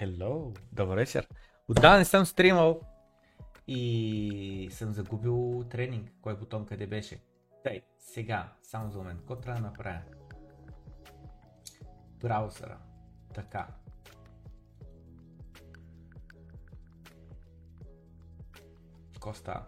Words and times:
Hello, 0.00 0.58
добър 0.72 0.96
вечер. 0.96 1.28
Отдавна 1.68 1.98
не 1.98 2.04
съм 2.04 2.26
стримал 2.26 2.80
и 3.68 4.68
съм 4.72 4.92
загубил 4.92 5.64
тренинг. 5.70 6.12
Кой 6.22 6.36
бутон 6.36 6.66
къде 6.66 6.86
беше? 6.86 7.20
Тъй, 7.64 7.82
сега, 7.98 8.52
само 8.62 8.90
за 8.90 8.98
момент, 8.98 9.18
какво 9.18 9.36
трябва 9.36 9.60
да 9.60 9.66
направя? 9.66 10.00
Браузъра. 12.20 12.78
Така. 13.34 13.66
Какво 19.12 19.34
става? 19.34 19.64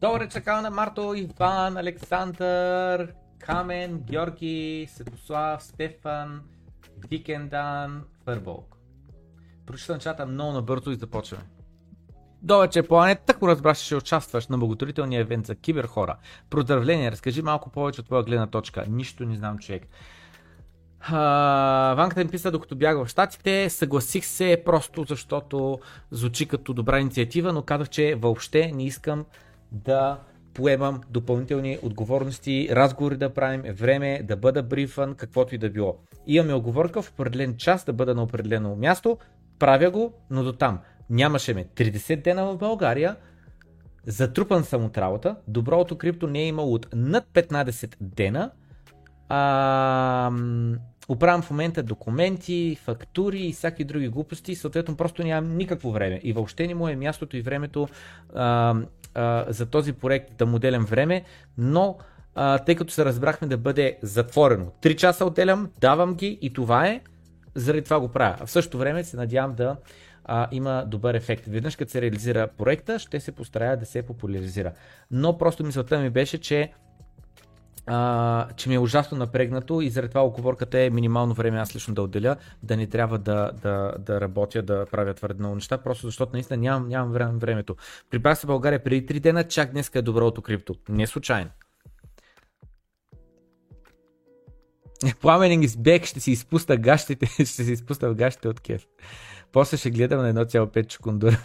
Добре, 0.00 0.28
чакал 0.28 0.62
на 0.62 0.70
Марто, 0.70 1.14
Иван, 1.14 1.76
Александър, 1.76 3.14
Камен, 3.38 3.98
Георги, 3.98 4.86
Светослав, 4.90 5.62
Стефан, 5.62 6.48
Викендан, 7.10 8.06
Фърболк. 8.24 8.73
Прочитам 9.66 9.98
чата 9.98 10.26
много 10.26 10.52
набързо 10.52 10.90
и 10.90 10.96
започваме. 10.96 11.44
Добър, 12.42 12.68
че 12.68 12.82
планет, 12.82 13.20
така 13.26 13.46
разбраш, 13.46 13.78
че 13.78 13.84
ще 13.84 13.96
участваш 13.96 14.48
на 14.48 14.58
благотворителния 14.58 15.20
евент 15.20 15.46
за 15.46 15.54
киберхора. 15.54 16.16
Поздравление, 16.50 17.10
разкажи 17.10 17.42
малко 17.42 17.70
повече 17.70 18.00
от 18.00 18.06
твоя 18.06 18.22
гледна 18.22 18.46
точка. 18.46 18.84
Нищо 18.88 19.24
не 19.24 19.36
знам, 19.36 19.58
човек. 19.58 19.82
Uh, 21.10 21.94
Ванката 21.94 22.24
ми 22.24 22.30
писа, 22.30 22.50
докато 22.50 22.76
бях 22.76 22.96
в 22.96 23.08
Штатите, 23.08 23.70
съгласих 23.70 24.24
се 24.24 24.62
просто 24.64 25.04
защото 25.08 25.78
звучи 26.10 26.48
като 26.48 26.72
добра 26.72 27.00
инициатива, 27.00 27.52
но 27.52 27.62
казах, 27.62 27.88
че 27.88 28.14
въобще 28.14 28.72
не 28.74 28.84
искам 28.84 29.24
да 29.72 30.18
поемам 30.54 31.00
допълнителни 31.10 31.78
отговорности, 31.82 32.68
разговори 32.70 33.16
да 33.16 33.34
правим, 33.34 33.62
време 33.62 34.22
да 34.24 34.36
бъда 34.36 34.62
брифан, 34.62 35.14
каквото 35.14 35.54
и 35.54 35.58
да 35.58 35.70
било. 35.70 35.98
Имаме 36.26 36.54
оговорка 36.54 37.02
в 37.02 37.10
определен 37.10 37.56
час 37.56 37.84
да 37.84 37.92
бъда 37.92 38.14
на 38.14 38.22
определено 38.22 38.76
място, 38.76 39.18
правя 39.64 39.90
го, 39.90 40.12
но 40.30 40.42
до 40.42 40.52
там. 40.52 40.78
Нямаше 41.10 41.54
ме. 41.54 41.64
30 41.64 42.22
дена 42.22 42.44
в 42.44 42.56
България, 42.56 43.16
затрупан 44.06 44.64
съм 44.64 44.84
от 44.84 44.98
работа, 44.98 45.36
доброто 45.48 45.98
крипто 45.98 46.26
не 46.26 46.42
е 46.42 46.46
имало 46.46 46.74
от 46.74 46.88
над 46.94 47.24
15 47.32 47.96
дена, 48.00 48.50
а, 49.28 50.30
оправям 51.08 51.42
в 51.42 51.50
момента 51.50 51.82
документи, 51.82 52.78
фактури 52.84 53.40
и 53.40 53.52
всяки 53.52 53.84
други 53.84 54.08
глупости, 54.08 54.54
съответно 54.54 54.96
просто 54.96 55.22
нямам 55.22 55.56
никакво 55.56 55.92
време. 55.92 56.20
И 56.22 56.32
въобще 56.32 56.66
не 56.66 56.74
му 56.74 56.88
е 56.88 56.96
мястото 56.96 57.36
и 57.36 57.42
времето 57.42 57.88
а, 58.34 58.74
а, 59.14 59.44
за 59.48 59.66
този 59.66 59.92
проект 59.92 60.36
да 60.36 60.46
моделям 60.46 60.84
време, 60.84 61.24
но 61.58 61.98
а, 62.34 62.58
тъй 62.58 62.74
като 62.74 62.92
се 62.92 63.04
разбрахме 63.04 63.48
да 63.48 63.58
бъде 63.58 63.98
затворено. 64.02 64.72
3 64.82 64.96
часа 64.96 65.24
отделям, 65.24 65.70
давам 65.80 66.14
ги 66.14 66.38
и 66.42 66.52
това 66.52 66.86
е, 66.86 67.00
заради 67.54 67.84
това 67.84 68.00
го 68.00 68.08
правя. 68.08 68.46
В 68.46 68.50
същото 68.50 68.78
време 68.78 69.04
се 69.04 69.16
надявам 69.16 69.54
да 69.54 69.76
а, 70.24 70.48
има 70.52 70.84
добър 70.86 71.14
ефект. 71.14 71.44
Веднъж 71.46 71.76
като 71.76 71.90
се 71.90 72.02
реализира 72.02 72.48
проекта, 72.58 72.98
ще 72.98 73.20
се 73.20 73.32
постарая 73.32 73.76
да 73.76 73.86
се 73.86 74.02
популяризира. 74.02 74.72
Но 75.10 75.38
просто 75.38 75.64
мисълта 75.64 75.98
ми 75.98 76.10
беше, 76.10 76.38
че 76.38 76.72
а, 77.86 78.48
че 78.56 78.68
ми 78.68 78.74
е 78.74 78.78
ужасно 78.78 79.18
напрегнато 79.18 79.80
и 79.80 79.90
заради 79.90 80.08
това 80.08 80.24
оговорката 80.24 80.78
е 80.78 80.90
минимално 80.90 81.34
време 81.34 81.58
аз 81.58 81.74
лично 81.74 81.94
да 81.94 82.02
отделя, 82.02 82.36
да 82.62 82.76
не 82.76 82.86
трябва 82.86 83.18
да, 83.18 83.50
да, 83.62 83.94
да 83.98 84.20
работя, 84.20 84.62
да 84.62 84.86
правя 84.90 85.14
твърде 85.14 85.38
много 85.38 85.54
неща, 85.54 85.78
просто 85.78 86.06
защото 86.06 86.32
наистина 86.32 86.56
нямам, 86.56 86.88
нямам 86.88 87.12
време, 87.12 87.38
времето. 87.38 87.76
Прибрах 88.10 88.38
се 88.38 88.46
в 88.46 88.48
България 88.48 88.84
преди 88.84 89.06
3 89.06 89.20
дена, 89.20 89.44
чак 89.44 89.70
днес 89.72 89.90
е 89.94 90.02
доброто 90.02 90.42
крипто. 90.42 90.74
Не 90.88 91.06
случайно. 91.06 91.50
Пламенинг 95.20 95.64
из 95.64 95.76
бек 95.76 96.04
ще 96.04 96.20
си 96.20 96.30
изпуста 96.30 96.76
гащите, 96.76 97.26
ще 97.44 97.44
си 97.44 97.72
изпуста 97.72 98.14
гащите 98.14 98.48
от 98.48 98.60
кеф. 98.60 98.86
После 99.52 99.76
ще 99.76 99.90
гледам 99.90 100.22
на 100.22 100.46
1,5 100.46 100.86
чукундура. 100.86 101.38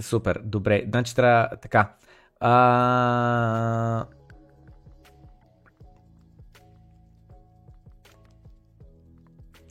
Супер, 0.00 0.40
добре. 0.44 0.84
Значи 0.88 1.14
трябва 1.14 1.48
така. 1.62 1.94
А... 2.40 4.06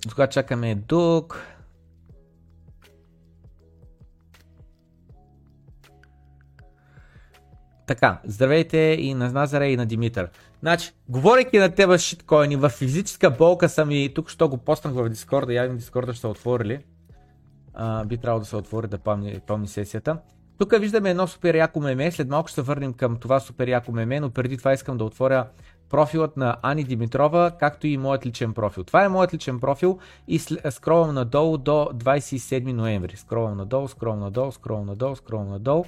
Тогава 0.10 0.30
чакаме 0.30 0.82
тук. 0.88 1.51
Така, 7.92 8.20
здравейте 8.26 8.78
и 8.78 9.14
на 9.14 9.32
Назаре 9.32 9.68
и 9.68 9.78
на 9.78 9.86
Димитър. 9.86 10.30
Значи, 10.60 10.92
говорейки 11.10 11.60
на 11.60 11.70
теба 11.70 11.98
шиткоини, 11.98 12.56
в 12.56 12.70
физическа 12.70 13.32
болка 13.32 13.70
съм 13.70 13.92
и 13.92 14.14
тук 14.16 14.30
що 14.30 14.50
го 14.50 14.58
поснах 14.58 14.94
в 14.94 15.10
Дискорда, 15.10 15.54
явим 15.54 15.78
Дискорда 15.78 16.14
ще 16.14 16.28
отворили. 16.28 16.80
А, 17.74 18.06
би 18.06 18.18
трябвало 18.18 18.40
да 18.40 18.46
се 18.46 18.56
отвори 18.56 18.88
да 18.88 18.98
помни, 18.98 19.40
помни 19.48 19.68
сесията. 19.68 20.18
Тук 20.58 20.80
виждаме 20.80 21.10
едно 21.10 21.28
супер 21.28 21.56
яко 21.56 21.80
меме, 21.80 22.12
след 22.12 22.30
малко 22.30 22.48
ще 22.48 22.56
се 22.56 22.62
върнем 22.62 22.94
към 22.94 23.18
това 23.18 23.40
супер 23.40 23.68
яко 23.68 23.92
меме, 23.92 24.20
но 24.20 24.30
преди 24.30 24.58
това 24.58 24.74
искам 24.74 24.98
да 24.98 25.04
отворя 25.04 25.48
профилът 25.90 26.38
на 26.38 26.58
Ани 26.62 26.84
Димитрова, 26.84 27.52
както 27.60 27.88
и 27.88 27.98
моят 27.98 28.26
личен 28.26 28.54
профил. 28.54 28.84
Това 28.84 29.04
е 29.04 29.10
моят 29.10 29.34
личен 29.34 29.60
профил 29.60 30.00
и 30.28 30.40
скролвам 30.70 31.16
надолу 31.16 31.58
до 31.58 31.90
27 31.94 32.74
ноември. 32.74 33.18
Скролвам 33.18 33.58
надолу, 33.58 33.88
скролвам 33.88 34.20
надолу, 34.20 34.52
скролвам 34.52 34.86
надолу, 34.86 35.16
скролвам 35.16 35.50
надолу. 35.50 35.86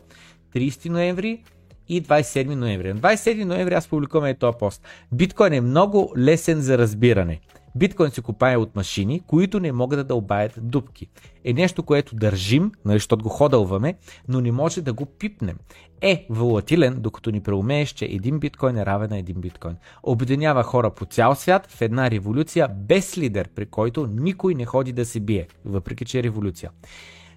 30 0.56 0.90
ноември 0.90 1.44
и 1.90 2.04
27 2.04 2.56
ноември. 2.56 2.94
На 2.94 3.00
27 3.00 3.44
ноември 3.44 3.74
аз 3.74 3.88
публикувам 3.88 4.36
този 4.36 4.58
пост. 4.60 4.84
Биткоин 5.12 5.54
е 5.54 5.62
много 5.62 6.14
лесен 6.18 6.62
за 6.62 6.78
разбиране. 6.78 7.40
Биткоин 7.76 8.12
се 8.12 8.22
купае 8.22 8.58
от 8.58 8.76
машини, 8.76 9.22
които 9.28 9.60
не 9.60 9.72
могат 9.72 10.00
да 10.00 10.04
дълбаят 10.04 10.54
дупки. 10.58 11.08
Е 11.44 11.54
нещо, 11.54 11.84
което 11.84 12.16
държим, 12.16 12.72
нали, 12.86 12.96
защото 12.96 13.24
го 13.24 13.30
ходълваме, 13.30 13.96
но 14.28 14.42
не 14.42 14.52
може 14.52 14.82
да 14.82 14.94
го 14.94 15.06
пипнем. 15.06 15.58
Е 16.02 16.26
волатилен, 16.30 16.96
докато 17.00 17.32
ни 17.32 17.42
преумееш, 17.42 17.90
че 17.90 18.06
един 18.06 18.40
биткоин 18.40 18.78
е 18.78 18.86
равен 18.86 19.10
на 19.10 19.18
един 19.18 19.42
биткоин. 19.42 19.76
Обединява 20.04 20.64
хора 20.64 20.90
по 20.90 21.06
цял 21.06 21.36
свят 21.36 21.68
в 21.68 21.82
една 21.82 22.12
революция 22.12 22.68
без 22.68 23.18
лидер, 23.18 23.50
при 23.56 23.66
който 23.66 24.08
никой 24.08 24.56
не 24.56 24.66
ходи 24.66 24.92
да 24.92 25.06
се 25.06 25.20
бие, 25.20 25.48
въпреки 25.66 26.06
че 26.06 26.20
е 26.20 26.24
революция. 26.24 26.72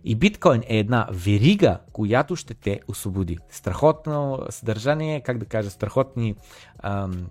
И 0.04 0.14
биткоин 0.14 0.62
е 0.68 0.78
една 0.78 1.08
верига, 1.10 1.78
която 1.92 2.36
ще 2.36 2.54
те 2.54 2.80
освободи. 2.88 3.38
Страхотно 3.50 4.40
съдържание, 4.50 5.20
как 5.20 5.38
да 5.38 5.46
кажа, 5.46 5.70
страхотни 5.70 6.34
ам, 6.78 7.26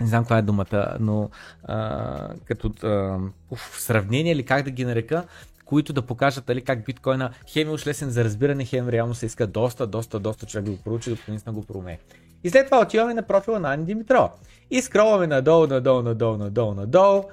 не 0.00 0.06
знам 0.06 0.24
каква 0.24 0.38
е 0.38 0.42
думата, 0.42 0.96
но 1.00 1.30
а, 1.64 2.28
като 2.44 2.72
а, 2.82 3.18
уф, 3.50 3.76
сравнение 3.78 4.32
или 4.32 4.44
как 4.44 4.62
да 4.62 4.70
ги 4.70 4.84
нарека, 4.84 5.24
които 5.64 5.92
да 5.92 6.02
покажат 6.02 6.44
дали 6.46 6.62
как 6.62 6.84
биткоина 6.84 7.30
хем 7.46 7.68
е 7.68 7.70
уж 7.70 7.86
лесен 7.86 8.10
за 8.10 8.24
разбиране, 8.24 8.64
хем 8.64 8.88
реално 8.88 9.14
се 9.14 9.26
иска 9.26 9.46
доста, 9.46 9.86
доста, 9.86 10.18
доста 10.20 10.46
човек 10.46 10.64
да 10.64 10.70
го 10.70 10.76
проучи, 10.76 11.10
докато 11.10 11.30
наистина 11.30 11.52
го 11.52 11.64
проумее. 11.64 11.98
И 12.44 12.50
след 12.50 12.66
това 12.66 12.80
отиваме 12.80 13.14
на 13.14 13.22
профила 13.22 13.60
на 13.60 13.74
Ани 13.74 13.84
Димитрова. 13.84 14.30
И 14.70 14.82
скролваме 14.82 15.26
надолу, 15.26 15.66
надолу, 15.66 16.02
надолу, 16.02 16.36
надолу, 16.36 16.74
надолу 16.74 17.24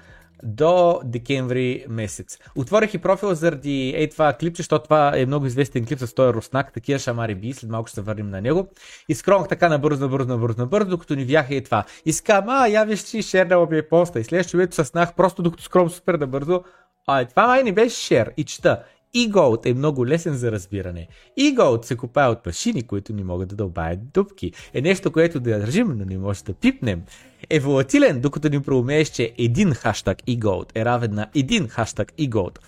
до 0.44 1.02
декември 1.04 1.86
месец. 1.90 2.38
Отворих 2.56 2.94
и 2.94 2.98
профил 2.98 3.36
заради 3.36 3.94
ей 3.96 4.10
това 4.10 4.34
клипче, 4.34 4.60
защото 4.60 4.84
това 4.84 5.12
е 5.16 5.26
много 5.26 5.46
известен 5.46 5.86
клип 5.86 6.00
с 6.00 6.14
този 6.14 6.34
руснак, 6.34 6.74
такива 6.74 7.00
шамари 7.00 7.36
би, 7.36 7.54
след 7.54 7.70
малко 7.70 7.88
ще 7.88 7.96
се 7.96 8.02
върнем 8.02 8.30
на 8.30 8.42
него. 8.42 8.68
И 9.10 9.16
скромах 9.16 9.48
така 9.48 9.70
набързо, 9.70 10.02
набързо, 10.02 10.28
набързо, 10.28 10.62
набързо, 10.62 10.90
докато 10.90 11.16
ни 11.16 11.26
вяха 11.26 11.56
и 11.56 11.64
това. 11.64 11.84
И 12.06 12.14
а, 12.28 12.68
я 12.68 12.86
виж, 12.86 13.04
че 13.04 13.22
шернала 13.22 13.68
ми 13.72 13.78
е 13.78 13.90
поста. 13.90 14.20
И 14.20 14.24
следващото 14.24 14.58
видео 14.58 14.74
съснах 14.74 15.16
просто 15.16 15.42
докато 15.42 15.64
скром 15.64 15.90
супер 15.90 16.16
набързо. 16.16 16.64
А, 17.08 17.26
това 17.26 17.48
май 17.48 17.64
не 17.64 17.72
беше 17.72 18.02
шер. 18.02 18.34
И 18.38 18.44
чета. 18.44 18.84
E-Gold 19.16 19.66
е 19.66 19.74
много 19.74 20.08
лесен 20.08 20.34
за 20.34 20.52
разбиране. 20.52 21.08
E-Gold 21.40 21.86
се 21.86 21.98
купае 21.98 22.28
от 22.28 22.46
машини, 22.46 22.88
които 22.88 23.14
не 23.14 23.24
могат 23.24 23.50
да 23.50 23.56
дълбаят 23.56 24.00
дупки. 24.14 24.52
Е 24.74 24.82
нещо, 24.82 25.12
което 25.12 25.40
да 25.40 25.60
държим, 25.60 25.88
но 25.88 26.06
не 26.06 26.18
може 26.18 26.44
да 26.44 26.54
пипнем. 26.54 27.04
Е 27.50 27.60
волатилен, 27.60 28.22
докато 28.22 28.50
ни 28.50 28.62
проумееш, 28.62 29.10
че 29.10 29.34
един 29.38 29.74
хаштаг 29.74 30.18
E-Gold 30.22 30.72
е 30.76 30.86
равен 30.86 31.14
на 31.14 31.28
един 31.36 31.68
хаштаг 31.68 32.12
E-Gold. 32.12 32.60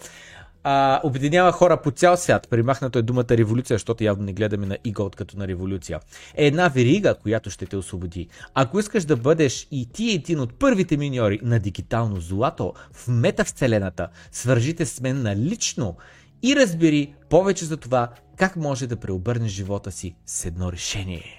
А, 0.63 1.01
обединява 1.03 1.51
хора 1.51 1.81
по 1.81 1.91
цял 1.91 2.17
свят. 2.17 2.47
Примахнато 2.49 2.99
е 2.99 3.01
думата 3.01 3.25
революция, 3.29 3.75
защото 3.75 4.03
явно 4.03 4.23
не 4.23 4.33
гледаме 4.33 4.65
на 4.65 4.77
e 4.77 5.15
като 5.15 5.37
на 5.37 5.47
революция. 5.47 5.99
Е 6.35 6.45
една 6.45 6.67
верига, 6.67 7.15
която 7.15 7.49
ще 7.49 7.65
те 7.65 7.77
освободи. 7.77 8.27
Ако 8.53 8.79
искаш 8.79 9.05
да 9.05 9.17
бъдеш 9.17 9.67
и 9.71 9.89
ти 9.93 10.11
един 10.11 10.39
от 10.39 10.53
първите 10.53 10.97
миньори 10.97 11.39
на 11.43 11.59
дигитално 11.59 12.21
злато 12.21 12.73
в 12.93 13.07
метавселената, 13.07 14.07
свържите 14.31 14.85
с 14.85 15.01
мен 15.01 15.21
на 15.21 15.35
лично 15.35 15.95
и 16.43 16.55
разбери 16.55 17.13
повече 17.29 17.65
за 17.65 17.77
това 17.77 18.09
как 18.37 18.55
може 18.55 18.87
да 18.87 18.95
преобърнеш 18.95 19.51
живота 19.51 19.91
си 19.91 20.15
с 20.25 20.45
едно 20.45 20.71
решение. 20.71 21.38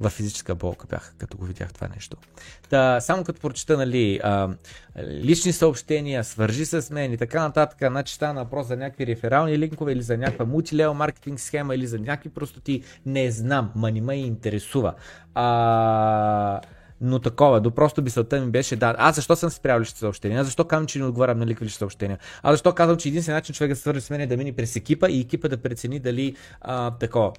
В 0.00 0.10
физическа 0.10 0.54
болка 0.54 0.86
бях, 0.90 1.14
като 1.18 1.36
го 1.36 1.44
видях 1.44 1.72
това 1.72 1.88
нещо. 1.94 2.16
Та, 2.68 3.00
само 3.00 3.24
като 3.24 3.40
прочета, 3.40 3.76
нали, 3.76 4.20
а, 4.22 4.48
лични 4.98 5.52
съобщения, 5.52 6.24
свържи 6.24 6.66
с 6.66 6.90
мен 6.90 7.12
и 7.12 7.16
така 7.16 7.42
нататък, 7.42 7.78
значи 7.80 8.14
стана 8.14 8.44
въпрос 8.44 8.66
за 8.66 8.76
някакви 8.76 9.06
реферални 9.06 9.58
линкове 9.58 9.92
или 9.92 10.02
за 10.02 10.16
някаква 10.16 10.44
мултилео 10.44 10.94
маркетинг 10.94 11.40
схема 11.40 11.74
или 11.74 11.86
за 11.86 11.98
някакви 11.98 12.28
простоти, 12.28 12.82
не 13.06 13.30
знам, 13.30 13.72
ма 13.74 13.90
не 13.90 14.00
ме 14.00 14.14
интересува. 14.14 14.94
А, 15.34 16.60
но 17.00 17.18
такова, 17.18 17.60
до 17.60 17.70
просто 17.70 18.02
мисълта 18.02 18.40
ми 18.40 18.50
беше, 18.50 18.76
да, 18.76 18.94
аз 18.98 19.14
защо 19.14 19.36
съм 19.36 19.50
спрял 19.50 19.80
лични 19.80 19.98
съобщения, 19.98 20.40
аз 20.40 20.46
защо 20.46 20.64
казвам, 20.64 20.86
че 20.86 20.98
не 20.98 21.04
отговарям 21.04 21.38
на 21.38 21.46
ликви 21.46 21.68
съобщения, 21.68 22.18
аз 22.42 22.52
защо 22.52 22.72
казвам, 22.72 22.96
че 22.96 23.08
единственият 23.08 23.42
начин 23.42 23.54
човек 23.54 23.70
да 23.70 23.76
се 23.76 23.82
свърже 23.82 24.00
с 24.00 24.10
мен 24.10 24.20
е 24.20 24.26
да 24.26 24.36
мине 24.36 24.52
през 24.52 24.76
екипа 24.76 25.08
и 25.08 25.20
екипа 25.20 25.48
да 25.48 25.56
прецени 25.56 25.98
дали 25.98 26.36
а, 26.60 26.90
такова, 26.90 27.32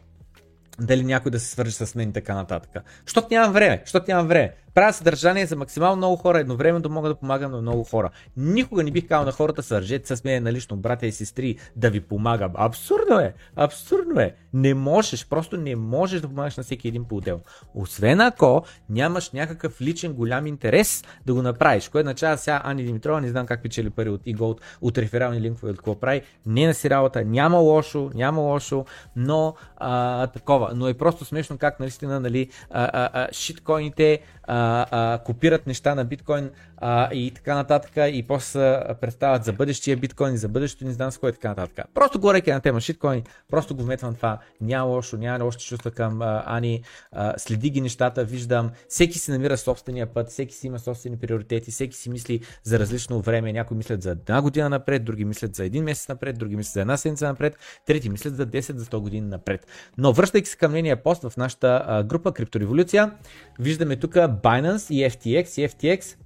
дали 0.80 1.04
някой 1.04 1.32
да 1.32 1.40
се 1.40 1.48
свържи 1.48 1.72
с 1.72 1.96
мен 1.96 2.10
и 2.10 2.14
така 2.14 2.36
нататък. 2.36 2.84
Защото 3.06 3.28
нямам 3.32 3.54
време, 3.54 3.82
защото 3.86 4.06
нямам 4.08 4.28
време. 4.28 4.54
Правя 4.78 4.94
съдържание 4.94 5.46
за 5.46 5.56
максимално 5.56 5.96
много 5.96 6.16
хора, 6.16 6.40
едновременно 6.40 6.90
мога 6.90 7.10
да 7.10 7.16
помагам 7.16 7.52
на 7.52 7.62
много 7.62 7.84
хора. 7.84 8.10
Никога 8.38 8.84
не 8.84 8.92
бих 8.92 9.08
казал 9.08 9.26
на 9.26 9.32
хората, 9.32 9.64
свържете 9.64 10.16
с 10.16 10.24
мен 10.24 10.44
на 10.44 10.54
лично 10.54 10.78
братя 10.78 11.06
и 11.06 11.12
сестри, 11.12 11.58
да 11.76 11.90
ви 11.90 12.02
помагам. 12.02 12.52
Абсурдно 12.56 13.20
е, 13.20 13.34
абсурдно 13.56 14.20
е. 14.20 14.36
Не 14.54 14.74
можеш, 14.74 15.28
просто 15.28 15.58
не 15.58 15.76
можеш 15.76 16.22
да 16.22 16.28
помагаш 16.28 16.58
на 16.58 16.64
всеки 16.64 16.88
един 16.88 17.06
по-отделно. 17.06 17.42
Освен 17.76 18.22
ако 18.22 18.66
нямаш 18.90 19.32
някакъв 19.32 19.82
личен 19.82 20.14
голям 20.14 20.48
интерес 20.48 21.04
да 21.26 21.34
го 21.34 21.42
направиш, 21.42 21.90
което 21.90 22.08
означава 22.08 22.38
сега 22.38 22.62
Ани 22.64 22.84
Димитрова, 22.84 23.22
не 23.22 23.30
знам 23.30 23.46
как 23.46 23.64
печели 23.64 23.90
пари 23.90 24.10
от 24.10 24.22
от, 24.40 24.62
от 24.82 24.98
реферални 24.98 25.42
линкове, 25.42 25.72
от 25.72 25.78
какво 25.78 26.00
прави. 26.00 26.22
Не 26.46 26.68
на 26.68 26.74
си 26.74 26.90
работа, 26.90 27.26
няма 27.26 27.58
лошо, 27.58 28.12
няма 28.16 28.42
лошо, 28.42 28.86
но 29.16 29.56
а, 29.78 30.28
такова. 30.28 30.72
Но 30.76 30.88
е 30.88 30.94
просто 30.94 31.26
смешно 31.26 31.58
как 31.58 31.80
наистина, 31.80 32.20
нали, 32.20 32.50
а, 32.70 32.90
а, 32.94 33.10
а, 33.14 33.34
шиткоините 33.34 34.20
а, 34.44 34.67
а, 34.92 35.20
копират 35.26 35.68
неща 35.68 35.96
на 35.96 36.06
биткоин 36.06 36.50
а, 36.78 37.14
и 37.14 37.32
така 37.32 37.56
нататък 37.56 37.92
и 37.96 38.24
после 38.28 38.82
представят 39.02 39.44
за 39.44 39.54
бъдещия 39.54 39.98
биткоин 39.98 40.34
и 40.34 40.38
за 40.38 40.48
бъдещето 40.48 40.86
не 40.86 40.92
знам 40.92 41.12
с 41.12 41.18
кой 41.18 41.30
и 41.30 41.34
така 41.34 41.50
нататък. 41.50 41.86
Просто 41.94 42.20
говорейки 42.20 42.52
на 42.52 42.60
тема 42.60 42.82
шиткоин, 42.82 43.24
просто 43.50 43.76
го 43.76 43.84
вметвам 43.84 44.16
това. 44.16 44.40
Няма 44.62 44.86
лошо, 44.86 45.18
няма 45.18 45.44
лошо 45.44 45.60
чувства 45.60 45.92
към 45.92 46.22
а, 46.22 46.44
Ани. 46.46 46.84
А, 47.12 47.34
следи 47.38 47.70
ги 47.70 47.82
нещата, 47.82 48.26
виждам. 48.26 48.72
Всеки 48.90 49.20
си 49.20 49.32
намира 49.32 49.58
собствения 49.58 50.08
път, 50.14 50.30
всеки 50.30 50.56
си 50.56 50.68
има 50.68 50.80
собствени 50.80 51.18
приоритети, 51.18 51.72
всеки 51.72 51.98
си 51.98 52.10
мисли 52.10 52.42
за 52.64 52.80
различно 52.80 53.22
време. 53.22 53.54
Някои 53.54 53.78
мислят 53.78 54.02
за 54.02 54.12
една 54.12 54.42
година 54.42 54.70
напред, 54.70 55.06
други 55.06 55.26
мислят 55.26 55.56
за 55.56 55.66
един 55.66 55.84
месец 55.84 56.08
напред, 56.08 56.38
други 56.38 56.56
мислят 56.56 56.74
за 56.74 56.82
една 56.82 56.98
седмица 56.98 57.28
напред, 57.28 57.58
трети 57.86 58.10
мислят 58.10 58.36
за 58.36 58.48
10 58.48 58.76
за 58.76 58.86
100 58.86 59.00
години 59.00 59.28
напред. 59.28 59.68
Но 59.98 60.14
връщайки 60.14 60.50
се 60.50 60.58
към 60.58 60.72
нейния 60.72 61.04
пост 61.04 61.30
в 61.30 61.38
нашата 61.38 62.04
група 62.08 62.34
Криптореволюция, 62.34 63.12
виждаме 63.60 63.96
тук 63.96 64.14
Binance 64.14 64.57
и 64.66 65.10
FTX 65.10 65.62
и 65.62 65.70
FTX 65.70 66.18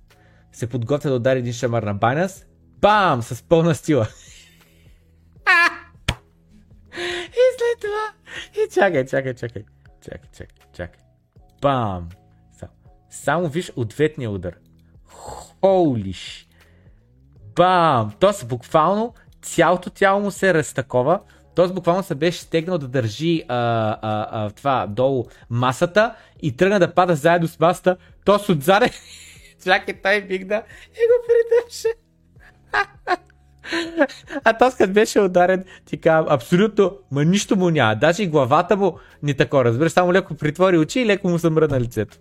се 0.52 0.68
подготвя 0.68 1.10
да 1.10 1.16
удари 1.16 1.40
един 1.40 1.54
шамар 1.54 1.84
на 1.84 1.96
Binance. 1.96 2.46
Бам! 2.82 3.22
С 3.22 3.44
пълна 3.44 3.76
стила. 3.76 4.08
и 7.28 7.44
след 7.58 7.82
това... 7.82 8.14
И 8.54 8.70
чакай, 8.74 9.06
чакай, 9.06 9.34
чакай. 9.34 9.64
Чакай, 10.02 10.30
чакай, 10.38 10.56
чакай. 10.74 11.02
Бам! 11.62 12.10
Само, 12.60 12.72
Само 13.10 13.48
виж 13.48 13.72
ответния 13.76 14.32
удар. 14.32 14.54
Холиш! 15.06 16.48
Бам! 17.56 18.12
Тоест 18.20 18.48
буквално 18.48 19.14
цялото 19.42 19.90
тяло 19.90 20.22
му 20.22 20.32
се 20.32 20.54
разтакова. 20.54 21.20
Тоест 21.56 21.74
буквално 21.74 22.04
се 22.04 22.16
беше 22.16 22.42
стегнал 22.42 22.78
да 22.78 22.88
държи 22.88 23.44
а, 23.48 23.56
а, 24.02 24.28
а, 24.32 24.50
това 24.50 24.88
долу 24.88 25.26
масата 25.50 26.16
и 26.42 26.56
тръгна 26.56 26.80
да 26.80 26.94
пада 26.94 27.16
заедно 27.16 27.48
с 27.48 27.60
масата. 27.60 27.98
Тоест 28.26 28.50
отзаде 28.50 28.92
чакай, 29.64 30.02
той 30.02 30.22
бигна 30.22 30.64
и 30.88 31.02
го 31.08 31.18
придържа. 31.28 31.90
А 34.44 34.58
то 34.58 34.72
като 34.78 34.94
беше 34.94 35.20
ударен, 35.20 35.66
ти 35.86 36.02
казвам, 36.02 36.34
абсолютно, 36.34 36.98
ма 37.12 37.26
нищо 37.26 37.56
му 37.56 37.70
няма. 37.70 37.96
Даже 37.96 38.24
и 38.24 38.28
главата 38.28 38.78
му 38.78 39.00
не 39.24 39.34
тако, 39.34 39.66
разбираш, 39.66 39.92
само 39.92 40.14
леко 40.14 40.36
притвори 40.36 40.78
очи 40.78 41.00
и 41.00 41.06
леко 41.06 41.30
му 41.30 41.40
съмръна 41.40 41.80
лицето. 41.80 42.18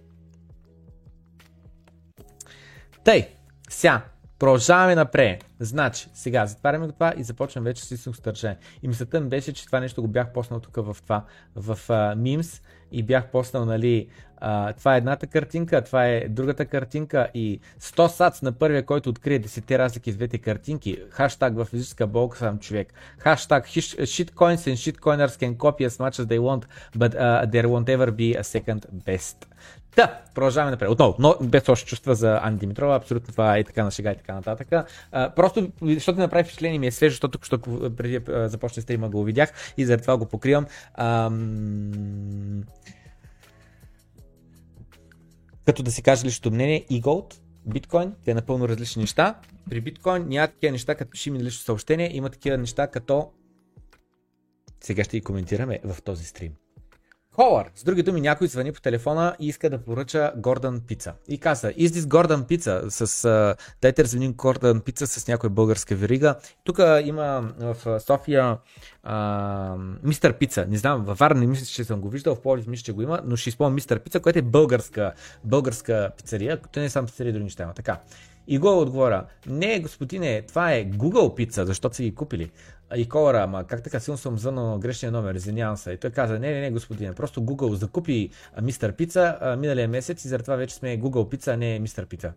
Тъй, 3.04 3.28
сега, 3.68 4.02
продължаваме 4.40 4.94
напред. 4.94 5.44
Значи, 5.60 6.08
сега 6.14 6.46
затваряме 6.46 6.86
го 6.86 6.92
това 6.92 7.14
и 7.16 7.22
започвам 7.22 7.64
вече 7.64 7.84
с 7.84 7.90
истинско 7.90 8.16
стържане. 8.18 8.56
И 8.82 8.88
мисълта 8.88 9.20
ми 9.20 9.28
беше, 9.28 9.52
че 9.52 9.66
това 9.66 9.80
нещо 9.80 10.02
го 10.02 10.08
бях 10.08 10.32
поснал 10.32 10.60
тук 10.60 10.76
в 10.76 10.96
това, 11.02 11.24
в 11.56 11.78
uh, 11.88 12.16
Memes 12.16 12.62
и 12.92 13.02
бях 13.02 13.26
поснал, 13.26 13.64
нали, 13.64 14.08
а, 14.40 14.72
това 14.72 14.94
е 14.94 14.98
едната 14.98 15.26
картинка, 15.26 15.84
това 15.84 16.06
е 16.06 16.28
другата 16.28 16.66
картинка 16.66 17.28
и 17.34 17.60
100 17.80 18.06
сац 18.06 18.42
на 18.42 18.52
първия, 18.52 18.86
който 18.86 19.10
открие 19.10 19.40
10 19.40 19.78
разлики 19.78 20.12
с 20.12 20.16
двете 20.16 20.38
картинки. 20.38 20.98
Хаштаг 21.10 21.54
в 21.54 21.64
физическа 21.64 22.06
болка 22.06 22.38
съм 22.38 22.58
човек. 22.58 22.94
Хаштаг 23.18 23.66
shitcoins 23.66 24.56
and 24.56 24.76
shitcoiners 24.76 25.38
can 25.40 25.56
copy 25.56 25.86
as 25.88 26.00
much 26.00 26.18
as 26.20 26.26
they 26.26 26.38
want, 26.38 26.62
but 26.96 27.14
uh, 27.14 27.50
there 27.52 27.68
won't 27.68 27.88
ever 27.88 28.10
be 28.10 28.38
a 28.40 28.44
second 28.44 28.80
best. 29.06 29.36
Да, 29.96 30.20
продължаваме 30.34 30.70
напред. 30.70 30.90
Отново, 30.90 31.16
но 31.18 31.36
без 31.42 31.68
още 31.68 31.86
чувства 31.86 32.14
за 32.14 32.40
Ани 32.42 32.58
Димитрова, 32.58 32.96
абсолютно 32.96 33.32
това 33.32 33.58
е 33.58 33.64
така 33.64 33.84
на 33.84 33.90
шега 33.90 34.12
и 34.12 34.16
така 34.16 34.34
нататък. 34.34 34.68
А, 35.12 35.30
просто, 35.30 35.72
защото 35.82 36.18
направи 36.18 36.44
впечатление 36.44 36.78
ми 36.78 36.86
е 36.86 36.90
свежо, 36.90 37.12
защото 37.12 37.38
защото 37.42 37.94
преди 37.96 38.20
започне 38.48 38.82
стрима 38.82 39.08
го 39.08 39.24
видях 39.24 39.74
и 39.76 39.86
заради 39.86 40.02
това 40.02 40.16
го 40.16 40.26
покривам. 40.26 40.66
Ам... 40.94 42.62
Като 45.66 45.82
да 45.82 45.90
си 45.90 46.02
кажа 46.02 46.26
личното 46.26 46.50
мнение, 46.50 46.86
и 46.90 47.02
Gold, 47.02 47.34
биткоин, 47.66 48.14
те 48.24 48.30
е 48.30 48.34
напълно 48.34 48.68
различни 48.68 49.00
неща. 49.00 49.34
При 49.70 49.80
биткоин 49.80 50.28
няма 50.28 50.48
такива 50.48 50.72
неща, 50.72 50.94
като 50.94 51.10
пиши 51.10 51.30
ми 51.30 51.44
лично 51.44 51.64
съобщение, 51.64 52.16
има 52.16 52.30
такива 52.30 52.58
неща, 52.58 52.86
като 52.86 53.30
сега 54.80 55.04
ще 55.04 55.16
ги 55.16 55.24
коментираме 55.24 55.80
в 55.84 56.02
този 56.02 56.24
стрим. 56.24 56.52
Холър. 57.34 57.70
С 57.74 57.84
други 57.84 58.02
думи, 58.02 58.20
някой 58.20 58.48
звъни 58.48 58.72
по 58.72 58.80
телефона 58.80 59.36
и 59.40 59.48
иска 59.48 59.70
да 59.70 59.78
поръча 59.78 60.32
Гордън 60.36 60.80
пица. 60.86 61.12
И 61.28 61.38
каза, 61.38 61.72
is 61.72 61.86
this 61.86 62.08
Гордън 62.08 62.44
пица? 62.44 62.82
С, 62.88 63.06
uh, 63.06 63.56
дайте 63.82 64.04
развиним 64.04 64.32
Гордън 64.32 64.80
пица 64.80 65.06
с 65.06 65.28
някоя 65.28 65.50
българска 65.50 65.94
верига. 65.94 66.34
Тук 66.64 66.78
има 67.04 67.52
в 67.58 68.00
София 68.00 68.58
Мистер 70.02 70.38
Пица. 70.38 70.66
Не 70.66 70.76
знам, 70.76 71.04
във 71.04 71.18
Варна 71.18 71.40
не 71.40 71.46
мисля, 71.46 71.66
че 71.66 71.84
съм 71.84 72.00
го 72.00 72.08
виждал, 72.08 72.34
в 72.34 72.42
Полив 72.42 72.66
мисля, 72.66 72.82
че 72.82 72.92
го 72.92 73.02
има, 73.02 73.20
но 73.24 73.36
ще 73.36 73.48
изпомня 73.48 73.74
Мистер 73.74 74.00
Пица, 74.00 74.20
което 74.20 74.38
е 74.38 74.42
българска, 74.42 75.12
българска 75.44 76.10
пицария, 76.16 76.60
като 76.60 76.80
не 76.80 76.86
е 76.86 76.90
само 76.90 77.06
пицария, 77.06 77.32
други 77.32 77.44
неща 77.44 77.62
има. 77.62 77.74
Така. 77.74 78.00
И 78.50 78.58
го 78.58 78.80
отговоря, 78.80 79.24
не, 79.46 79.80
господине, 79.80 80.42
това 80.42 80.72
е 80.72 80.86
Google 80.86 81.34
пица, 81.34 81.66
защото 81.66 81.96
са 81.96 82.02
ги 82.02 82.14
купили. 82.14 82.50
И 82.96 83.08
Колара, 83.08 83.42
ама 83.42 83.64
как 83.64 83.82
така 83.82 84.00
силно 84.00 84.18
съм 84.18 84.38
звънал 84.38 84.78
грешния 84.78 85.12
номер, 85.12 85.34
извинявам 85.34 85.76
се. 85.76 85.92
И 85.92 85.96
той 85.96 86.10
каза, 86.10 86.38
не, 86.38 86.52
не, 86.52 86.60
не, 86.60 86.70
господине, 86.70 87.12
просто 87.12 87.42
Google 87.42 87.72
закупи 87.72 88.30
Мистер 88.62 88.92
Пица 88.92 89.38
миналия 89.58 89.88
месец 89.88 90.24
и 90.24 90.28
заради 90.28 90.44
това 90.44 90.56
вече 90.56 90.74
сме 90.74 91.00
Google 91.00 91.28
Пица, 91.28 91.52
а 91.52 91.56
не 91.56 91.78
Мистер 91.78 92.06
Пица. 92.06 92.32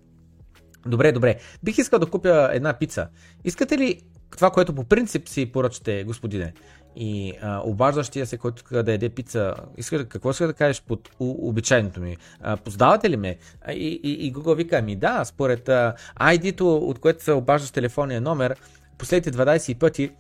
Добре, 0.86 1.12
добре. 1.12 1.40
Бих 1.64 1.78
искал 1.78 2.00
да 2.00 2.06
купя 2.06 2.50
една 2.54 2.74
пица. 2.74 3.08
Искате 3.44 3.78
ли 3.78 4.02
това, 4.32 4.52
което 4.52 4.76
по 4.76 4.84
принцип 4.84 5.30
си 5.30 5.52
поръчате, 5.52 6.04
господине? 6.04 6.54
И 6.96 7.34
а, 7.42 7.62
обаждащия 7.64 8.26
се, 8.26 8.38
който 8.38 8.84
да 8.84 8.92
яде 8.92 9.10
пица, 9.10 9.56
иска, 9.78 10.06
какво 10.06 10.32
иска 10.32 10.48
да 10.48 10.54
кажеш 10.54 10.82
под 10.88 11.10
у, 11.20 11.50
обичайното 11.50 12.02
ми? 12.02 12.18
А, 12.42 12.58
познавате 12.58 13.10
ли 13.10 13.18
ме? 13.18 13.38
И, 13.70 14.00
и, 14.04 14.28
и 14.28 14.34
Google 14.34 14.56
вика, 14.56 14.82
ми 14.82 14.96
да, 14.96 15.26
според 15.26 15.70
а, 15.70 15.96
ID-то, 16.22 16.78
от 16.78 17.00
което 17.00 17.24
се 17.24 17.32
обаждаш 17.32 17.72
телефонния 17.72 18.22
номер, 18.22 18.56
последните 18.98 19.32
12 19.32 19.80
пъти 19.80 20.12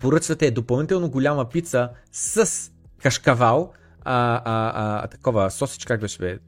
поръчвате 0.00 0.50
допълнително 0.50 1.10
голяма 1.10 1.48
пица 1.48 1.90
с 2.12 2.70
кашкавал, 3.02 3.72
а, 4.04 4.42
а, 4.44 4.72
а, 5.04 5.06
такова 5.06 5.50
сосич, 5.50 5.84
как 5.84 6.00
беше 6.00 6.18
бе? 6.18 6.38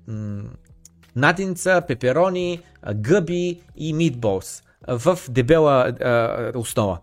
Надинца, 1.16 1.82
пеперони, 1.88 2.60
гъби 2.94 3.60
и 3.76 3.92
митболс 3.92 4.62
в 4.88 5.18
дебела 5.28 5.92
а, 6.00 6.52
основа. 6.54 6.98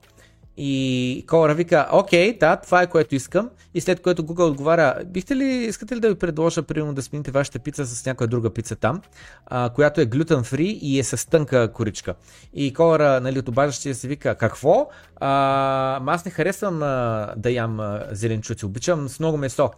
И 0.58 1.24
Колара 1.28 1.54
вика, 1.54 1.88
окей, 1.92 2.38
да, 2.38 2.56
това 2.56 2.82
е 2.82 2.88
което 2.88 3.16
искам. 3.16 3.50
И 3.74 3.82
след 3.82 4.02
което 4.02 4.24
Google 4.24 4.50
отговаря, 4.50 4.96
бихте 5.06 5.36
ли, 5.36 5.46
искате 5.46 5.96
ли 5.96 6.00
да 6.00 6.10
ви 6.10 6.16
предложа, 6.16 6.64
примерно, 6.64 6.94
да 6.94 7.02
смените 7.02 7.32
вашата 7.32 7.60
пица 7.60 7.86
с 7.86 8.06
някоя 8.06 8.28
друга 8.28 8.50
пица 8.50 8.76
там, 8.76 9.02
а, 9.46 9.70
която 9.70 10.02
е 10.02 10.06
глютен 10.06 10.44
фри 10.44 10.80
и 10.82 11.00
е 11.00 11.04
с 11.04 11.30
тънка 11.30 11.74
коричка. 11.74 12.16
И 12.54 12.74
Колара, 12.74 13.22
нали, 13.22 13.40
от 13.40 13.48
обаждащия 13.48 13.96
се 13.96 14.08
вика, 14.08 14.36
какво? 14.36 14.90
А, 15.16 16.14
аз 16.14 16.26
не 16.26 16.32
харесвам 16.32 16.84
а, 16.84 17.34
да 17.38 17.52
ям 17.52 17.80
а, 17.80 18.04
зеленчуци, 18.12 18.66
обичам 18.66 19.10
с 19.10 19.20
много 19.20 19.38
месо. 19.38 19.70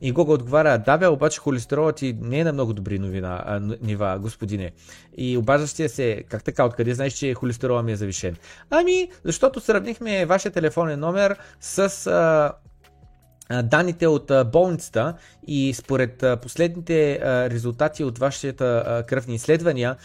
И 0.00 0.12
Гога 0.12 0.32
отговаря, 0.32 0.78
да 0.78 0.98
бе, 0.98 1.06
обаче 1.06 1.40
холестеролът 1.40 1.96
ти 1.96 2.16
не 2.20 2.38
е 2.38 2.44
на 2.44 2.52
много 2.52 2.72
добри 2.72 2.98
новина, 2.98 3.42
а, 3.46 3.60
нива, 3.82 4.18
господине. 4.18 4.72
И 5.16 5.36
обаждащия 5.36 5.88
се, 5.88 6.24
как 6.28 6.44
така, 6.44 6.64
откъде 6.64 6.94
знаеш, 6.94 7.12
че 7.12 7.34
холестеролът 7.34 7.84
ми 7.84 7.92
е 7.92 7.96
завишен? 7.96 8.36
Ами, 8.70 9.10
защото 9.24 9.60
сравнихме 9.60 10.26
вашия 10.26 10.52
телефонен 10.52 11.00
номер 11.00 11.36
с 11.60 12.06
а, 12.06 12.52
данните 13.62 14.06
от 14.06 14.32
болницата 14.52 15.14
и 15.46 15.74
според 15.74 16.24
последните 16.42 17.20
резултати 17.50 18.04
от 18.04 18.18
вашите 18.18 18.56
кръвни 19.06 19.34
изследвания 19.34 19.96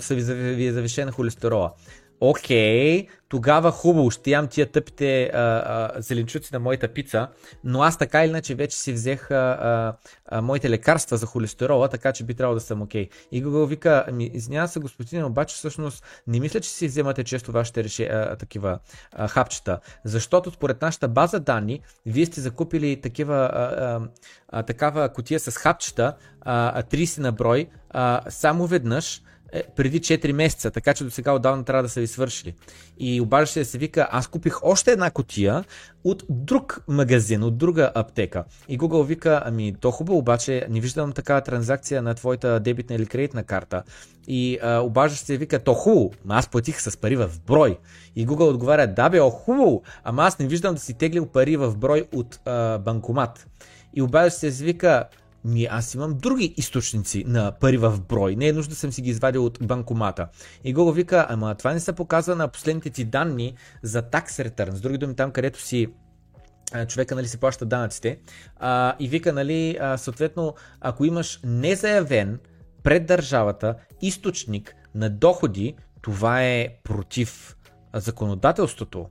са 0.00 0.14
ви 0.14 0.72
завишена 0.72 1.12
холестерола. 1.12 1.72
Окей, 2.20 3.08
тогава 3.28 3.70
хубаво, 3.70 4.10
ще 4.10 4.30
ям 4.30 4.48
тия 4.48 4.66
тъпите 4.66 5.24
а, 5.24 5.38
а, 5.38 6.02
зеленчуци 6.02 6.50
на 6.52 6.58
моята 6.58 6.88
пица, 6.88 7.28
но 7.64 7.82
аз 7.82 7.98
така 7.98 8.24
или 8.24 8.30
иначе 8.30 8.54
вече 8.54 8.76
си 8.76 8.92
взех 8.92 9.30
а, 9.30 9.34
а, 9.34 9.96
а, 10.26 10.42
моите 10.42 10.70
лекарства 10.70 11.16
за 11.16 11.26
холестерола, 11.26 11.88
така 11.88 12.12
че 12.12 12.24
би 12.24 12.34
трябвало 12.34 12.54
да 12.54 12.60
съм 12.60 12.82
окей. 12.82 13.08
И 13.32 13.44
Google 13.44 13.66
вика, 13.66 14.04
ами, 14.08 14.30
извинява 14.34 14.68
се 14.68 14.80
господин, 14.80 15.24
обаче 15.24 15.54
всъщност 15.54 16.04
не 16.26 16.40
мисля, 16.40 16.60
че 16.60 16.70
си 16.70 16.86
вземате 16.86 17.24
често 17.24 17.52
вашите 17.52 17.84
реше, 17.84 18.04
а, 18.04 18.36
такива 18.36 18.78
а, 19.12 19.28
хапчета, 19.28 19.80
защото 20.04 20.50
според 20.50 20.82
нашата 20.82 21.08
база 21.08 21.40
данни, 21.40 21.80
вие 22.06 22.26
сте 22.26 22.40
закупили 22.40 23.00
такива, 23.00 23.36
а, 23.36 23.62
а, 23.62 24.00
а, 24.48 24.62
такава 24.62 25.12
котия 25.12 25.40
с 25.40 25.50
хапчета, 25.50 26.16
а, 26.40 26.82
30 26.82 27.18
на 27.18 27.32
брой, 27.32 27.68
а, 27.90 28.20
само 28.28 28.66
веднъж, 28.66 29.22
е, 29.52 29.62
преди 29.76 30.00
4 30.00 30.32
месеца, 30.32 30.70
така 30.70 30.94
че 30.94 31.04
до 31.04 31.10
сега 31.10 31.32
отдавна 31.32 31.64
трябва 31.64 31.82
да 31.82 31.88
са 31.88 32.00
ви 32.00 32.06
свършили. 32.06 32.54
И 32.98 33.20
обажда 33.20 33.52
се 33.52 33.58
да 33.58 33.64
се 33.64 33.78
вика, 33.78 34.08
аз 34.10 34.26
купих 34.26 34.58
още 34.62 34.92
една 34.92 35.10
котия 35.10 35.64
от 36.04 36.24
друг 36.28 36.84
магазин, 36.88 37.42
от 37.42 37.58
друга 37.58 37.92
аптека. 37.94 38.44
И 38.68 38.78
Google 38.78 39.04
вика, 39.04 39.42
ами 39.44 39.74
то 39.80 39.90
хубаво, 39.90 40.18
обаче 40.18 40.66
не 40.70 40.80
виждам 40.80 41.12
такава 41.12 41.40
транзакция 41.40 42.02
на 42.02 42.14
твоята 42.14 42.60
дебитна 42.60 42.96
или 42.96 43.06
кредитна 43.06 43.44
карта. 43.44 43.82
И 44.28 44.58
а, 44.62 45.08
се 45.08 45.36
вика, 45.36 45.58
то 45.58 45.74
хубаво, 45.74 46.12
аз 46.28 46.48
платих 46.48 46.80
с 46.80 46.96
пари 46.96 47.16
в 47.16 47.30
брой. 47.46 47.78
И 48.16 48.26
Google 48.26 48.50
отговаря, 48.50 48.86
да 48.86 49.08
бе, 49.08 49.20
о 49.20 49.30
хубаво, 49.30 49.82
ама 50.04 50.22
аз 50.22 50.38
не 50.38 50.46
виждам 50.46 50.74
да 50.74 50.80
си 50.80 50.94
теглил 50.94 51.26
пари 51.26 51.56
в 51.56 51.76
брой 51.76 52.04
от 52.14 52.40
а, 52.44 52.78
банкомат. 52.78 53.46
И 53.94 54.02
обажда 54.02 54.30
се 54.30 54.50
вика, 54.64 55.04
ми 55.46 55.64
аз 55.70 55.94
имам 55.94 56.18
други 56.18 56.54
източници 56.56 57.24
на 57.26 57.52
пари 57.52 57.76
в 57.76 58.00
брой. 58.08 58.36
Не 58.36 58.48
е 58.48 58.52
нужда 58.52 58.70
да 58.70 58.76
съм 58.76 58.92
си 58.92 59.02
ги 59.02 59.10
извадил 59.10 59.44
от 59.44 59.58
банкомата. 59.62 60.28
И 60.64 60.74
Google 60.74 60.92
вика, 60.92 61.26
ама 61.28 61.54
това 61.54 61.72
не 61.72 61.80
се 61.80 61.92
показва 61.92 62.36
на 62.36 62.48
последните 62.48 62.90
ти 62.90 63.04
данни 63.04 63.54
за 63.82 64.02
tax 64.02 64.26
return. 64.26 64.74
С 64.74 64.80
други 64.80 64.98
думи, 64.98 65.16
там 65.16 65.30
където 65.30 65.60
си 65.60 65.88
човека 66.88 67.14
нали, 67.14 67.28
си 67.28 67.38
плаща 67.38 67.66
данъците. 67.66 68.18
А, 68.56 68.96
и 68.98 69.08
вика, 69.08 69.32
нали, 69.32 69.78
а, 69.80 69.96
съответно, 69.96 70.54
ако 70.80 71.04
имаш 71.04 71.40
незаявен 71.44 72.38
пред 72.82 73.06
държавата 73.06 73.74
източник 74.02 74.74
на 74.94 75.10
доходи, 75.10 75.74
това 76.02 76.44
е 76.44 76.68
против 76.84 77.56
законодателството. 77.94 79.06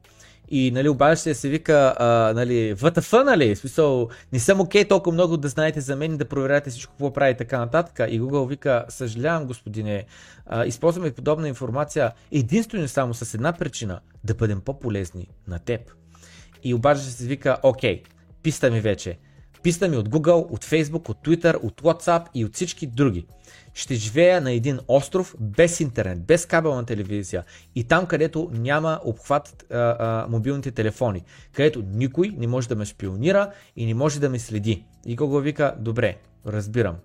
И 0.49 0.71
нали, 0.71 0.89
обажда 0.89 1.35
се 1.35 1.49
вика, 1.49 1.95
а, 1.97 2.33
нали, 2.35 2.75
ВТФ, 2.75 3.11
нали, 3.11 3.55
в 3.55 3.59
смисъл, 3.59 4.09
не 4.33 4.39
съм 4.39 4.59
окей 4.61 4.83
okay, 4.83 4.89
толкова 4.89 5.13
много 5.13 5.37
да 5.37 5.47
знаете 5.47 5.81
за 5.81 5.95
мен 5.95 6.13
и 6.13 6.17
да 6.17 6.25
проверяте 6.25 6.69
всичко, 6.69 6.91
какво 6.91 7.13
прави 7.13 7.31
и 7.31 7.37
така 7.37 7.59
нататък. 7.59 8.07
И 8.09 8.21
Google 8.21 8.47
вика, 8.47 8.85
съжалявам, 8.89 9.45
господине, 9.45 10.05
а, 10.45 10.65
използваме 10.65 11.11
подобна 11.11 11.47
информация 11.47 12.11
единствено 12.31 12.87
само 12.87 13.13
с 13.13 13.33
една 13.33 13.53
причина, 13.53 13.99
да 14.23 14.33
бъдем 14.33 14.61
по-полезни 14.61 15.27
на 15.47 15.59
теб. 15.59 15.81
И 16.63 16.73
обажда 16.73 17.03
се 17.03 17.25
вика, 17.25 17.57
окей, 17.63 18.03
писта 18.43 18.71
ми 18.71 18.81
вече. 18.81 19.17
Писта 19.63 19.87
ми 19.87 19.97
от 19.97 20.09
Google, 20.09 20.51
от 20.51 20.65
Facebook, 20.65 21.09
от 21.09 21.17
Twitter, 21.25 21.55
от 21.63 21.81
WhatsApp 21.81 22.25
и 22.33 22.45
от 22.45 22.55
всички 22.55 22.87
други 22.87 23.25
ще 23.75 23.95
живея 23.95 24.41
на 24.41 24.51
един 24.51 24.79
остров 24.87 25.35
без 25.39 25.79
интернет, 25.79 26.25
без 26.25 26.45
кабелна 26.45 26.85
телевизия 26.85 27.43
и 27.75 27.83
там, 27.83 28.05
където 28.05 28.49
няма 28.53 28.99
обхват 29.03 29.65
а, 29.71 29.77
а, 29.77 30.27
мобилните 30.29 30.71
телефони, 30.71 31.23
където 31.53 31.83
никой 31.91 32.29
не 32.37 32.47
може 32.47 32.67
да 32.67 32.75
ме 32.75 32.85
шпионира 32.85 33.51
и 33.75 33.85
не 33.85 33.93
може 33.93 34.19
да 34.19 34.29
ме 34.29 34.39
следи. 34.39 34.85
И 35.05 35.17
Google 35.17 35.41
вика, 35.41 35.75
добре, 35.79 36.17
разбирам. 36.47 36.95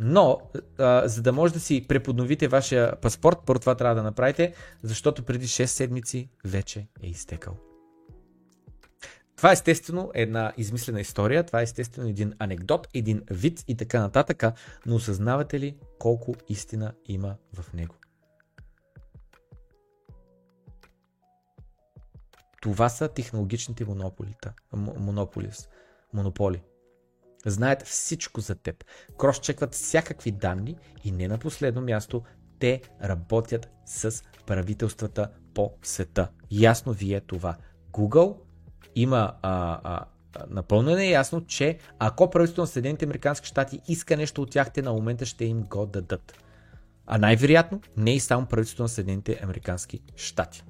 Но, 0.00 0.40
а, 0.78 1.08
за 1.08 1.22
да 1.22 1.32
може 1.32 1.52
да 1.52 1.60
си 1.60 1.84
преподновите 1.88 2.48
вашия 2.48 2.96
паспорт, 3.00 3.38
първо 3.46 3.60
това 3.60 3.74
трябва 3.74 3.94
да 3.94 4.02
направите, 4.02 4.54
защото 4.82 5.22
преди 5.22 5.46
6 5.46 5.64
седмици 5.64 6.28
вече 6.44 6.86
е 7.02 7.06
изтекал. 7.06 7.73
Това 9.36 9.50
е 9.50 9.52
естествено 9.52 10.10
една 10.14 10.52
измислена 10.56 11.00
история, 11.00 11.44
това 11.44 11.60
е 11.60 11.62
естествено 11.62 12.08
един 12.08 12.34
анекдот, 12.38 12.88
един 12.94 13.22
вид 13.30 13.64
и 13.68 13.76
така 13.76 14.00
нататък, 14.00 14.44
но 14.86 14.94
осъзнавате 14.94 15.60
ли 15.60 15.76
колко 15.98 16.34
истина 16.48 16.94
има 17.06 17.36
в 17.52 17.72
него? 17.72 17.94
Това 22.60 22.88
са 22.88 23.08
технологичните 23.08 23.84
монополита, 23.84 24.52
монополис, 24.72 25.68
монополи. 26.12 26.62
Знаят 27.46 27.82
всичко 27.82 28.40
за 28.40 28.54
теб. 28.54 28.84
Кросчекват 29.18 29.74
всякакви 29.74 30.30
данни 30.30 30.76
и 31.04 31.10
не 31.10 31.28
на 31.28 31.38
последно 31.38 31.80
място 31.80 32.22
те 32.58 32.82
работят 33.02 33.68
с 33.86 34.22
правителствата 34.46 35.30
по 35.54 35.72
света. 35.82 36.30
Ясно 36.50 36.92
ви 36.92 37.14
е 37.14 37.20
това. 37.20 37.56
Google 37.92 38.36
има 38.96 39.32
а, 39.42 39.80
а, 39.84 40.04
напълно 40.50 40.98
е 40.98 41.04
ясно, 41.04 41.46
че 41.46 41.78
ако 41.98 42.30
правителството 42.30 42.60
на 42.60 42.66
Съединените 42.66 43.04
Американски 43.04 43.46
щати 43.46 43.80
иска 43.88 44.16
нещо 44.16 44.42
от 44.42 44.50
тях, 44.50 44.72
те 44.72 44.82
на 44.82 44.92
момента 44.92 45.26
ще 45.26 45.44
им 45.44 45.62
го 45.62 45.86
дадат. 45.86 46.34
А 47.06 47.18
най-вероятно 47.18 47.80
не 47.96 48.14
и 48.14 48.20
само 48.20 48.46
правителството 48.46 48.82
на 48.82 48.88
Съединените 48.88 49.40
Американски 49.42 50.00
щати. 50.16 50.64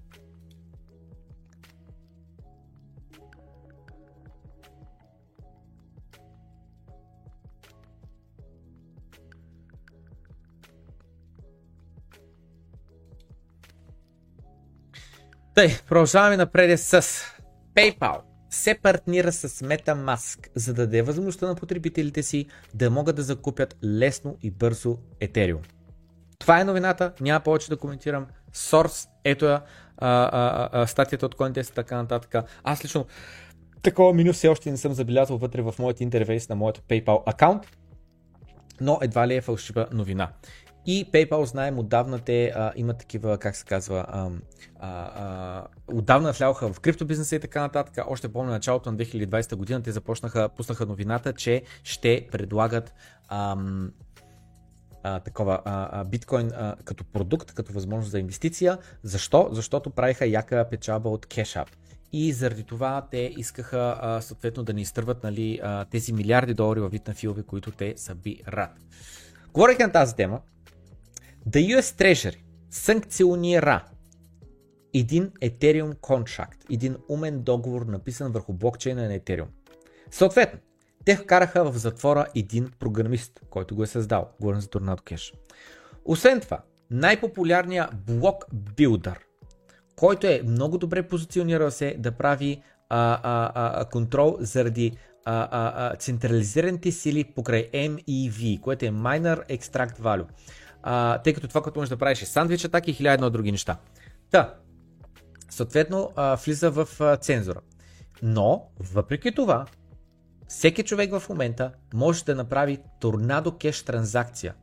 Тъй, 15.55 15.79
продължаваме 15.89 16.37
напред 16.37 16.81
с 16.81 17.25
PayPal 17.75 18.21
се 18.51 18.75
партнира 18.83 19.33
с 19.33 19.49
MetaMask, 19.49 20.49
за 20.55 20.75
да 20.75 20.83
даде 20.83 21.03
възможността 21.03 21.47
на 21.47 21.55
потребителите 21.55 22.23
си 22.23 22.47
да 22.75 22.91
могат 22.91 23.17
да 23.17 23.23
закупят 23.23 23.77
лесно 23.85 24.37
и 24.43 24.51
бързо 24.51 24.99
Ethereum. 25.21 25.59
Това 26.39 26.61
е 26.61 26.65
новината, 26.65 27.13
няма 27.21 27.41
повече 27.41 27.69
да 27.69 27.77
коментирам. 27.77 28.27
Source, 28.55 29.09
ето 29.25 29.45
я, 29.45 29.63
а, 29.97 30.09
а, 30.33 30.69
а, 30.73 30.87
статията 30.87 31.27
от 31.27 31.35
Cointest 31.35 31.71
и 31.71 31.75
така 31.75 31.97
нататък. 31.97 32.45
Аз 32.65 32.85
лично 32.85 33.07
такова 33.83 34.15
меню 34.15 34.33
все 34.33 34.49
още 34.49 34.71
не 34.71 34.77
съм 34.77 34.93
забелязал 34.93 35.39
вътре 35.39 35.63
в 35.63 35.75
моят 35.79 36.01
интерфейс 36.01 36.49
на 36.49 36.55
моят 36.55 36.79
PayPal 36.89 37.23
аккаунт, 37.27 37.63
но 38.81 38.99
едва 39.03 39.29
ли 39.29 39.35
е 39.35 39.41
фалшива 39.41 39.87
новина. 39.93 40.33
И 40.87 41.11
PayPal 41.13 41.45
знаем, 41.45 41.79
отдавна 41.79 42.19
те 42.19 42.53
а, 42.55 42.73
имат 42.77 42.99
такива, 42.99 43.39
как 43.39 43.57
се 43.57 43.65
казва, 43.65 44.07
а, 44.09 44.31
а, 44.81 45.67
отдавна 45.93 46.33
влязоха 46.33 46.73
в 46.73 46.81
криптобизнеса 46.81 47.37
и 47.37 47.41
така 47.41 47.61
нататък. 47.61 48.05
Още 48.09 48.33
помня 48.33 48.51
началото 48.53 48.91
на 48.91 48.99
2020 48.99 49.57
година 49.57 49.83
те 49.83 49.93
започнаха, 49.93 50.49
пуснаха 50.49 50.87
новината, 50.87 51.33
че 51.33 51.63
ще 51.85 52.27
предлагат 52.33 52.95
ам, 53.29 53.93
а, 55.03 55.21
такова 55.21 55.61
а, 55.65 56.01
а, 56.01 56.05
биткоин 56.05 56.51
а, 56.55 56.77
като 56.85 57.05
продукт, 57.05 57.53
като 57.53 57.73
възможност 57.73 58.11
за 58.11 58.19
инвестиция. 58.19 58.79
Защо? 59.03 59.49
Защото 59.53 59.91
правиха 59.91 60.27
яка 60.27 60.69
печалба 60.71 61.09
от 61.09 61.27
кешап. 61.27 61.69
И 62.13 62.33
заради 62.33 62.65
това 62.65 63.07
те 63.11 63.33
искаха 63.37 63.97
а, 64.01 64.21
съответно 64.21 64.63
да 64.63 64.73
ни 64.73 64.83
изтърват 64.83 65.23
нали, 65.23 65.61
а, 65.63 65.85
тези 65.85 66.13
милиарди 66.13 66.55
долари 66.55 66.81
във 66.81 66.93
вид 66.93 67.09
на 67.09 67.15
филове, 67.15 67.43
които 67.43 67.71
те 67.71 67.95
събират. 67.97 68.71
Говорейки 69.53 69.83
на 69.83 69.93
тази 69.93 70.17
тема, 70.17 70.41
The 71.51 71.77
US 71.77 71.83
Treasury 71.83 72.39
санкционира 72.71 73.85
един 74.95 75.31
Ethereum 75.31 75.95
контракт, 76.01 76.65
един 76.71 76.97
умен 77.09 77.43
договор, 77.43 77.83
написан 77.83 78.33
върху 78.33 78.53
блокчейна 78.53 79.09
на 79.09 79.19
Ethereum. 79.19 79.47
Съответно, 80.11 80.59
те 81.05 81.17
вкараха 81.17 81.73
в 81.73 81.77
затвора 81.77 82.27
един 82.35 82.71
програмист, 82.79 83.41
който 83.51 83.77
го 83.77 83.83
е 83.83 83.87
създал. 83.87 84.31
Говорим 84.41 84.61
за 84.61 84.69
Tornado 84.69 85.01
Cash. 85.01 85.35
Освен 86.05 86.41
това, 86.41 86.61
най-популярният 86.91 88.05
блок 88.07 88.47
билдър, 88.77 89.19
който 89.97 90.27
е 90.27 90.43
много 90.47 90.79
добре 90.79 91.09
позиционирал 91.09 91.71
се 91.71 91.97
да 91.99 92.13
прави 92.13 92.63
а, 92.89 93.21
а, 93.23 93.53
а, 93.81 93.85
контрол 93.85 94.37
заради 94.41 94.93
а, 95.25 95.49
а, 95.51 95.73
а, 95.93 95.97
централизираните 95.97 96.93
сили 96.93 97.25
покрай 97.25 97.71
MEV, 97.73 98.61
което 98.61 98.85
е 98.85 98.91
Miner 98.91 99.59
Extract 99.59 99.99
Value 99.99 100.27
а, 100.87 101.19
тъй 101.19 101.35
като 101.35 101.49
това, 101.49 101.63
което 101.63 101.79
можеш 101.79 101.89
да 101.89 101.97
правиш 101.97 102.23
е 102.23 102.27
сандвич 102.27 102.65
атаки 102.65 102.91
и 102.91 102.95
хиляда 102.95 103.31
други 103.31 103.53
неща. 103.53 103.77
Та, 104.31 104.55
съответно, 105.51 106.11
а, 106.17 106.37
влиза 106.37 106.71
в 106.71 106.89
а, 107.01 107.17
цензура. 107.17 107.61
Но, 108.23 108.69
въпреки 108.79 109.35
това, 109.35 109.67
всеки 110.49 110.83
човек 110.83 111.19
в 111.19 111.29
момента 111.29 111.73
може 111.95 112.25
да 112.25 112.35
направи 112.35 112.79
торнадо 113.01 113.59
кеш 113.59 113.83
транзакция. 113.83 114.55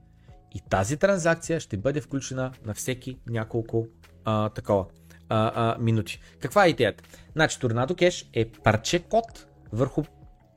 И 0.56 0.62
тази 0.70 0.98
транзакция 0.98 1.60
ще 1.60 1.78
бъде 1.78 2.02
включена 2.02 2.52
на 2.66 2.74
всеки 2.74 3.20
няколко 3.28 3.88
а, 4.26 4.50
такова 4.50 4.86
а, 5.30 5.52
а, 5.56 5.78
минути. 5.80 6.22
Каква 6.40 6.66
е 6.66 6.70
идеята? 6.70 7.04
Значи, 7.34 7.60
Торнадо 7.60 7.96
Кеш 7.96 8.30
е 8.34 8.52
парче 8.52 9.00
код 9.00 9.46
върху 9.72 10.04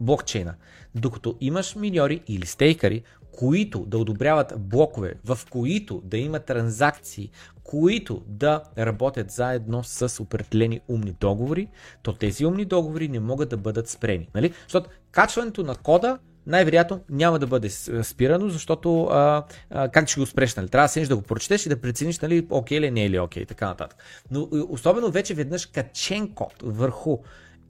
блокчейна. 0.00 0.54
Докато 0.94 1.36
имаш 1.40 1.74
миньори 1.74 2.22
или 2.26 2.46
стейкари, 2.46 3.02
които 3.38 3.78
да 3.78 3.98
одобряват 3.98 4.52
блокове, 4.58 5.14
в 5.24 5.38
които 5.50 6.02
да 6.04 6.18
има 6.18 6.38
транзакции, 6.38 7.30
които 7.62 8.22
да 8.26 8.62
работят 8.78 9.30
заедно 9.30 9.84
с 9.84 10.22
определени 10.22 10.80
умни 10.88 11.16
договори, 11.20 11.68
то 12.02 12.12
тези 12.12 12.46
умни 12.46 12.64
договори 12.64 13.08
не 13.08 13.20
могат 13.20 13.48
да 13.48 13.56
бъдат 13.56 13.88
спрени. 13.88 14.28
Нали? 14.34 14.52
Защото 14.62 14.90
качването 15.10 15.62
на 15.62 15.76
кода 15.76 16.18
най-вероятно 16.46 17.00
няма 17.10 17.38
да 17.38 17.46
бъде 17.46 17.70
спирано, 18.02 18.48
защото 18.48 19.04
а, 19.04 19.44
а, 19.70 19.88
как 19.88 20.08
ще 20.08 20.20
го 20.20 20.26
спреш, 20.26 20.54
нали? 20.54 20.68
Трябва 20.68 20.84
да 20.84 20.88
седнеш 20.88 21.08
да 21.08 21.16
го 21.16 21.22
прочетеш 21.22 21.66
и 21.66 21.68
да 21.68 21.80
прецениш, 21.80 22.20
нали, 22.20 22.46
окей 22.50 22.78
или 22.78 22.90
не 22.90 23.04
е 23.04 23.10
ли 23.10 23.18
окей, 23.18 23.42
и 23.42 23.46
така 23.46 23.66
нататък. 23.66 23.98
Но 24.30 24.48
особено 24.68 25.10
вече 25.10 25.34
веднъж 25.34 25.66
качен 25.66 26.34
код 26.34 26.54
върху 26.62 27.18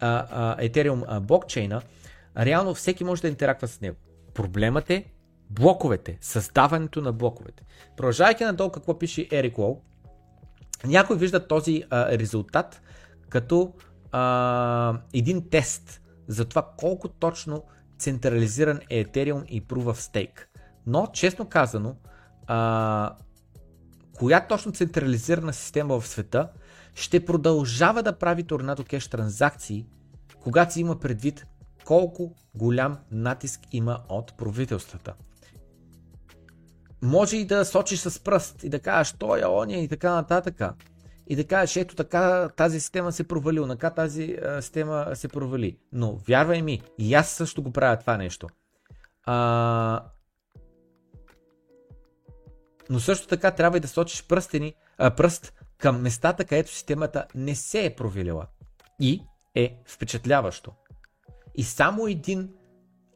а, 0.00 0.26
а, 0.30 0.56
Ethereum 0.56 1.20
блокчейна, 1.20 1.82
реално 2.38 2.74
всеки 2.74 3.04
може 3.04 3.22
да 3.22 3.28
интерактва 3.28 3.68
с 3.68 3.80
него. 3.80 3.96
Проблемът 4.34 4.90
е 4.90 5.04
блоковете, 5.54 6.18
създаването 6.20 7.00
на 7.00 7.12
блоковете. 7.12 7.64
Продължавайки 7.96 8.44
надолу 8.44 8.70
какво 8.70 8.98
пише 8.98 9.28
Ерик 9.32 9.58
Лоу, 9.58 9.80
някой 10.84 11.16
вижда 11.16 11.46
този 11.46 11.84
а, 11.90 12.18
резултат 12.18 12.82
като 13.28 13.72
а, 14.12 15.00
един 15.14 15.50
тест 15.50 16.00
за 16.28 16.44
това 16.44 16.68
колко 16.76 17.08
точно 17.08 17.64
централизиран 17.98 18.80
е 18.90 19.04
Ethereum 19.04 19.44
и 19.46 19.62
Proof 19.62 19.84
of 19.84 20.12
Stake. 20.12 20.40
Но, 20.86 21.06
честно 21.12 21.48
казано, 21.48 21.96
а, 22.46 23.16
коя 24.18 24.46
точно 24.46 24.72
централизирана 24.72 25.52
система 25.52 26.00
в 26.00 26.08
света 26.08 26.48
ще 26.94 27.24
продължава 27.24 28.02
да 28.02 28.18
прави 28.18 28.44
Tornado 28.44 28.80
Cash 28.80 29.10
транзакции, 29.10 29.86
когато 30.40 30.72
си 30.72 30.80
има 30.80 31.00
предвид 31.00 31.46
колко 31.84 32.34
голям 32.54 32.98
натиск 33.10 33.60
има 33.72 33.98
от 34.08 34.36
правителствата. 34.36 35.14
Може 37.02 37.36
и 37.36 37.46
да 37.46 37.64
сочиш 37.64 38.00
с 38.00 38.24
пръст 38.24 38.64
и 38.64 38.68
да 38.68 38.80
кажеш, 38.80 39.12
той 39.12 39.40
е 39.40 39.46
оня 39.46 39.76
и 39.76 39.88
така 39.88 40.14
нататък. 40.14 40.62
И 41.26 41.36
да 41.36 41.46
кажеш, 41.46 41.76
ето 41.76 41.94
така 41.94 42.48
тази 42.56 42.80
система 42.80 43.12
се 43.12 43.28
провали, 43.28 43.60
онака 43.60 43.94
тази 43.94 44.36
а, 44.44 44.62
система 44.62 45.10
се 45.14 45.28
провали. 45.28 45.78
Но 45.92 46.16
вярвай 46.16 46.62
ми, 46.62 46.82
и 46.98 47.14
аз 47.14 47.30
също 47.30 47.62
го 47.62 47.72
правя 47.72 47.98
това 47.98 48.16
нещо. 48.16 48.48
А... 49.24 50.04
Но 52.90 53.00
също 53.00 53.28
така 53.28 53.50
трябва 53.50 53.76
и 53.76 53.80
да 53.80 53.88
сочиш 53.88 54.26
пръстени, 54.26 54.74
а, 54.98 55.10
пръст 55.10 55.52
към 55.78 56.02
местата, 56.02 56.44
където 56.44 56.70
системата 56.70 57.26
не 57.34 57.54
се 57.54 57.84
е 57.84 57.94
провалила. 57.94 58.46
И 59.00 59.22
е 59.54 59.82
впечатляващо. 59.86 60.72
И 61.54 61.64
само 61.64 62.06
един, 62.06 62.52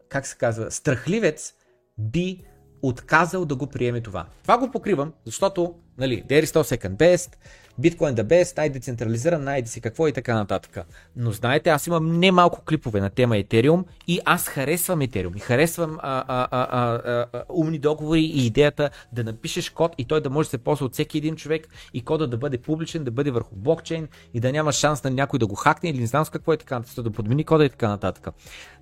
как 0.09 0.27
се 0.27 0.37
казва, 0.37 0.71
страхливец 0.71 1.55
би 1.99 2.45
отказал 2.83 3.45
да 3.45 3.57
го 3.57 3.67
приеме 3.67 4.01
това. 4.01 4.27
Това 4.43 4.59
го 4.59 4.71
покривам, 4.71 5.13
защото, 5.25 5.75
нали, 5.99 6.25
there 6.29 6.45
is 6.45 6.57
no 6.57 6.77
second 6.77 6.97
best, 6.97 7.37
Bitcoin 7.81 8.15
the 8.15 8.23
best, 8.23 8.57
най-децентрализиран, 8.57 9.45
найде 9.45 9.69
си 9.69 9.81
какво 9.81 10.09
и 10.09 10.13
така 10.13 10.35
нататък. 10.35 10.79
Но 11.17 11.33
знаете, 11.33 11.71
аз 11.71 11.87
имам 11.87 12.19
немалко 12.19 12.65
клипове 12.65 13.01
на 13.01 13.11
тема 13.11 13.35
Ethereum 13.35 13.85
и 14.07 14.21
аз 14.25 14.49
харесвам 14.49 15.01
Ethereum 15.01 15.37
и 15.37 15.41
харесвам 15.41 15.99
а, 16.03 16.25
а, 16.29 16.49
а, 16.51 16.67
а, 16.71 17.27
а, 17.33 17.45
умни 17.49 17.79
договори 17.79 18.21
и 18.21 18.47
идеята 18.47 18.91
да 19.13 19.25
напишеш 19.25 19.71
код 19.71 19.95
и 19.99 20.05
той 20.05 20.21
да 20.21 20.31
може 20.31 20.47
да 20.47 20.51
се 20.51 20.59
ползва 20.59 20.87
от 20.87 20.93
всеки 20.93 21.19
един 21.19 21.37
човек 21.37 21.69
и 21.95 22.05
кода 22.05 22.27
да 22.27 22.37
бъде 22.37 22.59
публичен, 22.59 23.05
да 23.05 23.11
бъде 23.11 23.31
върху 23.31 23.57
блокчейн 23.57 24.09
и 24.35 24.41
да 24.41 24.53
няма 24.53 24.73
шанс 24.73 25.05
на 25.05 25.11
някой 25.11 25.39
да 25.39 25.47
го 25.47 25.55
хакне 25.55 25.91
или 25.91 26.01
не 26.01 26.07
знам 26.07 26.25
с 26.25 26.31
какво 26.31 26.53
и 26.53 26.57
така 26.57 26.79
нататък, 26.79 27.05
да 27.05 27.11
подмени 27.11 27.45
кода 27.45 27.65
и 27.65 27.71
така 27.71 27.89
нататък. 27.89 28.29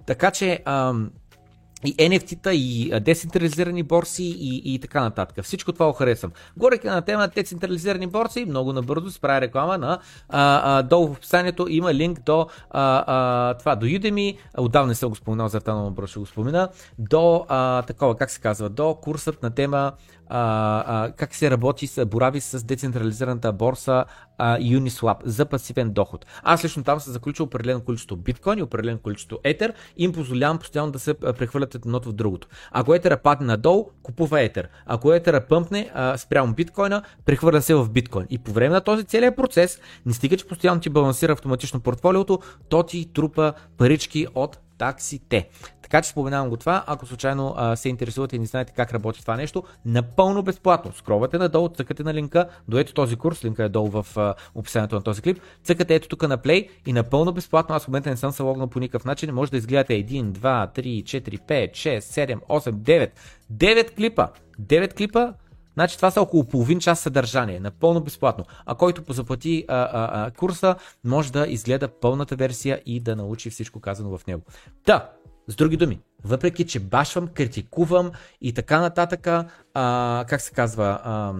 Така 0.07 0.31
че 0.31 0.62
ам, 0.65 1.11
и 1.85 1.97
NFT-та, 1.97 2.52
и 2.52 3.00
децентрализирани 3.00 3.83
борси 3.83 4.25
и, 4.25 4.75
и 4.75 4.78
така 4.78 5.00
нататък. 5.00 5.45
Всичко 5.45 5.73
това 5.73 5.92
харесвам. 5.92 6.33
Горе 6.56 6.80
на 6.85 7.02
тема 7.02 7.28
децентрализирани 7.28 8.06
борси, 8.06 8.45
много 8.45 8.73
набързо 8.73 9.11
се 9.11 9.21
прави 9.21 9.40
реклама 9.40 9.78
на 9.78 9.99
а, 10.28 10.78
а, 10.78 10.83
долу 10.83 11.06
в 11.06 11.16
описанието 11.16 11.66
има 11.68 11.95
линк 11.95 12.21
до 12.21 12.47
а, 12.71 13.04
а, 13.06 13.54
това, 13.54 13.76
до 13.76 13.87
Udemy, 13.87 14.37
отдавна 14.59 14.88
не 14.88 14.95
съм 14.95 15.09
го 15.09 15.14
споменал, 15.14 15.49
за 15.49 15.61
тази 15.61 15.78
много 15.78 16.06
ще 16.06 16.18
го 16.18 16.26
спомена, 16.26 16.68
до 16.99 17.45
а, 17.49 17.83
такова, 17.83 18.16
как 18.16 18.30
се 18.30 18.40
казва, 18.40 18.68
до 18.68 18.95
курсът 18.95 19.42
на 19.42 19.50
тема 19.50 19.92
а, 20.28 20.85
а, 20.87 21.12
как 21.12 21.35
се 21.35 21.50
работи, 21.50 21.87
с, 21.87 22.06
борави 22.06 22.40
с 22.40 22.64
децентрализираната 22.64 23.52
борса 23.52 24.04
а, 24.38 24.59
Uniswap 24.59 25.16
за 25.25 25.47
пасивен 25.47 25.90
доход. 25.90 26.26
Аз 26.42 26.64
лично 26.64 26.85
там 26.85 27.00
съм 27.00 27.12
заключил 27.12 27.45
определено 27.45 27.80
количество 27.80 28.17
биткоин 28.17 28.58
и 28.58 28.62
определено 28.62 28.99
количество 28.99 29.39
етер 29.45 29.75
и 29.97 30.04
им 30.04 30.12
позволявам 30.12 30.58
постоянно 30.58 30.93
да 30.93 30.99
се 30.99 31.15
прехвърлят 31.15 31.75
едното 31.75 32.08
в 32.08 32.12
другото. 32.12 32.49
Ако 32.73 32.95
етера 32.95 33.17
падне 33.17 33.47
надолу, 33.47 33.91
купува 34.02 34.41
етер. 34.41 34.69
Ако 34.86 35.12
етера 35.12 35.47
пъмпне 35.47 35.91
а, 35.95 36.19
спрямо 36.19 36.54
биткоина, 36.54 37.02
прехвърля 37.25 37.62
се 37.62 37.75
в 37.75 37.91
биткоин. 37.91 38.26
И 38.30 38.39
по 38.39 38.52
време 38.52 38.75
на 38.75 38.80
този 38.80 39.04
целият 39.04 39.36
процес, 39.36 39.80
не 40.06 40.12
стига, 40.12 40.36
че 40.36 40.49
постоянно 40.49 40.80
ти 40.80 40.91
балансира 40.91 41.32
автоматично 41.32 41.80
портфолиото, 41.80 42.41
то 42.69 42.82
ти 42.82 43.12
трупа 43.12 43.52
парички 43.78 44.26
от 44.34 44.58
таксите. 44.78 45.49
Така 45.82 46.02
че 46.02 46.10
споменавам 46.10 46.49
го 46.49 46.56
това, 46.56 46.84
ако 46.86 47.06
случайно 47.06 47.54
а, 47.56 47.76
се 47.76 47.89
интересувате 47.89 48.36
и 48.36 48.39
не 48.39 48.47
знаете 48.47 48.73
как 48.76 48.93
работи 48.93 49.21
това 49.21 49.36
нещо, 49.36 49.62
напълно 49.84 50.43
безплатно. 50.43 50.93
Скровате 50.93 51.39
надолу, 51.39 51.69
цъкате 51.69 52.02
на 52.02 52.15
линка, 52.15 52.49
до 52.69 52.78
ето 52.78 52.95
този 52.95 53.17
курс, 53.17 53.45
линка 53.45 53.65
е 53.65 53.69
долу 53.69 53.89
в 53.91 54.06
а, 54.17 54.34
описанието 54.54 54.95
на 54.95 55.02
този 55.02 55.23
клип, 55.23 55.41
цъкате 55.65 55.95
ето 55.95 56.08
тук 56.08 56.28
на 56.28 56.39
play 56.39 56.69
и 56.86 56.93
напълно 56.93 57.32
безплатно, 57.32 57.75
аз 57.75 57.84
в 57.84 57.89
момента 57.89 58.10
не 58.10 58.17
съм 58.17 58.32
се 58.32 58.43
логнал 58.43 58.67
по 58.67 58.80
никакъв 58.80 59.04
начин, 59.04 59.34
може 59.34 59.50
да 59.50 59.56
изгледате 59.56 59.93
1, 59.93 60.32
2, 60.32 60.78
3, 60.78 61.02
4, 61.02 61.41
5, 61.49 61.71
6, 61.71 61.99
7, 61.99 62.41
8, 62.41 62.73
9, 62.73 63.10
9 63.52 63.97
клипа. 63.97 64.28
9 64.60 64.97
клипа 64.97 65.32
Значи 65.76 65.97
това 65.97 66.10
са 66.10 66.21
около 66.21 66.45
половин 66.45 66.80
час 66.80 67.00
съдържание, 67.00 67.60
напълно 67.60 68.00
безплатно. 68.00 68.45
А 68.67 68.75
който 68.75 69.02
позаплати 69.02 69.65
а, 69.69 69.76
а, 69.76 70.26
а, 70.26 70.30
курса, 70.30 70.76
може 71.04 71.32
да 71.32 71.47
изгледа 71.49 71.89
пълната 71.89 72.36
версия 72.36 72.82
и 72.86 73.00
да 73.00 73.17
научи 73.17 73.50
всичко 73.50 73.80
казано 73.80 74.19
в 74.19 74.26
него. 74.26 74.43
Та, 74.84 75.10
с 75.49 75.56
други 75.56 75.76
думи, 75.76 76.00
въпреки 76.25 76.67
че 76.67 76.80
башвам, 76.80 77.28
критикувам 77.28 78.10
и 78.41 78.52
така 78.52 78.80
нататък, 78.80 79.26
а, 79.75 80.25
как 80.28 80.41
се 80.41 80.52
казва, 80.52 81.00
а, 81.04 81.34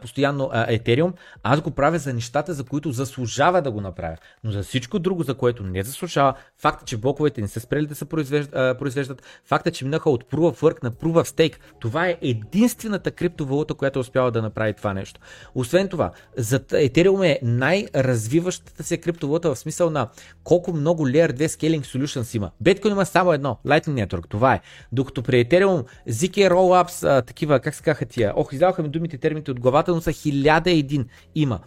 постоянно 0.00 0.50
Етериум, 0.54 1.14
аз 1.42 1.60
го 1.60 1.70
правя 1.70 1.98
за 1.98 2.14
нещата, 2.14 2.54
за 2.54 2.64
които 2.64 2.92
заслужава 2.92 3.62
да 3.62 3.70
го 3.70 3.80
направя. 3.80 4.16
Но 4.44 4.50
за 4.50 4.62
всичко 4.62 4.98
друго, 4.98 5.22
за 5.22 5.34
което 5.34 5.62
не 5.62 5.82
заслужава, 5.82 6.34
факта, 6.58 6.84
че 6.84 6.96
блоковете 6.96 7.40
не 7.40 7.48
са 7.48 7.60
спрели 7.60 7.86
да 7.86 7.94
се 7.94 8.04
произвеждат, 8.04 8.78
произвеждат 8.78 9.22
факта, 9.44 9.70
че 9.70 9.84
минаха 9.84 10.10
от 10.10 10.24
Proof 10.24 10.54
of 10.54 10.60
Work 10.60 10.82
на 10.82 10.90
Proof 10.90 11.12
of 11.12 11.36
Stake, 11.36 11.56
това 11.80 12.08
е 12.08 12.18
единствената 12.22 13.10
криптовалута, 13.10 13.74
която 13.74 14.00
успяла 14.00 14.30
да 14.30 14.42
направи 14.42 14.74
това 14.74 14.94
нещо. 14.94 15.20
Освен 15.54 15.88
това, 15.88 16.10
за 16.36 16.60
Ethereum 16.60 17.26
е 17.26 17.38
най-развиващата 17.42 18.82
се 18.82 18.96
криптовалута 18.96 19.54
в 19.54 19.58
смисъл 19.58 19.90
на 19.90 20.08
колко 20.44 20.72
много 20.72 21.08
Layer 21.08 21.32
2 21.32 21.46
Scaling 21.46 21.80
Solutions 21.80 22.36
има. 22.36 22.50
Bitcoin 22.62 22.90
има 22.90 23.06
само 23.06 23.32
едно, 23.32 23.58
Lightning 23.66 24.06
Network, 24.06 24.28
това 24.28 24.54
е. 24.54 24.60
Докато 24.92 25.22
при 25.22 25.44
Ethereum, 25.44 25.84
ZK 26.08 26.50
Rollups, 26.50 27.26
такива, 27.26 27.60
как 27.60 27.74
се 27.74 27.82
казаха 27.82 28.06
тия, 28.06 28.32
ох, 28.36 28.52
издаваха 28.52 28.82
ми 28.82 28.88
думите, 28.88 29.18
термините 29.18 29.50
от 29.50 29.60
главата, 29.70 29.94
но 29.94 30.00
са 30.00 30.12
хиляда 30.12 30.70
един 30.70 31.06
има 31.34 31.60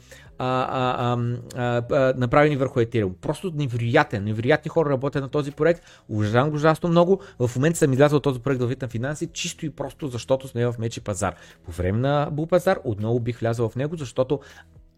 а, 0.44 0.68
а, 0.70 1.18
а, 1.56 1.84
а, 1.92 2.14
направени 2.18 2.56
върху 2.56 2.80
Ethereum. 2.80 3.14
Просто 3.14 3.52
невероятен. 3.56 4.24
Невероятни 4.24 4.70
хора 4.70 4.90
работят 4.90 5.24
на 5.24 5.30
този 5.30 5.52
проект. 5.52 5.84
Уважавам 6.10 6.50
го 6.50 6.56
ужасно 6.56 6.90
много. 6.90 7.22
В 7.40 7.52
момента 7.56 7.78
съм 7.78 7.94
излязъл 7.94 8.18
от 8.18 8.24
този 8.24 8.40
проект 8.40 8.62
в 8.62 8.68
вид 8.68 8.82
на 8.82 8.88
финанси, 8.88 9.28
чисто 9.28 9.66
и 9.66 9.70
просто 9.70 10.08
защото 10.08 10.48
сме 10.48 10.66
в 10.66 10.76
мечи 10.80 11.02
пазар. 11.02 11.36
По 11.66 11.72
време 11.72 12.00
на 12.00 12.30
бул 12.32 12.48
пазар 12.48 12.80
отново 12.84 13.20
бих 13.20 13.40
влязъл 13.40 13.70
в 13.70 13.76
него, 13.76 13.96
защото 13.98 14.40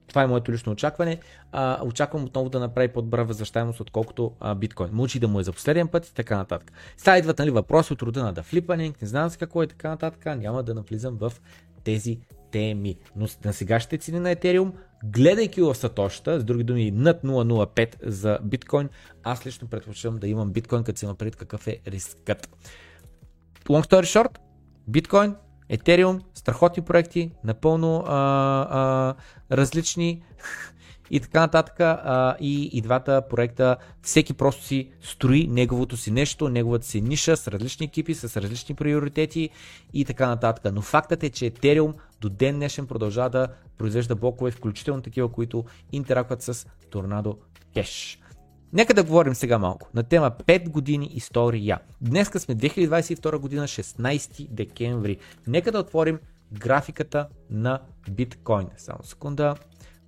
това 0.07 0.23
е 0.23 0.27
моето 0.27 0.51
лично 0.51 0.71
очакване. 0.71 1.19
А, 1.51 1.83
очаквам 1.85 2.23
отново 2.23 2.49
да 2.49 2.59
направи 2.59 2.87
по-добра 2.87 3.23
възвръщаемост, 3.23 3.79
отколкото 3.79 4.31
а, 4.39 4.55
биткоин. 4.55 4.89
Мучи 4.93 5.19
да 5.19 5.27
му 5.27 5.39
е 5.39 5.43
за 5.43 5.51
последен 5.51 5.87
път 5.87 6.07
и 6.07 6.13
така 6.13 6.37
нататък. 6.37 6.71
Сега 6.97 7.17
идват 7.17 7.39
нали, 7.39 7.51
въпроси 7.51 7.93
от 7.93 8.01
рода 8.01 8.23
на 8.23 8.33
да 8.33 8.43
флипанинг, 8.43 9.01
не 9.01 9.07
знам 9.07 9.29
с 9.29 9.37
какво 9.37 9.63
е 9.63 9.67
така 9.67 9.89
нататък. 9.89 10.25
Няма 10.25 10.63
да 10.63 10.73
навлизам 10.73 11.17
в 11.17 11.33
тези 11.83 12.19
теми. 12.53 12.95
Но 13.15 13.27
на 13.45 13.53
сегашните 13.53 13.97
цени 13.97 14.19
на 14.19 14.35
Ethereum, 14.35 14.71
гледайки 15.03 15.61
в 15.61 15.75
сатошата, 15.75 16.39
с 16.39 16.43
други 16.43 16.63
думи 16.63 16.91
над 16.91 17.23
0.05 17.23 17.95
за 18.03 18.39
биткоин, 18.43 18.89
аз 19.23 19.45
лично 19.45 19.67
предпочитам 19.67 20.17
да 20.17 20.27
имам 20.27 20.51
биткоин, 20.51 20.83
като 20.83 20.99
се 20.99 21.05
има 21.05 21.15
пред 21.15 21.35
какъв 21.35 21.67
е 21.67 21.79
рискът. 21.87 22.49
Long 23.65 23.89
story 23.89 24.03
short, 24.03 24.37
биткоин, 24.87 25.35
Ethereum, 25.71 26.21
страхотни 26.33 26.83
проекти, 26.83 27.31
напълно 27.43 28.03
а, 28.07 28.13
а, 28.69 29.15
различни 29.57 30.23
и 31.11 31.19
така 31.19 31.39
нататък. 31.39 31.79
А, 31.79 32.35
и, 32.39 32.69
и 32.73 32.81
двата 32.81 33.21
проекта, 33.29 33.77
всеки 34.01 34.33
просто 34.33 34.63
си 34.63 34.91
строи 35.01 35.47
неговото 35.47 35.97
си 35.97 36.11
нещо, 36.11 36.49
неговата 36.49 36.85
си 36.85 37.01
ниша 37.01 37.37
с 37.37 37.47
различни 37.47 37.85
екипи, 37.85 38.15
с 38.15 38.41
различни 38.41 38.75
приоритети 38.75 39.49
и 39.93 40.05
така 40.05 40.27
нататък. 40.27 40.73
Но 40.73 40.81
фактът 40.81 41.23
е, 41.23 41.29
че 41.29 41.51
Ethereum 41.51 41.93
до 42.21 42.29
ден 42.29 42.55
днешен 42.55 42.87
продължава 42.87 43.29
да 43.29 43.47
произвежда 43.77 44.15
блокове, 44.15 44.51
включително 44.51 45.01
такива, 45.01 45.31
които 45.31 45.65
интеракват 45.91 46.41
с 46.41 46.53
Tornado 46.91 47.37
Cash. 47.75 48.19
Нека 48.73 48.93
да 48.93 49.03
говорим 49.03 49.35
сега 49.35 49.57
малко 49.57 49.89
на 49.93 50.03
тема 50.03 50.31
5 50.45 50.69
години 50.69 51.09
история. 51.13 51.79
Днеска 52.01 52.39
сме 52.39 52.55
2022 52.55 53.37
година, 53.37 53.63
16 53.63 54.47
декември. 54.49 55.17
Нека 55.47 55.71
да 55.71 55.79
отворим 55.79 56.19
графиката 56.51 57.27
на 57.49 57.79
биткоин. 58.11 58.67
Само 58.77 59.03
секунда. 59.03 59.55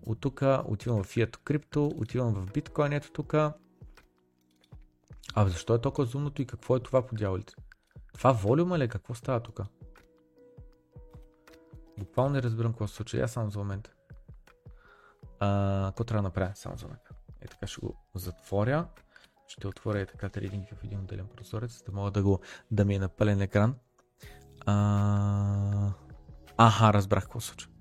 От 0.05 0.19
тук 0.19 0.41
отивам 0.65 1.03
в 1.03 1.07
Fiat 1.07 1.37
Crypto, 1.37 2.01
отивам 2.01 2.33
в 2.33 2.51
биткоин, 2.53 2.93
ето 2.93 3.11
тук. 3.11 3.33
А 3.33 3.53
защо 5.35 5.75
е 5.75 5.81
толкова 5.81 6.05
зумното 6.05 6.41
и 6.41 6.47
какво 6.47 6.75
е 6.75 6.79
това 6.79 7.05
по 7.05 7.15
дяволите? 7.15 7.53
Това 8.13 8.31
волюма 8.31 8.79
ли? 8.79 8.87
Какво 8.87 9.13
става 9.13 9.39
тук? 9.39 9.61
Буквално 11.99 12.33
не 12.33 12.41
разбирам 12.41 12.71
какво 12.71 12.87
се 12.87 12.95
случва. 12.95 13.19
Я 13.19 13.27
само 13.27 13.49
за 13.49 13.59
момент. 13.59 13.89
какво 15.39 16.03
трябва 16.03 16.21
да 16.21 16.21
направя? 16.21 16.51
Само 16.55 16.77
за 16.77 16.85
момент. 16.85 17.01
Е 17.41 17.47
така 17.47 17.67
ще 17.67 17.81
го 17.81 17.95
затворя. 18.15 18.87
Ще 19.47 19.67
отворя 19.67 19.99
е 19.99 20.05
така 20.05 20.29
трейдинг 20.29 20.69
в 20.73 20.83
един 20.83 20.99
отделен 20.99 21.27
прозорец, 21.27 21.77
за 21.77 21.83
да 21.83 21.91
мога 21.91 22.11
да, 22.11 22.23
го, 22.23 22.39
да 22.71 22.85
ми 22.85 22.95
е 22.95 22.99
на 22.99 23.09
пълен 23.09 23.41
екран. 23.41 23.75
А... 24.65 25.91
Аха, 26.57 26.93
разбрах 26.93 27.23
какво 27.23 27.39
се 27.39 27.47
случва. 27.47 27.71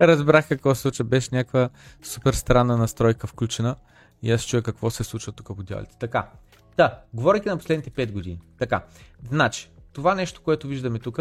Разбрах 0.00 0.48
какво 0.48 0.74
се 0.74 0.80
случва. 0.80 1.04
Беше 1.04 1.28
някаква 1.32 1.68
супер 2.02 2.32
странна 2.32 2.76
настройка 2.76 3.26
включена. 3.26 3.76
И 4.22 4.32
аз 4.32 4.42
чуя 4.42 4.62
какво 4.62 4.90
се 4.90 5.04
случва 5.04 5.32
тук 5.32 5.46
по 5.46 5.62
дялите. 5.62 5.96
Така. 5.98 6.28
Да, 6.76 7.00
говоряки 7.14 7.48
на 7.48 7.58
последните 7.58 7.90
5 7.90 8.12
години. 8.12 8.40
Така. 8.58 8.84
Значи, 9.28 9.70
това 9.92 10.14
нещо, 10.14 10.42
което 10.42 10.68
виждаме 10.68 10.98
тук, 10.98 11.20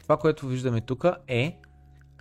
това, 0.00 0.16
което 0.16 0.46
виждаме 0.46 0.80
тук 0.80 1.04
е 1.28 1.58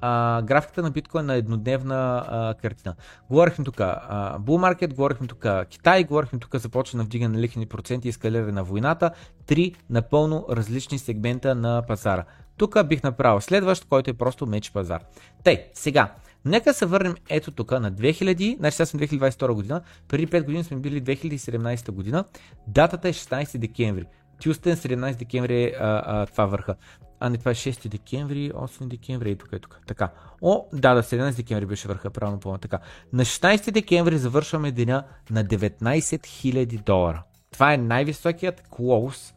а, 0.02 0.42
графиката 0.42 0.82
на 0.82 0.92
биткоин 0.92 1.26
на 1.26 1.36
еднодневна 1.36 2.26
а, 2.28 2.54
картина. 2.54 2.96
Говорихме 3.30 3.66
тук 3.66 3.76
Bull 3.76 4.42
Market, 4.42 4.94
говорихме 4.94 5.28
тук 5.28 5.46
Китай, 5.70 6.04
говорихме 6.04 6.40
тук 6.40 6.56
започва 6.56 6.98
на 6.98 7.04
вдигане 7.04 7.36
на 7.36 7.42
лихвени 7.42 7.66
проценти 7.66 8.08
и 8.08 8.10
ескалиране 8.10 8.52
на 8.52 8.64
войната. 8.64 9.12
Три 9.46 9.76
напълно 9.90 10.46
различни 10.50 11.00
сегмента 11.00 11.56
на 11.56 11.84
пазара. 11.88 12.24
Тук 12.58 12.88
бих 12.88 13.04
направил 13.04 13.42
следващ, 13.42 13.86
който 13.90 14.10
е 14.10 14.14
просто 14.14 14.46
меч 14.46 14.72
пазар. 14.72 15.02
Тъй, 15.44 15.66
сега, 15.74 16.12
Нека 16.46 16.74
се 16.74 16.86
върнем 16.86 17.16
ето 17.30 17.52
тук 17.52 17.72
на 17.72 17.92
2000, 17.92 18.58
значи 18.58 18.78
сега 18.78 18.86
сме 18.86 19.00
2022 19.00 19.54
година, 19.54 19.82
преди 20.08 20.28
5 20.28 20.44
години 20.44 20.64
сме 20.64 20.78
били 20.78 21.02
2017 21.02 21.92
година, 21.92 22.26
датата 22.68 23.10
е 23.10 23.14
16 23.14 23.58
декември. 23.58 24.06
Тюстен 24.44 24.76
17 24.76 25.16
декември 25.16 25.64
е 25.64 25.74
а, 25.80 26.26
това 26.26 26.46
върха. 26.46 26.76
А 27.20 27.30
не, 27.30 27.38
това 27.38 27.52
е 27.52 27.56
6 27.56 27.88
декември, 27.88 28.52
8 28.52 28.88
декември 28.88 29.32
и 29.32 29.36
тук 29.36 29.50
е 29.54 29.60
тук. 29.60 29.80
Така. 29.88 30.10
О, 30.42 30.66
да, 30.74 30.94
да, 30.94 31.04
17 31.04 31.36
декември 31.36 31.66
беше 31.66 31.88
върха, 31.88 32.10
правилно 32.10 32.40
помня. 32.40 32.58
Така. 32.58 32.80
На 33.14 33.26
16 33.26 33.72
декември 33.72 34.18
завършваме 34.18 34.72
деня 34.72 35.04
на 35.30 35.46
19 35.46 35.80
000 35.82 36.84
долара. 36.84 37.24
Това 37.52 37.74
е 37.74 37.78
най-високият 37.78 38.62
клоус 38.70 39.34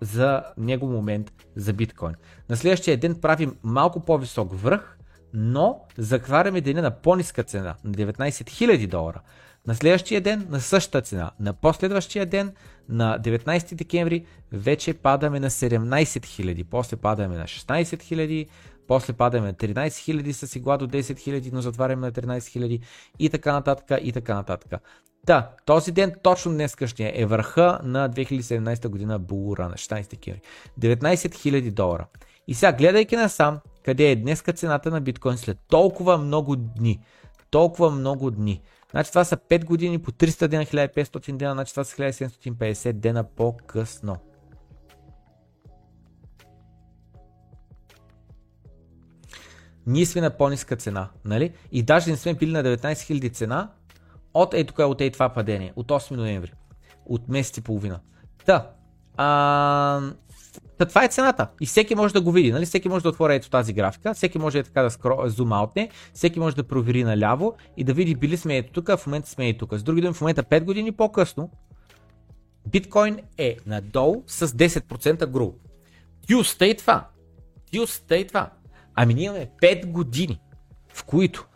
за 0.00 0.42
него 0.58 0.86
момент 0.86 1.32
за 1.56 1.72
биткоин. 1.72 2.14
На 2.48 2.56
следващия 2.56 2.96
ден 2.96 3.20
правим 3.20 3.56
малко 3.62 4.00
по-висок 4.00 4.54
връх, 4.54 4.98
но 5.34 5.80
закваряме 5.98 6.60
деня 6.60 6.82
на 6.82 6.90
по-ниска 6.90 7.42
цена, 7.42 7.74
на 7.84 7.92
19 7.92 8.28
000 8.28 8.86
долара. 8.86 9.20
На 9.66 9.74
следващия 9.74 10.20
ден 10.20 10.46
на 10.50 10.60
същата 10.60 11.02
цена. 11.02 11.30
На 11.40 11.52
последващия 11.52 12.26
ден 12.26 12.52
на 12.88 13.18
19 13.18 13.74
декември 13.74 14.24
вече 14.52 14.94
падаме 14.94 15.40
на 15.40 15.50
17 15.50 16.04
000, 16.04 16.64
после 16.70 16.96
падаме 16.96 17.36
на 17.36 17.44
16 17.44 17.82
000, 17.82 18.48
после 18.88 19.12
падаме 19.12 19.46
на 19.46 19.54
13 19.54 19.88
000 19.88 20.32
с 20.32 20.56
игла 20.56 20.76
до 20.76 20.88
10 20.88 21.00
000, 21.00 21.52
но 21.52 21.60
затваряме 21.60 22.06
на 22.06 22.12
13 22.12 22.38
000 22.38 22.80
и 23.18 23.30
така 23.30 23.52
нататък 23.52 23.98
и 24.02 24.12
така 24.12 24.34
нататък. 24.34 24.80
Да, 25.26 25.50
този 25.64 25.92
ден, 25.92 26.12
точно 26.22 26.52
днес 26.52 26.74
къщия, 26.74 27.12
е 27.14 27.26
върха 27.26 27.80
на 27.84 28.10
2017 28.10 28.88
година 28.88 29.18
Булура 29.18 29.68
на 29.68 29.74
16 29.74 30.10
декември. 30.10 30.40
19 30.80 31.14
000 31.14 31.70
долара. 31.70 32.06
И 32.48 32.54
сега, 32.54 32.72
гледайки 32.72 33.16
насам, 33.16 33.60
къде 33.84 34.10
е 34.10 34.16
днеска 34.16 34.52
цената 34.52 34.90
на 34.90 35.00
биткоин 35.00 35.36
след 35.38 35.58
толкова 35.68 36.18
много 36.18 36.56
дни. 36.56 37.00
Толкова 37.50 37.90
много 37.90 38.30
дни. 38.30 38.62
Значи 38.94 39.10
това 39.10 39.24
са 39.24 39.36
5 39.36 39.64
години 39.64 39.98
по 39.98 40.12
300 40.12 40.48
дена, 40.48 40.64
1500 40.64 41.36
дена, 41.36 41.52
значи 41.52 41.72
това 41.72 41.84
са 41.84 41.96
1750 41.96 42.92
дена 42.92 43.24
по-късно. 43.24 44.16
Ние 49.86 50.06
сме 50.06 50.20
на 50.20 50.30
по-ниска 50.30 50.76
цена, 50.76 51.08
нали? 51.24 51.54
И 51.72 51.82
даже 51.82 52.10
не 52.10 52.16
сме 52.16 52.34
били 52.34 52.52
на 52.52 52.62
19 52.62 52.78
000 52.78 53.32
цена 53.32 53.70
от 54.34 54.54
ей 54.54 54.66
тук 54.66 54.78
от 54.78 55.00
ей 55.00 55.10
това 55.10 55.28
падение, 55.28 55.72
от 55.76 55.88
8 55.88 56.16
ноември, 56.16 56.52
от 57.06 57.28
месец 57.28 57.56
и 57.56 57.60
половина. 57.60 58.00
Та, 58.46 58.70
а, 59.16 60.00
Та 60.78 60.84
това 60.84 61.04
е 61.04 61.08
цената. 61.08 61.48
И 61.60 61.66
всеки 61.66 61.94
може 61.94 62.14
да 62.14 62.20
го 62.20 62.32
види. 62.32 62.52
Нали? 62.52 62.66
Всеки 62.66 62.88
може 62.88 63.02
да 63.02 63.08
отвори 63.08 63.34
ето 63.34 63.50
тази 63.50 63.72
графика, 63.72 64.14
всеки 64.14 64.38
може 64.38 64.62
така 64.62 64.82
да 64.82 64.90
скро... 64.90 65.18
зум 65.26 65.52
аутне, 65.52 65.88
всеки 66.14 66.40
може 66.40 66.56
да 66.56 66.64
провери 66.64 67.04
наляво 67.04 67.54
и 67.76 67.84
да 67.84 67.94
види 67.94 68.14
били 68.14 68.36
сме 68.36 68.56
ето 68.56 68.72
тук, 68.72 68.88
а 68.88 68.96
в 68.96 69.06
момента 69.06 69.28
сме 69.30 69.48
ето 69.48 69.58
тук. 69.66 69.78
С 69.78 69.82
други 69.82 70.00
думи, 70.00 70.14
в 70.14 70.20
момента 70.20 70.42
5 70.42 70.64
години 70.64 70.92
по-късно, 70.92 71.50
биткоин 72.66 73.18
е 73.38 73.56
надолу 73.66 74.22
с 74.26 74.48
10% 74.48 75.26
гру. 75.26 75.52
Тюста 76.28 76.66
е 76.66 76.74
това. 76.74 77.08
Тюста 77.72 78.16
е 78.16 78.24
това. 78.26 78.50
Ами 78.94 79.14
ние 79.14 79.24
имаме 79.24 79.50
5 79.62 79.86
години, 79.86 80.40
в 80.94 81.04
които 81.04 81.46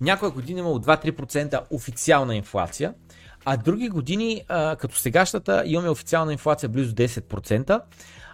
някоя 0.00 0.30
година 0.30 0.60
има 0.60 0.70
от 0.70 0.86
2-3% 0.86 1.62
официална 1.70 2.36
инфлация, 2.36 2.94
а 3.44 3.56
други 3.56 3.88
години, 3.88 4.42
като 4.48 4.96
сегашната, 4.96 5.62
имаме 5.66 5.88
официална 5.88 6.32
инфлация 6.32 6.68
близо 6.68 6.94
10%, 6.94 7.80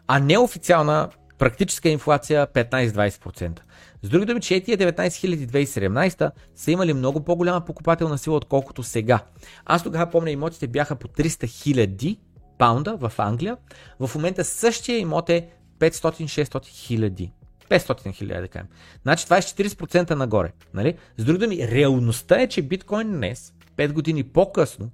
а 0.07 0.19
неофициална 0.19 1.09
практическа 1.39 1.89
инфлация 1.89 2.47
15-20%. 2.47 3.61
С 4.03 4.09
други 4.09 4.27
думи, 4.27 4.41
че 4.41 4.61
тия 4.61 4.79
19 4.79 5.09
2017 5.47 6.31
са 6.55 6.71
имали 6.71 6.93
много 6.93 7.25
по-голяма 7.25 7.61
покупателна 7.61 8.19
сила, 8.19 8.37
отколкото 8.37 8.83
сега. 8.83 9.21
Аз 9.65 9.83
тогава 9.83 10.11
помня, 10.11 10.31
имотите 10.31 10.67
бяха 10.67 10.97
по 10.97 11.09
300 11.09 11.27
000 11.27 12.19
паунда 12.59 12.97
в 12.97 13.13
Англия. 13.19 13.57
В 14.01 14.11
момента 14.15 14.45
същия 14.45 14.99
имот 14.99 15.31
е 15.31 15.49
500-600 15.79 16.67
хиляди. 16.67 17.33
500 17.71 18.15
хиляди, 18.15 18.41
да 18.41 18.49
кажем. 18.49 18.69
Значи 19.03 19.25
това 19.25 19.37
е 19.37 19.43
40% 19.43 20.11
нагоре. 20.11 20.53
Нали? 20.75 20.97
С 21.17 21.25
други 21.25 21.39
думи, 21.39 21.69
реалността 21.69 22.41
е, 22.41 22.49
че 22.49 22.63
биткоин 22.63 23.13
днес, 23.13 23.53
5 23.77 23.93
години 23.93 24.25
по-късно, 24.25 24.91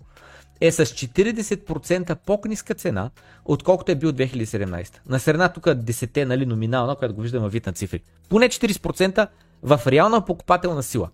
е 0.60 0.72
с 0.72 0.86
40% 0.86 2.16
по-ниска 2.26 2.74
цена, 2.74 3.10
отколкото 3.44 3.92
е 3.92 3.94
бил 3.94 4.12
2017. 4.12 4.96
На 5.08 5.20
средна 5.20 5.48
тук 5.48 5.64
10 5.64 6.24
нали, 6.24 6.46
номинална, 6.46 6.96
която 6.96 7.14
го 7.14 7.20
виждаме 7.20 7.42
във 7.42 7.52
вид 7.52 7.66
на 7.66 7.72
цифри. 7.72 8.02
Поне 8.28 8.48
40% 8.48 9.28
в 9.62 9.80
реална 9.86 10.24
покупателна 10.24 10.82
сила. 10.82 11.10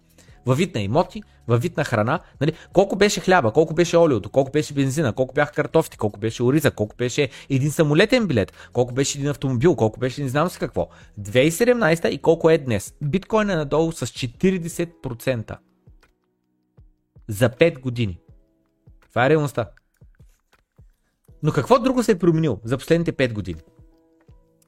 Във 0.46 0.58
вид 0.58 0.74
на 0.74 0.80
имоти, 0.80 1.22
във 1.48 1.62
вид 1.62 1.76
на 1.76 1.84
храна. 1.84 2.20
Нали? 2.40 2.52
Колко 2.72 2.96
беше 2.96 3.20
хляба, 3.20 3.52
колко 3.52 3.74
беше 3.74 3.96
олиото, 3.96 4.30
колко 4.30 4.50
беше 4.50 4.74
бензина, 4.74 5.12
колко 5.12 5.34
бяха 5.34 5.52
картофти, 5.52 5.98
колко 5.98 6.20
беше 6.20 6.42
ориза, 6.42 6.70
колко 6.70 6.96
беше 6.96 7.28
един 7.50 7.70
самолетен 7.70 8.26
билет, 8.26 8.52
колко 8.72 8.94
беше 8.94 9.18
един 9.18 9.30
автомобил, 9.30 9.76
колко 9.76 10.00
беше 10.00 10.22
не 10.22 10.28
знам 10.28 10.50
си 10.50 10.58
какво. 10.58 10.88
2017 11.20 12.08
и 12.08 12.18
колко 12.18 12.50
е 12.50 12.58
днес. 12.58 12.94
Биткоин 13.02 13.50
е 13.50 13.56
надолу 13.56 13.92
с 13.92 14.06
40% 14.06 15.56
за 17.28 17.50
5 17.50 17.80
години. 17.80 18.18
Това 19.14 19.26
е 19.26 19.30
реалността. 19.30 19.70
Но 21.42 21.52
какво 21.52 21.78
друго 21.78 22.02
се 22.02 22.12
е 22.12 22.18
променило 22.18 22.60
за 22.64 22.78
последните 22.78 23.12
5 23.12 23.32
години? 23.32 23.60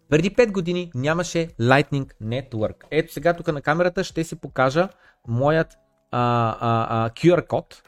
Преди 0.08 0.30
5 0.30 0.52
години 0.52 0.90
нямаше 0.94 1.48
Lightning 1.48 2.12
Network. 2.22 2.84
Ето 2.90 3.12
сега 3.12 3.34
тук 3.34 3.52
на 3.52 3.62
камерата 3.62 4.04
ще 4.04 4.24
си 4.24 4.36
покажа 4.36 4.88
моят 5.28 5.66
а, 6.10 6.56
а, 6.60 7.04
а, 7.06 7.10
QR 7.10 7.46
код. 7.46 7.82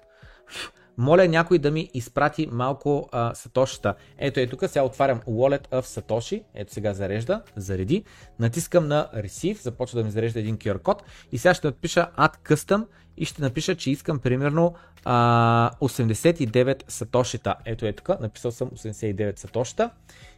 Моля 0.98 1.28
някой 1.28 1.58
да 1.58 1.70
ми 1.70 1.90
изпрати 1.94 2.48
малко 2.52 3.08
а, 3.12 3.34
сатошата. 3.34 3.94
Ето 4.18 4.40
е 4.40 4.46
тук, 4.46 4.64
сега 4.66 4.82
отварям 4.82 5.20
Wallet 5.20 5.68
of 5.68 5.82
Satoshi. 5.82 6.42
Ето 6.54 6.72
сега 6.72 6.94
зарежда, 6.94 7.42
зареди. 7.56 8.04
Натискам 8.38 8.88
на 8.88 9.08
Receive, 9.16 9.62
започва 9.62 9.98
да 9.98 10.04
ми 10.04 10.10
зарежда 10.10 10.40
един 10.40 10.56
QR 10.56 10.82
код 10.82 11.02
и 11.32 11.38
сега 11.38 11.54
ще 11.54 11.66
напиша 11.66 12.10
Add 12.18 12.38
Custom 12.48 12.86
и 13.16 13.24
ще 13.24 13.42
напиша, 13.42 13.74
че 13.74 13.90
искам 13.90 14.18
примерно 14.18 14.74
а, 15.04 15.70
89 15.80 16.82
сатошита. 16.88 17.54
Ето 17.64 17.86
е 17.86 17.92
тук, 17.92 18.20
написал 18.20 18.50
съм 18.50 18.70
89 18.70 19.38
сатошита. 19.38 19.90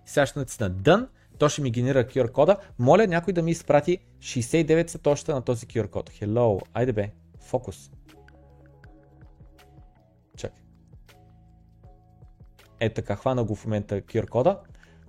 Сега 0.06 0.26
ще 0.26 0.38
натисна 0.38 0.70
Done. 0.70 1.06
То 1.38 1.48
ще 1.48 1.62
ми 1.62 1.70
генерира 1.70 2.04
QR 2.04 2.32
кода. 2.32 2.56
Моля 2.78 3.06
някой 3.06 3.32
да 3.32 3.42
ми 3.42 3.50
изпрати 3.50 3.98
69 4.18 4.86
сатошита 4.86 5.34
на 5.34 5.42
този 5.42 5.66
QR 5.66 5.90
код. 5.90 6.10
Hello, 6.10 6.60
айде 6.74 6.92
бе. 6.92 7.10
Фокус. 7.40 7.90
Е 12.80 12.88
така, 12.88 13.16
хвана 13.16 13.44
го 13.44 13.54
в 13.54 13.64
момента 13.64 14.00
QR 14.00 14.28
кода. 14.28 14.60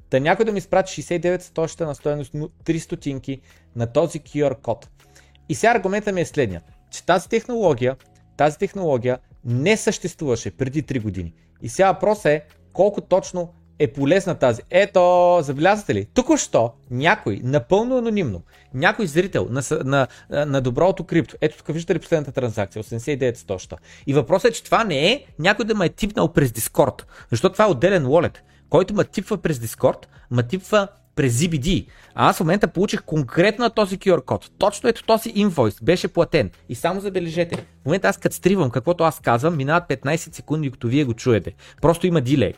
Та 0.09 0.19
някой 0.19 0.45
да 0.45 0.51
ми 0.51 0.57
изпрати 0.57 1.03
69 1.03 1.41
стоща 1.41 1.85
на 1.85 1.95
стоеност 1.95 2.33
3 2.33 2.77
стотинки 2.77 3.41
на 3.75 3.87
този 3.87 4.19
QR 4.19 4.61
код. 4.61 4.89
И 5.49 5.55
сега 5.55 5.71
аргументът 5.71 6.15
ми 6.15 6.21
е 6.21 6.25
следния, 6.25 6.61
че 6.91 7.05
тази 7.05 7.29
технология, 7.29 7.95
тази 8.37 8.57
технология 8.57 9.19
не 9.45 9.77
съществуваше 9.77 10.57
преди 10.57 10.83
3 10.83 11.01
години. 11.01 11.33
И 11.61 11.69
сега 11.69 11.91
въпросът 11.91 12.25
е 12.25 12.45
колко 12.73 13.01
точно 13.01 13.53
е 13.81 13.87
полезна 13.87 14.35
тази. 14.35 14.61
Ето, 14.69 15.37
забелязвате 15.41 15.95
ли? 15.95 16.05
Току-що 16.05 16.73
някой, 16.91 17.39
напълно 17.43 17.97
анонимно, 17.97 18.41
някой 18.73 19.07
зрител 19.07 19.47
на, 19.49 19.61
на, 19.83 20.07
на 20.29 20.61
доброто 20.61 21.03
крипто, 21.03 21.35
ето 21.41 21.57
тук 21.57 21.67
виждате 21.67 21.95
ли 21.95 21.99
последната 21.99 22.31
транзакция, 22.31 22.83
89 22.83 23.35
100 23.35 23.77
И 24.07 24.13
въпросът 24.13 24.51
е, 24.51 24.53
че 24.53 24.63
това 24.63 24.83
не 24.83 25.11
е 25.11 25.25
някой 25.39 25.65
да 25.65 25.75
ме 25.75 25.85
е 25.85 25.89
типнал 25.89 26.33
през 26.33 26.51
Discord, 26.51 27.03
защото 27.31 27.53
това 27.53 27.65
е 27.65 27.71
отделен 27.71 28.05
wallet, 28.05 28.37
който 28.69 28.93
ме 28.93 29.03
типва 29.03 29.37
през 29.37 29.59
Discord, 29.59 30.05
ме 30.31 30.43
типва 30.43 30.87
през 31.15 31.33
ZBD. 31.33 31.87
А 32.15 32.29
аз 32.29 32.37
в 32.37 32.39
момента 32.39 32.67
получих 32.67 33.03
конкретно 33.03 33.69
този 33.69 33.97
QR 33.97 34.25
код. 34.25 34.51
Точно 34.57 34.89
ето 34.89 35.03
този 35.03 35.29
инвойс 35.35 35.75
беше 35.81 36.07
платен. 36.07 36.49
И 36.69 36.75
само 36.75 37.01
забележете, 37.01 37.55
в 37.55 37.85
момента 37.85 38.07
аз 38.07 38.17
като 38.17 38.35
стривам 38.35 38.69
каквото 38.69 39.03
аз 39.03 39.19
казвам, 39.19 39.57
минават 39.57 39.89
15 39.89 40.15
секунди, 40.15 40.71
като 40.71 40.87
вие 40.87 41.03
го 41.03 41.13
чуете. 41.13 41.53
Просто 41.81 42.07
има 42.07 42.21
дилей. 42.21 42.53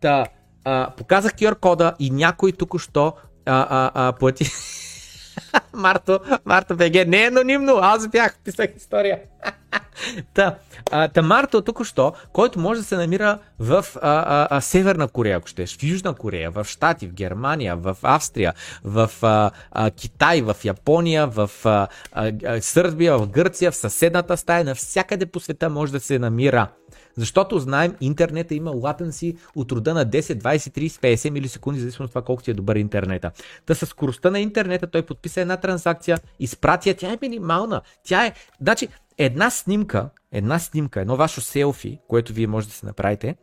Та, 0.00 0.26
а, 0.66 0.90
показах 0.90 1.34
QR 1.34 1.54
кода 1.54 1.94
и 1.98 2.10
някой 2.10 2.52
току-що 2.52 3.14
а, 3.46 3.66
а, 3.70 4.08
а, 4.08 4.12
плати. 4.12 4.50
Марто, 5.72 6.20
Марто 6.44 6.76
БГ, 6.76 7.08
не 7.08 7.24
е 7.24 7.26
анонимно, 7.26 7.78
аз 7.82 8.08
бях, 8.08 8.38
писах 8.44 8.70
история. 8.76 9.20
та, 10.34 10.56
а, 10.90 11.08
та 11.08 11.22
Марто 11.22 11.62
току-що, 11.62 12.12
който 12.32 12.58
може 12.58 12.80
да 12.80 12.86
се 12.86 12.96
намира 12.96 13.38
в 13.58 13.84
а, 13.94 13.98
а, 14.02 14.48
а, 14.50 14.60
Северна 14.60 15.08
Корея, 15.08 15.36
ако 15.36 15.48
щеш, 15.48 15.76
в 15.76 15.82
Южна 15.82 16.14
Корея, 16.14 16.50
в 16.50 16.64
Штати, 16.64 17.06
в 17.06 17.12
Германия, 17.12 17.76
в 17.76 17.96
Австрия, 18.02 18.54
в 18.84 19.10
а, 19.22 19.50
а, 19.70 19.90
Китай, 19.90 20.42
в 20.42 20.56
Япония, 20.64 21.26
в 21.26 21.50
а, 21.64 21.88
а, 22.12 22.60
Сърбия, 22.60 23.18
в 23.18 23.28
Гърция, 23.28 23.70
в 23.70 23.76
съседната 23.76 24.36
стая, 24.36 24.64
навсякъде 24.64 25.26
по 25.26 25.40
света 25.40 25.70
може 25.70 25.92
да 25.92 26.00
се 26.00 26.18
намира. 26.18 26.68
Защото 27.16 27.58
знаем, 27.58 27.94
интернета 28.00 28.54
има 28.54 28.72
latency 28.72 29.36
от 29.54 29.72
рода 29.72 29.94
на 29.94 30.06
10, 30.06 30.20
20, 30.20 30.56
30, 30.56 30.88
50 30.88 31.30
милисекунди, 31.30 31.80
зависимо 31.80 32.04
от 32.04 32.10
това 32.10 32.22
колко 32.22 32.42
ти 32.42 32.50
е 32.50 32.54
добър 32.54 32.76
интернета. 32.76 33.30
Та 33.66 33.74
с 33.74 33.86
скоростта 33.86 34.30
на 34.30 34.40
интернета 34.40 34.86
той 34.86 35.02
подписа 35.02 35.40
една 35.40 35.56
транзакция, 35.56 36.18
изпратя, 36.38 36.94
тя 36.94 37.12
е 37.12 37.18
минимална. 37.22 37.80
Тя 38.04 38.26
е, 38.26 38.32
значи, 38.60 38.88
една 39.18 39.50
снимка, 39.50 40.08
една 40.32 40.58
снимка, 40.58 41.00
едно 41.00 41.16
ваше 41.16 41.40
селфи, 41.40 41.98
което 42.08 42.32
вие 42.32 42.46
можете 42.46 42.72
да 42.72 42.76
се 42.76 42.86
направите, 42.86 43.36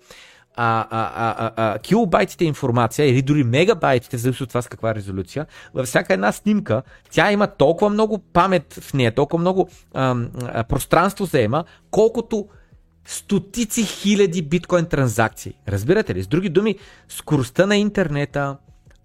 а, 0.56 0.88
а, 0.92 1.12
а, 1.16 1.52
а, 1.56 1.80
килобайтите 1.80 2.46
информация 2.46 3.10
или 3.10 3.22
дори 3.22 3.44
мегабайтите, 3.44 4.18
зависи 4.18 4.44
от 4.44 4.50
това 4.50 4.62
с 4.62 4.68
каква 4.68 4.96
резолюция, 4.96 5.46
във 5.74 5.88
всяка 5.88 6.14
една 6.14 6.32
снимка, 6.32 6.84
тя 7.12 7.32
има 7.32 7.48
толкова 7.48 7.90
много 7.90 8.18
памет 8.18 8.74
в 8.74 8.94
нея, 8.94 9.16
толкова 9.16 9.42
много 9.42 9.70
а, 9.94 10.16
а, 10.44 10.64
пространство 10.64 11.26
заема, 11.26 11.64
колкото 11.92 12.48
стотици 13.06 13.84
хиляди 13.84 14.42
биткоин 14.42 14.86
транзакции. 14.86 15.54
Разбирате 15.68 16.16
ли? 16.16 16.24
С 16.24 16.28
други 16.28 16.50
думи, 16.50 16.76
скоростта 17.08 17.66
на 17.66 17.78
интернета, 17.78 18.58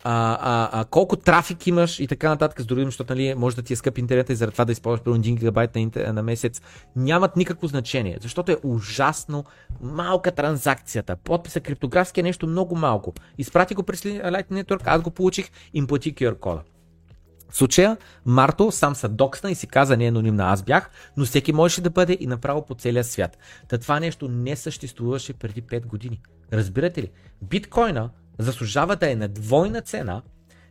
а, 0.05 0.39
а, 0.41 0.81
а, 0.81 0.85
колко 0.85 1.17
трафик 1.17 1.67
имаш 1.67 2.01
и 2.01 2.07
така 2.07 2.29
нататък, 2.29 2.61
с 2.61 2.67
други 2.67 2.81
думи, 2.81 2.91
защото 2.91 3.15
нали, 3.15 3.35
може 3.35 3.57
да 3.57 3.63
ти 3.63 3.73
е 3.73 3.77
скъп 3.77 3.99
интернета 3.99 4.33
и 4.33 4.37
заради 4.37 4.53
това 4.53 4.65
да 4.65 4.73
използваш 4.73 5.05
примерно 5.05 5.25
1 5.25 5.35
гигабайт 5.35 5.75
на, 5.75 5.81
интер... 5.81 6.13
на 6.13 6.23
месец, 6.23 6.61
нямат 6.97 7.37
никакво 7.37 7.67
значение, 7.67 8.19
защото 8.21 8.53
е 8.53 8.57
ужасно 8.63 9.45
малка 9.81 10.33
транзакцията. 10.33 11.17
Подписа 11.17 11.61
криптографски 11.61 12.21
е 12.21 12.23
нещо 12.23 12.47
много 12.47 12.77
малко. 12.77 13.13
Изпрати 13.39 13.75
го 13.75 13.83
през 13.83 14.03
Lightning 14.03 14.65
Network, 14.65 14.83
аз 14.85 15.03
го 15.03 15.11
получих, 15.11 15.51
им 15.75 15.87
плати 15.87 16.15
QR 16.15 16.39
кода. 16.39 16.63
В 17.51 17.57
случая 17.57 17.97
Марто 18.25 18.73
сам 18.73 18.95
се 18.95 19.09
доксна 19.09 19.51
и 19.51 19.55
си 19.55 19.67
каза 19.67 19.97
не 19.97 20.05
е 20.05 20.09
анонимна 20.09 20.45
аз 20.45 20.63
бях, 20.63 20.91
но 21.17 21.25
всеки 21.25 21.53
можеше 21.53 21.81
да 21.81 21.91
бъде 21.91 22.17
и 22.21 22.27
направо 22.27 22.67
по 22.67 22.75
целия 22.75 23.05
свят. 23.05 23.39
Та 23.69 23.79
това 23.79 24.01
нещо 24.01 24.29
не 24.29 24.57
съществуваше 24.57 25.33
преди 25.33 25.63
5 25.63 25.87
години. 25.87 26.21
Разбирате 26.53 27.03
ли? 27.03 27.11
Биткоина 27.43 28.11
заслужава 28.39 28.97
да 28.97 29.11
е 29.11 29.17
на 29.17 29.29
двойна 29.29 29.81
цена 29.81 30.23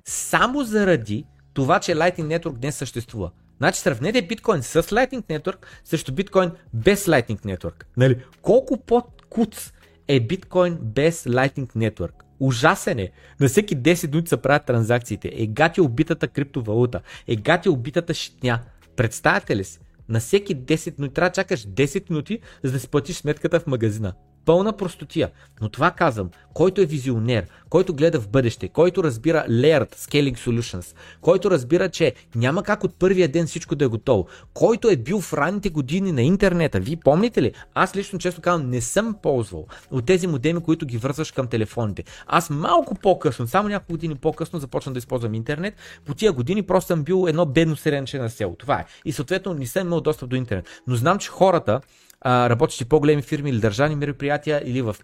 само 0.06 0.64
заради 0.64 1.26
това, 1.54 1.80
че 1.80 1.96
Lightning 1.96 2.40
Network 2.40 2.64
не 2.64 2.72
съществува. 2.72 3.32
Значи 3.58 3.80
сравнете 3.80 4.22
биткоин 4.22 4.64
с 4.64 4.84
Lightning 4.84 5.24
Network 5.24 5.66
срещу 5.84 6.12
биткоин 6.14 6.52
без 6.74 7.06
Lightning 7.06 7.58
Network. 7.58 7.84
Нали? 7.98 8.24
Колко 8.42 8.78
по-куц 8.78 9.72
е 10.08 10.20
биткоин 10.20 10.78
без 10.82 11.24
Lightning 11.24 11.68
Network? 11.68 12.12
Ужасен 12.40 13.00
е. 13.00 13.12
На 13.40 13.48
всеки 13.48 13.78
10 13.78 14.12
минути 14.12 14.30
се 14.30 14.38
правят 14.38 14.66
транзакциите. 14.66 15.32
Е 15.34 15.48
гати 15.48 15.82
убитата 15.82 16.28
криптовалута. 16.28 17.02
Е 17.28 17.36
гати 17.36 17.70
убитата 17.70 18.14
щитня. 18.14 18.60
Представяте 18.96 19.56
ли 19.56 19.64
си? 19.64 19.80
На 20.10 20.20
всеки 20.20 20.56
10 20.56 21.00
минути 21.00 21.14
трябва 21.14 21.30
да 21.30 21.34
чакаш 21.34 21.68
10 21.68 22.10
минути, 22.10 22.40
за 22.64 22.72
да 22.72 22.80
си 22.80 22.88
платиш 22.88 23.16
сметката 23.16 23.60
в 23.60 23.68
магазина 23.68 24.14
пълна 24.48 24.78
простотия. 24.78 25.32
Но 25.62 25.70
това 25.70 25.92
казвам, 25.92 26.30
който 26.54 26.82
е 26.82 26.86
визионер, 26.86 27.48
който 27.70 27.94
гледа 27.94 28.22
в 28.22 28.30
бъдеще, 28.30 28.68
който 28.68 29.04
разбира 29.04 29.46
Layered 29.50 29.96
Scaling 29.96 30.38
Solutions, 30.38 30.96
който 31.22 31.52
разбира, 31.52 31.90
че 31.90 32.14
няма 32.36 32.64
как 32.64 32.84
от 32.84 32.96
първия 33.00 33.28
ден 33.28 33.48
всичко 33.48 33.76
да 33.76 33.86
е 33.86 33.88
готово, 33.88 34.28
който 34.54 34.90
е 34.90 34.96
бил 34.96 35.22
в 35.22 35.34
ранните 35.34 35.70
години 35.70 36.12
на 36.12 36.22
интернета. 36.22 36.80
Вие 36.80 36.96
помните 36.96 37.42
ли? 37.42 37.54
Аз 37.74 37.96
лично 37.96 38.20
често 38.20 38.42
казвам, 38.42 38.70
не 38.70 38.82
съм 38.82 39.16
ползвал 39.24 39.68
от 39.92 40.06
тези 40.06 40.28
модеми, 40.28 40.64
които 40.64 40.86
ги 40.86 40.98
вързваш 40.98 41.32
към 41.32 41.48
телефоните. 41.48 42.04
Аз 42.28 42.50
малко 42.50 42.96
по-късно, 42.96 43.48
само 43.48 43.70
няколко 43.70 43.94
години 43.94 44.16
по-късно 44.16 44.60
започна 44.60 44.94
да 44.94 45.00
използвам 45.00 45.34
интернет. 45.34 45.74
По 46.06 46.14
тия 46.14 46.32
години 46.32 46.64
просто 46.64 46.88
съм 46.88 47.04
бил 47.04 47.26
едно 47.28 47.46
бедно 47.46 47.76
сиренче 47.76 48.20
на 48.20 48.30
село. 48.30 48.56
Това 48.56 48.80
е. 48.80 48.86
И 49.06 49.12
съответно 49.12 49.54
не 49.54 49.68
съм 49.68 49.88
имал 49.88 50.02
достъп 50.02 50.30
до 50.30 50.36
интернет. 50.36 50.68
Но 50.88 50.96
знам, 50.96 51.20
че 51.20 51.30
хората, 51.30 51.82
работещи 52.26 52.84
в 52.84 52.88
по-големи 52.88 53.22
фирми 53.22 53.50
или 53.50 53.60
държавни 53.60 53.96
мероприятия 53.96 54.62
или 54.66 54.82
в 54.82 54.96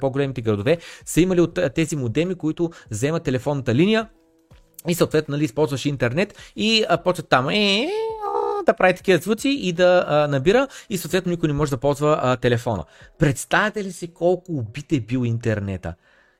по-големите 0.00 0.40
градове, 0.40 0.78
са 1.04 1.20
имали 1.20 1.40
от 1.40 1.58
тези 1.74 1.96
модеми, 1.96 2.34
които 2.34 2.70
вземат 2.90 3.22
телефонната 3.22 3.74
линия 3.74 4.08
и 4.88 4.94
съответно 4.94 5.32
нали, 5.32 5.44
използваш 5.44 5.86
интернет 5.86 6.52
и 6.56 6.84
а, 6.88 7.02
почват 7.02 7.28
там 7.28 7.48
е, 7.48 7.88
да 8.66 8.74
прави 8.74 8.94
такива 8.94 9.18
звуци 9.18 9.48
и 9.48 9.72
да 9.72 10.04
а, 10.08 10.28
набира 10.28 10.68
и 10.90 10.98
съответно 10.98 11.30
никой 11.30 11.46
не 11.46 11.54
може 11.54 11.70
да 11.70 11.76
ползва 11.76 12.20
а, 12.22 12.36
телефона. 12.36 12.84
Представете 13.18 13.84
ли 13.84 13.92
си 13.92 14.14
колко 14.14 14.52
убит 14.52 14.92
е 14.92 15.00
бил 15.00 15.24
интернета? 15.24 15.94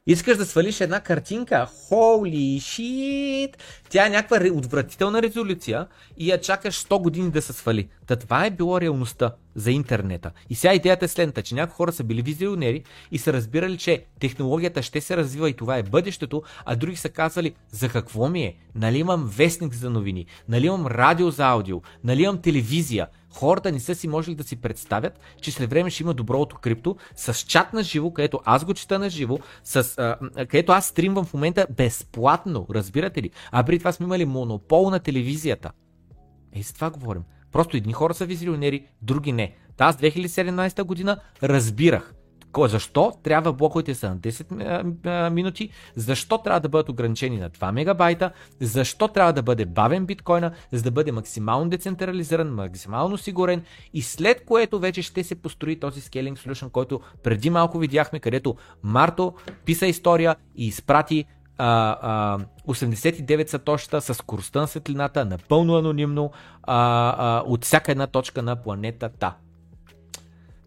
Искаш 0.07 0.37
да 0.37 0.47
свалиш 0.47 0.81
една 0.81 1.01
картинка? 1.01 1.69
Holy 1.91 2.57
shit! 2.57 3.55
Тя 3.91 4.07
е 4.07 4.11
някаква 4.11 4.51
отвратителна 4.55 5.23
резолюция 5.23 5.87
и 6.19 6.31
я 6.31 6.41
чакаш 6.41 6.85
100 6.85 7.03
години 7.03 7.31
да 7.31 7.43
се 7.43 7.53
свали. 7.53 7.89
Та 8.07 8.17
това 8.17 8.47
е 8.47 8.51
било 8.51 8.81
реалността 8.81 9.35
за 9.55 9.71
интернета. 9.71 10.31
И 10.51 10.55
сега 10.55 10.75
идеята 10.75 11.05
е 11.05 11.09
следната, 11.09 11.43
че 11.43 11.55
някои 11.55 11.75
хора 11.75 11.93
са 11.93 12.05
били 12.05 12.23
визионери 12.23 12.85
и 13.13 13.19
са 13.19 13.33
разбирали, 13.33 13.79
че 13.79 14.05
технологията 14.21 14.83
ще 14.83 15.01
се 15.01 15.17
развива 15.17 15.51
и 15.51 15.55
това 15.55 15.77
е 15.77 15.83
бъдещето, 15.83 16.43
а 16.65 16.77
други 16.77 16.97
са 16.97 17.09
казали, 17.09 17.55
за 17.71 17.89
какво 17.89 18.29
ми 18.29 18.43
е? 18.43 18.57
Нали 18.75 18.99
имам 18.99 19.31
вестник 19.37 19.75
за 19.75 19.91
новини? 19.91 20.27
Нали 20.49 20.67
имам 20.67 20.87
радио 20.87 21.31
за 21.31 21.47
аудио? 21.47 21.83
Нали 22.05 22.23
имам 22.23 22.43
телевизия? 22.43 23.07
хората 23.31 23.73
не 23.73 23.81
са 23.81 23.95
си 23.95 24.09
можели 24.09 24.35
да 24.35 24.45
си 24.45 24.57
представят, 24.57 25.21
че 25.41 25.51
след 25.51 25.71
време 25.71 25.91
ще 25.91 26.03
има 26.03 26.15
доброто 26.15 26.57
крипто 26.57 26.97
с 27.17 27.35
чат 27.35 27.73
на 27.73 27.83
живо, 27.83 28.13
където 28.13 28.41
аз 28.45 28.65
го 28.65 28.75
чета 28.75 28.99
на 28.99 29.11
живо, 29.11 29.39
с, 29.65 29.95
а, 29.99 30.17
където 30.47 30.73
аз 30.73 30.87
стримвам 30.87 31.25
в 31.25 31.35
момента 31.35 31.67
безплатно, 31.77 32.67
разбирате 32.71 33.23
ли? 33.23 33.31
А 33.53 33.65
преди 33.65 33.79
това 33.79 33.93
сме 33.93 34.05
имали 34.05 34.25
монопол 34.25 34.91
на 34.91 35.01
телевизията. 35.01 35.71
Ей, 36.53 36.63
за 36.63 36.75
това 36.75 36.91
говорим. 36.91 37.23
Просто 37.53 37.77
едни 37.77 37.93
хора 37.93 38.15
са 38.15 38.27
визионери, 38.27 38.87
други 39.03 39.33
не. 39.33 39.55
Та 39.77 39.85
аз 39.85 39.97
2017 39.97 40.83
година 40.83 41.21
разбирах, 41.43 42.15
защо 42.59 43.13
трябва 43.23 43.53
блоковете 43.53 43.95
са 43.95 44.09
на 44.09 44.17
10 44.17 45.29
минути? 45.29 45.71
Защо 45.97 46.39
трябва 46.39 46.61
да 46.61 46.69
бъдат 46.69 46.89
ограничени 46.89 47.39
на 47.39 47.51
2 47.51 47.73
мегабайта? 47.73 48.31
Защо 48.61 49.09
трябва 49.09 49.33
да 49.33 49.43
бъде 49.43 49.67
бавен 49.67 50.07
биткоина, 50.07 50.53
за 50.73 50.83
да 50.83 50.91
бъде 50.91 51.13
максимално 51.13 51.71
децентрализиран, 51.71 52.55
максимално 52.55 53.19
сигурен 53.19 53.63
и 53.95 54.03
след 54.03 54.45
което 54.45 54.79
вече 54.79 55.03
ще 55.03 55.25
се 55.25 55.35
построи 55.35 55.81
този 55.81 56.01
scaling 56.01 56.49
solution, 56.49 56.71
който 56.71 57.01
преди 57.23 57.51
малко 57.51 57.79
видяхме, 57.79 58.21
където 58.21 58.57
Марто 58.83 59.35
писа 59.65 59.87
история 59.87 60.37
и 60.57 60.67
изпрати 60.67 61.25
а, 61.63 61.99
а, 62.03 62.39
89 62.67 63.49
сатоща 63.49 64.01
с 64.01 64.15
скоростта 64.15 64.61
на 64.61 64.69
светлината, 64.69 65.25
напълно 65.25 65.77
анонимно 65.77 66.31
а, 66.63 66.77
а, 67.19 67.43
от 67.47 67.65
всяка 67.65 67.93
една 67.93 68.07
точка 68.07 68.43
на 68.43 68.57
планетата. 68.57 69.35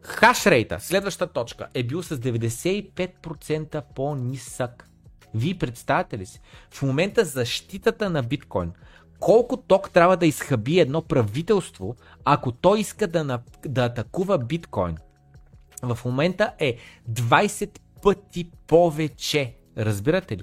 Хашрейта, 0.02 0.80
следваща 0.80 1.28
точка, 1.28 1.68
е 1.74 1.84
бил 1.84 2.04
с 2.04 2.18
95% 2.18 3.84
по-нисък. 3.96 4.90
Вие 5.36 5.58
представяте 5.58 6.18
ли 6.18 6.26
си? 6.26 6.42
В 6.72 6.82
момента 6.82 7.26
защитата 7.26 8.10
на 8.10 8.24
биткоин, 8.24 8.72
колко 9.20 9.58
ток 9.58 9.92
трябва 9.92 10.18
да 10.18 10.26
изхъби 10.26 10.80
едно 10.80 11.02
правителство, 11.02 11.96
ако 12.26 12.52
то 12.52 12.76
иска 12.76 13.08
да, 13.08 13.40
да 13.66 13.86
атакува 13.86 14.38
биткоин. 14.38 14.98
В 15.84 16.00
момента 16.06 16.54
е 16.60 16.78
20 17.12 17.80
пъти 18.02 18.52
повече. 18.68 19.56
Разбирате 19.78 20.38
ли? 20.38 20.42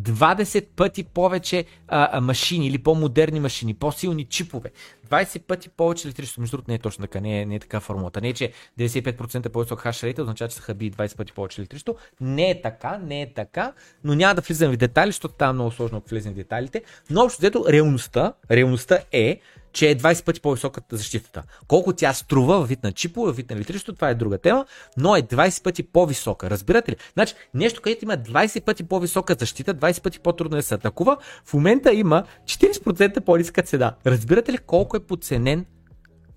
20 0.00 0.66
пъти 0.76 1.04
повече 1.04 1.64
а, 1.88 2.18
а, 2.18 2.20
машини 2.20 2.66
или 2.66 2.78
по-модерни 2.78 3.40
машини, 3.40 3.74
по-силни 3.74 4.24
чипове. 4.24 4.70
20 5.10 5.42
пъти 5.42 5.68
повече 5.68 6.08
електричество. 6.08 6.40
Между 6.40 6.56
другото 6.56 6.70
не 6.70 6.74
е 6.74 6.78
точно 6.78 7.02
така, 7.02 7.20
не 7.20 7.40
е, 7.40 7.46
не 7.46 7.54
е 7.54 7.58
така 7.58 7.80
формулата. 7.80 8.20
Не 8.20 8.28
е, 8.28 8.32
че 8.32 8.52
95% 8.78 9.48
по-висок 9.48 9.80
хаш 9.80 10.04
означава, 10.18 10.48
че 10.48 10.56
са 10.56 10.62
хаби 10.62 10.92
20 10.92 11.16
пъти 11.16 11.32
повече 11.32 11.60
електричество. 11.60 11.96
Не 12.20 12.50
е 12.50 12.62
така, 12.62 12.98
не 12.98 13.22
е 13.22 13.32
така, 13.32 13.72
но 14.04 14.14
няма 14.14 14.34
да 14.34 14.40
влизам 14.40 14.72
в 14.72 14.76
детайли, 14.76 15.08
защото 15.08 15.34
там 15.34 15.50
е 15.50 15.52
много 15.52 15.70
сложно, 15.70 15.98
ако 15.98 16.08
влезем 16.08 16.32
в 16.32 16.36
детайлите. 16.36 16.82
Но 17.10 17.22
общо 17.22 17.38
взето 17.38 17.64
реалността, 17.68 18.32
реалността 18.50 18.98
е, 19.12 19.40
че 19.72 19.90
е 19.90 19.96
20 19.96 20.24
пъти 20.24 20.40
по-високата 20.40 20.96
защитата. 20.96 21.42
Колко 21.68 21.92
тя 21.92 22.12
струва 22.12 22.64
вид 22.64 22.82
на 22.82 22.92
чипове, 22.92 23.32
вид 23.32 23.50
на 23.50 23.56
електричество, 23.56 23.92
това 23.92 24.08
е 24.08 24.14
друга 24.14 24.38
тема, 24.38 24.66
но 24.96 25.16
е 25.16 25.22
20 25.22 25.62
пъти 25.62 25.82
по-висока. 25.82 26.50
Разбирате 26.50 26.92
ли? 26.92 26.96
Значи, 27.12 27.34
нещо, 27.54 27.82
където 27.82 28.04
има 28.04 28.16
20 28.16 28.64
пъти 28.64 28.84
по-висока 28.84 29.36
защита, 29.38 29.74
20 29.74 30.02
пъти 30.02 30.18
по-трудно 30.18 30.56
да 30.56 30.62
се 30.62 30.74
атакува, 30.74 31.16
в 31.44 31.54
момента 31.54 31.92
има 31.92 32.24
40% 32.44 33.20
по-ниска 33.20 33.62
цена. 33.62 33.94
Разбирате 34.06 34.52
ли 34.52 34.58
колко 34.58 34.96
е 34.96 35.00
подценен 35.00 35.66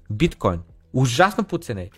биткоин? 0.09 0.59
Ужасно 0.93 1.43
подценен. 1.43 1.89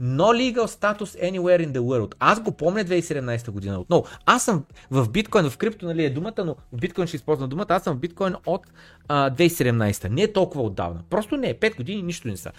No 0.00 0.32
legal 0.32 0.66
status 0.66 1.16
anywhere 1.16 1.60
in 1.66 1.72
the 1.72 1.80
world. 1.80 2.14
Аз 2.18 2.40
го 2.40 2.52
помня 2.52 2.84
2017 2.84 3.50
година 3.50 3.80
отново. 3.80 4.04
Аз 4.26 4.44
съм 4.44 4.64
в 4.90 5.08
биткоин, 5.10 5.50
в 5.50 5.56
крипто 5.56 5.86
нали 5.86 6.04
е 6.04 6.10
думата, 6.10 6.44
но 6.44 6.56
в 6.72 6.76
биткоин 6.76 7.06
ще 7.06 7.16
използвам 7.16 7.48
думата. 7.48 7.66
Аз 7.68 7.82
съм 7.82 7.96
в 7.96 8.00
биткоин 8.00 8.34
от 8.46 8.66
а, 9.08 9.30
2017. 9.30 10.08
Не 10.08 10.22
е 10.22 10.32
толкова 10.32 10.64
отдавна. 10.64 11.02
Просто 11.10 11.36
не 11.36 11.48
е. 11.48 11.54
5 11.54 11.76
години 11.76 12.02
нищо 12.02 12.28
не 12.28 12.36
са. 12.36 12.52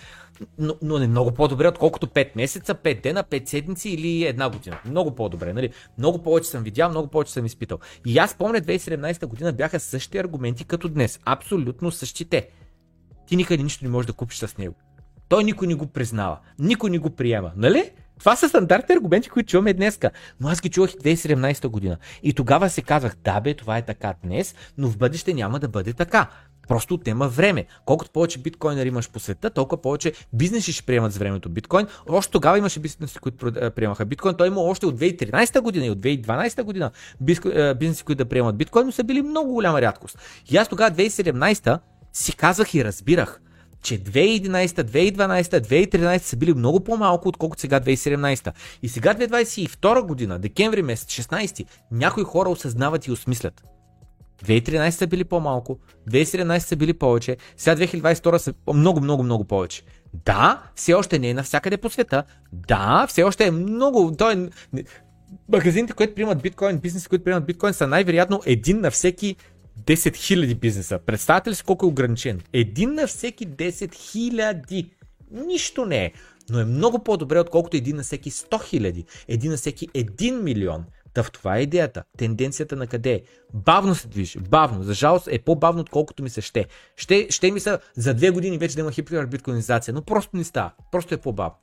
Но, 0.58 0.76
но 0.82 1.00
не 1.00 1.08
много 1.08 1.32
по-добре, 1.32 1.68
отколкото 1.68 2.08
5 2.08 2.30
месеца, 2.36 2.76
5 2.76 3.04
дена, 3.04 3.24
5 3.24 3.48
седмици 3.48 3.90
или 3.90 4.24
една 4.26 4.50
година. 4.50 4.80
Много 4.86 5.16
по-добре. 5.16 5.54
Нали? 5.54 5.70
Много 5.98 6.24
повече 6.24 6.50
съм 6.50 6.64
видял, 6.64 6.90
много 6.90 7.08
повече 7.08 7.32
съм 7.32 7.46
изпитал. 7.46 7.80
И 8.06 8.18
аз 8.18 8.36
помня 8.36 8.60
2017 8.60 9.26
година 9.26 9.54
бяха 9.54 9.80
същите 9.80 10.20
аргументи 10.20 10.66
като 10.66 10.90
днес. 10.90 11.20
Абсолютно 11.26 11.92
същите. 11.92 12.50
Ти 13.28 13.36
никъде 13.36 13.64
нищо 13.64 13.86
не 13.86 13.92
можеш 13.92 14.08
да 14.08 14.14
купиш 14.14 14.38
с 14.38 14.58
него. 14.58 14.76
Той 15.30 15.44
никой 15.44 15.68
не 15.68 15.76
го 15.76 15.88
признава. 15.88 16.38
Никой 16.60 16.90
не 16.90 16.98
го 16.98 17.10
приема. 17.10 17.52
Нали? 17.56 17.92
Това 18.20 18.36
са 18.36 18.50
стандартни 18.50 18.96
аргументи, 18.96 19.30
които 19.30 19.50
чуваме 19.50 19.74
днеска. 19.74 20.12
Но 20.40 20.50
аз 20.50 20.62
ги 20.62 20.70
чувах 20.70 20.94
и 20.94 20.98
2017 20.98 21.68
година. 21.68 21.98
И 22.24 22.34
тогава 22.34 22.70
се 22.70 22.82
казах, 22.82 23.16
да 23.24 23.40
бе, 23.40 23.54
това 23.54 23.78
е 23.78 23.86
така 23.86 24.14
днес, 24.24 24.56
но 24.78 24.88
в 24.88 24.98
бъдеще 24.98 25.34
няма 25.34 25.60
да 25.60 25.68
бъде 25.68 25.94
така. 25.94 26.30
Просто 26.68 26.94
отнема 26.94 27.28
време. 27.28 27.66
Колкото 27.86 28.12
повече 28.12 28.40
биткоинери 28.40 28.88
имаш 28.88 29.10
по 29.10 29.20
света, 29.20 29.50
толкова 29.50 29.82
повече 29.82 30.14
бизнеси 30.34 30.74
ще 30.74 30.86
приемат 30.86 31.14
с 31.14 31.18
времето 31.18 31.50
биткоин. 31.50 31.88
Още 32.10 32.32
тогава 32.32 32.58
имаше 32.58 32.80
бизнеси, 32.80 33.20
които 33.20 33.52
приемаха 33.76 34.06
биткоин. 34.06 34.36
Той 34.36 34.48
има 34.48 34.62
още 34.62 34.86
от 34.86 35.00
2013 35.00 35.62
година 35.62 35.86
и 35.86 35.90
от 35.90 36.00
2012 36.00 36.64
година 36.64 36.92
бизнеси, 37.76 38.04
които 38.04 38.24
да 38.24 38.30
приемат 38.30 38.58
биткоин, 38.58 38.86
но 38.86 38.92
са 38.92 39.04
били 39.04 39.22
много 39.22 39.54
голяма 39.54 39.82
рядкост. 39.82 40.20
И 40.52 40.58
аз 40.58 40.68
тогава 40.68 40.92
2017 40.96 41.80
си 42.14 42.36
казах 42.36 42.74
и 42.74 42.86
разбирах 42.86 43.42
че 43.82 44.04
2011, 44.04 44.68
2012, 44.68 45.42
2013 45.42 46.18
са 46.18 46.38
били 46.38 46.54
много 46.54 46.80
по-малко, 46.80 47.30
отколкото 47.30 47.62
сега 47.62 47.80
2017. 47.80 48.54
И 48.84 48.90
сега 48.90 49.14
2022 49.14 50.02
година, 50.02 50.40
декември 50.40 50.82
месец, 50.82 51.10
16, 51.10 51.66
някои 51.92 52.24
хора 52.24 52.50
осъзнават 52.50 53.08
и 53.08 53.12
осмислят. 53.12 53.64
2013 54.46 54.90
са 54.90 55.08
били 55.08 55.24
по-малко, 55.24 55.80
2017 56.10 56.60
са 56.60 56.76
били 56.76 56.94
повече, 56.94 57.38
сега 57.58 57.86
2022 57.86 58.38
са 58.38 58.54
много, 58.74 59.02
много, 59.02 59.24
много 59.24 59.44
повече. 59.44 59.84
Да, 60.26 60.64
все 60.76 60.94
още 60.94 61.20
не 61.20 61.30
е 61.30 61.34
навсякъде 61.34 61.78
по 61.78 61.90
света. 61.90 62.24
Да, 62.54 63.06
все 63.10 63.24
още 63.24 63.46
е 63.46 63.52
много. 63.52 64.12
Той 64.18 64.34
е... 64.34 64.84
Магазините, 65.50 65.94
които 65.94 66.16
приемат 66.16 66.42
биткоин, 66.42 66.78
бизнеси, 66.78 67.08
които 67.08 67.24
приемат 67.24 67.46
биткоин, 67.46 67.74
са 67.74 67.88
най-вероятно 67.88 68.42
един 68.46 68.82
на 68.82 68.92
всеки 68.92 69.36
10 69.86 69.96
000 69.96 70.56
бизнеса. 70.56 71.00
Представете 71.06 71.50
ли 71.50 71.56
си 71.56 71.64
колко 71.64 71.86
е 71.86 71.90
ограничен? 71.90 72.42
Един 72.54 72.94
на 72.94 73.08
всеки 73.08 73.48
10 73.48 73.72
000. 73.72 74.90
Нищо 75.32 75.86
не 75.86 76.06
е. 76.06 76.12
Но 76.50 76.60
е 76.60 76.66
много 76.66 77.04
по-добре, 77.04 77.40
отколкото 77.40 77.78
един 77.78 77.96
на 77.96 78.04
всеки 78.04 78.32
100 78.32 78.50
000. 78.50 79.06
Един 79.28 79.52
на 79.52 79.58
всеки 79.58 79.88
1 79.88 80.42
милион. 80.42 80.86
Та 81.14 81.24
в 81.24 81.32
това 81.32 81.58
е 81.58 81.62
идеята. 81.62 82.04
Тенденцията 82.18 82.76
на 82.76 82.88
къде 82.88 83.14
е? 83.14 83.22
Бавно 83.54 83.96
се 83.96 84.08
движи. 84.08 84.40
Бавно. 84.40 84.84
За 84.84 84.94
жалост 84.94 85.28
е 85.32 85.40
по-бавно, 85.40 85.82
отколкото 85.82 86.24
ми 86.24 86.30
се 86.30 86.42
ще. 86.42 86.66
Ще, 86.96 87.28
ще 87.30 87.52
ми 87.52 87.60
са 87.60 87.80
за 87.96 88.14
две 88.14 88.30
години 88.30 88.58
вече 88.58 88.76
да 88.76 88.82
има 88.82 88.92
хипербиткоинизация, 88.92 89.94
но 89.94 90.02
просто 90.02 90.38
не 90.38 90.44
става. 90.44 90.72
Просто 90.92 91.14
е 91.14 91.18
по-бавно. 91.18 91.56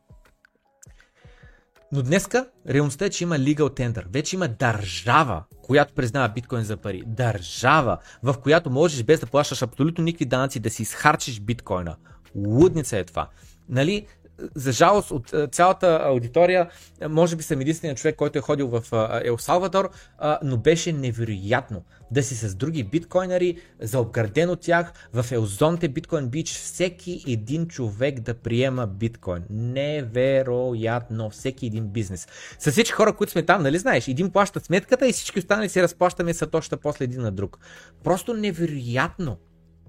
Но 1.95 2.03
днеска 2.03 2.47
реалността 2.69 3.05
е, 3.05 3.11
че 3.11 3.25
има 3.25 3.39
legal 3.39 3.69
tender. 3.69 4.05
Вече 4.13 4.37
има 4.37 4.49
държава, 4.49 5.43
която 5.63 5.95
признава 5.95 6.29
биткоин 6.29 6.63
за 6.63 6.77
пари. 6.77 7.03
Държава, 7.07 7.99
в 8.23 8.35
която 8.43 8.71
можеш 8.71 9.03
без 9.03 9.21
да 9.21 9.27
плащаш 9.27 9.63
абсолютно 9.63 10.05
никакви 10.05 10.25
данъци 10.25 10.61
да 10.61 10.71
си 10.71 10.83
изхарчиш 10.83 11.41
биткоина. 11.41 11.97
Лудница 12.35 12.99
е 12.99 13.05
това. 13.05 13.29
Нали, 13.69 14.07
за 14.55 14.73
жалост 14.73 15.11
от 15.11 15.33
е, 15.33 15.47
цялата 15.47 16.01
аудитория, 16.03 16.69
е, 17.01 17.09
може 17.09 17.37
би 17.37 17.43
съм 17.43 17.61
единственият 17.61 17.99
човек, 17.99 18.17
който 18.17 18.39
е 18.39 18.43
ходил 18.43 18.69
в 18.69 18.83
е, 18.93 19.29
Ел 19.29 19.39
Салвадор, 19.39 19.91
но 20.43 20.57
беше 20.57 20.93
невероятно 20.93 21.85
да 22.11 22.23
си 22.23 22.35
с 22.35 22.55
други 22.55 22.85
биткоинери, 22.85 23.57
заобграден 23.81 24.51
от 24.51 24.61
тях, 24.61 24.93
в 25.13 25.33
Елзонте 25.33 25.89
Биткоин 25.89 26.29
Бич, 26.29 26.53
всеки 26.53 27.25
един 27.29 27.69
човек 27.69 28.21
да 28.21 28.35
приема 28.35 28.87
биткоин. 28.87 29.45
Невероятно, 29.51 31.31
всеки 31.31 31.67
един 31.67 31.89
бизнес. 31.89 32.29
С 32.59 32.71
всички 32.71 32.93
хора, 32.93 33.17
които 33.17 33.33
сме 33.33 33.43
там, 33.43 33.63
нали 33.63 33.79
знаеш, 33.79 34.09
един 34.09 34.31
плаща 34.31 34.61
сметката 34.61 35.09
и 35.09 35.13
всички 35.13 35.39
останали 35.39 35.69
си 35.69 35.83
разплащаме 35.83 36.35
сатоща 36.35 36.77
после 36.77 37.05
един 37.05 37.23
на 37.23 37.33
друг. 37.33 37.59
Просто 38.05 38.35
невероятно. 38.35 39.39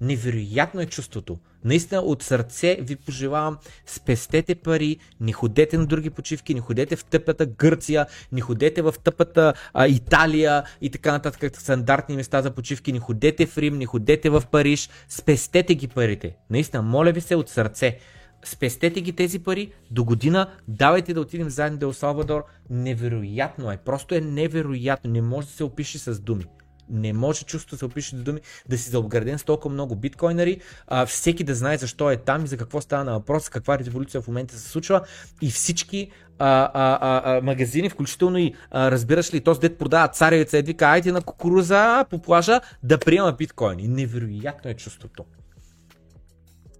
Невероятно 0.02 0.82
е 0.82 0.86
чувството. 0.86 1.38
Наистина 1.64 2.02
от 2.02 2.24
сърце 2.24 2.78
ви 2.82 2.96
пожелавам, 2.96 3.58
спестете 3.86 4.56
пари, 4.56 4.98
не 5.20 5.32
ходете 5.34 5.78
на 5.78 5.86
други 5.86 6.10
почивки, 6.10 6.54
не 6.54 6.62
ходете 6.62 6.96
в 6.96 7.06
тъпата 7.06 7.46
Гърция, 7.46 8.06
не 8.32 8.42
ходете 8.42 8.82
в 8.82 8.96
тъпата 9.04 9.54
а, 9.74 9.88
Италия 9.88 10.64
и 10.82 10.90
така 10.90 11.12
нататък, 11.12 11.58
стандартни 11.58 12.16
места 12.16 12.42
за 12.42 12.52
почивки, 12.52 12.94
не 12.94 13.00
ходете 13.00 13.46
в 13.46 13.58
Рим, 13.58 13.78
не 13.78 13.86
ходете 13.86 14.30
в 14.30 14.44
Париж, 14.52 14.90
спестете 15.10 15.76
ги 15.76 15.88
парите. 15.88 16.36
Наистина, 16.50 16.84
моля 16.84 17.12
ви 17.12 17.22
се 17.22 17.36
от 17.36 17.50
сърце. 17.50 18.00
Спестете 18.44 19.02
ги 19.02 19.14
тези 19.14 19.40
пари, 19.40 19.72
до 19.92 20.04
година 20.04 20.50
давайте 20.68 21.14
да 21.14 21.22
отидем 21.22 21.50
заедно 21.50 21.80
до 21.80 21.94
Салвадор. 21.94 22.44
Невероятно 22.70 23.72
е, 23.72 23.78
просто 23.78 24.16
е 24.16 24.22
невероятно, 24.22 25.12
не 25.12 25.22
може 25.22 25.48
да 25.48 25.54
се 25.54 25.64
опише 25.64 26.00
с 26.00 26.20
думи. 26.20 26.46
Не 26.90 27.14
може 27.14 27.46
чувството 27.46 27.76
да 27.76 27.80
се 27.80 27.86
опише 27.86 28.16
до 28.16 28.24
думи, 28.24 28.40
да 28.70 28.78
си 28.78 28.90
заобграден 28.90 29.40
с 29.40 29.44
толкова 29.44 29.74
много 29.74 29.96
биткоинери, 29.96 30.60
а, 30.88 31.06
всеки 31.06 31.44
да 31.44 31.56
знае 31.56 31.78
защо 31.78 32.12
е 32.12 32.18
там 32.18 32.44
и 32.44 32.48
за 32.48 32.58
какво 32.58 32.82
става 32.82 33.04
на 33.04 33.14
въпрос, 33.14 33.50
каква 33.50 33.80
революция 33.80 34.22
в 34.22 34.28
момента 34.28 34.58
се 34.58 34.70
случва 34.70 35.02
и 35.42 35.52
всички 35.52 36.12
а, 36.40 36.72
а, 36.74 36.98
а, 37.02 37.38
а, 37.38 37.42
магазини, 37.42 37.90
включително 37.90 38.38
и 38.38 38.54
а, 38.72 38.92
разбираш 38.92 39.34
ли, 39.34 39.42
този 39.42 39.60
дет 39.60 39.78
продава 39.78 40.08
царевица, 40.08 40.58
едви 40.58 40.76
айде 40.82 41.12
на 41.12 41.22
кукуруза 41.22 42.06
по 42.10 42.22
плажа 42.22 42.62
да 42.84 42.98
приема 42.98 43.32
биткоини. 43.32 43.88
Невероятно 43.88 44.72
е 44.72 44.74
чувството. 44.74 45.26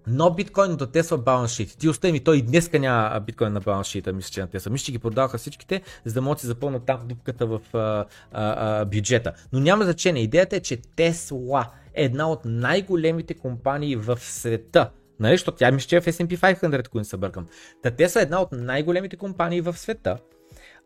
Но 0.06 0.30
биткоин 0.30 0.72
от 0.72 0.92
Тесла 0.92 1.18
баланс 1.18 1.52
шит. 1.52 1.76
Ти 1.78 1.88
остави 1.88 2.12
ми, 2.12 2.20
той 2.20 2.36
и 2.36 2.42
днеска 2.42 2.78
няма 2.78 3.20
биткоин 3.20 3.52
на 3.52 3.60
баланс 3.60 3.86
шита, 3.86 4.12
мисля, 4.12 4.30
че 4.30 4.40
на 4.40 4.46
Тесла. 4.46 4.72
Мисля, 4.72 4.84
че 4.84 4.92
ги 4.92 4.98
продаваха 4.98 5.38
всичките, 5.38 5.82
за 6.04 6.14
да 6.14 6.22
могат 6.22 6.40
си 6.40 6.46
запълнат 6.46 6.86
там 6.86 7.00
дупката 7.04 7.46
в 7.46 7.60
а, 7.74 8.04
а, 8.32 8.84
бюджета. 8.84 9.32
Но 9.52 9.60
няма 9.60 9.84
значение. 9.84 10.22
Идеята 10.22 10.56
е, 10.56 10.60
че 10.60 10.76
Тесла 10.76 11.66
е 11.94 12.04
една 12.04 12.30
от 12.30 12.40
най-големите 12.44 13.34
компании 13.34 13.96
в 13.96 14.18
света. 14.20 14.90
Нали, 15.20 15.34
защото 15.34 15.58
тя 15.58 15.70
мисля, 15.70 15.88
че 15.88 15.96
е 15.96 16.00
в 16.00 16.04
S&P 16.04 16.38
500, 16.38 16.86
ако 16.86 16.98
не 16.98 17.04
се 17.04 17.16
бъркам. 17.16 17.46
Та 17.82 17.90
Тесла 17.90 18.20
е 18.20 18.22
една 18.22 18.40
от 18.40 18.48
най-големите 18.52 19.16
компании 19.16 19.60
в 19.60 19.78
света 19.78 20.16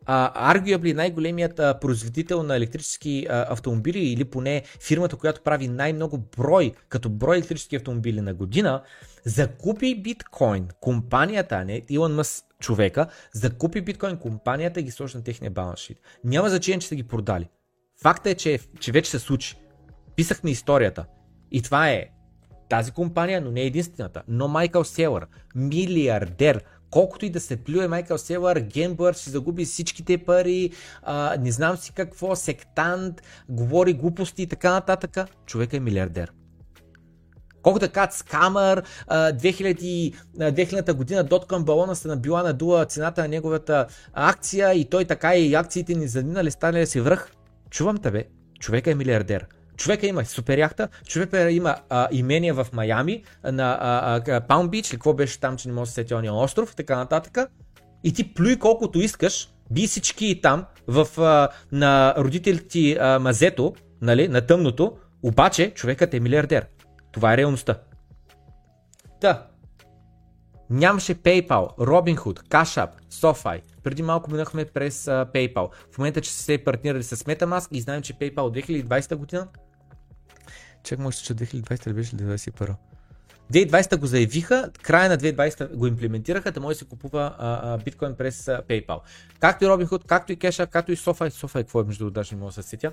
а, 0.05 0.53
arguably 0.53 0.93
най-големият 0.93 1.59
а, 1.59 1.79
производител 1.79 2.43
на 2.43 2.55
електрически 2.55 3.27
а, 3.29 3.45
автомобили 3.49 3.99
или 3.99 4.25
поне 4.25 4.63
фирмата, 4.79 5.15
която 5.15 5.41
прави 5.41 5.67
най-много 5.67 6.17
брой, 6.37 6.71
като 6.89 7.09
брой 7.09 7.35
електрически 7.35 7.75
автомобили 7.75 8.21
на 8.21 8.33
година, 8.33 8.81
закупи 9.23 10.01
биткоин, 10.01 10.67
компанията, 10.81 11.65
не 11.65 11.81
Илон 11.89 12.15
Мъс 12.15 12.43
човека, 12.59 13.07
закупи 13.33 13.81
биткоин 13.81 14.17
компанията 14.17 14.79
и 14.79 14.83
ги 14.83 14.91
сложи 14.91 15.17
на 15.17 15.23
техния 15.23 15.51
баланс 15.51 15.79
шит. 15.79 15.97
Няма 16.23 16.49
значение, 16.49 16.79
че 16.79 16.87
са 16.87 16.95
ги 16.95 17.03
продали. 17.03 17.49
Факта 18.01 18.29
е, 18.29 18.35
че, 18.35 18.59
че 18.79 18.91
вече 18.91 19.11
се 19.11 19.19
случи. 19.19 19.55
Писахме 20.15 20.51
историята. 20.51 21.05
И 21.51 21.61
това 21.61 21.89
е 21.89 22.05
тази 22.69 22.91
компания, 22.91 23.41
но 23.41 23.51
не 23.51 23.61
е 23.61 23.65
единствената. 23.65 24.23
Но 24.27 24.47
Майкъл 24.47 24.83
Селър, 24.83 25.27
милиардер, 25.55 26.63
колкото 26.89 27.25
и 27.25 27.29
да 27.29 27.39
се 27.39 27.63
плюе 27.63 27.87
Майкъл 27.87 28.17
Селър, 28.17 28.59
Гембър, 28.59 29.13
ще 29.13 29.29
загуби 29.29 29.65
всичките 29.65 30.17
пари, 30.17 30.71
а, 31.03 31.37
не 31.39 31.51
знам 31.51 31.77
си 31.77 31.93
какво, 31.93 32.35
сектант, 32.35 33.21
говори 33.49 33.93
глупости 33.93 34.41
и 34.41 34.47
така 34.47 34.71
нататък, 34.71 35.17
човек 35.45 35.73
е 35.73 35.79
милиардер. 35.79 36.31
Колко 37.61 37.79
да 37.79 37.89
кажат 37.89 38.13
скамър, 38.13 38.83
2000, 39.09 40.15
2000 40.37 40.93
година 40.93 41.23
доткъм 41.23 41.63
балона 41.63 41.95
се 41.95 42.07
набила 42.07 42.43
надула 42.43 42.85
цената 42.85 43.21
на 43.21 43.27
неговата 43.27 43.87
акция 44.13 44.73
и 44.73 44.85
той 44.85 45.05
така 45.05 45.35
и 45.35 45.55
акциите 45.55 45.95
ни 45.95 46.07
заминали, 46.07 46.51
станали 46.51 46.87
си 46.87 47.01
връх. 47.01 47.31
Чувам 47.69 47.97
тебе, 47.97 48.23
човека 48.59 48.91
е 48.91 48.95
милиардер. 48.95 49.45
Човека 49.77 50.07
има 50.07 50.25
супер 50.25 50.57
яхта, 50.57 50.87
човека 51.07 51.51
има 51.51 51.75
а, 51.89 52.07
имение 52.11 52.53
в 52.53 52.67
Майами, 52.73 53.23
на 53.43 54.41
Паун 54.47 54.69
Бич, 54.69 54.89
или 54.89 54.97
какво 54.97 55.13
беше 55.13 55.39
там, 55.39 55.57
че 55.57 55.67
не 55.67 55.73
може 55.73 55.89
да 55.89 55.91
се 55.91 55.95
сети 55.95 56.13
ония 56.13 56.33
остров 56.33 56.71
и 56.71 56.75
така 56.75 56.97
нататък. 56.97 57.37
И 58.03 58.13
ти 58.13 58.33
плюй 58.33 58.59
колкото 58.59 58.99
искаш, 58.99 59.49
би 59.71 59.87
всички 59.87 60.39
там, 60.43 60.65
в, 60.87 61.07
а, 61.21 61.49
на 61.71 62.15
родителите 62.17 62.67
ти 62.67 62.97
а, 62.99 63.19
мазето, 63.19 63.73
нали, 64.01 64.27
на 64.27 64.41
тъмното, 64.41 64.97
обаче 65.23 65.71
човекът 65.75 66.13
е 66.13 66.19
милиардер. 66.19 66.65
Това 67.11 67.33
е 67.33 67.37
реалността. 67.37 67.79
Та. 69.21 69.47
Нямаше 70.69 71.15
PayPal, 71.15 71.77
Robinhood, 71.77 72.47
Cash 72.47 72.87
App, 72.87 72.89
SoFi. 73.11 73.61
Преди 73.83 74.03
малко 74.03 74.31
минахме 74.31 74.65
през 74.65 75.05
uh, 75.05 75.33
PayPal. 75.33 75.69
В 75.91 75.97
момента, 75.97 76.21
че 76.21 76.31
са 76.31 76.43
се 76.43 76.63
партнирали 76.63 77.03
с 77.03 77.15
MetaMask 77.15 77.67
и 77.71 77.81
знаем, 77.81 78.01
че 78.01 78.13
PayPal 78.13 78.39
от 78.39 78.55
2020 78.55 79.15
година 79.15 79.47
Чек, 80.83 80.99
може 80.99 81.17
че 81.17 81.35
2020 81.35 81.87
ли 81.87 81.93
беше 81.93 82.15
2021? 82.15 82.75
2020 83.53 83.97
го 83.97 84.05
заявиха, 84.05 84.69
края 84.81 85.09
на 85.09 85.17
2020 85.17 85.75
го 85.75 85.87
имплементираха, 85.87 86.51
да 86.51 86.59
може 86.59 86.75
да 86.75 86.79
се 86.79 86.85
купува 86.85 87.35
а, 87.39 87.73
а, 87.73 87.77
биткоин 87.77 88.15
през 88.15 88.47
а, 88.47 88.61
PayPal. 88.69 88.99
Както 89.39 89.63
и 89.63 89.67
Robinhood, 89.67 90.05
както 90.05 90.31
и 90.31 90.37
Cash, 90.37 90.69
както 90.69 90.91
и 90.91 90.97
SoFi. 90.97 91.29
SoFi 91.29 91.53
какво 91.53 91.81
е 91.81 91.83
между 91.83 92.09
даже 92.09 92.35
не 92.35 92.39
мога 92.39 92.49
да 92.49 92.63
се 92.63 92.69
сетя. 92.69 92.91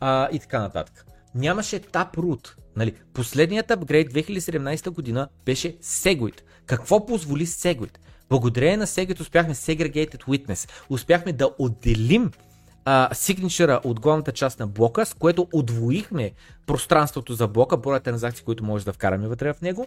А, 0.00 0.28
и 0.32 0.38
така 0.38 0.60
нататък. 0.60 1.06
Нямаше 1.34 1.80
Taproot. 1.80 2.54
Нали? 2.76 2.94
Последният 3.14 3.70
апгрейд 3.70 4.12
2017 4.14 4.90
година 4.90 5.28
беше 5.44 5.78
Segwit. 5.78 6.40
Какво 6.66 7.06
позволи 7.06 7.46
Segwit? 7.46 7.98
Благодарение 8.28 8.76
на 8.76 8.86
Segwit 8.86 9.20
успяхме 9.20 9.54
Segregated 9.54 10.24
Witness. 10.24 10.70
Успяхме 10.90 11.32
да 11.32 11.50
отделим 11.58 12.30
сигничера 13.12 13.80
от 13.84 14.00
главната 14.00 14.32
част 14.32 14.58
на 14.60 14.66
блока, 14.66 15.06
с 15.06 15.14
което 15.14 15.48
отвоихме 15.52 16.32
пространството 16.66 17.34
за 17.34 17.48
блока, 17.48 17.76
броя 17.76 18.00
транзакции, 18.00 18.44
които 18.44 18.64
може 18.64 18.84
да 18.84 18.92
вкараме 18.92 19.28
вътре 19.28 19.52
в 19.52 19.60
него. 19.60 19.86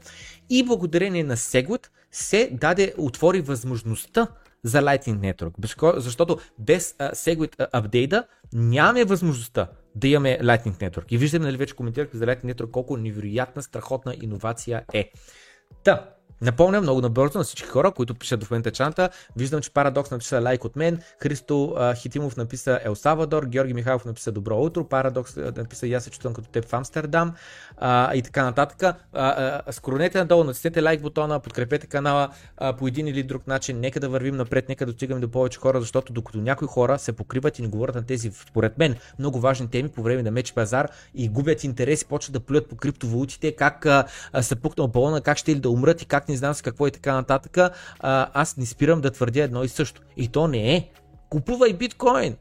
И 0.49 0.63
благодарение 0.63 1.23
на 1.23 1.37
Segwit 1.37 1.87
се 2.11 2.49
даде, 2.51 2.93
отвори 2.97 3.41
възможността 3.41 4.27
за 4.63 4.81
Lightning 4.81 5.33
Network, 5.33 5.99
защото 5.99 6.37
без 6.59 6.93
uh, 6.93 7.13
Segwit 7.13 7.67
апдейта 7.73 8.23
нямаме 8.53 9.05
възможността 9.05 9.67
да 9.97 10.07
имаме 10.07 10.39
Lightning 10.41 10.89
Network. 10.89 11.05
И 11.09 11.17
виждаме, 11.17 11.45
нали 11.45 11.57
вече 11.57 11.75
коментирахме 11.75 12.19
за 12.19 12.25
Lightning 12.25 12.53
Network 12.53 12.71
колко 12.71 12.97
невероятна, 12.97 13.63
страхотна 13.63 14.15
иновация 14.21 14.83
е. 14.93 15.11
Та, 15.83 16.16
Напомням 16.41 16.83
много 16.83 17.01
набързо 17.01 17.37
на 17.37 17.43
всички 17.43 17.67
хора, 17.67 17.91
които 17.91 18.15
пишат 18.15 18.43
в 18.43 18.51
момента 18.51 18.71
чанта. 18.71 19.09
Виждам, 19.35 19.61
че 19.61 19.71
Парадокс 19.71 20.11
написа 20.11 20.41
лайк 20.41 20.65
от 20.65 20.75
мен, 20.75 20.99
Христо 21.23 21.73
а, 21.77 21.95
Хитимов 21.95 22.37
написа 22.37 22.79
Ел 22.83 22.95
Савадор, 22.95 23.45
Георги 23.45 23.73
Михайлов 23.73 24.05
написа 24.05 24.31
Добро 24.31 24.57
утро, 24.57 24.83
Парадокс 24.83 25.35
написа 25.35 25.87
И 25.87 25.93
аз 25.93 26.03
се 26.03 26.09
чувствам 26.09 26.33
като 26.33 26.49
теб 26.49 26.65
в 26.65 26.73
Амстердам 26.73 27.33
а, 27.77 28.15
и 28.15 28.21
така 28.21 28.43
нататък. 28.43 28.83
А, 28.83 28.95
а, 29.13 29.71
скронете 29.71 30.17
надолу, 30.17 30.43
натиснете 30.43 30.81
лайк 30.81 31.01
бутона, 31.01 31.39
подкрепете 31.39 31.87
канала 31.87 32.29
а, 32.57 32.73
по 32.73 32.87
един 32.87 33.07
или 33.07 33.23
друг 33.23 33.47
начин. 33.47 33.79
Нека 33.79 33.99
да 33.99 34.09
вървим 34.09 34.35
напред, 34.35 34.69
нека 34.69 34.85
да 34.85 34.91
достигаме 34.91 35.21
до 35.21 35.31
повече 35.31 35.59
хора, 35.59 35.79
защото 35.79 36.13
докато 36.13 36.37
някои 36.37 36.67
хора 36.67 36.99
се 36.99 37.11
покриват 37.13 37.59
и 37.59 37.61
не 37.61 37.67
говорят 37.67 37.95
на 37.95 38.05
тези, 38.05 38.31
според 38.31 38.77
мен, 38.77 38.95
много 39.19 39.39
важни 39.39 39.69
теми 39.69 39.89
по 39.89 40.01
време 40.01 40.23
на 40.23 40.31
меч 40.31 40.53
пазар 40.53 40.89
и 41.15 41.29
губят 41.29 41.63
интерес, 41.63 42.05
почват 42.05 42.33
да 42.33 42.39
плюят 42.39 42.69
по 42.69 42.75
криптовалутите, 42.75 43.51
как 43.51 43.85
а, 43.85 44.05
а, 44.33 44.43
са 44.43 44.55
пукнал 44.55 44.87
балона, 44.87 45.21
как 45.21 45.37
ще 45.37 45.55
ли 45.55 45.59
да 45.59 45.69
умрат 45.69 46.01
и 46.01 46.05
как 46.05 46.26
не 46.29 46.37
знам 46.37 46.53
с 46.53 46.61
какво 46.61 46.87
и 46.87 46.91
така 46.91 47.13
нататък, 47.13 47.57
а, 47.99 48.29
аз 48.33 48.57
не 48.57 48.65
спирам 48.65 49.01
да 49.01 49.11
твърдя 49.11 49.43
едно 49.43 49.63
и 49.63 49.69
също. 49.69 50.01
И 50.17 50.27
то 50.27 50.47
не 50.47 50.75
е. 50.75 50.89
Купувай 51.29 51.73
биткоин. 51.73 52.35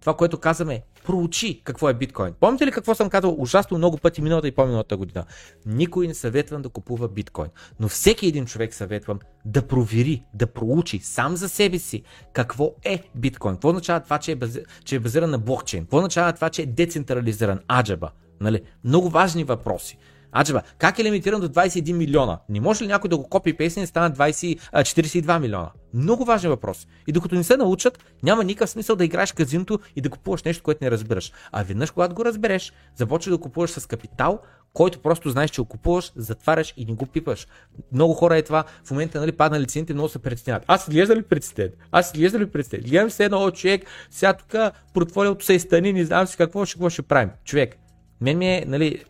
Това, 0.00 0.16
което 0.16 0.38
казваме, 0.38 0.82
проучи 1.04 1.62
какво 1.64 1.88
е 1.88 1.94
биткоин. 1.94 2.34
Помните 2.40 2.66
ли 2.66 2.70
какво 2.70 2.94
съм 2.94 3.10
казал 3.10 3.36
ужасно 3.38 3.78
много 3.78 3.96
пъти 3.96 4.22
миналата 4.22 4.48
и 4.48 4.52
по-миналата 4.52 4.96
година? 4.96 5.24
Никой 5.66 6.06
не 6.06 6.14
съветвам 6.14 6.62
да 6.62 6.68
купува 6.68 7.08
биткоин, 7.08 7.48
но 7.80 7.88
всеки 7.88 8.26
един 8.26 8.46
човек 8.46 8.74
съветвам 8.74 9.18
да 9.44 9.66
провери, 9.66 10.24
да 10.34 10.46
проучи 10.46 10.98
сам 10.98 11.36
за 11.36 11.48
себе 11.48 11.78
си 11.78 12.02
какво 12.32 12.74
е 12.84 13.02
биткоин. 13.14 13.54
Какво 13.54 13.68
означава 13.68 14.00
това, 14.00 14.18
че 14.18 14.32
е, 14.32 14.36
бази... 14.36 14.62
че 14.84 14.96
е 14.96 15.00
базиран 15.00 15.30
на 15.30 15.38
блокчейн? 15.38 15.84
Какво 15.84 15.96
означава 15.96 16.32
това, 16.32 16.50
че 16.50 16.62
е 16.62 16.66
децентрализиран? 16.66 17.60
Аджаба. 17.68 18.10
Нали? 18.40 18.62
Много 18.84 19.08
важни 19.08 19.44
въпроси. 19.44 19.98
Аджеба, 20.32 20.62
как 20.78 20.98
е 20.98 21.04
лимитиран 21.04 21.40
до 21.40 21.48
21 21.48 21.92
милиона? 21.92 22.38
Не 22.48 22.60
може 22.60 22.84
ли 22.84 22.88
някой 22.88 23.10
да 23.10 23.16
го 23.16 23.28
копи 23.28 23.52
песен 23.52 23.82
и 23.82 23.86
стана 23.86 24.10
20, 24.10 24.58
а, 24.72 24.82
42 24.82 25.38
милиона? 25.38 25.70
Много 25.94 26.24
важен 26.24 26.50
въпрос. 26.50 26.86
И 27.06 27.12
докато 27.12 27.34
не 27.34 27.44
се 27.44 27.56
научат, 27.56 28.04
няма 28.22 28.44
никакъв 28.44 28.70
смисъл 28.70 28.96
да 28.96 29.04
играеш 29.04 29.32
казиното 29.32 29.78
и 29.96 30.00
да 30.00 30.10
купуваш 30.10 30.42
нещо, 30.42 30.62
което 30.62 30.84
не 30.84 30.90
разбираш. 30.90 31.32
А 31.52 31.62
веднъж, 31.62 31.90
когато 31.90 32.14
го 32.14 32.24
разбереш, 32.24 32.72
започваш 32.96 33.36
да 33.36 33.40
купуваш 33.40 33.70
с 33.70 33.86
капитал, 33.86 34.40
който 34.72 34.98
просто 34.98 35.30
знаеш, 35.30 35.50
че 35.50 35.60
го 35.60 35.68
купуваш, 35.68 36.12
затваряш 36.16 36.74
и 36.76 36.84
не 36.84 36.92
го 36.92 37.06
пипаш. 37.06 37.46
Много 37.92 38.14
хора 38.14 38.36
е 38.36 38.42
това. 38.42 38.64
В 38.84 38.90
момента 38.90 39.20
нали, 39.20 39.32
паднали 39.32 39.66
цените, 39.66 39.94
много 39.94 40.08
се 40.08 40.18
притесняват. 40.18 40.64
Аз 40.66 40.90
глежда 40.90 41.16
ли 41.16 41.22
представя? 41.22 41.68
Аз 41.92 42.12
глежда 42.12 42.38
ли 42.38 42.50
представя? 42.50 42.82
Гледам 42.82 43.10
се 43.10 43.24
едно 43.24 43.50
човек, 43.50 43.86
сега 44.10 44.32
тук 44.32 44.54
портфолиото 44.94 45.44
се 45.44 45.52
изтъни, 45.52 45.92
не 45.92 46.04
знам 46.04 46.26
си 46.26 46.36
какво 46.36 46.64
ще, 46.64 46.74
какво 46.74 46.90
ще 46.90 47.02
правим. 47.02 47.30
Човек, 47.44 47.76
мен 48.20 48.38
ми 48.38 48.46
е, 48.46 48.64
нали, 48.66 49.04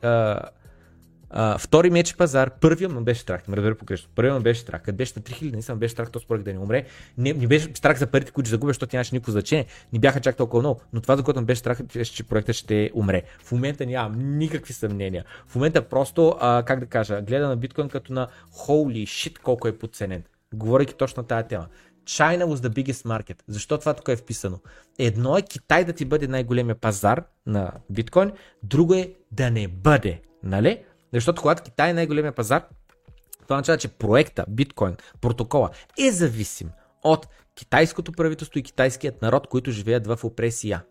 Uh, 1.35 1.59
втори 1.59 1.91
меч 1.91 2.17
пазар, 2.17 2.51
първият 2.61 2.93
ме 2.93 3.01
беше 3.01 3.21
страх, 3.21 3.49
не 3.49 3.57
разбира 3.57 3.75
погрешно. 3.75 4.09
Първият 4.15 4.37
ме 4.37 4.43
беше 4.43 4.61
страх. 4.61 4.83
Къде 4.83 4.97
беше 4.97 5.13
на 5.17 5.23
3000, 5.23 5.57
не 5.57 5.63
съм 5.63 5.79
беше 5.79 5.93
страх, 5.93 6.11
то 6.11 6.21
според 6.21 6.45
да 6.45 6.53
не 6.53 6.59
умре. 6.59 6.85
Не, 7.19 7.33
не 7.33 7.47
беше 7.47 7.71
страх 7.75 7.99
за 7.99 8.07
парите, 8.07 8.33
които 8.33 8.51
загубя, 8.51 8.71
защото 8.71 8.97
нямаше 8.97 9.15
никакво 9.15 9.33
значение. 9.33 9.67
Не 9.93 9.99
бяха 9.99 10.21
чак 10.21 10.37
толкова 10.37 10.63
много. 10.63 10.81
Но 10.93 11.01
това, 11.01 11.17
за 11.17 11.23
което 11.23 11.41
ме 11.41 11.47
беше 11.47 11.59
страх, 11.59 11.81
е, 11.97 12.05
че 12.05 12.25
проектът 12.25 12.57
ще 12.57 12.91
умре. 12.95 13.23
В 13.43 13.53
момента 13.53 13.87
нямам 13.87 14.39
никакви 14.39 14.73
съмнения. 14.73 15.25
В 15.47 15.55
момента 15.55 15.83
просто, 15.83 16.21
uh, 16.21 16.65
как 16.65 16.81
да 16.81 16.87
кажа, 16.87 17.23
гледа 17.23 17.49
на 17.49 17.57
биткоин 17.57 17.89
като 17.89 18.13
на 18.13 18.29
holy 18.53 19.03
shit, 19.03 19.39
колко 19.39 19.69
е 19.69 19.79
подценен. 19.79 20.23
Говорейки 20.55 20.95
точно 20.95 21.23
тази 21.23 21.49
тема. 21.49 21.67
China 22.09 22.47
was 22.47 22.55
the 22.55 22.69
biggest 22.69 23.07
market. 23.07 23.43
Защо 23.49 23.79
това 23.79 23.95
тук 23.95 24.09
е 24.09 24.17
вписано? 24.17 24.59
Едно 24.99 25.37
е 25.37 25.43
Китай 25.43 25.85
да 25.85 25.93
ти 25.93 26.05
бъде 26.05 26.27
най-големия 26.27 26.75
пазар 26.75 27.25
на 27.47 27.73
биткоин, 27.91 28.33
друго 28.63 28.95
е 28.95 29.13
да 29.33 29.51
не 29.51 29.69
бъде. 29.69 30.21
Нали? 30.43 30.83
Защото 31.15 31.43
когато 31.43 31.63
Китай 31.63 31.91
е 31.91 31.95
най-големия 31.95 32.33
пазар, 32.33 32.65
това 33.43 33.57
означава, 33.57 33.79
че 33.79 33.89
проекта, 33.89 34.45
биткоин, 34.49 34.97
протокола 35.21 35.71
е 35.99 36.11
зависим 36.11 36.71
от 37.05 37.27
китайското 37.55 38.13
правителство 38.13 38.59
и 38.59 38.63
китайският 38.63 39.23
народ, 39.23 39.47
които 39.47 39.71
живеят 39.71 40.07
в 40.07 40.19
опресия. 40.25 40.85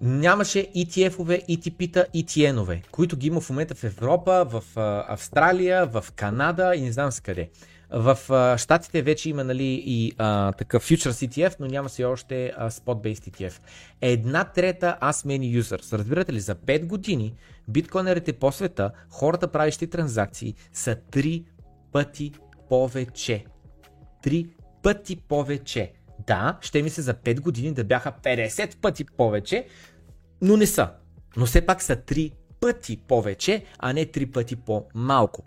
Нямаше 0.00 0.72
ETF-ове, 0.72 1.46
ETP-та, 1.48 2.04
ETN-ове, 2.14 2.82
които 2.90 3.16
ги 3.16 3.26
има 3.26 3.40
в 3.40 3.50
момента 3.50 3.74
в 3.74 3.84
Европа, 3.84 4.44
в 4.44 4.64
Австралия, 5.08 5.86
в 5.86 6.04
Канада 6.16 6.74
и 6.76 6.80
не 6.80 6.92
знам 6.92 7.12
с 7.12 7.20
къде. 7.20 7.50
В 7.94 8.18
а, 8.30 8.58
Штатите 8.58 9.02
вече 9.02 9.30
има 9.30 9.44
нали, 9.44 9.82
и 9.86 10.12
а, 10.18 10.52
такъв 10.52 10.88
Futures 10.88 11.28
ETF, 11.28 11.56
но 11.60 11.66
няма 11.66 11.88
си 11.88 12.04
още 12.04 12.52
а, 12.56 12.70
Spot-based 12.70 13.30
ETF. 13.30 13.60
Една 14.00 14.44
трета 14.44 14.96
Many 15.02 15.60
Users. 15.60 15.98
Разбирате 15.98 16.32
ли, 16.32 16.40
за 16.40 16.54
5 16.54 16.86
години 16.86 17.34
биткоинерите 17.68 18.32
по 18.32 18.52
света, 18.52 18.90
хората 19.10 19.48
правещи 19.48 19.86
транзакции 19.86 20.54
са 20.72 20.96
3 20.96 21.44
пъти 21.92 22.32
повече. 22.68 23.44
3 24.24 24.48
пъти 24.82 25.16
повече. 25.16 25.92
Да, 26.26 26.58
ще 26.60 26.82
ми 26.82 26.90
се 26.90 27.02
за 27.02 27.14
5 27.14 27.40
години 27.40 27.74
да 27.74 27.84
бяха 27.84 28.12
50 28.22 28.76
пъти 28.76 29.04
повече, 29.04 29.66
но 30.42 30.56
не 30.56 30.66
са. 30.66 30.90
Но 31.36 31.46
все 31.46 31.66
пак 31.66 31.82
са 31.82 31.96
3 31.96 32.32
пъти 32.60 32.96
повече, 32.96 33.64
а 33.78 33.92
не 33.92 34.06
3 34.06 34.32
пъти 34.32 34.56
по-малко. 34.56 35.44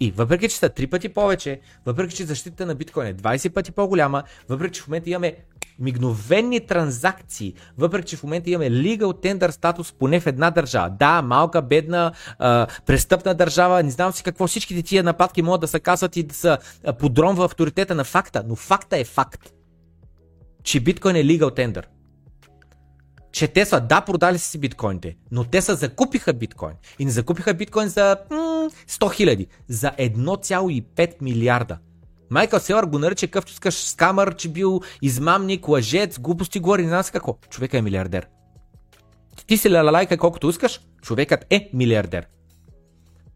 И 0.00 0.10
въпреки, 0.10 0.48
че 0.48 0.56
са 0.56 0.70
3 0.70 0.90
пъти 0.90 1.08
повече, 1.08 1.60
въпреки, 1.86 2.16
че 2.16 2.24
защита 2.24 2.66
на 2.66 2.74
биткоин 2.74 3.06
е 3.06 3.14
20 3.14 3.52
пъти 3.52 3.72
по-голяма, 3.72 4.22
въпреки, 4.48 4.74
че 4.74 4.82
в 4.82 4.88
момента 4.88 5.10
имаме 5.10 5.36
мигновени 5.78 6.66
транзакции, 6.66 7.54
въпреки, 7.78 8.08
че 8.08 8.16
в 8.16 8.22
момента 8.22 8.50
имаме 8.50 8.70
legal 8.70 8.98
tender 8.98 9.50
статус 9.50 9.92
поне 9.92 10.20
в 10.20 10.26
една 10.26 10.50
държава. 10.50 10.90
Да, 10.90 11.22
малка, 11.22 11.62
бедна, 11.62 12.12
а, 12.38 12.66
престъпна 12.86 13.34
държава, 13.34 13.82
не 13.82 13.90
знам 13.90 14.12
си 14.12 14.22
какво, 14.22 14.46
всичките 14.46 14.82
тия 14.82 15.02
нападки 15.02 15.42
могат 15.42 15.60
да 15.60 15.68
се 15.68 15.80
казват 15.80 16.16
и 16.16 16.22
да 16.22 16.34
са 16.34 16.58
подронва 16.98 17.44
авторитета 17.44 17.94
на 17.94 18.04
факта, 18.04 18.44
но 18.46 18.56
факта 18.56 18.98
е 18.98 19.04
факт, 19.04 19.52
че 20.62 20.80
биткоин 20.80 21.16
е 21.16 21.24
legal 21.24 21.56
tender 21.56 21.84
че 23.32 23.48
те 23.48 23.64
са, 23.64 23.80
да, 23.80 24.00
продали 24.00 24.38
си 24.38 24.58
биткоините, 24.58 25.16
но 25.30 25.44
те 25.44 25.62
са 25.62 25.74
закупиха 25.74 26.32
биткоин. 26.32 26.74
И 26.98 27.04
не 27.04 27.10
закупиха 27.10 27.54
биткоин 27.54 27.88
за 27.88 28.16
м- 28.30 28.70
100 28.88 29.14
хиляди, 29.14 29.46
за 29.68 29.90
1,5 29.98 31.22
милиарда. 31.22 31.78
Майкъл 32.30 32.60
Селър 32.60 32.84
го 32.84 32.98
нарича 32.98 33.26
какъвто 33.26 33.52
искаш 33.52 33.74
скамър, 33.74 34.36
че 34.36 34.48
бил 34.48 34.80
измамник, 35.02 35.68
лъжец, 35.68 36.18
глупости 36.18 36.60
говори, 36.60 36.82
не 36.82 36.88
знам 36.88 37.02
си 37.02 37.12
какво. 37.12 37.36
Човека 37.50 37.78
е 37.78 37.82
милиардер. 37.82 38.26
Ти 39.46 39.56
си 39.56 39.68
лалайка 39.68 40.18
колкото 40.18 40.48
искаш, 40.48 40.80
човекът 41.02 41.46
е 41.50 41.70
милиардер. 41.74 42.26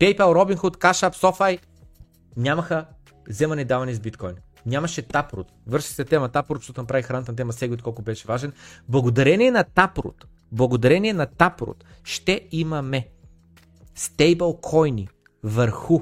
PayPal, 0.00 0.16
Robinhood, 0.18 0.76
Cash 0.76 1.10
App, 1.10 1.14
SoFi 1.16 1.58
нямаха 2.36 2.86
вземане 3.28 3.64
даване 3.64 3.94
с 3.94 4.00
биткоин. 4.00 4.34
Нямаше 4.66 5.02
Taproot. 5.02 5.46
Върши 5.66 5.88
се 5.88 6.04
тема 6.04 6.28
Taproot, 6.28 6.56
защото 6.56 6.80
направих 6.80 7.06
храната 7.06 7.32
на 7.32 7.36
тема 7.36 7.52
Segwit, 7.52 7.82
колко 7.82 8.02
беше 8.02 8.28
важен. 8.28 8.52
Благодарение 8.88 9.50
на 9.50 9.64
Taproot, 9.64 10.24
благодарение 10.52 11.12
на 11.12 11.26
Taproot 11.26 11.84
ще 12.04 12.48
имаме 12.50 13.08
стейбл 13.94 14.52
койни 14.52 15.08
върху 15.42 16.00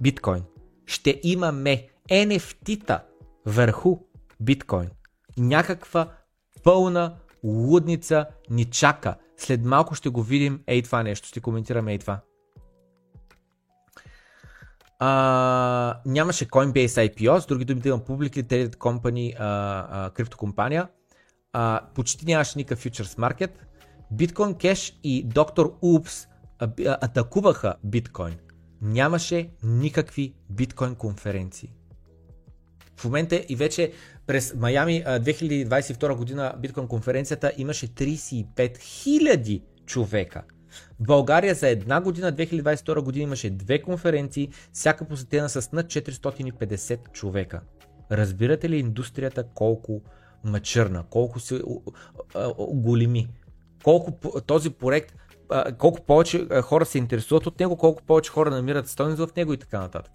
биткоин. 0.00 0.42
Ще 0.86 1.20
имаме 1.22 1.88
NFT-та 2.10 3.04
върху 3.46 3.98
биткоин. 4.40 4.90
Някаква 5.38 6.12
пълна 6.62 7.16
лудница 7.44 8.26
ни 8.50 8.64
чака. 8.64 9.16
След 9.36 9.64
малко 9.64 9.94
ще 9.94 10.08
го 10.08 10.22
видим 10.22 10.62
ей 10.66 10.82
това 10.82 11.02
нещо, 11.02 11.28
ще 11.28 11.40
коментираме 11.40 11.92
ей 11.92 11.98
това. 11.98 12.20
А, 14.98 16.00
нямаше 16.06 16.44
Coinbase 16.44 16.86
IPO, 16.86 17.38
с 17.38 17.46
други 17.46 17.64
думи 17.64 17.80
да 17.80 17.88
имам 17.88 18.00
Publicly 18.00 18.42
Traded 18.42 18.76
Company, 18.76 19.34
а, 19.38 20.06
а, 20.06 20.10
криптокомпания. 20.10 20.88
А, 21.52 21.80
почти 21.94 22.26
нямаше 22.26 22.58
никакъв 22.58 22.78
фьючерс 22.78 23.18
маркет. 23.18 23.66
Bitcoin 24.14 24.54
Cash 24.54 24.94
и 25.02 25.22
доктор 25.22 25.72
Упс 25.82 26.26
атакуваха 26.86 27.74
биткоин. 27.84 28.38
Нямаше 28.82 29.50
никакви 29.62 30.34
биткоин 30.50 30.94
конференции. 30.94 31.72
В 32.96 33.04
момента 33.04 33.44
и 33.48 33.56
вече 33.56 33.92
през 34.26 34.54
Майами 34.54 35.04
2022 35.06 36.14
година 36.14 36.54
биткоин 36.58 36.88
конференцията 36.88 37.52
имаше 37.56 37.88
35 37.88 38.54
000 38.56 39.62
човека. 39.86 40.42
В 41.00 41.02
България 41.06 41.54
за 41.54 41.68
една 41.68 42.00
година, 42.00 42.32
2022 42.32 43.00
година, 43.00 43.22
имаше 43.22 43.50
две 43.50 43.82
конференции, 43.82 44.50
всяка 44.72 45.04
посетена 45.04 45.48
с 45.48 45.72
над 45.72 45.86
450 45.86 47.12
човека. 47.12 47.60
Разбирате 48.10 48.70
ли 48.70 48.76
индустрията 48.76 49.44
колко 49.54 50.02
мъчърна, 50.44 51.04
колко 51.10 51.40
се 51.40 51.62
големи, 52.58 53.28
колко 53.84 54.30
този 54.46 54.70
проект, 54.70 55.14
колко 55.78 56.00
повече 56.00 56.46
хора 56.62 56.86
се 56.86 56.98
интересуват 56.98 57.46
от 57.46 57.60
него, 57.60 57.76
колко 57.76 58.02
повече 58.02 58.30
хора 58.30 58.50
намират 58.50 58.88
стойност 58.88 59.18
в 59.18 59.36
него 59.36 59.52
и 59.52 59.56
така 59.56 59.80
нататък. 59.80 60.12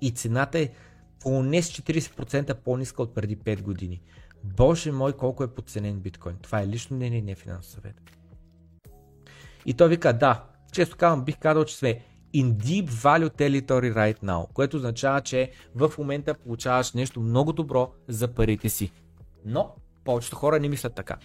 И 0.00 0.10
цената 0.10 0.58
е 0.58 0.70
поне 1.20 1.62
с 1.62 1.72
40% 1.72 2.54
по-ниска 2.54 3.02
от 3.02 3.14
преди 3.14 3.36
5 3.36 3.62
години. 3.62 4.02
Боже 4.44 4.92
мой, 4.92 5.12
колко 5.12 5.44
е 5.44 5.54
подценен 5.54 6.00
биткоин. 6.00 6.36
Това 6.42 6.60
е 6.60 6.66
лично 6.66 6.96
мнение, 6.96 7.22
не 7.22 7.32
е 7.32 7.34
финансов 7.34 7.72
съвет. 7.72 7.94
И 9.66 9.74
той 9.74 9.88
вика, 9.88 10.12
да, 10.12 10.44
често 10.72 10.96
казвам, 10.96 11.24
бих 11.24 11.38
казал, 11.38 11.64
че 11.64 11.76
сме 11.76 12.00
in 12.34 12.54
deep 12.54 12.88
value 12.90 13.30
territory 13.30 13.94
right 13.94 14.22
now, 14.22 14.52
което 14.52 14.76
означава, 14.76 15.20
че 15.20 15.50
в 15.74 15.92
момента 15.98 16.34
получаваш 16.34 16.92
нещо 16.92 17.20
много 17.20 17.52
добро 17.52 17.92
за 18.08 18.28
парите 18.28 18.68
си. 18.68 18.92
Но 19.44 19.74
повечето 20.04 20.36
хора 20.36 20.60
не 20.60 20.68
мислят 20.68 20.94
така. 20.94 21.16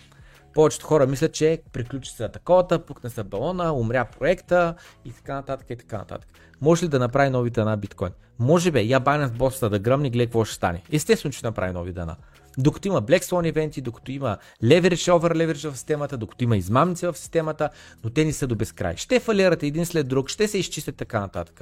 Повечето 0.54 0.86
хора 0.86 1.08
мислят, 1.08 1.34
че 1.34 1.62
приключи 1.74 2.12
се 2.12 2.30
таковата, 2.30 2.86
пукна 2.86 3.10
се 3.10 3.24
балона, 3.24 3.74
умря 3.74 4.06
проекта 4.06 4.76
и 5.06 5.12
така 5.12 5.34
нататък 5.34 5.70
и 5.70 5.76
така 5.76 5.98
нататък. 5.98 6.30
Може 6.62 6.86
ли 6.86 6.90
да 6.90 7.00
направи 7.00 7.30
нови 7.30 7.50
дана 7.50 7.78
биткоин? 7.78 8.12
Може 8.40 8.72
бе, 8.72 8.82
я 8.82 9.02
Binance 9.02 9.38
боса 9.38 9.70
да 9.70 9.80
гръмни, 9.80 10.10
гледай 10.10 10.26
какво 10.26 10.46
ще 10.46 10.56
стане. 10.56 10.84
Естествено, 10.92 11.34
че 11.34 11.46
направи 11.46 11.74
нови 11.74 11.94
дана. 11.94 12.16
Докато 12.58 12.88
има 12.88 13.02
Black 13.02 13.24
Swan 13.24 13.48
ивенти, 13.48 13.82
докато 13.82 14.12
има 14.12 14.38
leverage 14.64 15.12
over 15.12 15.34
leverage 15.34 15.72
в 15.72 15.78
системата, 15.78 16.18
докато 16.18 16.44
има 16.44 16.58
измамници 16.58 17.08
в 17.08 17.18
системата, 17.18 17.70
но 18.04 18.10
те 18.10 18.26
не 18.26 18.34
са 18.34 18.48
до 18.48 18.56
безкрай. 18.56 18.98
Ще 18.98 19.20
фалирате 19.20 19.68
един 19.68 19.86
след 19.86 20.08
друг, 20.08 20.30
ще 20.30 20.48
се 20.48 20.58
изчистят 20.58 20.96
така 20.96 21.20
нататък. 21.20 21.62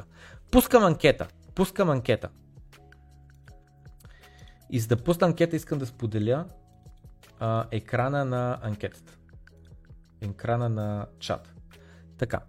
Пускам 0.52 0.84
анкета. 0.84 1.28
Пускам 1.56 1.90
анкета. 1.90 2.30
И 4.70 4.80
за 4.80 4.88
да 4.88 5.04
пусна 5.04 5.28
анкета 5.28 5.56
искам 5.56 5.80
да 5.80 5.86
споделя 5.86 6.46
а, 7.40 7.66
екрана 7.72 8.26
на 8.26 8.60
анкетата. 8.62 9.18
Екрана 10.22 10.70
на 10.70 11.06
чат. 11.20 11.54
Така, 12.18 12.40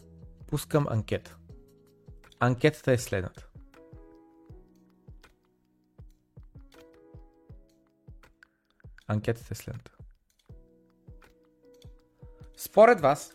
пускам 0.46 0.86
анкета. 0.90 1.36
Анкетата 2.40 2.92
е 2.92 2.98
следната. 2.98 3.46
Анкетата 9.06 9.48
е 9.50 9.54
следната. 9.54 9.92
Според 12.56 13.00
вас, 13.00 13.32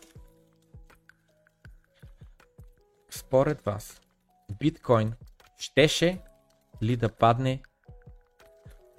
според 3.10 3.62
вас, 3.62 4.00
биткоин 4.58 5.14
щеше 5.56 6.20
ли 6.82 6.96
да 6.96 7.08
падне 7.08 7.62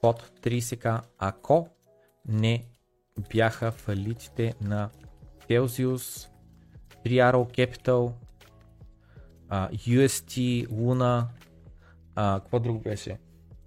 под 0.02 0.40
30к, 0.40 1.02
ако 1.18 1.70
не 2.28 2.66
бяха 3.30 3.72
фалитите 3.72 4.54
на 4.62 4.90
Celsius, 5.50 6.30
3 7.06 7.34
Capital, 7.34 8.14
UST, 9.74 10.68
Luna, 10.68 11.26
какво 12.16 12.60
друго 12.60 12.80
беше? 12.80 13.20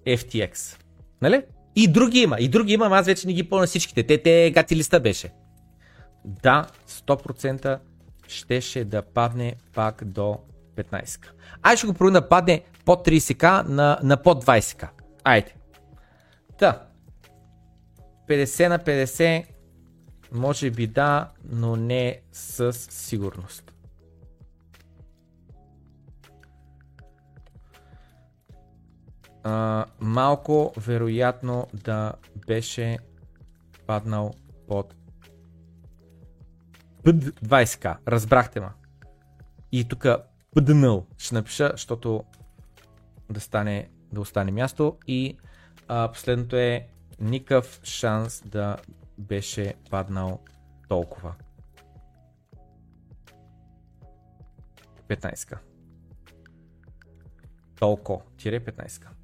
FTX. 0.07 0.83
Нали? 1.23 1.45
И 1.77 1.89
други 1.89 2.19
има, 2.19 2.37
и 2.41 2.49
други 2.49 2.73
има, 2.73 2.87
аз 2.87 3.07
вече 3.07 3.27
не 3.27 3.33
ги 3.33 3.49
помня 3.49 3.67
всичките. 3.67 4.03
Те, 4.03 4.23
те 4.23 4.51
гати 4.55 4.77
листа 4.77 5.01
беше. 5.01 5.33
Да, 6.25 6.67
100% 6.89 7.79
щеше 8.29 8.85
да 8.85 9.03
падне 9.03 9.55
пак 9.75 10.05
до 10.05 10.39
15к. 10.77 11.27
Ай 11.63 11.77
ще 11.77 11.87
го 11.87 11.95
пробвам 11.95 12.13
да 12.13 12.29
падне 12.29 12.63
под 12.85 13.07
30к 13.07 13.69
на, 13.69 13.99
на 14.03 14.17
под 14.17 14.45
20к. 14.45 14.89
Айде. 15.25 15.55
Та. 16.59 16.83
50 18.29 18.69
на 18.69 18.79
50 18.79 19.45
може 20.33 20.71
би 20.71 20.87
да, 20.87 21.31
но 21.51 21.77
не 21.77 22.21
с 22.33 22.73
сигурност. 22.73 23.66
Малко 30.01 30.73
вероятно 30.77 31.67
да 31.75 32.13
беше 32.47 32.99
паднал 33.87 34.35
под 34.69 34.95
20к. 37.05 37.97
Разбрахте 38.09 38.61
ма. 38.61 38.73
И 39.73 39.89
тук 39.89 40.07
пъднал 40.55 41.07
ще 41.19 41.35
напиша, 41.35 41.69
защото 41.73 42.25
да, 43.31 43.41
стане, 43.41 43.89
да 44.13 44.21
остане 44.21 44.51
място. 44.51 44.99
И 45.07 45.39
а, 45.89 46.13
последното 46.13 46.57
е 46.57 46.89
никакъв 47.21 47.81
шанс 47.85 48.43
да 48.47 48.77
беше 49.19 49.75
паднал 49.91 50.41
толкова. 50.89 51.35
15. 55.09 55.59
Толко. 57.79 58.23
Тире 58.37 58.61
15. 58.61 59.16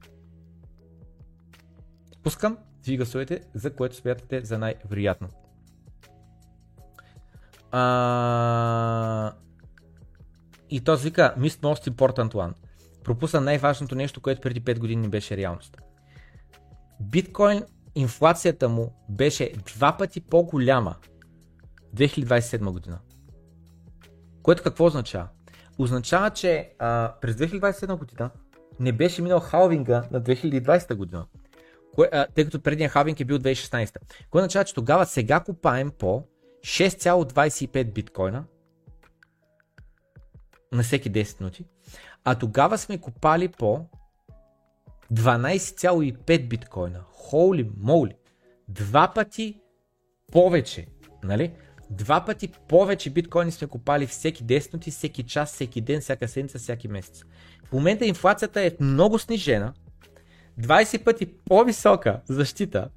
Пускам, 2.23 2.59
ви 2.87 2.97
гласувайте, 2.97 3.41
за 3.55 3.75
което 3.75 3.97
смятате 3.97 4.45
за 4.45 4.59
най-вероятно. 4.59 5.29
А... 7.71 9.33
И 10.71 10.81
този 10.81 11.05
вика, 11.05 11.35
Missed 11.39 11.61
Most 11.61 11.91
Important 11.91 12.33
One. 12.33 12.53
Пропусна 13.05 13.41
най-важното 13.41 13.95
нещо, 13.95 14.21
което 14.21 14.41
преди 14.41 14.63
5 14.63 14.79
години 14.79 15.09
беше 15.09 15.37
реалност. 15.37 15.77
Биткоин, 17.01 17.63
инфлацията 17.95 18.69
му 18.69 18.93
беше 19.09 19.53
два 19.77 19.97
пъти 19.97 20.21
по-голяма 20.21 20.97
2027 21.97 22.73
година. 22.73 22.99
Което 24.43 24.63
какво 24.63 24.85
означава? 24.85 25.29
Означава, 25.79 26.31
че 26.31 26.73
а, 26.79 27.15
през 27.21 27.37
2027 27.37 27.99
година 27.99 28.31
не 28.81 28.93
беше 28.93 29.23
минал 29.23 29.41
халвинга 29.41 30.05
на 30.11 30.23
2020 30.23 30.95
година 30.95 31.27
кое, 31.95 32.09
а, 32.13 32.27
тъй 32.35 32.45
като 32.45 32.61
предният 32.61 32.93
халвинг 32.93 33.21
е 33.21 33.25
бил 33.25 33.39
2016. 33.39 33.97
Кое 34.31 34.41
означава, 34.41 34.65
че 34.65 34.75
тогава 34.75 35.07
сега 35.07 35.41
купаем 35.41 35.91
по 35.91 36.23
6,25 36.61 37.93
биткоина 37.93 38.45
на 40.73 40.83
всеки 40.83 41.13
10 41.13 41.41
минути, 41.41 41.65
а 42.25 42.35
тогава 42.35 42.79
сме 42.79 42.99
купали 42.99 43.49
по 43.49 43.87
12,5 45.13 46.49
биткоина. 46.49 47.05
Holy 47.31 47.71
moly! 47.71 48.15
Два 48.69 49.13
пъти 49.15 49.61
повече, 50.33 50.87
нали? 51.25 51.53
Два 51.91 52.25
пъти 52.25 52.53
повече 52.69 53.11
биткоини 53.11 53.53
сме 53.53 53.69
купали 53.69 54.07
всеки 54.07 54.45
10 54.45 54.73
минути, 54.73 54.91
всеки 54.91 55.23
час, 55.23 55.53
всеки 55.53 55.81
ден, 55.81 56.01
всяка 56.01 56.29
седмица, 56.29 56.59
всяки 56.59 56.89
месец. 56.89 57.25
В 57.65 57.73
момента 57.73 58.07
инфлацията 58.07 58.63
е 58.63 58.73
много 58.81 59.19
снижена, 59.19 59.73
20 60.61 61.05
пъти 61.05 61.27
по-висока 61.27 62.21
защита 62.29 62.89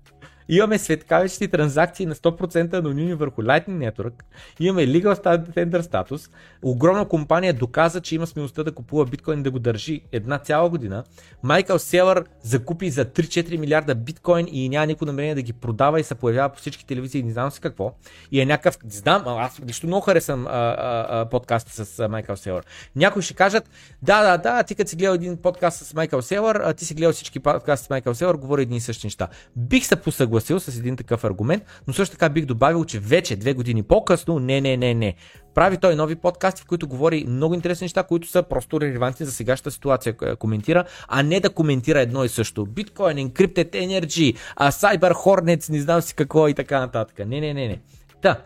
Имаме 0.49 0.77
светкавични 0.77 1.47
транзакции 1.47 2.05
на 2.05 2.15
100% 2.15 2.73
анонимни 2.73 3.13
върху 3.13 3.41
Lightning 3.41 3.91
Network. 3.91 4.13
Имаме 4.59 4.87
legal 4.87 5.15
tender 5.55 5.81
статус. 5.81 6.29
Огромна 6.61 7.07
компания 7.07 7.53
доказа, 7.53 8.01
че 8.01 8.15
има 8.15 8.27
смелостта 8.27 8.63
да 8.63 8.71
купува 8.71 9.05
биткоин 9.05 9.43
да 9.43 9.51
го 9.51 9.59
държи 9.59 10.01
една 10.11 10.37
цяла 10.37 10.69
година. 10.69 11.03
Майкъл 11.43 11.79
Селър 11.79 12.25
закупи 12.41 12.89
за 12.89 13.05
3-4 13.05 13.57
милиарда 13.57 13.95
биткоин 13.95 14.47
и 14.51 14.69
няма 14.69 14.85
никакво 14.85 15.05
намерение 15.05 15.35
да 15.35 15.41
ги 15.41 15.53
продава 15.53 15.99
и 15.99 16.03
се 16.03 16.15
появява 16.15 16.49
по 16.49 16.59
всички 16.59 16.85
телевизии, 16.85 17.23
не 17.23 17.31
знам 17.31 17.51
си 17.51 17.61
какво. 17.61 17.93
И 18.31 18.41
е 18.41 18.45
някакъв, 18.45 18.77
знам, 18.89 19.23
аз 19.27 19.61
лично 19.67 19.87
много 19.87 20.01
харесвам 20.01 20.45
а, 20.49 21.27
подкаста 21.31 21.85
с 21.85 22.07
Майкъл 22.09 22.35
Селър. 22.35 22.65
Някои 22.95 23.21
ще 23.21 23.33
кажат, 23.33 23.69
да, 24.01 24.23
да, 24.23 24.37
да, 24.37 24.63
ти 24.63 24.75
като 24.75 24.89
си 24.89 24.95
гледал 24.95 25.13
един 25.13 25.37
подкаст 25.37 25.85
с 25.85 25.93
Майкъл 25.93 26.21
Селър, 26.21 26.73
ти 26.73 26.85
си 26.85 26.93
гледал 26.93 27.13
всички 27.13 27.39
подкасти 27.39 27.85
с 27.85 27.89
Майкъл 27.89 28.15
Селър, 28.15 28.35
говори 28.35 28.61
едни 28.61 28.77
и 28.77 28.81
същи 28.81 29.07
неща. 29.07 29.27
Бих 29.55 29.85
се 29.85 29.95
посъгласил 29.95 30.34
с 30.39 30.77
един 30.77 30.95
такъв 30.95 31.23
аргумент, 31.23 31.63
но 31.87 31.93
също 31.93 32.15
така 32.15 32.29
бих 32.29 32.45
добавил, 32.45 32.85
че 32.85 32.99
вече 32.99 33.35
две 33.35 33.53
години 33.53 33.83
по-късно, 33.83 34.39
не, 34.39 34.61
не, 34.61 34.77
не, 34.77 34.93
не. 34.93 35.15
Прави 35.55 35.77
той 35.77 35.95
нови 35.95 36.15
подкасти, 36.15 36.61
в 36.61 36.65
които 36.65 36.87
говори 36.87 37.25
много 37.27 37.53
интересни 37.53 37.85
неща, 37.85 38.03
които 38.03 38.27
са 38.27 38.43
просто 38.43 38.81
релевантни 38.81 39.25
за 39.25 39.31
сегашната 39.31 39.71
ситуация, 39.71 40.15
коментира, 40.37 40.85
а 41.07 41.23
не 41.23 41.39
да 41.39 41.49
коментира 41.49 42.01
едно 42.01 42.23
и 42.23 42.29
също. 42.29 42.65
Bitcoin, 42.65 43.29
Encrypted 43.29 43.71
Energy, 43.71 44.35
Cyber 44.59 45.13
Hornets, 45.13 45.69
не 45.69 45.81
знам 45.81 46.01
си 46.01 46.15
какво 46.15 46.47
и 46.47 46.53
така 46.53 46.79
нататък. 46.79 47.19
Не, 47.19 47.39
не, 47.39 47.53
не, 47.53 47.67
не. 47.67 47.81
Та, 48.21 48.41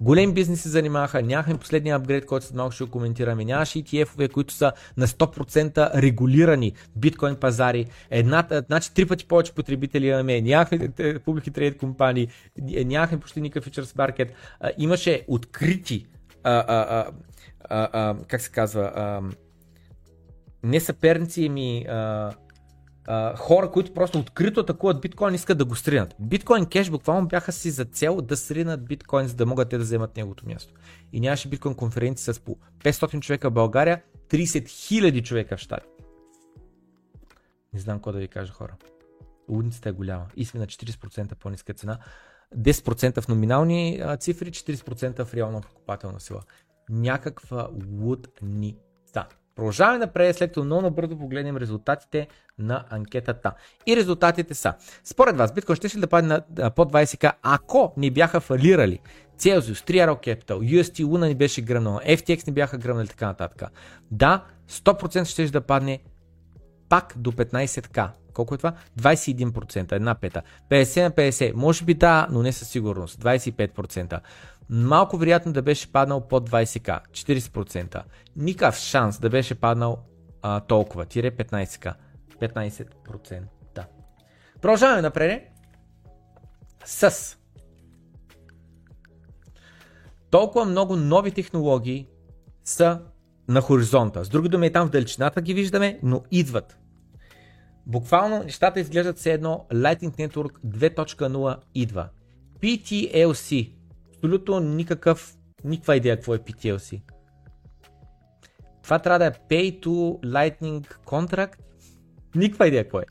Големи 0.00 0.32
бизнеси 0.32 0.62
се 0.62 0.68
занимаваха, 0.68 1.22
нямахме 1.22 1.58
последния 1.58 1.96
апгрейд, 1.96 2.26
който 2.26 2.46
след 2.46 2.56
малко 2.56 2.72
ще 2.72 2.84
го 2.84 2.90
коментираме, 2.90 3.44
нямаше 3.44 3.78
ETF-ове, 3.78 4.32
които 4.32 4.54
са 4.54 4.72
на 4.96 5.06
100% 5.06 6.02
регулирани 6.02 6.72
биткоин 6.96 7.36
пазари, 7.36 7.86
една, 8.10 8.46
значи 8.66 8.94
три 8.94 9.06
пъти 9.06 9.28
повече 9.28 9.52
потребители 9.52 10.06
имаме, 10.06 10.40
нямахме 10.40 10.88
публики 11.24 11.50
трейд 11.50 11.78
компании, 11.78 12.28
нямахме 12.84 13.20
почти 13.20 13.40
никакъв 13.40 13.64
фьючерс 13.64 13.96
маркет, 13.96 14.32
имаше 14.78 15.24
открити, 15.28 16.06
а, 16.42 16.64
а, 16.68 17.06
а, 17.68 17.88
а, 17.92 18.16
как 18.28 18.40
се 18.40 18.50
казва, 18.50 18.92
а, 18.94 19.22
не 20.62 20.80
съперници, 20.80 21.48
ми 21.48 21.86
а, 21.88 22.32
хора, 23.36 23.70
които 23.70 23.94
просто 23.94 24.18
открито 24.18 24.60
атакуват 24.60 25.00
биткоин, 25.00 25.34
искат 25.34 25.58
да 25.58 25.64
го 25.64 25.76
сринат. 25.76 26.14
Биткоин 26.20 26.66
кеш 26.66 26.90
буквално 26.90 27.28
бяха 27.28 27.52
си 27.52 27.70
за 27.70 27.84
цел 27.84 28.20
да 28.20 28.36
сринат 28.36 28.84
биткоин, 28.84 29.28
за 29.28 29.34
да 29.34 29.46
могат 29.46 29.68
те 29.68 29.78
да 29.78 29.84
вземат 29.84 30.16
неговото 30.16 30.46
място. 30.48 30.74
И 31.12 31.20
нямаше 31.20 31.48
биткоин 31.48 31.74
конференции 31.74 32.34
с 32.34 32.40
по 32.40 32.56
500 32.84 33.20
човека 33.20 33.50
в 33.50 33.52
България, 33.54 34.02
30 34.28 34.64
000 34.64 35.22
човека 35.22 35.56
в 35.56 35.60
щати. 35.60 35.86
Не 37.72 37.80
знам 37.80 37.98
какво 37.98 38.12
да 38.12 38.18
ви 38.18 38.28
кажа 38.28 38.52
хора. 38.52 38.76
Лудницата 39.48 39.88
е 39.88 39.92
голяма. 39.92 40.26
И 40.36 40.44
сме 40.44 40.60
на 40.60 40.66
40% 40.66 41.34
по-ниска 41.34 41.74
цена. 41.74 41.98
10% 42.56 43.20
в 43.20 43.28
номинални 43.28 44.02
цифри, 44.18 44.50
40% 44.50 45.24
в 45.24 45.34
реална 45.34 45.60
покупателна 45.60 46.20
сила. 46.20 46.42
Някаква 46.88 47.68
лудница. 47.92 49.26
Продължаваме 49.56 49.98
напред, 49.98 50.36
след 50.36 50.50
като 50.50 50.64
много 50.64 50.82
набързо 50.82 51.18
погледнем 51.18 51.56
резултатите 51.56 52.28
на 52.58 52.84
анкетата. 52.90 53.52
И 53.86 53.96
резултатите 53.96 54.54
са. 54.54 54.74
Според 55.04 55.36
вас, 55.36 55.52
биткоин 55.52 55.76
ще, 55.76 55.88
ще 55.88 55.98
да 55.98 56.06
падне 56.06 56.40
на 56.58 56.70
под 56.70 56.92
20к, 56.92 57.32
ако 57.42 57.92
ни 57.96 58.10
бяха 58.10 58.40
фалирали 58.40 59.00
Celsius, 59.38 59.60
3 59.60 59.90
Arrow 59.90 60.26
Capital, 60.26 60.82
UST, 60.82 61.04
Luna 61.04 61.26
ни 61.26 61.34
беше 61.34 61.62
гръмнала, 61.62 62.00
FTX 62.00 62.46
ни 62.46 62.52
бяха 62.52 62.78
гръмнали 62.78 63.08
така 63.08 63.26
нататък. 63.26 63.70
Да, 64.10 64.44
100% 64.70 65.24
ще 65.24 65.46
да 65.46 65.60
падне 65.60 66.00
пак 66.88 67.14
до 67.16 67.32
15к. 67.32 68.08
Колко 68.32 68.54
е 68.54 68.58
това? 68.58 68.72
21%, 69.00 69.92
една 69.92 70.14
пета. 70.14 70.42
50 70.70 71.02
на 71.02 71.10
50, 71.10 71.52
може 71.54 71.84
би 71.84 71.94
да, 71.94 72.26
но 72.30 72.42
не 72.42 72.52
със 72.52 72.68
сигурност. 72.68 73.20
25% 73.20 74.20
малко 74.68 75.16
вероятно 75.16 75.52
да 75.52 75.62
беше 75.62 75.92
паднал 75.92 76.20
под 76.20 76.50
20к, 76.50 77.00
40%. 77.10 78.02
Никакъв 78.36 78.78
шанс 78.78 79.18
да 79.18 79.30
беше 79.30 79.54
паднал 79.54 79.98
а, 80.42 80.60
толкова, 80.60 81.06
тире 81.06 81.30
15к, 81.30 81.94
15%. 82.40 83.42
Да. 83.74 83.86
Продължаваме 84.60 85.02
напред 85.02 85.42
с 86.84 87.36
толкова 90.30 90.64
много 90.64 90.96
нови 90.96 91.30
технологии 91.30 92.08
са 92.64 93.00
на 93.48 93.60
хоризонта. 93.60 94.24
С 94.24 94.28
други 94.28 94.48
думи, 94.48 94.72
там 94.72 94.88
в 94.88 94.90
далечината 94.90 95.42
ги 95.42 95.54
виждаме, 95.54 95.98
но 96.02 96.22
идват. 96.30 96.78
Буквално 97.86 98.42
нещата 98.42 98.80
изглеждат 98.80 99.18
все 99.18 99.32
едно 99.32 99.66
Lightning 99.72 100.28
Network 100.28 100.52
2.0 100.66 101.56
идва. 101.74 102.08
PTLC 102.60 103.75
абсолютно 104.26 104.60
никакъв, 104.60 105.36
никаква 105.64 105.96
идея 105.96 106.16
какво 106.16 106.34
е 106.34 106.38
PTLC. 106.38 107.02
Това 108.82 108.98
трябва 108.98 109.18
да 109.18 109.26
е 109.26 109.30
Pay 109.30 109.80
to 109.80 110.20
Lightning 110.24 110.98
Contract. 111.04 111.56
Никаква 112.34 112.68
идея 112.68 112.84
какво 112.84 113.00
е. 113.00 113.04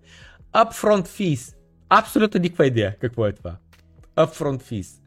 Upfront 0.53 1.07
Fees. 1.07 1.55
Абсолютно 1.89 2.39
никаква 2.39 2.67
идея 2.67 2.97
какво 2.99 3.27
е 3.27 3.33
това. 3.33 3.57
Upfront 4.15 4.61
Fees. 4.61 5.01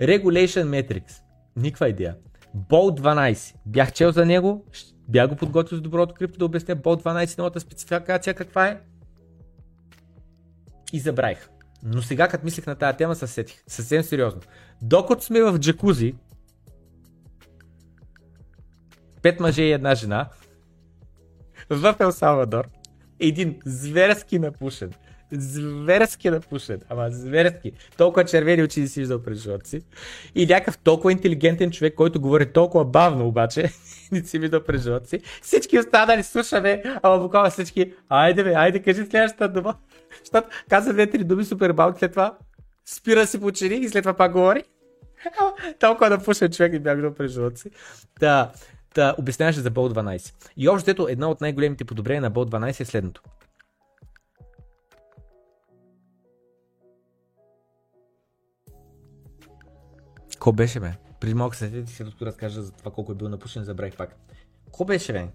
Regulation 0.00 0.64
Metrics. 0.64 1.12
Никаква 1.56 1.88
идея. 1.88 2.16
Bolt 2.56 3.00
12. 3.00 3.54
Бях 3.66 3.92
чел 3.92 4.12
за 4.12 4.26
него. 4.26 4.64
Бях 5.08 5.28
го 5.28 5.36
подготвил 5.36 5.78
с 5.78 5.82
доброто 5.82 6.14
крипто 6.14 6.38
да 6.38 6.44
обясня 6.44 6.76
Bolt 6.76 7.02
12 7.02 7.38
новата 7.38 7.60
спецификация 7.60 8.34
каква 8.34 8.66
е. 8.66 8.80
И 10.92 11.00
забравих. 11.00 11.48
Но 11.84 12.02
сега, 12.02 12.28
като 12.28 12.44
мислех 12.44 12.66
на 12.66 12.74
тази 12.74 12.96
тема, 12.96 13.14
се. 13.14 13.44
Съвсем 13.66 14.02
сериозно. 14.02 14.40
Докато 14.82 15.24
сме 15.24 15.42
в 15.42 15.58
джакузи, 15.58 16.14
пет 19.22 19.40
мъже 19.40 19.62
и 19.62 19.72
една 19.72 19.94
жена, 19.94 20.28
в 21.70 21.96
Ел 22.00 22.12
Салвадор, 22.12 22.68
един 23.20 23.60
зверски 23.64 24.38
напушен, 24.38 24.92
зверски 25.32 26.30
напушен, 26.30 26.80
ама 26.88 27.10
зверски, 27.10 27.72
толкова 27.96 28.24
червени 28.24 28.62
очи 28.62 28.88
си 28.88 29.00
виждал 29.00 29.22
през 29.22 29.42
живота 29.42 29.68
си 29.68 29.80
и 30.34 30.46
някакъв 30.46 30.78
толкова 30.78 31.12
интелигентен 31.12 31.70
човек, 31.70 31.94
който 31.94 32.20
говори 32.20 32.52
толкова 32.52 32.84
бавно 32.84 33.26
обаче, 33.26 33.72
не 34.12 34.24
си 34.24 34.38
виждал 34.38 34.64
през 34.64 34.82
живота 34.82 35.08
си. 35.08 35.20
Всички 35.42 35.78
останали 35.78 36.22
слушаме, 36.22 36.82
ама 37.02 37.18
буквално 37.18 37.50
всички, 37.50 37.94
айде 38.08 38.44
бе, 38.44 38.54
айде 38.54 38.82
кажи 38.82 39.06
следващата 39.06 39.48
дума. 39.48 39.74
Защото 40.18 40.48
каза 40.68 40.92
две-три 40.92 41.24
думи 41.24 41.44
супер 41.44 41.72
бавно, 41.72 41.98
след 41.98 42.10
това 42.10 42.38
спира 42.86 43.26
си 43.26 43.40
почини 43.40 43.74
и 43.74 43.88
след 43.88 44.02
това 44.02 44.14
пак 44.14 44.32
говори. 44.32 44.64
Толкова 45.80 46.10
да 46.10 46.18
пушен 46.18 46.52
човек 46.52 46.72
не 46.72 46.78
бях 46.78 47.14
през 47.14 47.32
живота 47.32 47.56
си. 47.56 47.70
Да, 48.20 48.52
да 48.94 49.14
обясняваше 49.18 49.60
за 49.60 49.70
Bolt 49.70 49.92
12. 49.92 50.34
И 50.56 50.68
общо 50.68 50.90
ето 50.90 51.08
една 51.08 51.28
от 51.28 51.40
най-големите 51.40 51.84
подобрения 51.84 52.22
на 52.22 52.32
Bolt 52.32 52.50
12 52.50 52.80
е 52.80 52.84
следното. 52.84 53.22
Ко 60.38 60.52
беше, 60.52 60.80
бе? 60.80 60.92
Преди 61.20 61.34
малко 61.34 61.56
се 61.56 61.86
си 61.86 62.04
разкажа 62.22 62.62
за 62.62 62.72
това 62.72 62.90
колко 62.90 63.12
е 63.12 63.14
бил 63.14 63.28
напушен, 63.28 63.64
забравих 63.64 63.96
пак. 63.96 64.16
Ко 64.72 64.84
беше, 64.84 65.12
бе? 65.12 65.28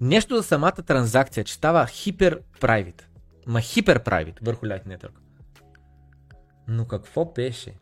Нещо 0.00 0.36
за 0.36 0.42
самата 0.42 0.72
транзакция, 0.72 1.44
че 1.44 1.54
става 1.54 1.86
хипер 1.86 2.42
private. 2.60 3.02
Ма 3.48 3.60
хипер 3.60 4.04
private 4.04 4.38
върху 4.42 4.66
Lightning 4.66 4.98
Network. 4.98 5.18
Но 6.68 6.86
какво 6.86 7.24
беше? 7.24 7.74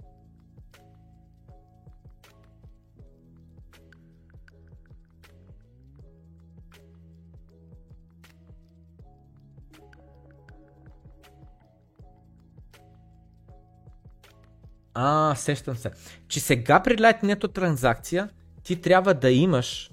А, 14.94 15.34
сещам 15.34 15.76
се. 15.76 15.90
Че 16.28 16.40
сега 16.40 16.82
при 16.82 16.96
Lightning 16.96 17.52
транзакция 17.52 18.28
ти 18.62 18.80
трябва 18.80 19.14
да 19.14 19.30
имаш 19.30 19.90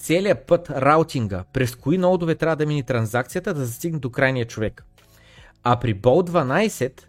целият 0.00 0.46
път, 0.46 0.70
раутинга, 0.70 1.44
през 1.52 1.76
кои 1.76 1.98
ноудове 1.98 2.34
трябва 2.34 2.56
да 2.56 2.66
мини 2.66 2.82
транзакцията, 2.82 3.54
да 3.54 3.64
застигне 3.64 3.98
до 3.98 4.10
крайния 4.10 4.46
човек. 4.46 4.84
А 5.62 5.80
при 5.80 5.94
Bolt 6.00 6.30
12 6.30 7.02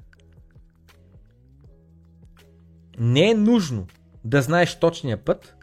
не 3.00 3.30
е 3.30 3.34
нужно 3.34 3.88
да 4.26 4.42
знаеш 4.42 4.80
точния 4.80 5.18
път, 5.18 5.56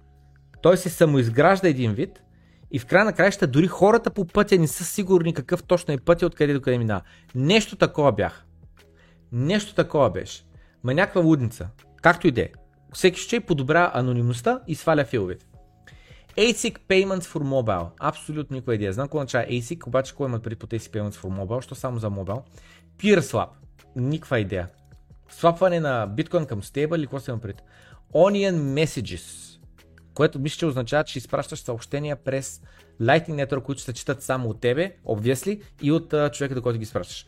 той 0.62 0.76
се 0.76 0.90
самоизгражда 0.90 1.68
един 1.68 1.92
вид 1.92 2.22
и 2.70 2.78
в 2.78 2.86
края 2.86 3.04
на 3.04 3.12
краища 3.12 3.46
дори 3.46 3.66
хората 3.66 4.10
по 4.10 4.26
пътя 4.26 4.58
не 4.58 4.68
са 4.68 4.84
сигурни 4.84 5.34
какъв 5.34 5.62
точно 5.62 5.94
е 5.94 5.98
пътя, 5.98 6.26
откъде 6.26 6.52
до 6.54 6.60
къде 6.60 6.78
минава. 6.78 7.02
Нещо 7.34 7.76
такова 7.76 8.12
бях. 8.12 8.44
Нещо 9.32 9.74
такова 9.74 10.10
беше. 10.10 10.44
Ма 10.84 10.94
някаква 10.94 11.20
лудница. 11.20 11.68
Както 12.02 12.26
и 12.26 12.30
да 12.30 12.40
е. 12.40 12.48
Всеки 12.92 13.20
ще 13.20 13.40
подобря 13.40 13.90
анонимността 13.94 14.60
и 14.66 14.74
сваля 14.74 15.04
филовете. 15.04 15.47
ASIC 16.38 16.78
Payments 16.88 17.24
for 17.24 17.42
Mobile. 17.42 17.86
Абсолютно 18.00 18.54
никаква 18.54 18.74
идея. 18.74 18.92
Знам 18.92 19.06
какво 19.06 19.18
означава 19.18 19.44
ASIC, 19.44 19.86
обаче 19.86 20.14
кой 20.14 20.28
имат 20.28 20.42
преди 20.42 20.56
по 20.56 20.66
ASIC 20.66 20.90
Payments 20.90 21.14
for 21.14 21.44
Mobile, 21.44 21.60
що 21.60 21.74
само 21.74 21.98
за 21.98 22.10
мобайл. 22.10 22.42
PeerSwap. 22.98 23.48
Никаква 23.96 24.38
идея. 24.38 24.68
Свапване 25.30 25.80
на 25.80 26.06
биткоин 26.06 26.46
към 26.46 26.62
стейбъл 26.62 26.96
или 26.96 27.06
какво 27.06 27.20
се 27.20 27.30
има 27.30 27.40
пред? 27.40 27.62
Onion 28.14 28.54
Messages, 28.54 29.58
което 30.14 30.38
мисля, 30.38 30.58
че 30.58 30.66
означава, 30.66 31.04
че 31.04 31.18
изпращаш 31.18 31.60
съобщения 31.60 32.16
през 32.16 32.62
Lightning 33.00 33.46
Network, 33.46 33.62
които 33.62 33.82
се 33.82 33.92
четат 33.92 34.22
само 34.22 34.48
от 34.48 34.60
тебе, 34.60 34.96
obviously, 35.06 35.62
и 35.82 35.92
от 35.92 36.12
uh, 36.12 36.32
човека, 36.32 36.54
до 36.54 36.62
който 36.62 36.78
ги 36.78 36.82
изпращаш. 36.82 37.26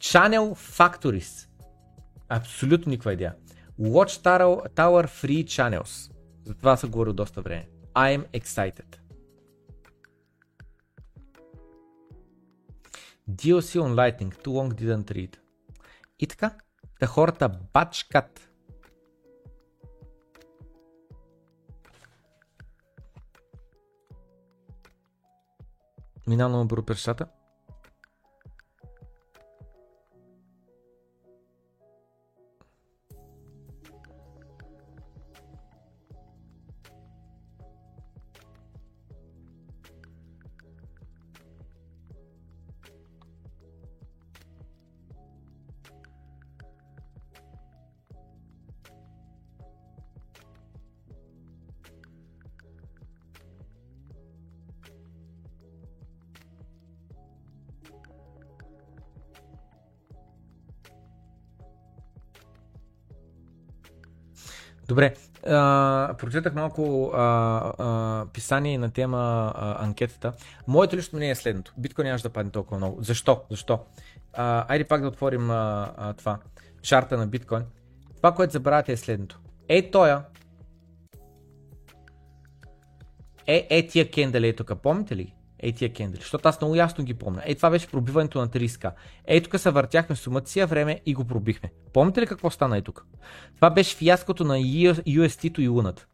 Channel 0.00 0.54
Factories. 0.54 1.48
Абсолютно 2.28 2.90
никаква 2.90 3.12
идея. 3.12 3.34
Watchtower 3.80 4.68
Tower 4.70 5.06
Free 5.06 5.44
Channels. 5.44 6.12
За 6.44 6.54
това 6.54 6.76
се 6.76 6.86
говорил 6.86 7.12
доста 7.12 7.42
време. 7.42 7.66
I'm 7.94 8.24
excited. 8.32 8.98
DLC 13.28 13.80
on 13.80 13.94
Lightning. 13.94 14.32
Too 14.42 14.52
long 14.52 14.74
didn't 14.74 15.10
read. 15.10 15.36
И 16.18 16.26
така, 16.26 16.54
да 17.00 17.06
хората 17.06 17.48
бачкат. 17.48 18.50
Много 26.26 26.64
бързо 26.64 26.84
през 26.84 27.08
Добре, 64.88 65.14
а, 65.46 66.14
прочетах 66.18 66.54
малко 66.54 67.10
а, 67.14 67.22
а, 67.78 68.26
писание 68.32 68.78
на 68.78 68.90
тема 68.90 69.52
а, 69.54 69.84
анкетата. 69.84 70.32
Моето 70.66 70.96
лично 70.96 71.16
мнение 71.16 71.32
е 71.32 71.34
следното. 71.34 71.72
Биткоин 71.78 72.06
нямаше 72.06 72.22
да 72.22 72.30
падне 72.30 72.52
толкова 72.52 72.76
много. 72.76 73.02
Защо? 73.02 73.42
Защо? 73.50 73.80
А, 74.32 74.66
айде 74.68 74.84
пак 74.84 75.02
да 75.02 75.08
отворим 75.08 75.50
а, 75.50 75.92
а, 75.96 76.12
това. 76.12 76.38
Шарта 76.82 77.16
на 77.16 77.26
биткоин. 77.26 77.62
Това, 78.16 78.34
което 78.34 78.52
забравяте 78.52 78.92
е 78.92 78.96
следното. 78.96 79.40
Е, 79.68 79.90
тоя. 79.90 80.24
Е, 83.46 83.66
е 83.70 83.86
тия 83.86 84.10
кендали 84.10 84.48
е 84.48 84.56
тук. 84.56 84.72
Помните 84.82 85.16
ли? 85.16 85.34
Ей 85.62 85.72
тия 85.72 85.92
кендали, 85.92 86.20
защото 86.20 86.48
аз 86.48 86.60
много 86.60 86.74
ясно 86.74 87.04
ги 87.04 87.14
помня. 87.14 87.42
Ей 87.44 87.54
това 87.54 87.70
беше 87.70 87.88
пробиването 87.88 88.40
на 88.40 88.48
30к. 88.48 88.92
Ей 89.26 89.42
тук 89.42 89.60
се 89.60 89.70
въртяхме 89.70 90.16
сумация 90.16 90.66
време 90.66 91.00
и 91.06 91.14
го 91.14 91.24
пробихме. 91.24 91.72
Помните 91.92 92.20
ли 92.20 92.26
какво 92.26 92.50
стана 92.50 92.78
и 92.78 92.82
тук? 92.82 93.06
Това 93.56 93.70
беше 93.70 93.96
фиаското 93.96 94.44
на 94.44 94.58
UST-то 94.58 95.60
и 95.60 95.68
Луната. 95.68 96.06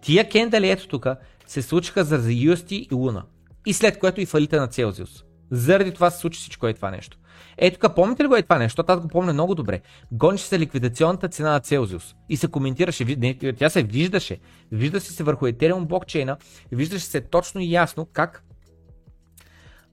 Тия 0.00 0.28
кендали 0.28 0.70
ето 0.70 0.88
тук 0.88 1.06
се 1.46 1.62
случиха 1.62 2.04
за 2.04 2.18
UST 2.18 2.72
и 2.72 2.94
Луна. 2.94 3.24
И 3.66 3.72
след 3.72 3.98
което 3.98 4.20
и 4.20 4.26
фалита 4.26 4.60
на 4.60 4.68
Целзиус. 4.68 5.24
Заради 5.50 5.94
това 5.94 6.10
се 6.10 6.18
случи 6.18 6.38
всичко 6.38 6.66
е 6.66 6.74
това 6.74 6.90
нещо. 6.90 7.18
Ето 7.58 7.78
тук, 7.78 7.94
помните 7.94 8.22
ли 8.22 8.26
го 8.26 8.36
е 8.36 8.42
това 8.42 8.58
нещо? 8.58 8.84
Аз 8.86 9.00
го 9.00 9.08
помня 9.08 9.32
много 9.32 9.54
добре. 9.54 9.80
Гонеше 10.12 10.44
се 10.44 10.58
ликвидационната 10.58 11.28
цена 11.28 11.52
на 11.52 11.60
Целзиус 11.60 12.14
и 12.28 12.36
се 12.36 12.48
коментираше, 12.48 13.04
не, 13.04 13.38
тя 13.58 13.70
се 13.70 13.82
виждаше. 13.82 14.38
Виждаше 14.72 15.12
се 15.12 15.24
върху 15.24 15.46
Ethereum 15.46 15.84
блокчейна, 15.84 16.36
виждаше 16.72 17.04
се 17.04 17.20
точно 17.20 17.60
и 17.60 17.72
ясно 17.72 18.08
как 18.12 18.42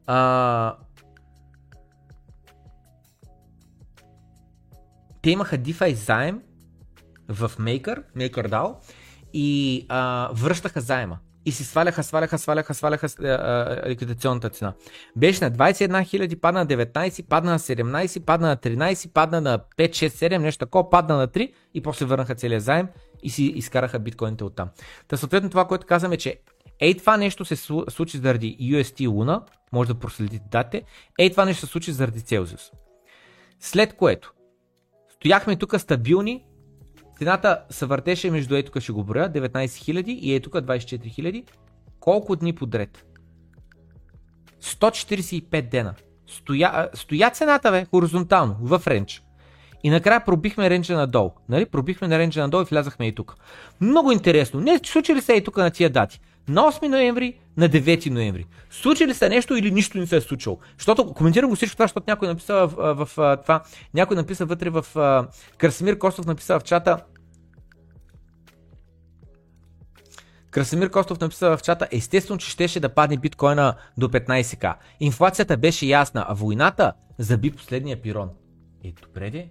а, 0.07 0.77
те 5.21 5.29
имаха 5.29 5.57
DeFi 5.57 5.93
заем 5.93 6.41
в 7.29 7.51
Maker, 7.59 8.03
MakerDAO 8.17 8.75
и 9.33 9.85
а, 9.89 10.29
връщаха 10.33 10.81
заема. 10.81 11.19
И 11.45 11.51
си 11.51 11.63
сваляха, 11.63 12.03
сваляха, 12.03 12.37
сваляха, 12.37 12.73
сваляха 12.73 13.07
ликвидационната 13.87 14.49
цена. 14.49 14.73
Беше 15.15 15.43
на 15.43 15.51
21 15.51 15.87
000, 15.87 16.39
падна 16.39 16.59
на 16.59 16.67
19, 16.67 17.27
падна 17.27 17.51
на 17.51 17.59
17, 17.59 18.25
падна 18.25 18.47
на 18.47 18.57
13, 18.57 19.11
падна 19.13 19.41
на 19.41 19.59
5, 19.77 19.89
6, 19.89 20.07
7, 20.07 20.37
нещо 20.37 20.65
такова, 20.65 20.89
падна 20.89 21.17
на 21.17 21.27
3 21.27 21.53
и 21.73 21.81
после 21.81 22.05
върнаха 22.05 22.35
целият 22.35 22.63
заем 22.63 22.87
и 23.23 23.29
си 23.29 23.43
изкараха 23.43 23.99
биткоините 23.99 24.43
оттам. 24.43 24.69
Та 25.07 25.17
съответно 25.17 25.49
това, 25.49 25.67
което 25.67 25.85
казваме, 25.87 26.17
че 26.17 26.39
Ей 26.79 26.97
това 26.97 27.17
нещо 27.17 27.45
се 27.45 27.55
случи 27.89 28.17
заради 28.17 28.57
UST 28.61 29.07
Луна, 29.07 29.41
може 29.73 29.93
да 29.93 29.99
проследите 29.99 30.45
дате. 30.51 30.83
Ей 31.19 31.31
това 31.31 31.45
нещо 31.45 31.65
се 31.65 31.71
случи 31.71 31.91
заради 31.91 32.21
Целзиус. 32.21 32.71
След 33.59 33.97
което 33.97 34.33
стояхме 35.09 35.55
тук 35.55 35.79
стабилни, 35.79 36.45
цената 37.17 37.63
се 37.69 37.85
въртеше 37.85 38.31
между 38.31 38.55
ей 38.55 38.63
ще 38.79 38.91
го 38.91 39.03
броя, 39.03 39.29
19 39.29 39.65
000 39.65 40.05
и 40.07 40.33
ей 40.33 40.39
тук 40.39 40.53
24 40.53 40.99
000. 40.99 41.49
Колко 41.99 42.35
дни 42.35 42.55
подред? 42.55 43.05
145 44.61 45.69
дена. 45.69 45.93
Стоя, 46.27 46.89
стоя 46.93 47.29
цената, 47.29 47.71
бе, 47.71 47.85
хоризонтално, 47.85 48.57
в 48.61 48.87
ренч. 48.87 49.23
И 49.83 49.89
накрая 49.89 50.25
пробихме 50.25 50.69
ренджа 50.69 50.95
надолу. 50.95 51.31
Нали? 51.49 51.65
Пробихме 51.65 52.07
на 52.07 52.19
ренджа 52.19 52.41
надолу 52.41 52.63
и 52.63 52.65
влязахме 52.65 53.07
и 53.07 53.15
тук. 53.15 53.35
Много 53.81 54.11
интересно. 54.11 54.59
Не 54.59 54.79
случи 54.85 55.15
ли 55.15 55.21
се 55.21 55.33
и 55.33 55.43
тук 55.43 55.57
на 55.57 55.71
тия 55.71 55.89
дати? 55.89 56.19
На 56.47 56.61
8 56.61 56.87
ноември, 56.87 57.39
на 57.57 57.69
9 57.69 58.09
ноември. 58.09 58.45
Случи 58.69 59.07
ли 59.07 59.13
се 59.13 59.29
нещо 59.29 59.55
или 59.55 59.71
нищо 59.71 59.97
не 59.97 60.07
се 60.07 60.17
е 60.17 60.21
случило? 60.21 60.59
Защото 60.77 61.13
коментирам 61.13 61.49
го 61.49 61.55
всичко 61.55 61.75
това, 61.75 61.83
защото 61.83 62.03
някой 62.07 62.27
написа 62.27 62.67
в, 62.67 62.95
в, 62.95 63.05
в 63.15 63.37
това, 63.41 63.63
някой 63.93 64.17
написа 64.17 64.45
вътре 64.45 64.69
в 64.69 64.85
Красимир 65.57 65.97
Костов 65.97 66.25
написа 66.25 66.59
в 66.59 66.63
чата, 66.63 66.97
Красимир 70.53 70.89
Костов 70.89 71.19
написа 71.19 71.57
в 71.57 71.61
чата, 71.61 71.87
естествено, 71.91 72.37
че 72.37 72.49
щеше 72.49 72.79
да 72.79 72.89
падне 72.89 73.17
биткоина 73.17 73.75
до 73.97 74.07
15к. 74.07 74.75
Инфлацията 74.99 75.57
беше 75.57 75.85
ясна, 75.85 76.25
а 76.27 76.33
войната 76.33 76.93
заби 77.17 77.51
последния 77.51 78.01
пирон. 78.01 78.29
Е, 78.83 78.93
добре 79.01 79.29
де. 79.29 79.49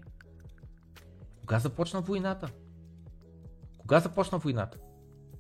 Кога 1.40 1.58
започна 1.58 2.00
войната? 2.00 2.48
Кога 3.78 4.00
започна 4.00 4.38
войната? 4.38 4.78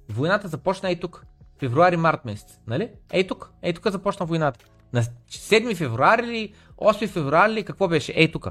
Войната 0.08 0.48
започна 0.48 0.90
и 0.90 1.00
тук 1.00 1.26
февруари-март 1.62 2.24
месец, 2.24 2.58
нали? 2.66 2.90
Ей 3.12 3.26
тук, 3.26 3.52
ей 3.62 3.72
тук 3.72 3.90
започна 3.90 4.26
войната. 4.26 4.64
На 4.92 5.02
7 5.02 5.74
февруари 5.74 6.26
или 6.26 6.54
8 6.76 7.08
февруари 7.08 7.52
или 7.52 7.64
какво 7.64 7.88
беше? 7.88 8.12
Ей 8.16 8.32
тук. 8.32 8.48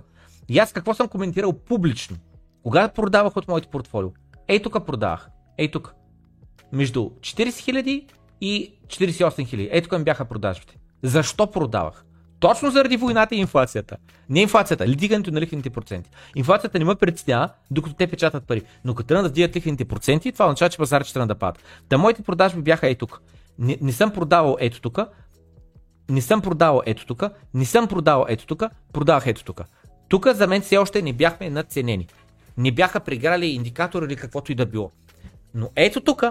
И 0.49 0.59
аз 0.59 0.73
какво 0.73 0.93
съм 0.93 1.07
коментирал 1.07 1.53
публично? 1.53 2.17
Кога 2.63 2.87
продавах 2.87 3.37
от 3.37 3.47
моето 3.47 3.69
портфолио? 3.69 4.09
Ей 4.47 4.61
тук 4.61 4.85
продавах. 4.85 5.29
Ей 5.57 5.71
тук. 5.71 5.93
Между 6.71 6.99
40 6.99 7.47
000 7.49 8.07
и 8.41 8.73
48 8.87 9.21
000. 9.21 9.69
Ей 9.71 9.81
тук 9.81 9.91
ми 9.91 10.03
бяха 10.03 10.25
продажбите. 10.25 10.77
Защо 11.03 11.51
продавах? 11.51 12.05
Точно 12.41 12.71
заради 12.71 12.97
войната 12.97 13.35
и 13.35 13.39
инфлацията. 13.39 13.97
Не 14.29 14.41
инфлацията, 14.41 14.85
дигането 14.85 15.31
на 15.31 15.41
лихвените 15.41 15.69
проценти. 15.69 16.09
Инфлацията 16.35 16.79
не 16.79 16.85
ме 16.85 16.95
предсня, 16.95 17.49
докато 17.71 17.95
те 17.95 18.07
печатат 18.07 18.47
пари. 18.47 18.61
Но 18.85 18.95
като 18.95 19.07
тръгнат 19.07 19.25
да 19.25 19.29
вдигат 19.29 19.55
лихвените 19.55 19.85
проценти, 19.85 20.31
това 20.31 20.45
означава, 20.45 20.69
че 20.69 20.77
пазарът 20.77 21.07
ще 21.07 21.13
тръгна 21.13 21.27
да 21.27 21.35
падат. 21.35 21.63
Та 21.89 21.97
моите 21.97 22.21
продажби 22.21 22.61
бяха 22.61 22.87
ей 22.87 22.95
тук. 22.95 23.21
Не, 23.59 23.77
не 23.81 23.91
съм 23.91 24.11
продавал 24.11 24.57
ето 24.59 24.81
тук, 24.81 24.99
не 26.09 26.21
съм 26.21 26.41
продавал 26.41 26.81
ето 26.85 27.05
тук, 27.05 27.23
не 27.53 27.65
съм 27.65 27.87
продавал 27.87 28.25
ето 28.29 28.45
тук, 28.45 28.63
продавах 28.93 29.27
ето 29.27 29.43
тук. 29.43 29.61
Тук 30.09 30.27
за 30.33 30.47
мен 30.47 30.61
все 30.61 30.77
още 30.77 31.01
не 31.01 31.13
бяхме 31.13 31.49
надценени. 31.49 32.07
Не 32.57 32.71
бяха 32.71 32.99
преграли 32.99 33.45
индикатор 33.45 34.03
или 34.03 34.15
каквото 34.15 34.51
и 34.51 34.55
да 34.55 34.65
било. 34.65 34.91
Но 35.53 35.69
ето 35.75 36.01
тук 36.01 36.23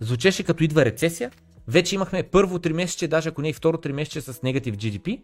звучеше 0.00 0.42
като 0.42 0.64
идва 0.64 0.84
рецесия. 0.84 1.30
Вече 1.68 1.94
имахме 1.94 2.22
първо 2.22 2.58
три 2.58 2.72
месече, 2.72 3.08
даже 3.08 3.28
ако 3.28 3.42
не 3.42 3.48
и 3.48 3.52
второ 3.52 3.78
три 3.78 3.92
месече 3.92 4.20
с 4.20 4.42
негатив 4.42 4.74
GDP 4.74 5.20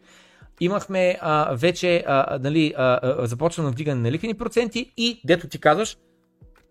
имахме 0.61 1.19
а, 1.21 1.55
вече 1.55 2.05
а, 2.07 2.39
нали, 2.43 2.75
а, 2.77 3.01
а, 3.03 3.27
започнано 3.27 3.71
вдигане 3.71 4.01
на 4.01 4.13
лихвени 4.13 4.35
проценти 4.35 4.93
и, 4.97 5.21
дето 5.25 5.49
ти 5.49 5.59
казваш, 5.59 5.97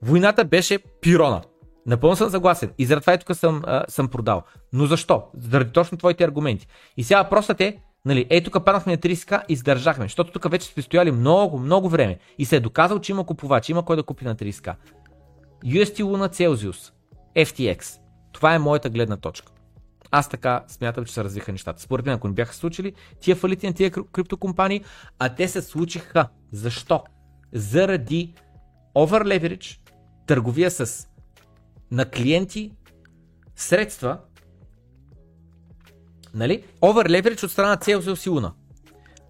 войната 0.02 0.46
беше 0.46 0.80
пирона. 1.02 1.42
Напълно 1.86 2.16
съм 2.16 2.30
съгласен. 2.30 2.72
И 2.78 2.86
заради 2.86 3.02
това 3.02 3.14
и 3.14 3.18
тук 3.18 3.36
съм, 3.36 3.62
а, 3.66 3.86
съм 3.88 4.08
продал. 4.08 4.44
Но 4.74 4.86
защо? 4.86 5.24
Заради 5.38 5.72
точно 5.72 5.98
твоите 5.98 6.24
аргументи. 6.24 6.68
И 6.98 7.04
сега 7.04 7.24
въпросът 7.24 7.62
е, 7.62 7.78
нали, 8.06 8.26
ей 8.30 8.44
тук 8.44 8.66
паднахме 8.66 8.92
на 8.92 8.98
30к 8.98 9.44
и 9.50 9.54
издържахме, 9.54 10.06
защото 10.06 10.32
тук 10.32 10.52
вече 10.52 10.68
сте 10.68 10.82
стояли 10.82 11.12
много, 11.12 11.60
много 11.60 11.90
време 11.90 12.18
и 12.38 12.46
се 12.46 12.56
е 12.56 12.60
доказал, 12.60 13.00
че 13.00 13.12
има 13.12 13.26
купувач, 13.26 13.70
има 13.70 13.86
кой 13.86 13.96
да 13.96 14.04
купи 14.04 14.26
на 14.26 14.36
30к. 14.36 14.76
UST 15.66 16.04
Luna 16.04 16.30
Celsius, 16.30 16.92
FTX. 17.36 18.00
Това 18.34 18.54
е 18.54 18.60
моята 18.60 18.90
гледна 18.90 19.18
точка. 19.18 19.52
Аз 20.12 20.30
така 20.30 20.64
смятам, 20.68 21.06
че 21.06 21.14
се 21.14 21.24
развиха 21.24 21.52
нещата. 21.52 21.82
Според 21.82 22.06
мен, 22.06 22.16
ако 22.16 22.28
не 22.28 22.34
бяха 22.34 22.54
случили 22.54 22.94
тия 23.20 23.36
фалити 23.36 23.68
на 23.68 23.74
тия 23.74 23.92
криптокомпании, 23.92 24.84
а 25.20 25.30
те 25.30 25.48
се 25.48 25.62
случиха. 25.62 26.28
Защо? 26.52 27.04
Заради 27.54 28.34
over 28.96 29.24
leverage, 29.24 29.80
търговия 30.28 30.72
с 30.72 31.08
на 31.92 32.06
клиенти 32.06 32.72
средства, 33.56 34.18
нали? 36.34 36.64
Over 36.82 37.22
leverage 37.22 37.44
от 37.44 37.52
страна 37.52 37.70
на 37.70 37.78
Celsius 37.78 38.28
и 38.28 38.30
Luna. 38.30 38.52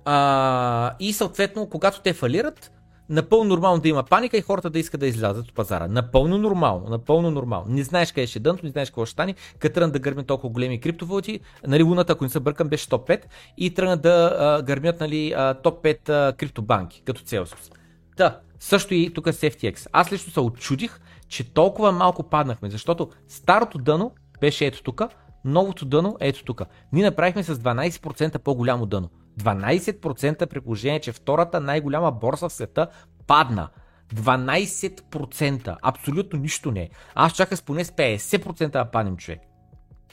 А, 0.06 0.96
и 1.00 1.14
съответно, 1.14 1.70
когато 1.70 2.02
те 2.02 2.14
фалират, 2.14 2.72
напълно 3.10 3.50
нормално 3.50 3.82
да 3.82 3.90
има 3.90 4.04
паника 4.04 4.38
и 4.38 4.42
хората 4.42 4.70
да 4.70 4.80
искат 4.80 5.00
да 5.00 5.08
излязат 5.08 5.48
от 5.48 5.54
пазара. 5.54 5.88
Напълно 5.88 6.38
нормално, 6.38 6.90
напълно 6.90 7.32
нормално. 7.32 7.66
Не 7.70 7.84
знаеш 7.84 8.12
къде 8.12 8.28
ще 8.28 8.40
е 8.40 8.42
дънто, 8.42 8.66
не 8.66 8.72
знаеш 8.72 8.90
какво 8.90 9.06
ще 9.06 9.12
стане. 9.12 9.36
Като 9.60 9.74
тръгнат 9.74 9.94
да 9.94 10.00
гърмят 10.00 10.28
толкова 10.28 10.50
големи 10.50 10.80
криптовалути, 10.80 11.40
нали 11.68 11.84
луната, 11.84 12.14
ако 12.14 12.24
не 12.24 12.30
се 12.30 12.40
бъркам, 12.40 12.68
беше 12.68 12.90
топ 12.90 13.10
5 13.10 13.22
и 13.58 13.74
тръгнат 13.74 14.02
да 14.02 14.38
а, 14.40 14.62
гърмят 14.62 15.00
нали, 15.00 15.34
а, 15.38 15.54
топ 15.54 15.84
5 15.84 16.10
а, 16.10 16.34
криптобанки, 16.34 17.02
като 17.06 17.22
Celsius. 17.22 17.74
Та, 18.18 18.40
също 18.60 18.94
и 18.94 19.14
тук 19.14 19.28
с 19.28 19.42
FTX. 19.42 19.88
Аз 19.92 20.12
лично 20.12 20.32
се 20.32 20.40
очудих, 20.40 21.00
че 21.28 21.54
толкова 21.54 21.92
малко 21.92 22.24
паднахме, 22.24 22.70
защото 22.70 23.10
старото 23.28 23.78
дъно 23.78 24.12
беше 24.42 24.66
ето 24.66 24.84
тук, 24.84 25.02
новото 25.46 25.86
дъно 25.86 26.18
е 26.20 26.28
ето 26.28 26.44
тук. 26.44 26.62
Ние 26.94 27.04
направихме 27.04 27.44
с 27.44 27.56
12% 27.56 28.38
по-голямо 28.38 28.86
дъно. 28.86 29.10
12% 29.40 30.46
при 30.46 30.62
положение, 30.62 31.00
че 31.00 31.12
втората 31.12 31.60
най-голяма 31.60 32.12
борса 32.12 32.50
в 32.50 32.54
света 32.54 32.88
падна. 33.28 33.70
12%. 34.16 35.78
Абсолютно 35.82 36.40
нищо 36.40 36.72
не 36.72 36.82
е. 36.82 36.90
Аз 37.16 37.34
чаках 37.34 37.60
с 37.60 37.62
поне 37.62 37.86
с 37.86 37.92
50% 37.92 38.68
да 38.68 38.86
паднем 38.86 39.18
човек. 39.18 39.40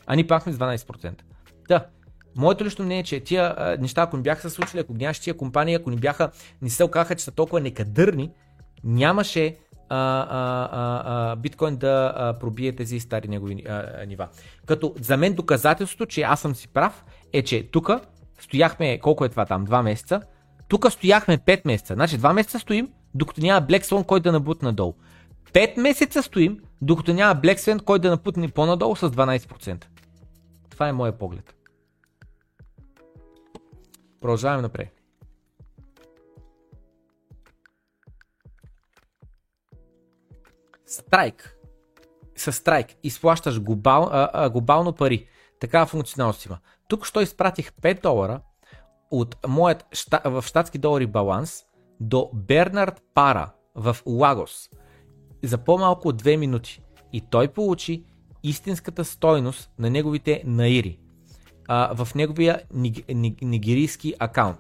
А 0.07 0.17
ни 0.17 0.27
пахме 0.27 0.53
с 0.53 0.59
12%. 0.59 1.23
Да, 1.69 1.87
Моето 2.37 2.65
лично 2.65 2.85
мнение 2.85 3.01
е, 3.01 3.05
че 3.05 3.21
тия 3.21 3.55
а, 3.57 3.77
неща, 3.81 4.03
ако 4.03 4.17
не 4.17 4.23
бяха 4.23 4.41
се 4.41 4.51
случили, 4.51 4.81
ако 4.81 4.93
нямаше 4.93 5.21
тия 5.21 5.37
компании, 5.37 5.75
ако 5.75 5.91
не 5.91 5.97
бяха, 5.97 6.31
не 6.63 6.71
се 6.71 6.85
оказаха, 6.85 7.15
че 7.15 7.25
са 7.25 7.31
толкова 7.31 7.61
некадърни, 7.61 8.31
нямаше 8.85 9.57
а, 9.89 9.97
а, 9.97 10.69
а, 10.73 11.03
а, 11.33 11.37
биткоин 11.37 11.77
да 11.77 12.13
а, 12.17 12.39
пробие 12.39 12.73
тези 12.73 13.01
стари 13.01 13.29
негови 13.29 13.63
а, 13.69 13.85
а, 14.03 14.07
нива. 14.07 14.29
Като 14.67 14.95
за 15.01 15.17
мен 15.17 15.35
доказателството, 15.35 16.07
че 16.07 16.23
аз 16.23 16.41
съм 16.41 16.55
си 16.55 16.69
прав, 16.69 17.05
е, 17.33 17.43
че 17.43 17.71
тук 17.71 17.91
стояхме, 18.39 18.99
колко 18.99 19.25
е 19.25 19.29
това 19.29 19.47
там, 19.47 19.67
2 19.67 19.83
месеца, 19.83 20.21
тук 20.69 20.93
стояхме 20.93 21.39
5 21.39 21.67
месеца. 21.67 21.95
Значи 21.95 22.19
2 22.19 22.33
месеца 22.33 22.59
стоим, 22.59 22.89
докато 23.15 23.41
няма 23.41 23.67
Black 23.67 23.83
Swan, 23.83 24.07
който 24.07 24.23
да 24.23 24.33
набутне 24.33 24.69
надолу. 24.69 24.95
5 25.53 25.81
месеца 25.81 26.23
стоим, 26.23 26.61
докато 26.83 27.13
няма 27.13 27.41
Black 27.41 27.57
Swan, 27.57 27.85
който 27.85 28.03
да 28.03 28.11
напутне 28.11 28.49
по-надолу 28.49 28.97
с 28.97 29.11
12%. 29.11 29.85
Това 30.71 30.89
е 30.89 30.93
моят 30.93 31.19
поглед. 31.19 31.55
Продължаваме 34.21 34.63
напред. 34.63 34.89
Страйк. 40.87 41.57
С 42.37 42.53
страйк 42.53 42.87
изплащаш 43.03 43.61
глобал, 43.61 44.09
а, 44.13 44.31
а, 44.33 44.51
глобално 44.51 44.93
пари. 44.93 45.29
Такава 45.61 45.87
функционалност 45.87 46.45
има. 46.45 46.59
Тук 46.89 47.07
що 47.07 47.21
изпратих 47.21 47.73
5 47.73 48.03
долара 48.03 48.41
от 49.11 49.47
моят 49.49 49.87
в 50.25 50.43
щатски 50.47 50.79
долари 50.79 51.07
баланс 51.07 51.65
до 52.01 52.31
Бернард 52.35 53.03
Пара 53.15 53.51
в 53.75 53.97
Лагос 54.07 54.71
за 55.43 55.59
по-малко 55.59 56.09
от 56.09 56.23
2 56.23 56.37
минути. 56.37 56.83
И 57.13 57.21
той 57.21 57.49
получи 57.49 58.05
истинската 58.43 59.05
стойност 59.05 59.71
на 59.79 59.91
неговите 59.91 60.43
наири 60.45 61.01
а, 61.69 62.05
в 62.05 62.15
неговия 62.15 62.63
нигерийски 63.43 64.15
акаунт. 64.19 64.59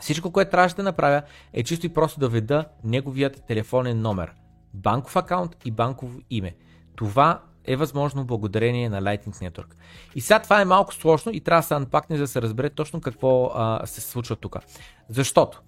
Всичко, 0.00 0.32
което 0.32 0.50
трябваше 0.50 0.76
да 0.76 0.82
направя 0.82 1.22
е 1.52 1.64
чисто 1.64 1.86
и 1.86 1.94
просто 1.94 2.20
да 2.20 2.28
веда 2.28 2.64
неговият 2.84 3.46
телефонен 3.46 4.00
номер, 4.00 4.32
банков 4.74 5.16
акаунт 5.16 5.56
и 5.64 5.70
банково 5.70 6.20
име. 6.30 6.56
Това 6.96 7.42
е 7.64 7.76
възможно 7.76 8.24
благодарение 8.24 8.88
на 8.88 9.02
Lightning 9.02 9.50
Network. 9.50 9.74
И 10.14 10.20
сега 10.20 10.38
това 10.38 10.60
е 10.60 10.64
малко 10.64 10.94
сложно 10.94 11.32
и 11.32 11.40
трябва 11.40 11.60
да 11.60 11.66
се 11.66 11.74
анпакне, 11.74 12.16
за 12.16 12.22
да 12.22 12.28
се 12.28 12.42
разбере 12.42 12.70
точно 12.70 13.00
какво 13.00 13.50
а, 13.54 13.86
се 13.86 14.00
случва 14.00 14.36
тук. 14.36 14.56
Защото 15.08 15.60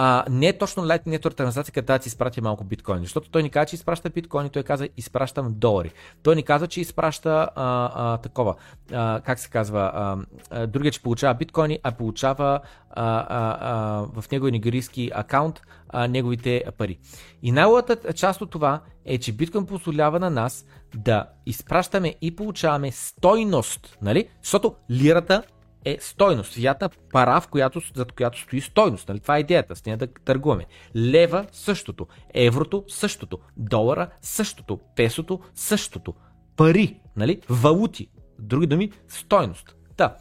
а, 0.00 0.24
не 0.30 0.46
е 0.46 0.58
точно 0.58 0.82
Lightning 0.82 1.18
Network 1.18 1.36
транзакция, 1.36 1.72
където 1.72 1.92
да 1.92 1.98
ти 1.98 2.08
изпрати 2.08 2.40
малко 2.40 2.64
биткоини, 2.64 3.04
защото 3.04 3.30
той 3.30 3.42
ни 3.42 3.50
каза, 3.50 3.66
че 3.66 3.76
изпраща 3.76 4.10
биткоини, 4.10 4.50
той 4.50 4.62
каза, 4.62 4.88
изпращам 4.96 5.54
долари. 5.56 5.92
Той 6.22 6.36
ни 6.36 6.42
каза, 6.42 6.66
че 6.66 6.80
изпраща 6.80 7.48
а, 7.56 7.90
а, 7.94 8.16
такова, 8.16 8.54
а, 8.92 9.20
как 9.20 9.38
се 9.38 9.50
казва, 9.50 9.90
а, 9.94 10.16
а, 10.50 10.66
другия, 10.66 10.92
че 10.92 11.02
получава 11.02 11.34
биткоини, 11.34 11.78
а 11.82 11.92
получава 11.92 12.60
а, 12.90 13.26
а, 13.28 13.56
а, 13.60 14.20
в 14.20 14.30
него 14.30 14.48
нигерийски 14.48 15.10
акаунт 15.14 15.60
а, 15.88 16.08
неговите 16.08 16.64
пари. 16.78 16.98
И 17.42 17.52
най-лата 17.52 18.12
част 18.12 18.40
от 18.40 18.50
това 18.50 18.80
е, 19.04 19.18
че 19.18 19.32
биткоин 19.32 19.66
позволява 19.66 20.20
на 20.20 20.30
нас 20.30 20.64
да 20.94 21.26
изпращаме 21.46 22.14
и 22.20 22.36
получаваме 22.36 22.92
стойност, 22.92 23.98
нали? 24.02 24.28
Защото 24.42 24.74
лирата 24.90 25.42
е 25.84 25.98
стойност. 26.00 26.54
Фията 26.54 26.88
пара, 27.12 27.40
в 27.40 27.48
която, 27.48 27.80
зад 27.94 28.12
която 28.12 28.40
стои 28.40 28.60
стойност. 28.60 29.08
Нали? 29.08 29.20
Това 29.20 29.36
е 29.36 29.40
идеята, 29.40 29.76
с 29.76 29.86
нея 29.86 29.96
да 29.96 30.06
търгуваме. 30.06 30.66
Лева 30.96 31.46
същото, 31.52 32.06
еврото 32.34 32.84
същото, 32.88 33.38
долара 33.56 34.10
същото, 34.20 34.80
песото 34.96 35.40
същото. 35.54 36.14
Пари, 36.56 37.00
нали? 37.16 37.40
валути, 37.48 38.08
други 38.38 38.66
думи, 38.66 38.92
стойност. 39.08 39.76
Да. 39.96 40.16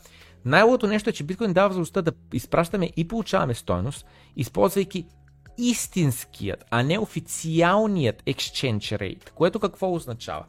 Най-лото 0.46 0.88
нещо 0.88 1.10
е, 1.10 1.14
че 1.14 1.24
биткоин 1.24 1.54
дава 1.54 1.68
възможността 1.68 2.02
да 2.02 2.12
изпращаме 2.34 2.92
и 2.98 3.08
получаваме 3.08 3.54
стойност, 3.54 4.06
използвайки 4.36 5.06
истинският, 5.58 6.66
а 6.72 6.84
не 6.84 7.00
официалният 7.00 8.24
exchange 8.24 8.98
rate, 8.98 9.30
което 9.32 9.60
какво 9.60 9.94
означава? 9.94 10.46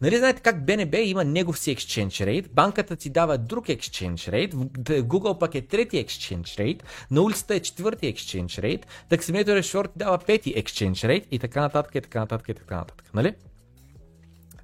Нали 0.00 0.16
знаете 0.16 0.42
как 0.42 0.66
БНБ 0.66 0.98
има 0.98 1.24
негов 1.24 1.58
си 1.58 1.76
exchange 1.76 2.26
rate, 2.26 2.48
банката 2.48 2.96
ти 2.96 3.10
дава 3.10 3.38
друг 3.38 3.66
exchange 3.66 4.14
rate, 4.14 4.54
Google 5.02 5.38
пък 5.38 5.54
е 5.54 5.66
трети 5.66 6.04
exchange 6.06 6.42
rate, 6.42 6.82
на 7.10 7.22
улицата 7.22 7.54
е 7.54 7.60
четвърти 7.60 8.14
exchange 8.14 8.46
rate, 8.46 8.82
таксиметър 9.08 9.62
Short 9.62 9.92
ти 9.92 9.98
дава 9.98 10.18
пети 10.18 10.54
exchange 10.54 10.92
rate 10.92 11.24
и 11.30 11.38
така 11.38 11.60
нататък 11.60 11.94
и 11.94 12.00
така 12.00 12.20
нататък 12.20 12.48
и 12.48 12.54
така 12.54 12.76
нататък. 12.76 13.10
Нали? 13.14 13.34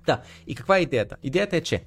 Да, 0.06 0.22
и 0.46 0.54
каква 0.54 0.78
е 0.78 0.80
идеята? 0.80 1.16
Идеята 1.22 1.56
е, 1.56 1.60
че 1.60 1.84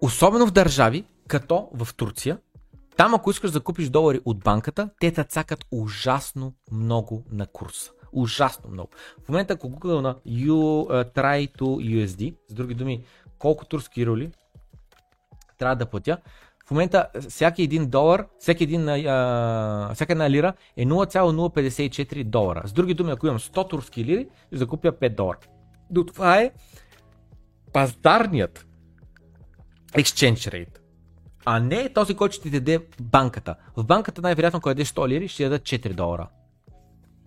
особено 0.00 0.46
в 0.46 0.50
държави, 0.50 1.04
като 1.28 1.68
в 1.74 1.94
Турция, 1.94 2.38
там 2.96 3.14
ако 3.14 3.30
искаш 3.30 3.50
да 3.50 3.60
купиш 3.60 3.88
долари 3.88 4.20
от 4.24 4.38
банката, 4.38 4.90
те 5.00 5.24
цакат 5.24 5.64
ужасно 5.70 6.54
много 6.72 7.24
на 7.30 7.46
курса. 7.46 7.90
Ужасно 8.12 8.70
много. 8.70 8.90
В 9.24 9.28
момента, 9.28 9.54
ако 9.54 9.70
Google 9.70 10.00
на 10.00 10.14
you, 10.14 10.52
uh, 10.52 11.14
try 11.14 11.58
to 11.58 11.64
USD, 12.06 12.34
с 12.48 12.54
други 12.54 12.74
думи, 12.74 13.04
колко 13.38 13.64
турски 13.64 14.06
роли 14.06 14.30
трябва 15.58 15.76
да 15.76 15.86
платя, 15.86 16.18
в 16.68 16.70
момента 16.70 17.08
всяки 17.28 17.62
един 17.62 17.86
долар, 17.86 18.26
всеки 18.38 18.64
един, 18.64 18.88
а, 18.88 19.90
всяка 19.94 20.12
една 20.12 20.30
лира 20.30 20.52
е 20.76 20.86
0,054 20.86 22.24
долара. 22.24 22.62
С 22.64 22.72
други 22.72 22.94
думи, 22.94 23.10
ако 23.10 23.26
имам 23.26 23.38
100 23.38 23.70
турски 23.70 24.04
лири, 24.04 24.28
ще 24.46 24.56
закупя 24.56 24.92
5 24.92 25.14
долара. 25.16 25.38
До 25.90 26.04
това 26.04 26.38
е 26.38 26.50
пазарният 27.72 28.66
exchange 29.92 30.34
rate. 30.34 30.78
А 31.44 31.60
не 31.60 31.92
този, 31.92 32.14
който 32.14 32.34
ще 32.34 32.42
ти 32.42 32.50
даде 32.50 32.86
банката. 33.00 33.54
В 33.76 33.84
банката 33.84 34.22
най-вероятно, 34.22 34.58
ако 34.58 34.68
дадеш 34.68 34.88
100 34.88 35.08
лири, 35.08 35.28
ще 35.28 35.48
даде 35.48 35.58
4 35.58 35.94
долара. 35.94 36.28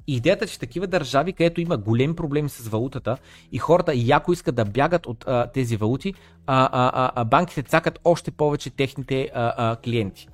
Идеята, 0.07 0.47
че 0.47 0.59
такива 0.59 0.87
държави, 0.87 1.33
където 1.33 1.61
има 1.61 1.77
големи 1.77 2.15
проблеми 2.15 2.49
с 2.49 2.67
валутата 2.67 3.17
и 3.51 3.57
хората 3.57 3.93
яко 3.95 4.33
искат 4.33 4.55
да 4.55 4.65
бягат 4.65 5.05
от 5.05 5.23
а, 5.27 5.47
тези 5.53 5.77
валути, 5.77 6.13
а, 6.47 6.69
а, 6.71 7.11
а, 7.15 7.25
банките 7.25 7.63
цакат 7.63 7.99
още 8.03 8.31
повече 8.31 8.69
техните 8.69 9.29
а, 9.33 9.53
а, 9.57 9.75
клиенти. 9.75 10.27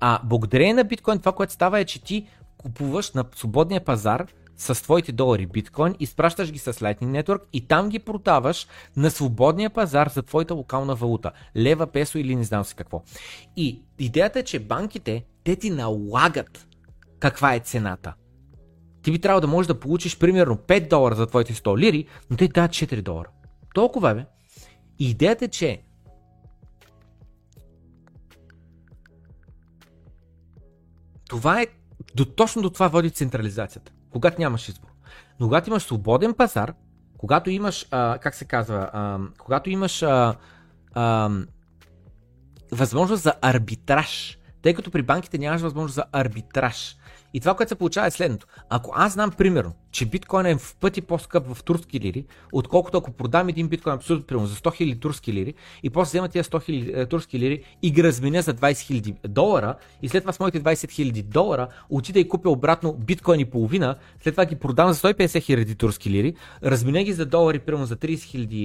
А 0.00 0.20
благодарение 0.24 0.74
на 0.74 0.84
биткоин 0.84 1.18
това, 1.18 1.32
което 1.32 1.52
става 1.52 1.80
е, 1.80 1.84
че 1.84 2.02
ти 2.02 2.28
купуваш 2.56 3.12
на 3.12 3.24
свободния 3.34 3.84
пазар 3.84 4.26
с 4.56 4.82
твоите 4.82 5.12
долари 5.12 5.46
биткоин, 5.46 5.94
изпращаш 6.00 6.52
ги 6.52 6.58
с 6.58 6.72
Lightning 6.72 7.22
Network 7.22 7.40
и 7.52 7.66
там 7.66 7.88
ги 7.88 7.98
продаваш 7.98 8.66
на 8.96 9.10
свободния 9.10 9.70
пазар 9.70 10.08
за 10.08 10.22
твоята 10.22 10.54
локална 10.54 10.94
валута. 10.94 11.30
Лева, 11.56 11.86
песо 11.86 12.18
или 12.18 12.36
не 12.36 12.44
знам 12.44 12.64
си 12.64 12.74
какво. 12.74 13.02
И 13.56 13.82
идеята 13.98 14.38
е, 14.38 14.42
че 14.42 14.58
банките, 14.58 15.24
те 15.44 15.56
ти 15.56 15.70
налагат 15.70 16.66
каква 17.20 17.54
е 17.54 17.60
цената 17.60 18.14
ти 19.04 19.12
би 19.12 19.18
трябвало 19.18 19.40
да 19.40 19.46
можеш 19.46 19.66
да 19.66 19.80
получиш 19.80 20.18
примерно 20.18 20.56
5 20.56 20.88
долара 20.88 21.14
за 21.14 21.26
твоите 21.26 21.54
100 21.54 21.78
лири, 21.78 22.06
но 22.30 22.36
те 22.36 22.48
дадат 22.48 22.70
4 22.70 23.02
долара. 23.02 23.28
Толкова 23.74 24.10
е, 24.10 24.14
бе. 24.14 24.26
И 24.98 25.10
идеята 25.10 25.44
е, 25.44 25.48
че 25.48 25.82
това 31.28 31.62
е, 31.62 31.66
до, 32.14 32.24
точно 32.24 32.62
до 32.62 32.70
това 32.70 32.88
води 32.88 33.10
централизацията, 33.10 33.92
когато 34.10 34.40
нямаш 34.40 34.68
избор. 34.68 34.88
Но 35.40 35.46
когато 35.46 35.70
имаш 35.70 35.82
свободен 35.82 36.34
пазар, 36.34 36.74
когато 37.18 37.50
имаш, 37.50 37.86
а, 37.90 38.18
как 38.18 38.34
се 38.34 38.44
казва, 38.44 38.90
а, 38.92 39.18
когато 39.38 39.70
имаш 39.70 40.02
а, 40.02 40.36
а, 40.92 41.30
възможност 42.72 43.22
за 43.22 43.34
арбитраж, 43.40 44.38
тъй 44.62 44.74
като 44.74 44.90
при 44.90 45.02
банките 45.02 45.38
нямаш 45.38 45.60
възможност 45.60 45.94
за 45.94 46.04
арбитраж. 46.12 46.96
И 47.34 47.40
това, 47.40 47.54
което 47.54 47.68
се 47.68 47.74
получава 47.74 48.06
е 48.06 48.10
следното. 48.10 48.46
Ако 48.70 48.92
аз 48.94 49.12
знам, 49.12 49.30
примерно, 49.30 49.72
че 49.94 50.06
биткоин 50.06 50.46
е 50.46 50.56
в 50.56 50.76
пъти 50.80 51.00
по-скъп 51.00 51.54
в 51.54 51.64
турски 51.64 52.00
лири, 52.00 52.24
отколкото 52.52 52.98
ако 52.98 53.10
продам 53.10 53.48
един 53.48 53.68
биткоин 53.68 53.94
абсолютно 53.94 54.26
примерно 54.26 54.46
за 54.46 54.56
100 54.56 54.94
000 54.94 55.00
турски 55.00 55.32
лири 55.32 55.54
и 55.82 55.90
после 55.90 56.10
взема 56.10 56.28
тия 56.28 56.44
100 56.44 56.70
000 56.70 57.02
е, 57.02 57.06
турски 57.06 57.38
лири 57.38 57.62
и 57.82 57.90
ги 57.90 58.04
разменя 58.04 58.42
за 58.42 58.54
20 58.54 58.72
000 58.72 59.28
долара 59.28 59.74
и 60.02 60.08
след 60.08 60.22
това 60.22 60.32
с 60.32 60.40
моите 60.40 60.62
20 60.62 60.72
000 60.72 61.22
долара 61.22 61.68
отида 61.90 62.20
и 62.20 62.28
купя 62.28 62.50
обратно 62.50 62.92
биткоин 62.92 63.40
и 63.40 63.44
половина, 63.44 63.96
след 64.22 64.34
това 64.34 64.44
ги 64.44 64.56
продам 64.56 64.92
за 64.92 65.08
150 65.14 65.26
000 65.26 65.78
турски 65.78 66.10
лири, 66.10 66.34
разменя 66.64 67.02
ги 67.02 67.12
за 67.12 67.26
долари, 67.26 67.58
примерно 67.58 67.86
за 67.86 67.96
30 67.96 68.14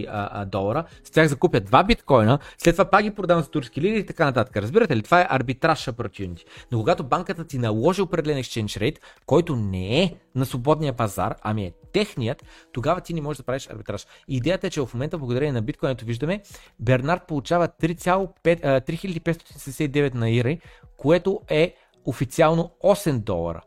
000 0.07 0.45
долара, 0.45 0.83
с 1.03 1.11
тях 1.11 1.27
закупя 1.27 1.59
два 1.59 1.83
биткоина, 1.83 2.39
след 2.57 2.75
това 2.75 2.85
пак 2.85 3.03
ги 3.03 3.11
продам 3.11 3.41
за 3.41 3.49
турски 3.49 3.81
лири 3.81 3.99
и 3.99 4.05
така 4.05 4.25
нататък. 4.25 4.57
Разбирате 4.57 4.95
ли? 4.95 5.01
Това 5.01 5.21
е 5.21 5.27
арбитраж 5.29 5.85
opportunity. 5.85 6.43
Но 6.71 6.79
когато 6.79 7.03
банката 7.03 7.43
ти 7.43 7.57
наложи 7.57 8.01
определен 8.01 8.43
exchange 8.43 8.79
rate, 8.79 8.97
който 9.25 9.55
не 9.55 10.03
е 10.03 10.13
на 10.35 10.45
свободния 10.45 10.93
пазар, 10.93 11.18
ами 11.41 11.65
е 11.65 11.73
техният, 11.93 12.43
тогава 12.71 13.01
ти 13.01 13.13
не 13.13 13.21
можеш 13.21 13.37
да 13.37 13.43
правиш 13.43 13.69
арбитраж. 13.69 14.07
Идеята 14.27 14.67
е, 14.67 14.69
че 14.69 14.81
в 14.81 14.89
момента, 14.93 15.17
благодарение 15.17 15.53
на 15.53 15.61
биткоин, 15.61 15.91
ето 15.91 16.05
виждаме, 16.05 16.41
Бернард 16.79 17.27
получава 17.27 17.67
3579 17.67 20.13
на 20.13 20.29
Ири, 20.29 20.59
което 20.97 21.41
е 21.49 21.75
официално 22.05 22.71
8 22.83 23.19
долара. 23.19 23.61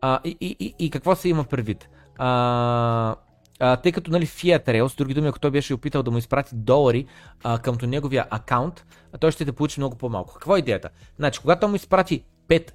А, 0.00 0.20
и, 0.24 0.36
и, 0.40 0.56
и, 0.60 0.74
и 0.78 0.90
какво 0.90 1.16
се 1.16 1.28
има 1.28 1.44
предвид? 1.44 1.88
А, 2.18 3.16
а, 3.60 3.76
тъй 3.76 3.92
като 3.92 4.10
нали, 4.10 4.26
Fiat 4.26 4.66
Rail, 4.66 4.88
с 4.88 4.96
други 4.96 5.14
думи, 5.14 5.28
ако 5.28 5.40
той 5.40 5.50
беше 5.50 5.74
опитал 5.74 6.02
да 6.02 6.10
му 6.10 6.18
изпрати 6.18 6.50
долари 6.54 7.06
а, 7.42 7.58
къмто 7.58 7.86
неговия 7.86 8.26
акаунт, 8.30 8.84
той 9.20 9.32
ще 9.32 9.44
те 9.44 9.52
получи 9.52 9.80
много 9.80 9.96
по-малко. 9.96 10.34
Какво 10.34 10.56
е 10.56 10.58
идеята? 10.58 10.88
Значи, 11.16 11.40
когато 11.40 11.68
му 11.68 11.76
изпрати 11.76 12.24
5 12.48 12.70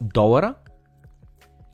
долара, 0.00 0.54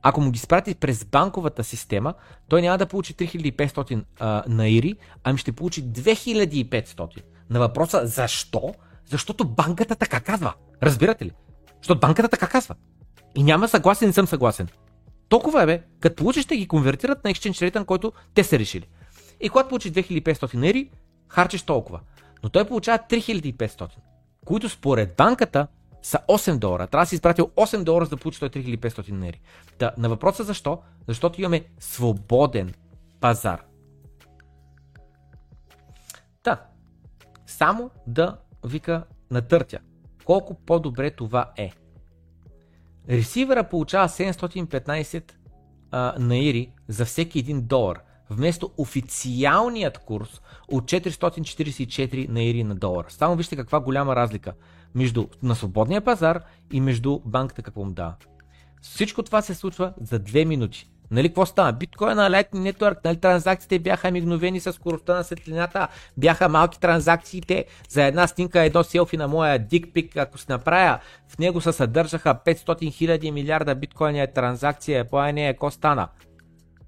ако 0.03 0.21
му 0.21 0.31
ги 0.31 0.39
спрати 0.39 0.75
през 0.75 1.05
банковата 1.05 1.65
система, 1.65 2.15
той 2.49 2.63
няма 2.63 2.79
да 2.79 2.87
получи 2.87 3.15
3500 3.15 4.05
а, 4.21 4.45
наири, 4.49 4.97
ами 5.25 5.39
ще 5.39 5.53
получи 5.53 5.85
2500. 5.85 7.23
На 7.51 7.59
въпроса 7.59 8.07
защо? 8.07 8.75
Защото 9.07 9.45
банката 9.45 9.95
така 9.95 10.21
казва. 10.21 10.55
Разбирате 10.83 11.25
ли? 11.25 11.33
Защото 11.83 12.01
банката 12.01 12.29
така 12.29 12.47
казва. 12.47 12.75
И 13.35 13.43
няма 13.43 13.69
съгласен, 13.69 14.09
не 14.09 14.13
съм 14.13 14.27
съгласен. 14.27 14.69
Толкова 15.29 15.63
е 15.63 15.67
бе, 15.67 15.83
като 16.01 16.17
получиш, 16.17 16.45
ще 16.45 16.57
ги 16.57 16.69
конвертират 16.69 17.25
на 17.25 17.31
exchange 17.31 17.71
rate, 17.71 17.79
на 17.79 17.85
който 17.85 18.13
те 18.35 18.45
са 18.45 18.59
решили. 18.59 18.89
И 19.41 19.49
когато 19.49 19.69
получиш 19.69 19.93
2500 19.93 20.55
наири, 20.55 20.91
харчиш 21.29 21.63
толкова. 21.63 22.01
Но 22.43 22.49
той 22.49 22.65
получава 22.65 22.99
3500, 23.11 23.89
които 24.45 24.69
според 24.69 25.15
банката 25.17 25.67
са 26.03 26.19
8 26.29 26.59
долара. 26.59 26.87
Трябва 26.87 27.03
да 27.03 27.09
си 27.09 27.15
изпратил 27.15 27.51
8 27.57 27.85
долара, 27.85 28.05
за 28.05 28.11
да 28.11 28.17
получиш 28.17 28.41
3500 28.41 29.11
нери. 29.11 29.41
Та, 29.79 29.93
на 29.99 30.09
въпроса 30.09 30.45
защо? 30.45 30.83
Защото 31.09 31.41
имаме 31.41 31.65
свободен 31.81 32.75
пазар. 33.21 33.63
Та, 36.43 36.67
само 37.47 37.91
да 38.07 38.37
вика 38.65 39.05
натъртя. 39.31 39.79
Колко 40.25 40.55
по-добре 40.55 41.11
това 41.11 41.53
е. 41.57 41.73
Ресивера 43.09 43.65
получава 43.65 44.09
715 44.09 45.33
а, 45.91 46.15
наири 46.19 46.73
за 46.89 47.05
всеки 47.05 47.45
1 47.45 47.61
долар, 47.61 48.01
вместо 48.31 48.71
официалният 48.77 49.99
курс 49.99 50.41
от 50.69 50.85
444 50.85 52.29
наири 52.29 52.65
на 52.65 52.75
долар. 52.75 53.07
Само 53.09 53.37
вижте 53.37 53.57
каква 53.57 53.81
голяма 53.81 54.17
разлика 54.17 54.55
между 54.95 55.27
на 55.43 55.55
свободния 55.55 56.01
пазар 56.01 56.43
и 56.73 56.81
между 56.81 57.21
банката 57.25 57.63
какво 57.63 57.85
му 57.85 57.91
дава. 57.91 58.15
Всичко 58.83 59.23
това 59.23 59.43
се 59.43 59.55
случва 59.55 59.93
за 60.01 60.21
2 60.21 60.45
минути. 60.45 60.91
Нали 61.11 61.29
какво 61.29 61.47
стана? 61.47 61.73
Биткоин 61.73 62.17
на 62.17 62.31
Lightning 62.31 62.73
Network, 62.73 62.97
нали 63.05 63.17
транзакциите 63.17 63.79
бяха 63.79 64.11
мигновени 64.11 64.61
с 64.61 64.73
скоростта 64.73 65.15
на 65.15 65.25
светлината, 65.25 65.89
бяха 66.17 66.49
малки 66.49 66.81
транзакциите 66.81 67.65
за 67.89 68.05
една 68.05 68.27
снимка, 68.27 68.65
едно 68.65 68.85
селфи 68.85 69.17
на 69.17 69.29
моя 69.29 69.59
дикпик, 69.59 70.17
ако 70.17 70.39
се 70.39 70.53
направя, 70.53 70.99
в 71.29 71.39
него 71.39 71.61
се 71.61 71.73
съдържаха 71.73 72.35
500 72.47 72.65
000 72.65 73.31
милиарда 73.31 73.75
биткоини 73.75 74.21
е 74.21 74.33
транзакция, 74.33 75.05
по 75.05 75.33
не 75.33 75.49
е, 75.49 75.53
какво 75.53 75.71
стана? 75.71 76.09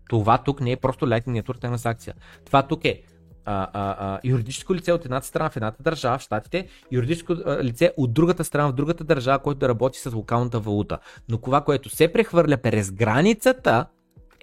Това 0.09 0.39
тук 0.39 0.61
не 0.61 0.71
е 0.73 0.77
просто 0.77 1.07
Lightning 1.07 1.43
Network 1.43 1.61
транзакция. 1.61 2.15
Това 2.45 2.63
тук 2.63 2.85
е 2.85 3.03
а, 3.45 3.69
а, 3.73 3.97
а, 3.99 4.21
юридическо 4.25 4.75
лице 4.75 4.93
от 4.93 5.05
едната 5.05 5.27
страна 5.27 5.51
в 5.51 5.57
едната 5.57 5.83
държава, 5.83 6.19
в 6.19 6.23
Штатите, 6.23 6.69
юридическо 6.93 7.35
лице 7.63 7.93
от 7.97 8.15
другата 8.15 8.45
страна 8.45 8.69
в 8.69 8.73
другата 8.73 9.05
държава, 9.05 9.39
който 9.39 9.59
да 9.59 9.69
работи 9.69 9.99
с 9.99 10.13
локалната 10.13 10.61
валута. 10.61 10.99
Но 11.29 11.39
това, 11.39 11.61
което 11.61 11.89
се 11.89 12.13
прехвърля 12.13 12.57
през 12.57 12.93
границата, 12.93 13.87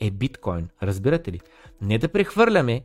е 0.01 0.11
биткоин. 0.11 0.69
Разбирате 0.83 1.31
ли? 1.31 1.39
Не 1.81 1.97
да 1.97 2.09
прехвърляме 2.09 2.81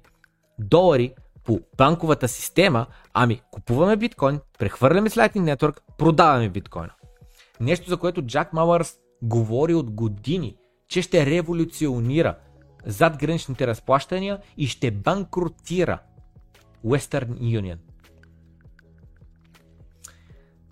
долари 0.59 1.15
по 1.45 1.61
банковата 1.77 2.29
система, 2.29 2.87
ами 3.15 3.41
купуваме 3.51 3.97
биткоин, 3.97 4.41
прехвърляме 4.59 5.11
с 5.11 5.15
Lightning 5.15 5.57
Network, 5.57 5.79
продаваме 5.99 6.49
биткоина. 6.49 6.93
Нещо, 7.61 7.91
за 7.91 7.97
което 7.97 8.23
Джак 8.23 8.53
Мауърс 8.53 8.95
говори 9.23 9.75
от 9.75 9.91
години, 9.91 10.57
че 10.89 11.03
ще 11.03 11.27
революционира 11.27 12.37
зад 12.87 13.19
граничните 13.19 13.67
разплащания 13.67 14.39
и 14.57 14.67
ще 14.67 14.91
банкротира 14.91 15.99
Western 16.85 17.39
Union. 17.39 17.79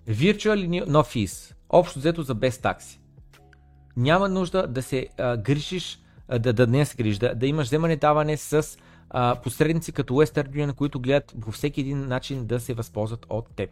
Virtual 0.09 0.85
No. 0.85 1.53
Общо 1.69 1.99
взето 1.99 2.23
за 2.23 2.35
без 2.35 2.57
такси. 2.57 2.99
Няма 3.97 4.29
нужда 4.29 4.67
да 4.67 4.81
се 4.81 5.07
а, 5.17 5.37
грижиш, 5.37 5.99
а, 6.27 6.39
да, 6.39 6.53
да 6.53 6.67
не 6.67 6.85
се 6.85 6.95
грижиш, 6.95 7.17
да, 7.17 7.35
да 7.35 7.47
имаш 7.47 7.67
вземане 7.67 7.95
даване 7.95 8.37
с 8.37 8.77
а, 9.09 9.35
посредници 9.35 9.91
като 9.91 10.13
Western 10.13 10.49
Union, 10.49 10.73
които 10.73 10.99
гледат 10.99 11.35
по 11.41 11.51
всеки 11.51 11.81
един 11.81 12.07
начин 12.07 12.45
да 12.45 12.59
се 12.59 12.73
възползват 12.73 13.25
от 13.29 13.55
теб. 13.55 13.69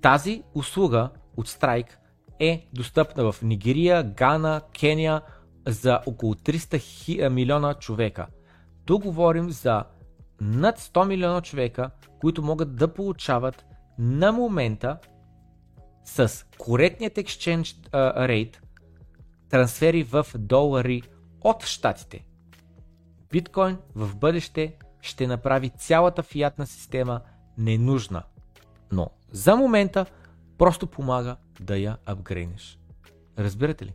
Тази 0.00 0.42
услуга 0.54 1.10
от 1.36 1.48
Strike 1.48 1.90
е 2.38 2.68
достъпна 2.72 3.32
в 3.32 3.42
Нигерия, 3.42 4.02
Гана, 4.02 4.60
Кения, 4.80 5.22
за 5.66 6.00
около 6.06 6.34
300 6.34 6.78
хи, 6.78 7.28
милиона 7.28 7.74
човека. 7.74 8.26
Тук 8.84 9.02
говорим 9.02 9.50
за 9.50 9.84
над 10.40 10.80
100 10.80 11.06
милиона 11.06 11.40
човека, 11.40 11.90
които 12.20 12.42
могат 12.42 12.76
да 12.76 12.94
получават 12.94 13.64
на 13.98 14.32
момента 14.32 14.98
с 16.04 16.46
коректният 16.58 17.14
exchange 17.14 17.90
rate 17.92 18.56
трансфери 19.48 20.02
в 20.02 20.26
долари 20.38 21.02
от 21.40 21.64
щатите. 21.64 22.26
Биткоин 23.30 23.78
в 23.94 24.16
бъдеще 24.16 24.76
ще 25.00 25.26
направи 25.26 25.70
цялата 25.70 26.22
фиатна 26.22 26.66
система 26.66 27.20
ненужна, 27.58 28.22
но 28.92 29.10
за 29.30 29.56
момента 29.56 30.06
просто 30.58 30.86
помага 30.86 31.36
да 31.60 31.76
я 31.76 31.96
апгрейнеш. 32.06 32.78
Разбирате 33.38 33.86
ли? 33.86 33.92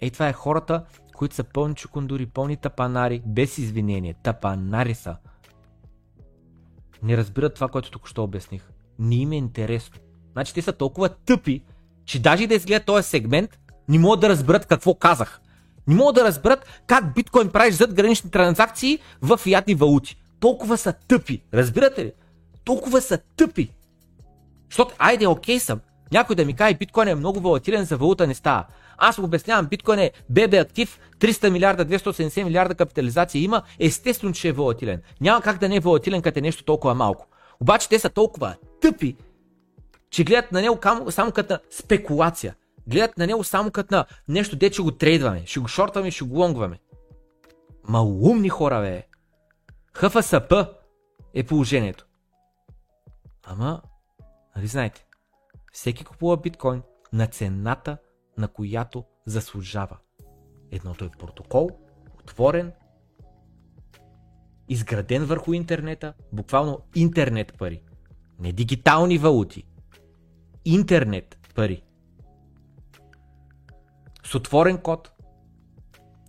Ей, 0.00 0.10
това 0.10 0.28
е 0.28 0.32
хората, 0.32 0.84
които 1.14 1.34
са 1.34 1.44
пълни 1.44 1.74
чукундури, 1.74 2.26
пълни 2.26 2.56
тапанари, 2.56 3.22
без 3.26 3.58
извинение. 3.58 4.14
Тапанари 4.22 4.94
са. 4.94 5.16
Не 7.02 7.16
разбират 7.16 7.54
това, 7.54 7.68
което 7.68 7.90
тук 7.90 8.08
ще 8.08 8.20
обясних. 8.20 8.70
Не 8.98 9.14
им 9.14 9.32
е 9.32 9.36
интересно. 9.36 9.96
Значи 10.32 10.54
те 10.54 10.62
са 10.62 10.72
толкова 10.72 11.08
тъпи, 11.08 11.62
че 12.04 12.22
даже 12.22 12.46
да 12.46 12.54
изгледат 12.54 12.86
този 12.86 13.08
сегмент, 13.08 13.58
не 13.88 13.98
могат 13.98 14.20
да 14.20 14.28
разберат 14.28 14.66
какво 14.66 14.94
казах. 14.94 15.40
Не 15.86 15.94
могат 15.94 16.14
да 16.14 16.24
разберат 16.24 16.82
как 16.86 17.14
биткоин 17.14 17.50
правиш 17.50 17.74
зад 17.74 17.94
гранични 17.94 18.30
транзакции 18.30 18.98
в 19.22 19.36
фиатни 19.36 19.74
валути. 19.74 20.22
Толкова 20.40 20.78
са 20.78 20.92
тъпи. 20.92 21.42
Разбирате 21.54 22.04
ли? 22.04 22.12
Толкова 22.64 23.00
са 23.00 23.18
тъпи. 23.36 23.74
Защото, 24.70 24.94
айде, 24.98 25.26
окей 25.26 25.60
съм. 25.60 25.80
Някой 26.12 26.36
да 26.36 26.44
ми 26.44 26.56
каже, 26.56 26.74
биткоин 26.74 27.08
е 27.08 27.14
много 27.14 27.40
волатилен, 27.40 27.84
за 27.84 27.96
валута 27.96 28.26
не 28.26 28.34
става. 28.34 28.66
Аз 28.98 29.18
обяснявам, 29.18 29.66
биткоин 29.66 29.98
е 29.98 30.10
бебе 30.30 30.58
актив, 30.58 31.00
300 31.18 31.50
милиарда, 31.50 31.86
280 31.86 32.42
милиарда 32.42 32.74
капитализация 32.74 33.42
има, 33.42 33.62
естествено, 33.78 34.32
че 34.32 34.48
е 34.48 34.52
волатилен. 34.52 35.02
Няма 35.20 35.42
как 35.42 35.58
да 35.58 35.68
не 35.68 35.76
е 35.76 35.80
волатилен, 35.80 36.22
като 36.22 36.38
е 36.38 36.42
нещо 36.42 36.64
толкова 36.64 36.94
малко. 36.94 37.26
Обаче 37.60 37.88
те 37.88 37.98
са 37.98 38.08
толкова 38.10 38.54
тъпи, 38.80 39.16
че 40.10 40.24
гледат 40.24 40.52
на 40.52 40.62
него 40.62 40.78
само 41.10 41.32
като 41.32 41.58
спекулация. 41.70 42.54
Гледат 42.86 43.18
на 43.18 43.26
него 43.26 43.44
само 43.44 43.70
като 43.70 43.94
на 43.94 44.06
нещо, 44.28 44.56
де 44.56 44.70
че 44.70 44.82
го 44.82 44.90
трейдваме, 44.90 45.42
ще 45.46 45.60
го 45.60 45.68
шортваме, 45.68 46.10
ще 46.10 46.24
го 46.24 46.38
лонгваме. 46.38 46.78
Ма 47.88 48.02
умни 48.02 48.48
хора, 48.48 48.80
бе. 48.80 49.06
ХФСП 49.94 50.66
е 51.34 51.42
положението. 51.42 52.06
Ама, 53.44 53.82
нали 54.56 54.66
знаете, 54.66 55.06
всеки 55.72 56.04
купува 56.04 56.36
биткоин 56.36 56.82
на 57.12 57.26
цената, 57.26 57.98
на 58.38 58.48
която 58.48 59.04
заслужава. 59.26 59.98
Едното 60.70 61.04
е 61.04 61.10
протокол, 61.18 61.70
отворен, 62.18 62.72
изграден 64.68 65.24
върху 65.24 65.52
интернета, 65.52 66.14
буквално 66.32 66.80
интернет 66.94 67.58
пари. 67.58 67.82
Не 68.38 68.52
дигитални 68.52 69.18
валути. 69.18 69.66
Интернет 70.64 71.38
пари. 71.54 71.82
С 74.24 74.34
отворен 74.34 74.78
код, 74.78 75.12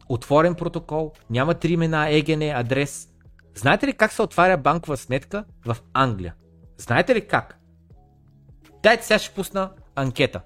отворен 0.10 0.56
протокол, 0.56 1.12
няма 1.30 1.54
три 1.54 1.74
имена, 1.74 2.10
ЕГН, 2.10 2.42
адрес. 2.42 3.10
Знаете 3.56 3.88
ли 3.88 3.94
как 3.94 4.12
се 4.12 4.22
отваря 4.22 4.58
банкова 4.58 4.98
сметка 4.98 5.46
в 5.66 5.78
Англия? 5.94 6.36
Знаете 6.78 7.16
ли 7.16 7.28
как? 7.28 7.61
Дайте 8.84 9.06
сега 9.06 9.20
ще 9.20 9.36
пусна 9.36 9.72
анкета. 9.96 10.42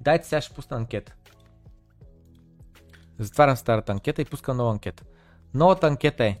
Дайте 0.00 0.26
сега 0.26 0.40
ще 0.40 0.54
пусна 0.54 0.76
анкета. 0.76 1.14
Затварям 3.18 3.56
старата 3.56 3.92
анкета 3.92 4.22
и 4.22 4.24
пускам 4.24 4.56
нова 4.56 4.70
анкета. 4.70 5.04
Новата 5.54 5.86
анкета 5.86 6.24
е 6.24 6.38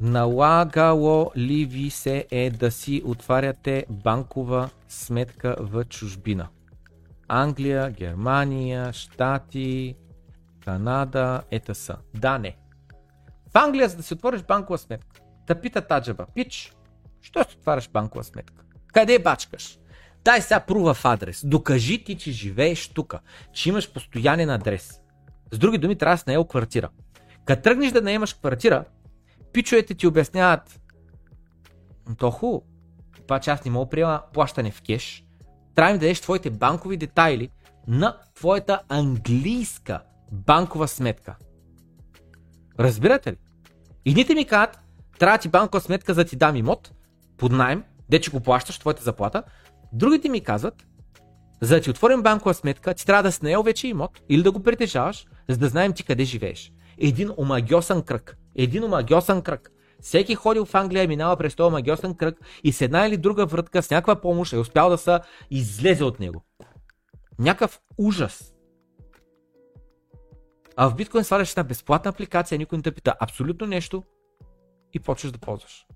Налагало 0.00 1.30
ли 1.36 1.64
ви 1.64 1.90
се 1.90 2.26
е 2.30 2.50
да 2.50 2.70
си 2.70 3.02
отваряте 3.04 3.86
банкова 3.90 4.70
сметка 4.88 5.56
в 5.60 5.84
чужбина? 5.84 6.48
Англия, 7.28 7.90
Германия, 7.90 8.92
Штати, 8.92 9.96
Канада, 10.64 11.42
ЕТС. 11.50 11.90
Да, 12.14 12.38
не. 12.38 12.56
В 13.52 13.56
Англия, 13.56 13.88
за 13.88 13.96
да 13.96 14.02
си 14.02 14.14
отвориш 14.14 14.42
банкова 14.42 14.78
сметка, 14.78 15.20
да 15.46 15.60
пита 15.60 15.80
таджаба, 15.80 16.26
пич, 16.34 16.72
що 17.22 17.44
си 17.44 17.56
отваряш 17.58 17.88
банкова 17.88 18.24
сметка? 18.24 18.64
Къде 18.92 19.18
бачкаш? 19.18 19.78
Дай 20.24 20.42
сега 20.42 20.60
прува 20.60 20.94
в 20.94 21.04
адрес. 21.04 21.40
Докажи 21.44 22.04
ти, 22.04 22.18
че 22.18 22.32
живееш 22.32 22.88
тук, 22.88 23.14
че 23.52 23.68
имаш 23.68 23.92
постоянен 23.92 24.50
адрес. 24.50 25.00
С 25.52 25.58
други 25.58 25.78
думи, 25.78 25.98
трябва 25.98 26.16
да 26.16 26.22
наел 26.26 26.44
квартира. 26.44 26.88
Като 27.44 27.62
тръгнеш 27.62 27.92
да 27.92 28.02
наемаш 28.02 28.34
квартира, 28.34 28.84
пичовете 29.52 29.94
ти 29.94 30.06
обясняват, 30.06 30.80
то 32.18 32.30
хубаво, 32.30 32.64
обаче 33.20 33.50
аз 33.50 33.64
не 33.64 33.70
мога 33.70 33.90
приема 33.90 34.22
плащане 34.32 34.70
в 34.70 34.82
кеш, 34.82 35.24
трябва 35.74 35.92
да 35.92 35.98
дадеш 35.98 36.20
твоите 36.20 36.50
банкови 36.50 36.96
детайли 36.96 37.50
на 37.86 38.16
твоята 38.34 38.82
английска 38.88 40.00
банкова 40.32 40.88
сметка. 40.88 41.36
Разбирате 42.78 43.32
ли? 43.32 43.36
Едните 44.06 44.34
ми 44.34 44.44
казват, 44.44 44.78
трябва 45.18 45.38
ти 45.38 45.48
банкова 45.48 45.80
сметка 45.80 46.14
за 46.14 46.24
да 46.24 46.30
ти 46.30 46.36
дам 46.36 46.56
имот, 46.56 46.92
под 47.38 47.52
найем, 47.52 47.84
де 48.08 48.20
че 48.20 48.30
го 48.30 48.40
плащаш, 48.40 48.78
твоята 48.78 49.02
заплата. 49.02 49.42
Другите 49.92 50.28
ми 50.28 50.40
казват, 50.40 50.86
за 51.60 51.74
да 51.74 51.80
ти 51.80 51.90
отворим 51.90 52.22
банкова 52.22 52.54
сметка, 52.54 52.94
ти 52.94 53.06
трябва 53.06 53.22
да 53.22 53.32
си 53.32 53.40
наел 53.42 53.62
вече 53.62 53.88
имот 53.88 54.10
или 54.28 54.42
да 54.42 54.52
го 54.52 54.62
притежаваш, 54.62 55.26
за 55.48 55.56
да 55.56 55.68
знаем 55.68 55.92
ти 55.92 56.04
къде 56.04 56.24
живееш. 56.24 56.72
Един 56.98 57.30
омагиосан 57.36 58.02
кръг. 58.02 58.38
Един 58.56 58.84
омагиосан 58.84 59.42
кръг. 59.42 59.72
Всеки 60.00 60.34
ходил 60.34 60.64
в 60.64 60.74
Англия 60.74 61.04
и 61.04 61.06
минава 61.06 61.36
през 61.36 61.54
този 61.54 61.72
магиосен 61.72 62.14
кръг 62.14 62.40
и 62.64 62.72
с 62.72 62.80
една 62.80 63.06
или 63.06 63.16
друга 63.16 63.46
вратка 63.46 63.82
с 63.82 63.90
някаква 63.90 64.20
помощ 64.20 64.52
е 64.52 64.58
успял 64.58 64.90
да 64.90 64.98
се 64.98 65.18
излезе 65.50 66.04
от 66.04 66.20
него. 66.20 66.44
Някакъв 67.38 67.80
ужас. 67.98 68.54
А 70.76 70.90
в 70.90 70.94
биткоин 70.94 71.24
сваляш 71.24 71.50
една 71.50 71.64
безплатна 71.64 72.08
апликация, 72.08 72.58
никой 72.58 72.78
не 72.78 72.82
те 72.82 72.92
пита 72.92 73.14
абсолютно 73.20 73.66
нещо 73.66 74.02
и 74.92 75.00
почваш 75.00 75.32
да 75.32 75.38
ползваш. 75.38 75.86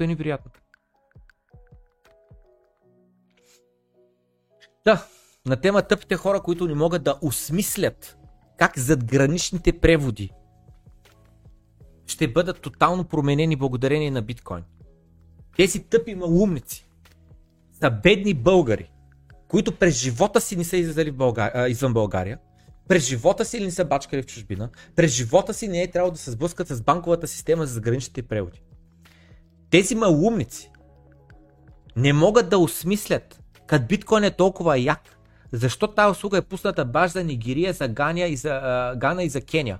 Е 0.00 0.06
неприятно. 0.06 0.50
Да, 4.84 5.06
на 5.46 5.56
тема 5.56 5.82
тъпите 5.82 6.16
хора, 6.16 6.40
които 6.40 6.66
не 6.66 6.74
могат 6.74 7.02
да 7.02 7.18
осмислят 7.22 8.18
как 8.58 8.78
задграничните 8.78 9.80
преводи 9.80 10.30
ще 12.06 12.32
бъдат 12.32 12.60
тотално 12.60 13.04
променени 13.04 13.56
благодарение 13.56 14.10
на 14.10 14.22
биткоин. 14.22 14.64
Тези 15.56 15.84
тъпи 15.84 16.14
малумници 16.14 16.88
са 17.80 17.90
бедни 17.90 18.34
българи, 18.34 18.90
които 19.48 19.78
през 19.78 19.94
живота 19.94 20.40
си 20.40 20.56
не 20.56 20.64
са 20.64 20.76
излезали 20.76 21.10
България, 21.10 21.68
извън 21.68 21.92
България, 21.92 22.38
през 22.88 23.06
живота 23.06 23.44
си 23.44 23.60
не 23.60 23.70
са 23.70 23.84
бачкали 23.84 24.22
в 24.22 24.26
чужбина, 24.26 24.70
през 24.96 25.12
живота 25.12 25.54
си 25.54 25.68
не 25.68 25.82
е 25.82 25.90
трябвало 25.90 26.12
да 26.12 26.18
се 26.18 26.30
сблъскат 26.30 26.68
с 26.68 26.82
банковата 26.82 27.28
система 27.28 27.66
за 27.66 27.72
заграничните 27.72 28.22
преводи. 28.22 28.62
Тези 29.70 29.94
малумници 29.94 30.70
не 31.96 32.12
могат 32.12 32.50
да 32.50 32.58
осмислят, 32.58 33.42
като 33.66 33.86
биткоин 33.86 34.24
е 34.24 34.30
толкова 34.30 34.78
як, 34.78 35.18
защо 35.52 35.86
тази 35.86 36.10
услуга 36.10 36.38
е 36.38 36.42
пусната 36.42 36.84
баш 36.84 37.10
за 37.10 37.24
Нигерия, 37.24 37.72
за 37.72 37.88
Гана 37.88 38.20
и 38.20 38.36
за, 38.36 38.48
uh, 38.48 38.98
Гана 38.98 39.22
и 39.22 39.28
за 39.28 39.40
Кения. 39.40 39.78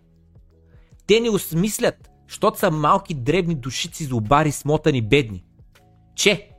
Те 1.07 1.20
не 1.20 1.30
осмислят, 1.30 2.11
защото 2.28 2.59
са 2.59 2.70
малки 2.70 3.14
дребни 3.14 3.55
душици, 3.55 4.05
зубари, 4.05 4.53
смотани, 4.53 5.03
бедни. 5.03 5.45
Че 6.14 6.51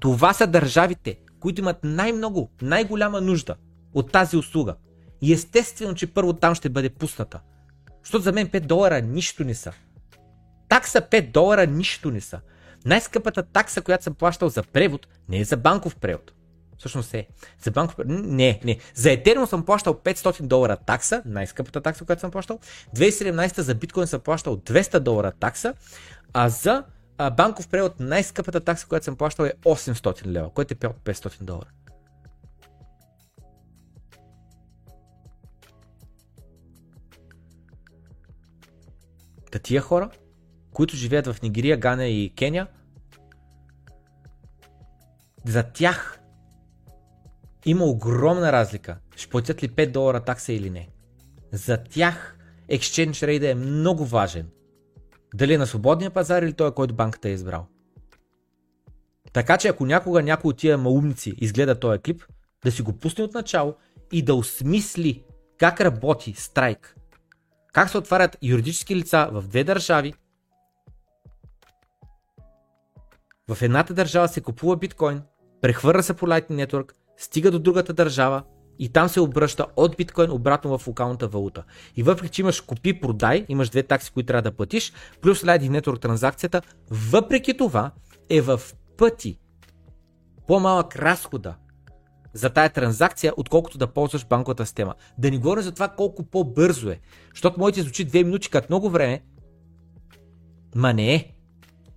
това 0.00 0.32
са 0.32 0.46
държавите, 0.46 1.18
които 1.40 1.60
имат 1.60 1.84
най-много, 1.84 2.50
най-голяма 2.62 3.20
нужда 3.20 3.56
от 3.94 4.12
тази 4.12 4.36
услуга. 4.36 4.76
И 5.22 5.32
естествено, 5.32 5.94
че 5.94 6.06
първо 6.06 6.32
там 6.32 6.54
ще 6.54 6.68
бъде 6.68 6.90
пусната. 6.90 7.40
Защото 8.02 8.22
за 8.22 8.32
мен 8.32 8.48
5 8.48 8.60
долара 8.60 9.00
нищо 9.02 9.44
не 9.44 9.54
са. 9.54 9.72
Такса 10.72 11.02
5 11.02 11.30
долара 11.30 11.66
нищо 11.66 12.10
не 12.10 12.20
са. 12.20 12.40
Най-скъпата 12.84 13.42
такса, 13.42 13.82
която 13.82 14.04
съм 14.04 14.14
плащал 14.14 14.48
за 14.48 14.62
превод, 14.62 15.06
не 15.28 15.38
е 15.38 15.44
за 15.44 15.56
банков 15.56 15.96
превод. 15.96 16.32
Всъщност 16.78 17.14
е. 17.14 17.28
За 17.62 17.70
банков... 17.70 17.96
Не, 18.06 18.60
не. 18.64 18.78
За 18.94 19.08
Ethereum 19.08 19.44
съм 19.44 19.64
плащал 19.64 19.94
500 19.94 20.42
долара 20.42 20.76
такса, 20.76 21.22
най-скъпата 21.24 21.80
такса, 21.80 22.04
която 22.04 22.20
съм 22.20 22.30
плащал. 22.30 22.58
2017 22.96 23.60
за 23.60 23.74
биткоин 23.74 24.06
съм 24.06 24.20
плащал 24.20 24.56
200 24.56 24.98
долара 24.98 25.32
такса, 25.32 25.74
а 26.32 26.48
за 26.48 26.84
а, 27.18 27.30
банков 27.30 27.68
превод 27.68 28.00
най-скъпата 28.00 28.60
такса, 28.60 28.86
която 28.86 29.04
съм 29.04 29.16
плащал 29.16 29.44
е 29.44 29.52
800 29.64 30.26
лева, 30.26 30.50
което 30.50 30.74
е 30.74 30.76
500 30.76 31.42
долара. 31.42 31.68
Та 39.50 39.58
тия 39.58 39.80
хора, 39.80 40.10
които 40.72 40.96
живеят 40.96 41.26
в 41.26 41.42
Нигерия, 41.42 41.76
Гана 41.76 42.06
и 42.06 42.34
Кения, 42.34 42.66
за 45.44 45.62
тях 45.62 46.18
има 47.66 47.84
огромна 47.84 48.52
разлика. 48.52 48.98
Ще 49.16 49.30
платят 49.30 49.62
ли 49.62 49.68
5 49.68 49.90
долара 49.90 50.20
такса 50.20 50.52
или 50.52 50.70
не. 50.70 50.88
За 51.52 51.84
тях 51.84 52.38
Exchange 52.70 53.10
Rate 53.10 53.50
е 53.50 53.54
много 53.54 54.04
важен. 54.04 54.46
Дали 55.34 55.54
е 55.54 55.58
на 55.58 55.66
свободния 55.66 56.10
пазар 56.10 56.42
или 56.42 56.52
той, 56.52 56.74
който 56.74 56.94
банката 56.94 57.28
е 57.28 57.32
избрал. 57.32 57.66
Така 59.32 59.58
че 59.58 59.68
ако 59.68 59.86
някога 59.86 60.22
някой 60.22 60.48
от 60.48 60.56
тия 60.56 60.78
маумници 60.78 61.34
изгледа 61.40 61.80
този 61.80 61.98
клип, 61.98 62.22
да 62.64 62.72
си 62.72 62.82
го 62.82 62.92
пусне 62.92 63.24
от 63.24 63.34
начало 63.34 63.74
и 64.12 64.22
да 64.22 64.34
осмисли 64.34 65.24
как 65.58 65.80
работи 65.80 66.34
страйк. 66.36 66.96
Как 67.72 67.90
се 67.90 67.98
отварят 67.98 68.36
юридически 68.42 68.96
лица 68.96 69.28
в 69.32 69.42
две 69.48 69.64
държави. 69.64 70.14
В 73.54 73.62
едната 73.62 73.94
държава 73.94 74.28
се 74.28 74.40
купува 74.40 74.76
биткоин, 74.76 75.22
прехвърля 75.60 76.02
се 76.02 76.14
по 76.14 76.26
Lightning 76.26 76.66
Network, 76.66 76.92
стига 77.16 77.50
до 77.50 77.58
другата 77.58 77.92
държава 77.92 78.42
и 78.78 78.88
там 78.88 79.08
се 79.08 79.20
обръща 79.20 79.66
от 79.76 79.96
биткоин 79.96 80.30
обратно 80.30 80.78
в 80.78 80.86
локалната 80.86 81.28
валута. 81.28 81.64
И 81.96 82.02
въпреки, 82.02 82.32
че 82.32 82.42
имаш 82.42 82.60
купи-продай, 82.60 83.46
имаш 83.48 83.68
две 83.70 83.82
такси, 83.82 84.10
които 84.12 84.26
трябва 84.26 84.42
да 84.42 84.56
платиш, 84.56 84.92
плюс 85.20 85.42
Lightning 85.42 85.80
Network 85.80 86.00
транзакцията, 86.00 86.62
въпреки 86.90 87.56
това 87.56 87.90
е 88.30 88.40
в 88.40 88.60
пъти 88.96 89.38
по-малък 90.46 90.96
разхода 90.96 91.54
за 92.34 92.50
тая 92.50 92.70
транзакция, 92.70 93.32
отколкото 93.36 93.78
да 93.78 93.86
ползваш 93.86 94.26
банковата 94.26 94.66
система. 94.66 94.94
Да 95.18 95.30
ни 95.30 95.38
говоря 95.38 95.62
за 95.62 95.72
това 95.72 95.88
колко 95.88 96.24
по-бързо 96.24 96.90
е. 96.90 97.00
Защото 97.34 97.60
моите 97.60 97.82
звучи 97.82 98.04
две 98.04 98.24
минути 98.24 98.50
като 98.50 98.66
много 98.70 98.90
време, 98.90 99.22
ма 100.74 100.94
не 100.94 101.14
е. 101.14 101.34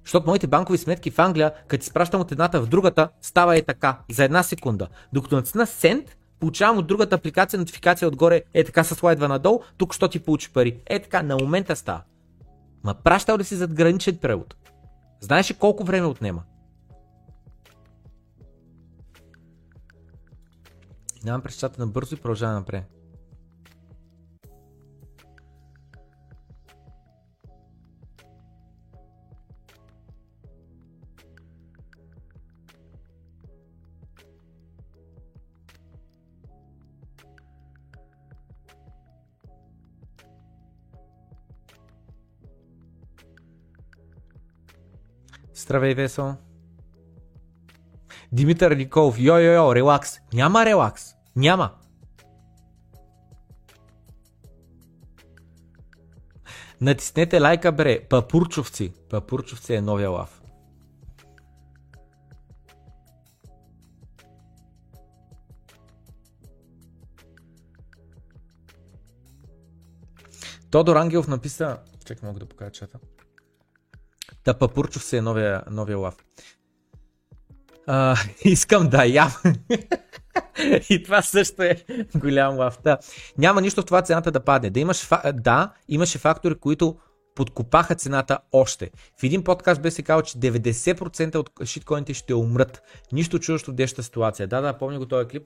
Защото 0.05 0.27
моите 0.27 0.47
банкови 0.47 0.77
сметки 0.77 1.11
в 1.11 1.19
Англия, 1.19 1.53
като 1.67 1.81
изпращам 1.81 2.21
от 2.21 2.31
едната 2.31 2.61
в 2.61 2.67
другата, 2.67 3.09
става 3.21 3.57
е 3.57 3.61
така, 3.61 3.99
за 4.11 4.23
една 4.23 4.43
секунда. 4.43 4.87
Докато 5.13 5.35
натисна 5.35 5.65
Send, 5.65 6.07
получавам 6.39 6.77
от 6.77 6.87
другата 6.87 7.15
апликация 7.15 7.59
нотификация 7.59 8.07
отгоре, 8.07 8.43
е 8.53 8.63
така 8.63 8.83
се 8.83 8.95
слайдва 8.95 9.27
надолу, 9.27 9.61
тук 9.77 9.93
що 9.93 10.07
ти 10.07 10.19
получи 10.19 10.53
пари. 10.53 10.79
Е 10.85 10.99
така, 10.99 11.23
на 11.23 11.35
момента 11.35 11.75
става. 11.75 12.01
Ма 12.83 12.93
пращал 12.93 13.37
ли 13.37 13.43
си 13.43 13.55
зад 13.55 13.73
граничен 13.73 14.17
превод? 14.17 14.55
Знаеш 15.19 15.51
ли 15.51 15.55
колко 15.55 15.83
време 15.83 16.07
отнема? 16.07 16.43
Нямам 21.23 21.41
през 21.41 21.65
на 21.77 21.87
бързо 21.87 22.15
и 22.15 22.17
продължаваме 22.17 22.59
напред. 22.59 22.94
Здравей, 45.65 45.93
Весо. 45.93 46.35
Димитър 48.31 48.71
Николов, 48.71 49.17
йо-йо-йо, 49.17 49.75
релакс. 49.75 50.19
Няма 50.33 50.65
релакс. 50.65 51.15
Няма. 51.35 51.71
Натиснете 56.81 57.39
лайка, 57.39 57.71
бре. 57.71 58.07
Папурчовци. 58.09 58.93
Папурчовци 59.09 59.73
е 59.73 59.81
новия 59.81 60.09
лав. 60.09 60.41
Тодор 70.71 70.95
Ангелов 70.95 71.27
написа... 71.27 71.77
Чек, 72.05 72.23
мога 72.23 72.39
да 72.39 72.45
покажа 72.45 72.71
чата. 72.71 72.99
Та 74.45 74.53
Папурчов 74.53 75.03
се 75.03 75.17
е 75.17 75.21
новия, 75.21 75.63
новия 75.71 75.97
лав. 75.97 76.15
А, 77.87 78.15
искам 78.43 78.89
да 78.89 79.05
ям. 79.05 79.31
И 80.89 81.03
това 81.03 81.21
също 81.21 81.63
е 81.63 81.83
голям 82.15 82.57
лав. 82.57 82.79
Да. 82.83 82.97
Няма 83.37 83.61
нищо 83.61 83.81
в 83.81 83.85
това 83.85 84.01
цената 84.01 84.31
да 84.31 84.39
падне. 84.39 84.69
Да, 84.69 84.79
имаш, 84.79 85.09
да, 85.33 85.73
имаше 85.87 86.17
фактори, 86.17 86.55
които 86.55 86.97
подкопаха 87.35 87.95
цената 87.95 88.37
още. 88.51 88.91
В 89.19 89.23
един 89.23 89.43
подкаст 89.43 89.81
бе 89.81 89.91
се 89.91 90.03
казал, 90.03 90.21
че 90.21 90.37
90% 90.37 91.35
от 91.35 91.51
шиткоините 91.65 92.13
ще 92.13 92.33
умрат. 92.33 92.81
Нищо 93.11 93.39
чудощо 93.39 93.71
в 93.71 93.75
днешната 93.75 94.03
ситуация. 94.03 94.47
Да, 94.47 94.61
да, 94.61 94.77
помня 94.77 94.99
го 94.99 95.05
този 95.05 95.27
клип 95.27 95.43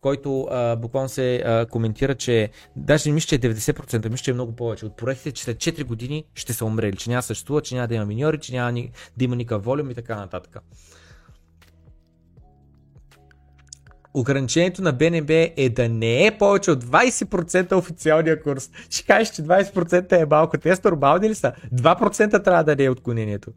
който 0.00 0.48
а, 0.50 0.76
буквално 0.76 1.08
се 1.08 1.36
а, 1.36 1.66
коментира, 1.66 2.14
че 2.14 2.50
даже 2.76 3.10
не 3.10 3.14
мисля, 3.14 3.28
че 3.28 3.34
е 3.34 3.38
90%, 3.38 4.10
мисля, 4.10 4.24
че 4.24 4.30
е 4.30 4.34
много 4.34 4.56
повече 4.56 4.86
от 4.86 4.96
проектите, 4.96 5.32
че 5.32 5.44
след 5.44 5.56
4 5.56 5.84
години 5.84 6.24
ще 6.34 6.52
са 6.52 6.64
умрели, 6.64 6.96
че 6.96 7.10
няма 7.10 7.22
съществува, 7.22 7.62
че 7.62 7.74
няма 7.74 7.88
да 7.88 7.94
има 7.94 8.06
миньори, 8.06 8.38
че 8.38 8.52
няма 8.52 8.72
ни, 8.72 8.90
да 9.16 9.24
има 9.24 9.36
никакъв 9.36 9.64
волюм 9.64 9.90
и 9.90 9.94
така 9.94 10.16
нататък. 10.16 10.56
Ограничението 14.14 14.82
на 14.82 14.92
БНБ 14.92 15.32
е 15.56 15.68
да 15.68 15.88
не 15.88 16.26
е 16.26 16.38
повече 16.38 16.70
от 16.70 16.84
20% 16.84 17.72
официалния 17.72 18.42
курс. 18.42 18.70
Ще 18.90 19.06
кажеш, 19.06 19.30
че 19.30 19.42
20% 19.42 20.22
е 20.22 20.26
малко. 20.26 20.58
Те 20.58 20.76
са 20.76 20.82
нормални 20.84 21.28
ли 21.28 21.34
са? 21.34 21.52
2% 21.74 22.44
трябва 22.44 22.64
да 22.64 22.76
не 22.76 22.84
е 22.84 22.90
отклонението. 22.90 23.52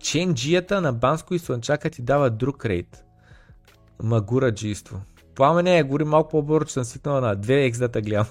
Ченджията 0.00 0.80
на 0.80 0.92
Банско 0.92 1.34
и 1.34 1.38
Слънчака 1.38 1.90
ти 1.90 2.02
дава 2.02 2.30
друг 2.30 2.66
рейд. 2.66 3.04
Магураджийство. 4.02 5.00
Пламене 5.34 5.78
е 5.78 5.82
гори 5.82 6.04
малко 6.04 6.30
по-бързо, 6.30 6.66
че 6.66 6.72
съм 6.72 6.84
свикнал 6.84 7.20
на 7.20 7.36
2x 7.36 7.78
дата 7.78 8.00
гледам. 8.00 8.26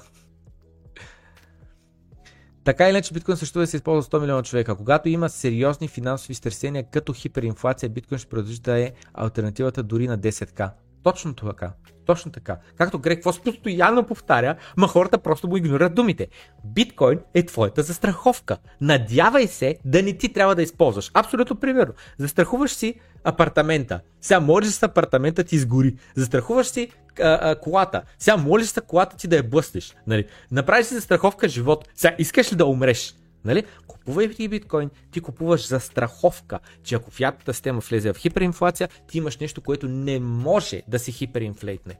Така 2.63 2.89
иначе 2.89 3.13
биткоин 3.13 3.37
също 3.37 3.59
да 3.59 3.67
се 3.67 3.77
използва 3.77 4.11
100 4.11 4.21
милиона 4.21 4.43
човека. 4.43 4.75
Когато 4.75 5.09
има 5.09 5.29
сериозни 5.29 5.87
финансови 5.87 6.33
стресения 6.33 6.83
като 6.91 7.13
хиперинфлация, 7.13 7.89
биткоин 7.89 8.19
ще 8.19 8.29
продължи 8.29 8.59
да 8.59 8.79
е 8.79 8.91
альтернативата 9.13 9.83
дори 9.83 10.07
на 10.07 10.19
10к. 10.19 10.71
Точно 11.03 11.33
така. 11.33 11.71
Точно 12.05 12.31
така. 12.31 12.57
Както 12.77 12.99
Грег 12.99 13.23
Фос 13.23 13.39
постоянно 13.39 14.03
повтаря, 14.03 14.55
ма 14.77 14.87
хората 14.87 15.17
просто 15.17 15.47
му 15.47 15.57
игнорират 15.57 15.95
думите. 15.95 16.27
Биткоин 16.65 17.19
е 17.33 17.45
твоята 17.45 17.83
застраховка. 17.83 18.57
Надявай 18.81 19.47
се 19.47 19.77
да 19.85 20.03
не 20.03 20.17
ти 20.17 20.33
трябва 20.33 20.55
да 20.55 20.61
използваш. 20.61 21.11
Абсолютно 21.13 21.55
примерно. 21.55 21.93
Застрахуваш 22.17 22.71
си 22.71 22.95
апартамента. 23.23 23.99
Сега 24.21 24.39
можеш 24.39 24.73
с 24.73 24.83
апартамента 24.83 25.43
ти 25.43 25.55
изгори. 25.55 25.95
Застрахуваш 26.15 26.67
си 26.67 26.89
а, 27.21 27.51
а, 27.51 27.55
колата. 27.59 28.01
Сега 28.19 28.37
можеш 28.37 28.67
с 28.67 28.81
колата 28.81 29.17
ти 29.17 29.27
да 29.27 29.35
я 29.35 29.43
блъснеш. 29.43 29.95
Нали? 30.07 30.25
Направиш 30.51 30.85
си 30.85 30.93
застраховка 30.93 31.49
живот. 31.49 31.89
Сега 31.95 32.15
искаш 32.19 32.51
ли 32.53 32.55
да 32.55 32.65
умреш? 32.65 33.15
Нали? 33.45 33.63
Купувайки 33.87 34.47
биткоин, 34.47 34.89
ти 35.11 35.21
купуваш 35.21 35.67
за 35.67 35.79
страховка, 35.79 36.59
че 36.83 36.95
ако 36.95 37.11
фиатната 37.11 37.53
система 37.53 37.79
влезе 37.79 38.13
в 38.13 38.17
хиперинфлация, 38.17 38.89
ти 39.07 39.17
имаш 39.17 39.37
нещо, 39.37 39.61
което 39.61 39.87
не 39.87 40.19
може 40.19 40.81
да 40.87 40.99
се 40.99 41.11
хиперинфлейтне. 41.11 41.99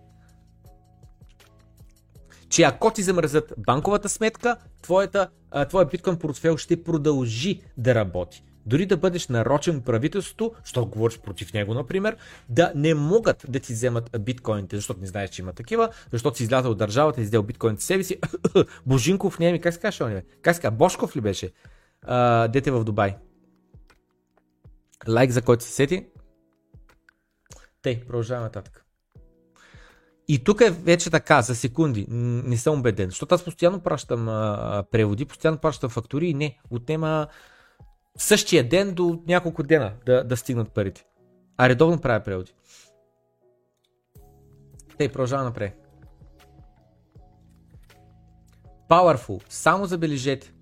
Че 2.49 2.63
ако 2.63 2.91
ти 2.91 3.03
замръзат 3.03 3.53
банковата 3.57 4.09
сметка, 4.09 4.57
твоята, 4.81 5.29
твоя 5.69 5.85
биткоин 5.85 6.19
портфел 6.19 6.57
ще 6.57 6.83
продължи 6.83 7.61
да 7.77 7.95
работи 7.95 8.43
дори 8.65 8.85
да 8.85 8.97
бъдеш 8.97 9.27
нарочен 9.27 9.81
правителството, 9.81 10.51
що 10.63 10.85
говориш 10.85 11.19
против 11.19 11.53
него, 11.53 11.73
например, 11.73 12.17
да 12.49 12.71
не 12.75 12.93
могат 12.93 13.45
да 13.49 13.59
ти 13.59 13.73
вземат 13.73 14.09
биткоините, 14.19 14.75
защото 14.75 14.99
не 14.99 15.07
знаеш, 15.07 15.29
че 15.29 15.41
има 15.41 15.53
такива, 15.53 15.89
защото 16.11 16.37
си 16.37 16.43
излязал 16.43 16.71
от 16.71 16.77
държавата 16.77 17.21
и 17.21 17.23
издел 17.23 17.43
биткоините 17.43 17.83
себе 17.83 18.03
си. 18.03 18.19
Божинков 18.85 19.39
не 19.39 19.49
е 19.49 19.51
ми, 19.51 19.61
как 19.61 19.73
се 19.73 19.79
казва, 19.79 20.09
не 20.09 20.23
Как 20.41 20.55
се 20.55 20.71
Бошков 20.71 21.15
ли 21.15 21.21
беше? 21.21 21.51
А, 22.01 22.47
дете 22.47 22.71
в 22.71 22.83
Дубай. 22.83 23.15
Лайк 25.07 25.31
за 25.31 25.41
който 25.41 25.63
се 25.63 25.71
сети. 25.71 26.05
Тей, 27.81 27.99
продължаваме 28.05 28.45
нататък. 28.45 28.83
И 30.27 30.43
тук 30.43 30.61
е 30.61 30.69
вече 30.69 31.09
така, 31.09 31.41
за 31.41 31.55
секунди, 31.55 32.05
не 32.09 32.57
съм 32.57 32.79
убеден, 32.79 33.09
защото 33.09 33.35
аз 33.35 33.43
постоянно 33.43 33.79
пращам 33.79 34.29
а, 34.29 34.83
преводи, 34.91 35.25
постоянно 35.25 35.57
пращам 35.57 35.89
фактури 35.89 36.27
и 36.27 36.33
не, 36.33 36.59
отнема 36.69 37.27
същия 38.17 38.69
ден 38.69 38.93
до 38.93 39.23
няколко 39.27 39.63
дена 39.63 39.93
да, 40.05 40.23
да 40.23 40.37
стигнат 40.37 40.71
парите. 40.71 41.05
А 41.57 41.69
редовно 41.69 42.01
правя 42.01 42.23
преводи. 42.23 42.53
Тъй, 44.97 45.09
продължава 45.09 45.43
напред. 45.43 45.79
Powerful. 48.89 49.43
Само 49.49 49.85
забележете. 49.85 50.53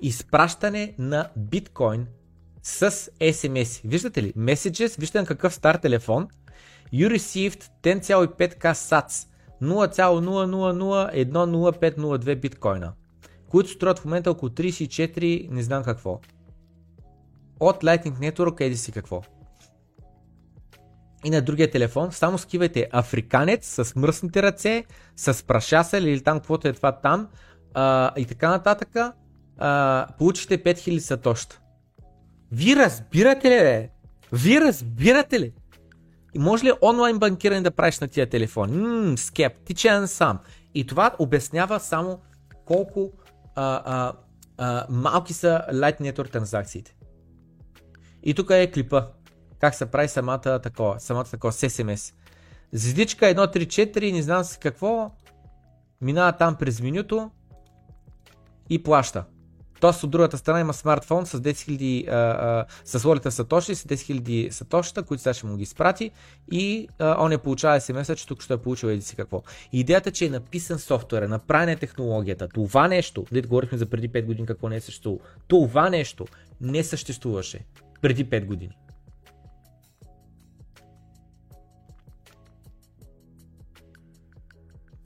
Изпращане 0.00 0.94
на 0.98 1.30
биткоин 1.36 2.06
с 2.62 2.90
SMS. 3.20 3.80
Виждате 3.84 4.22
ли? 4.22 4.32
Messages. 4.32 5.00
Вижте 5.00 5.20
на 5.20 5.26
какъв 5.26 5.54
стар 5.54 5.74
телефон. 5.74 6.28
You 6.94 7.16
received 7.16 7.64
10,5k 7.82 8.72
sats. 8.72 9.28
0,000100502 9.62 12.40
биткоина. 12.40 12.92
Които 13.48 13.70
струват 13.70 13.98
в 13.98 14.04
момента 14.04 14.30
около 14.30 14.50
34, 14.50 15.50
не 15.50 15.62
знам 15.62 15.84
какво 15.84 16.20
от 17.60 17.82
Lightning 17.82 18.32
Network, 18.32 18.60
еди 18.60 18.76
си 18.76 18.92
какво. 18.92 19.22
И 21.24 21.30
на 21.30 21.42
другия 21.42 21.70
телефон 21.70 22.12
само 22.12 22.38
скивайте 22.38 22.88
африканец 22.92 23.66
с 23.66 23.96
мръсните 23.96 24.42
ръце, 24.42 24.84
с 25.16 25.46
прашасел 25.46 26.00
или 26.00 26.20
там 26.20 26.38
каквото 26.38 26.68
е 26.68 26.72
това 26.72 26.92
там 26.92 27.28
а, 27.74 28.12
и 28.16 28.24
така 28.24 28.50
нататък. 28.50 28.96
А, 29.58 30.06
получите 30.18 30.62
5000 30.62 30.98
сатоща. 30.98 31.60
Вие 32.52 32.76
разбирате 32.76 33.50
ли, 33.50 33.60
бе? 33.60 33.90
Вие 34.32 34.60
разбирате 34.60 35.40
ли? 35.40 35.52
И 36.34 36.38
може 36.38 36.64
ли 36.64 36.72
онлайн 36.82 37.18
банкиране 37.18 37.60
да 37.60 37.70
правиш 37.70 37.98
на 37.98 38.08
тия 38.08 38.28
телефони? 38.28 38.76
Ммм, 38.76 39.18
скептичен 39.18 40.08
сам. 40.08 40.38
И 40.74 40.86
това 40.86 41.14
обяснява 41.18 41.80
само 41.80 42.18
колко 42.64 43.12
а, 43.54 43.82
а, 43.84 44.12
а, 44.58 44.86
малки 44.90 45.32
са 45.32 45.62
Light 45.72 46.00
Network 46.00 46.32
транзакциите. 46.32 46.95
И 48.26 48.34
тук 48.34 48.50
е 48.50 48.70
клипа. 48.70 49.06
Как 49.60 49.74
се 49.74 49.86
прави 49.86 50.08
самата 50.08 50.60
такова, 50.62 51.00
самата 51.00 51.24
такова 51.24 51.52
с 51.52 51.68
SMS. 51.68 52.14
Звездичка 52.72 53.26
134, 53.26 54.12
не 54.12 54.22
знам 54.22 54.44
си 54.44 54.58
какво, 54.58 55.10
минава 56.00 56.32
там 56.32 56.56
през 56.56 56.80
менюто 56.80 57.30
и 58.70 58.82
плаща. 58.82 59.24
Тоест 59.80 60.02
от 60.02 60.10
другата 60.10 60.38
страна 60.38 60.60
има 60.60 60.74
смартфон 60.74 61.26
с 61.26 61.40
10 61.40 61.52
000, 61.52 62.08
а, 62.08 62.12
а, 62.12 62.66
с 62.84 63.02
волята 63.02 63.30
Сатоши, 63.30 63.74
с 63.74 63.84
10 63.84 63.94
000 63.94 64.50
сатошата, 64.50 65.02
които 65.02 65.22
сега 65.22 65.34
ще 65.34 65.46
му 65.46 65.56
ги 65.56 65.62
изпрати 65.62 66.10
и 66.52 66.88
а, 66.98 67.24
он 67.24 67.32
е 67.32 67.38
получава 67.38 67.80
смс 67.80 68.16
че 68.16 68.26
тук 68.26 68.42
ще 68.42 68.54
е 68.54 68.56
получил 68.56 68.88
еди 68.88 69.02
си 69.02 69.16
какво. 69.16 69.42
идеята, 69.72 70.10
че 70.10 70.26
е 70.26 70.30
написан 70.30 70.78
софтуера, 70.78 71.28
направена 71.28 71.72
е 71.72 71.76
технологията, 71.76 72.48
това 72.48 72.88
нещо, 72.88 73.26
дето 73.32 73.48
говорихме 73.48 73.78
за 73.78 73.86
преди 73.86 74.10
5 74.10 74.24
години 74.24 74.46
какво 74.46 74.68
не 74.68 74.76
е 74.76 74.80
съществувало, 74.80 75.20
това 75.48 75.90
нещо 75.90 76.26
не 76.60 76.84
съществуваше 76.84 77.64
преди 78.00 78.30
5 78.30 78.46
години. 78.46 78.78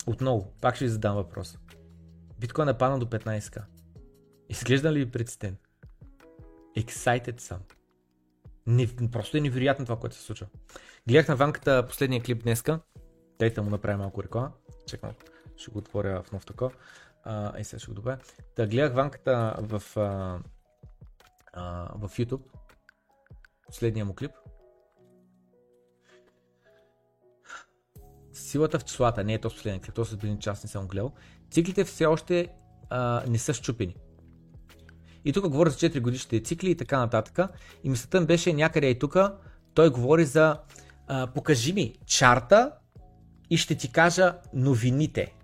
Отново, 0.06 0.52
пак 0.60 0.76
ще 0.76 0.84
ви 0.84 0.90
задам 0.90 1.14
въпрос. 1.14 1.58
Биткоин 2.38 2.68
е 2.68 2.78
паднал 2.78 2.98
до 2.98 3.06
15к. 3.06 3.62
Изглежда 4.48 4.92
ли 4.92 4.98
ви 4.98 5.10
предстен? 5.10 5.56
Excited 6.76 7.40
съм. 7.40 7.60
Не, 8.66 8.88
просто 9.12 9.36
е 9.36 9.40
невероятно 9.40 9.84
това, 9.84 9.98
което 9.98 10.16
се 10.16 10.22
случва. 10.22 10.46
Гледах 11.08 11.28
на 11.28 11.36
ванката 11.36 11.86
последния 11.86 12.22
клип 12.22 12.42
днеска. 12.42 12.80
Дайте 13.38 13.60
му 13.60 13.70
направя 13.70 13.98
малко 13.98 14.22
реклама. 14.22 14.52
Чекам, 14.86 15.10
ще 15.56 15.70
го 15.70 15.78
отворя 15.78 16.22
в 16.22 16.32
нов 16.32 16.46
тако. 16.46 16.70
И 17.58 17.64
сега 17.64 17.80
ще 17.80 17.88
го 17.88 17.94
добавя. 17.94 18.18
Та 18.56 18.66
гледах 18.66 18.94
ванката 18.94 19.56
в, 19.58 19.82
а, 19.96 20.38
а, 21.52 21.92
в 21.94 22.08
YouTube 22.08 22.42
последния 23.70 24.04
му 24.04 24.14
клип. 24.14 24.30
Силата 28.32 28.78
в 28.78 28.84
числата, 28.84 29.24
не 29.24 29.34
е 29.34 29.38
то 29.38 29.50
последния 29.50 29.80
клип, 29.80 29.94
то 29.94 30.04
с 30.04 30.12
един 30.12 30.38
час 30.38 30.62
не 30.64 30.70
съм 30.70 30.86
гледал. 30.86 31.12
Циклите 31.50 31.84
все 31.84 32.06
още 32.06 32.48
а, 32.90 33.22
не 33.28 33.38
са 33.38 33.54
щупени. 33.54 33.96
И 35.24 35.32
тук 35.32 35.48
говори 35.48 35.70
за 35.70 35.76
4 35.76 36.00
годишните 36.00 36.44
цикли 36.44 36.70
и 36.70 36.76
така 36.76 36.98
нататък. 36.98 37.50
И 37.84 37.90
мислята 37.90 38.20
ми 38.20 38.26
беше 38.26 38.52
някъде 38.52 38.86
и 38.86 38.98
тук, 38.98 39.16
той 39.74 39.90
говори 39.90 40.24
за 40.24 40.56
а, 41.06 41.26
покажи 41.26 41.72
ми 41.72 41.94
чарта 42.06 42.72
и 43.50 43.56
ще 43.56 43.74
ти 43.74 43.92
кажа 43.92 44.34
новините. 44.54 45.34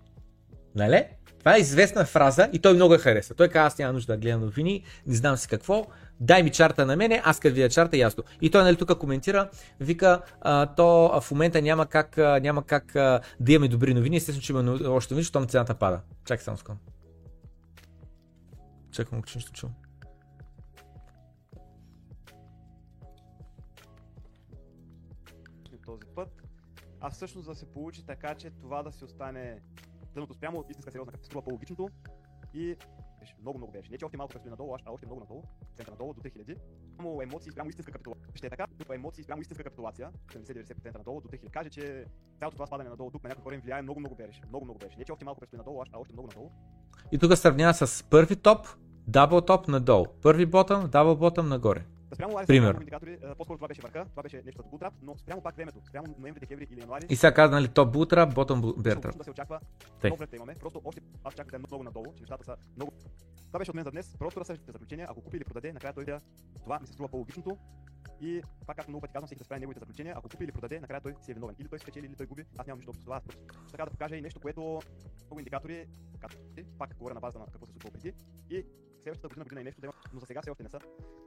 Нали? 0.75 1.05
Това 1.39 1.55
е 1.55 1.59
известна 1.59 2.05
фраза 2.05 2.49
и 2.53 2.59
той 2.59 2.73
много 2.73 2.93
я 2.93 2.99
хареса. 2.99 3.33
Той 3.33 3.47
каза, 3.47 3.67
аз 3.67 3.77
няма 3.77 3.93
нужда 3.93 4.13
да 4.13 4.17
гледам 4.17 4.41
новини, 4.41 4.83
не 5.05 5.15
знам 5.15 5.37
си 5.37 5.47
какво, 5.47 5.85
дай 6.19 6.43
ми 6.43 6.49
чарта 6.51 6.85
на 6.85 6.95
мене, 6.95 7.21
аз 7.25 7.39
като 7.39 7.55
видя 7.55 7.69
чарта, 7.69 7.97
ясно. 7.97 8.23
И 8.41 8.51
той 8.51 8.63
нали, 8.63 8.75
тук 8.75 8.97
коментира, 8.97 9.49
вика, 9.79 10.21
а, 10.41 10.65
то 10.65 11.21
в 11.21 11.31
момента 11.31 11.61
няма 11.61 11.85
как, 11.85 12.17
а, 12.17 12.39
няма 12.39 12.63
как 12.63 12.95
а, 12.95 13.21
да 13.39 13.51
имаме 13.51 13.67
добри 13.67 13.93
новини, 13.93 14.17
естествено, 14.17 14.43
че 14.43 14.51
има 14.53 14.89
още 14.89 15.13
новини, 15.13 15.23
защото 15.23 15.45
цената 15.45 15.75
пада. 15.75 16.01
Чакай 16.25 16.43
само 16.43 16.57
скоро. 16.57 16.77
Чакай, 18.91 19.21
че 19.25 19.37
нищо 19.37 19.51
чувам. 19.51 19.75
този 25.87 26.05
път, 26.15 26.43
а 27.01 27.09
всъщност 27.09 27.47
да 27.47 27.55
се 27.55 27.71
получи 27.71 28.05
така, 28.05 28.35
че 28.35 28.49
това 28.49 28.83
да 28.83 28.91
си 28.91 29.03
остане 29.03 29.61
дъното 30.13 30.33
спрямо 30.33 30.65
истинска 30.69 30.91
сериозна 30.91 31.11
катастрофа 31.11 31.45
по-логичното 31.45 31.89
и 32.53 32.75
беше 33.27 33.41
много, 33.41 33.57
много 33.57 33.71
беше. 33.71 33.91
Не, 33.91 33.97
че 33.97 34.05
още 34.05 34.17
малко 34.17 34.31
предстои 34.31 34.49
надолу, 34.49 34.75
а 34.85 34.91
още 34.91 35.05
много 35.05 35.21
надолу, 35.21 35.43
център 35.75 35.91
надолу 35.91 36.13
до 36.13 36.21
3000. 36.21 36.57
Само 36.95 37.21
емоции 37.21 37.51
спрямо 37.51 37.69
истинска 37.69 37.91
капитулация. 37.91 38.27
Ще 38.35 38.47
е 38.47 38.49
така, 38.49 38.65
тук 38.79 38.87
емоции 38.93 39.23
спрямо 39.23 39.41
истинска 39.41 39.63
капитулация, 39.63 40.11
70-90% 40.27 40.97
надолу 40.97 41.21
до 41.21 41.27
3000. 41.27 41.51
Каже, 41.51 41.69
че 41.69 42.05
цялото 42.39 42.55
това 42.55 42.67
спадане 42.67 42.89
надолу 42.89 43.11
тук 43.11 43.23
на 43.23 43.29
някои 43.29 43.43
хора 43.43 43.55
им 43.55 43.61
влияе 43.61 43.81
много, 43.81 43.99
много 43.99 44.15
беше. 44.15 44.41
Много, 44.49 44.65
много 44.65 44.79
беше. 44.79 44.97
Не, 44.97 45.05
че 45.05 45.11
още 45.11 45.25
малко 45.25 45.39
предстои 45.39 45.57
надолу, 45.57 45.81
а 45.93 45.99
още 45.99 46.13
много 46.13 46.27
надолу. 46.27 46.51
И 47.11 47.17
тук 47.17 47.37
сравнява 47.37 47.73
с 47.73 48.03
първи 48.03 48.35
топ, 48.35 48.67
дабл 49.07 49.41
топ 49.41 49.67
надолу. 49.67 50.05
Първи 50.21 50.45
ботъм, 50.45 50.89
дабл 50.89 51.15
ботъм 51.15 51.47
нагоре. 51.47 51.85
Да 52.09 52.15
спрямо 52.15 52.45
Пример. 52.47 52.75
индикатори, 52.75 53.17
по-скоро 53.37 53.57
това 53.57 53.67
беше 53.67 53.81
върха, 53.81 54.05
това 54.05 54.23
беше 54.23 54.41
нещо 54.45 54.57
като 54.57 54.69
бултрап, 54.69 54.93
но 55.01 55.17
спрямо 55.17 55.41
пак 55.41 55.55
времето, 55.55 55.81
спрямо 55.87 56.15
ноември, 56.19 56.39
декември 56.39 56.67
или 56.71 56.79
януари. 56.79 57.05
И 57.09 57.15
сега 57.15 57.33
каза, 57.33 57.51
нали, 57.51 57.67
топ 57.67 57.91
бутра, 57.91 58.25
ботъм 58.25 58.63
логично 58.63 59.01
да 59.01 59.23
се 59.23 59.31
очаква. 59.31 59.59
Тъй. 60.01 60.09
Много 60.11 60.23
имаме. 60.35 60.55
Просто 60.59 60.81
още 60.85 61.01
аз 61.23 61.33
чакам 61.33 61.49
да 61.49 61.55
е 61.55 61.59
много 61.59 61.83
надолу, 61.83 62.13
че 62.15 62.21
нещата 62.21 62.43
са 62.43 62.55
много. 62.75 62.91
Това 63.47 63.59
беше 63.59 63.71
от 63.71 63.75
мен 63.75 63.83
за 63.83 63.91
днес. 63.91 64.15
Просто 64.19 64.39
разсъждате 64.39 64.71
заключения. 64.71 65.07
Ако 65.09 65.21
купи 65.21 65.37
или 65.37 65.43
продаде, 65.43 65.73
накрая 65.73 65.93
той 65.93 66.05
да 66.05 66.19
това 66.63 66.79
ми 66.79 66.87
се 66.87 66.93
струва 66.93 67.09
по-логичното. 67.09 67.57
И 68.21 68.41
пак 68.65 68.75
както 68.75 68.91
много 68.91 69.01
пъти 69.01 69.13
казвам, 69.13 69.27
всеки 69.27 69.39
да 69.39 69.45
справи 69.45 69.59
неговите 69.59 69.79
заключения. 69.79 70.13
Ако 70.17 70.29
купи 70.29 70.43
или 70.43 70.51
продаде, 70.51 70.79
накрая 70.79 71.01
той 71.01 71.15
си 71.21 71.31
е 71.31 71.33
виновен. 71.33 71.55
Или 71.59 71.67
той 71.67 71.79
спечели, 71.79 72.05
или 72.05 72.15
той 72.15 72.25
губи. 72.25 72.45
Аз 72.57 72.67
нямам 72.67 72.79
нищо 72.79 72.89
общо 72.89 73.01
с 73.01 73.05
това. 73.05 73.17
Аз 73.17 73.23
просто 73.23 73.41
така 73.71 73.85
да 73.85 73.91
покажа 73.91 74.15
и 74.15 74.21
нещо, 74.21 74.39
което 74.39 74.61
много 75.25 75.39
индикатори, 75.39 75.87
пак 76.77 76.97
говоря 76.97 77.13
на 77.13 77.19
база 77.19 77.39
на 77.39 77.45
какво 77.45 77.65
се 77.65 77.71
случва 77.71 77.91
преди. 77.91 78.13
И 78.49 78.65
следващата 79.13 79.27
година, 79.27 79.43
година 79.43 79.61
и 79.61 79.63
нещо 79.63 79.81
да 79.81 79.87
има, 79.87 79.93
но 80.13 80.19
за 80.19 80.25
сега 80.25 80.41
все 80.41 80.51
още 80.51 80.63
не 80.63 80.69
са. 80.69 80.79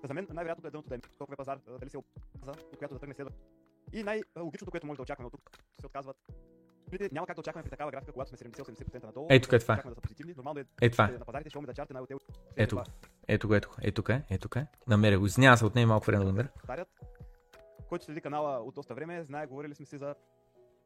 За 0.05 0.15
мен 0.15 0.27
най-вероятното 0.31 0.69
е 0.69 0.71
дъното 0.71 0.89
да 0.89 0.95
е 0.95 0.99
толкова 1.19 1.37
пазар, 1.37 1.59
дали 1.81 1.91
се 1.91 1.99
база, 2.39 2.53
от 2.73 2.79
която 2.79 2.95
да 2.95 3.01
тръгне 3.01 3.15
следва. 3.15 3.33
И 3.93 4.03
най-логичното, 4.03 4.71
което 4.71 4.87
може 4.87 4.97
да 4.97 5.03
очакваме 5.03 5.27
от 5.27 5.33
тук, 5.33 5.51
се 5.81 5.87
отказват 5.87 6.17
няма 7.13 7.27
как 7.27 7.37
да 7.37 7.41
очакваме 7.41 7.63
при 7.63 7.71
такава 7.71 7.91
графика, 7.91 8.13
когато 8.13 8.29
сме 8.37 8.51
70-80% 8.51 9.05
надолу. 9.05 9.27
Ей, 9.31 9.41
тук 9.41 9.53
е 9.53 9.59
това. 9.59 9.83
Да 9.87 9.95
са 9.95 10.01
позитивни. 10.01 10.35
Нормално 10.37 10.61
е, 10.61 10.65
Е, 10.81 10.91
това 10.91 11.05
е. 11.05 11.13
на 11.13 11.25
пазарите 11.25 11.51
ще 11.51 11.61
да 11.61 11.75
чарте 11.75 11.93
най-отдел. 11.93 12.19
Ето 12.57 12.77
го. 12.77 12.83
Ето 13.29 13.49
го, 13.49 13.55
ето 13.55 13.69
го. 13.69 13.75
Ето 13.83 14.13
е, 14.13 14.23
ето 14.31 14.43
тук 14.43 14.57
е. 14.57 14.67
Намеря 14.87 15.19
го. 15.19 15.27
Извинявам 15.27 15.57
се, 15.57 15.65
отнема 15.65 15.87
малко 15.87 16.07
време 16.07 16.25
да 16.25 16.33
намеря. 16.33 16.49
Който 17.89 18.05
следи 18.05 18.21
канала 18.21 18.61
от 18.61 18.75
доста 18.75 18.95
време, 18.95 19.25
знае, 19.25 19.47
говорили 19.47 19.75
сме 19.75 19.87
си 19.87 19.99
за 19.99 20.15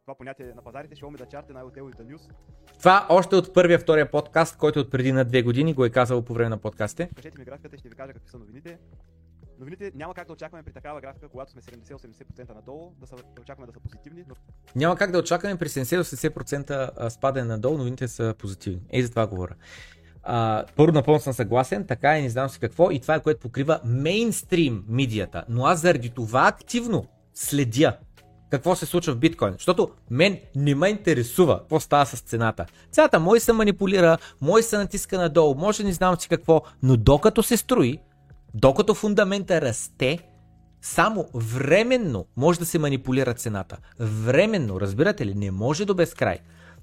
това 0.05 0.15
понятие 0.15 0.53
на 0.57 0.63
пазарите, 0.63 0.95
ще 0.95 1.05
имаме 1.05 1.19
да 1.19 1.27
чарте 1.27 1.53
най-отдел 1.53 1.91
и 1.95 1.97
да 1.97 2.13
нюс. 2.13 2.29
Това 2.79 3.07
още 3.09 3.37
от 3.37 3.55
първия, 3.55 3.79
втория 3.79 4.11
подкаст, 4.11 4.57
който 4.57 4.81
от 4.81 4.91
преди 4.91 5.13
на 5.13 5.25
две 5.25 5.43
години 5.43 5.75
го 5.75 5.85
е 5.85 5.91
казал 5.91 6.23
по 6.23 6.35
време 6.35 6.49
на 6.49 6.59
подкастите. 6.59 7.11
Кажете 7.17 7.39
ми 7.39 7.45
графиката 7.45 7.77
и 7.77 7.79
ще 7.79 7.89
ви 7.89 7.95
кажа 7.95 8.13
какви 8.13 8.31
са 8.31 8.39
новините. 8.39 8.79
Новините 9.59 9.93
няма 9.95 10.15
как 10.15 10.27
да 10.27 10.33
очакваме 10.33 10.63
при 10.63 10.73
такава 10.73 11.01
графика, 11.01 11.29
когато 11.29 11.51
сме 11.51 11.61
70-80% 11.61 12.55
надолу, 12.55 12.93
да, 13.01 13.07
са, 13.07 13.17
да 13.17 13.41
очакваме 13.41 13.67
да 13.67 13.73
са 13.73 13.81
позитивни, 13.81 14.25
но 14.29 14.35
Няма 14.77 14.97
как 14.97 15.11
да 15.11 15.19
очакваме 15.19 15.57
при 15.57 15.69
70-80% 15.69 17.09
спадане 17.09 17.47
надолу, 17.47 17.79
новините 17.79 18.09
са 18.09 18.35
позитивни. 18.39 18.83
Ей, 18.91 19.03
за 19.03 19.11
това 19.11 19.27
говоря. 19.27 19.55
А, 20.23 20.65
първо 20.77 20.93
напълно 20.93 21.21
съм 21.21 21.33
съгласен, 21.33 21.87
така 21.87 22.19
и 22.19 22.23
не 22.23 22.31
знам 22.31 22.49
си 22.49 22.61
какво 22.61 22.91
и 22.91 23.01
това 23.01 23.15
е 23.15 23.23
което 23.23 23.41
покрива 23.41 23.81
мейнстрим 23.85 24.85
медията. 24.89 25.45
Но 25.49 25.67
аз 25.67 25.81
заради 25.81 26.11
това 26.11 26.49
активно 26.49 27.07
следя 27.35 27.99
какво 28.57 28.77
се 28.77 28.87
случва 28.87 29.13
в 29.13 29.19
биткоин. 29.19 29.53
Защото 29.53 29.91
мен 30.11 30.39
не 30.57 30.75
ме 30.75 30.89
интересува 30.89 31.59
какво 31.59 31.81
става 31.81 32.07
с 32.07 32.21
цената. 32.21 32.67
Цената 32.93 33.21
може 33.21 33.41
се 33.41 33.53
манипулира, 33.53 34.19
може 34.41 34.63
се 34.63 34.77
натиска 34.77 35.19
надолу, 35.19 35.55
може 35.55 35.85
не 35.85 35.93
знам 35.93 36.21
си 36.21 36.29
какво, 36.29 36.63
но 36.83 36.97
докато 36.97 37.43
се 37.43 37.57
строи, 37.57 37.99
докато 38.55 38.95
фундамента 38.95 39.61
расте, 39.61 40.19
само 40.83 41.27
временно 41.35 42.27
може 42.37 42.59
да 42.59 42.67
се 42.67 42.79
манипулира 42.79 43.35
цената. 43.35 43.77
Временно, 44.01 44.81
разбирате 44.81 45.27
ли? 45.27 45.35
Не 45.35 45.51
може 45.51 45.85
до 45.85 45.95
безкрай. 45.95 46.39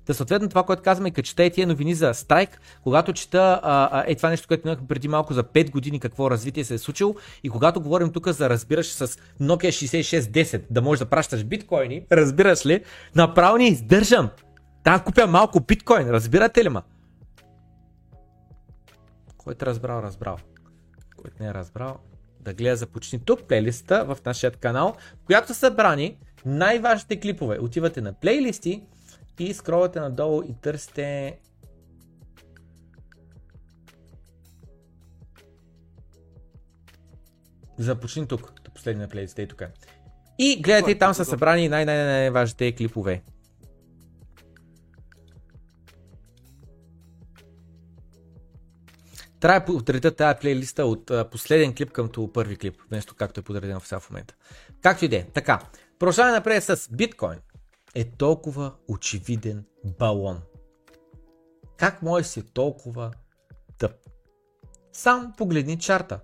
Та 0.05 0.13
съответно 0.13 0.49
това, 0.49 0.63
което 0.63 0.83
казваме, 0.83 1.09
е, 1.09 1.11
като 1.11 1.27
чета 1.27 1.43
и 1.43 1.51
тия 1.51 1.67
новини 1.67 1.93
за 1.93 2.13
страйк, 2.13 2.61
когато 2.83 3.13
чета 3.13 3.59
а, 3.63 3.89
а, 3.91 4.03
е 4.07 4.15
това 4.15 4.29
нещо, 4.29 4.47
което 4.47 4.67
минахме 4.67 4.87
преди 4.87 5.07
малко 5.07 5.33
за 5.33 5.43
5 5.43 5.71
години 5.71 5.99
какво 5.99 6.31
развитие 6.31 6.63
се 6.63 6.73
е 6.73 6.77
случило 6.77 7.15
и 7.43 7.49
когато 7.49 7.81
говорим 7.81 8.11
тук 8.11 8.27
за 8.27 8.49
разбираш 8.49 8.91
с 8.91 9.07
Nokia 9.41 9.69
6610 9.69 10.61
да 10.69 10.81
можеш 10.81 10.99
да 10.99 11.05
пращаш 11.05 11.43
биткоини, 11.43 12.05
разбираш 12.11 12.65
ли, 12.65 12.83
направо 13.15 13.57
не 13.57 13.67
издържам. 13.67 14.29
Та 14.83 14.99
купя 14.99 15.27
малко 15.27 15.59
биткоин, 15.59 16.09
разбирате 16.09 16.63
ли 16.63 16.69
ма? 16.69 16.83
Който 19.37 19.65
е 19.65 19.67
разбрал, 19.67 20.01
разбрал. 20.03 20.37
Който 21.17 21.43
не 21.43 21.49
е 21.49 21.53
разбрал, 21.53 21.97
да 22.39 22.53
гледа 22.53 22.75
започни 22.75 23.19
тук 23.25 23.43
плейлиста 23.43 24.05
в 24.05 24.17
нашия 24.25 24.51
канал, 24.51 24.95
в 25.23 25.25
която 25.25 25.47
са 25.47 25.53
събрани 25.53 26.17
най-важните 26.45 27.19
клипове. 27.19 27.57
Отивате 27.61 28.01
на 28.01 28.13
плейлисти 28.13 28.83
и 29.43 29.53
скролвате 29.53 29.99
надолу 29.99 30.43
и 30.43 30.55
търсите 30.61 31.39
Започни 37.77 38.27
тук, 38.27 38.53
последния 38.75 39.07
плейлист 39.07 39.39
е 39.39 39.47
тук. 39.47 39.63
И 40.39 40.61
гледате, 40.61 40.97
там 40.97 41.13
са 41.13 41.25
събрани 41.25 41.69
най-най-най-важните 41.69 42.75
клипове. 42.75 43.23
Трябва 49.39 49.59
да 49.59 49.65
подредя 49.65 50.11
тази 50.11 50.39
плейлиста 50.39 50.85
от 50.85 51.11
а, 51.11 51.29
последен 51.29 51.75
клип 51.75 51.91
към 51.91 52.09
първи 52.33 52.57
клип, 52.57 52.81
вместо 52.89 53.15
както 53.15 53.39
е 53.39 53.43
подредено 53.43 53.79
в 53.79 53.87
сега 53.87 53.99
в 53.99 54.09
момента. 54.09 54.33
Както 54.81 55.05
и 55.05 55.07
да 55.07 55.15
е. 55.15 55.25
Така, 55.33 55.59
продължаваме 55.99 56.35
напред 56.35 56.63
с 56.63 56.89
биткоин. 56.91 57.39
Е 57.95 58.11
толкова 58.11 58.73
очевиден 58.87 59.65
балон. 59.99 60.41
Как 61.77 62.01
може 62.01 62.25
си 62.25 62.43
толкова 62.53 63.11
тъп? 63.77 63.91
Сам 64.93 65.33
погледни 65.37 65.79
чарта. 65.79 66.19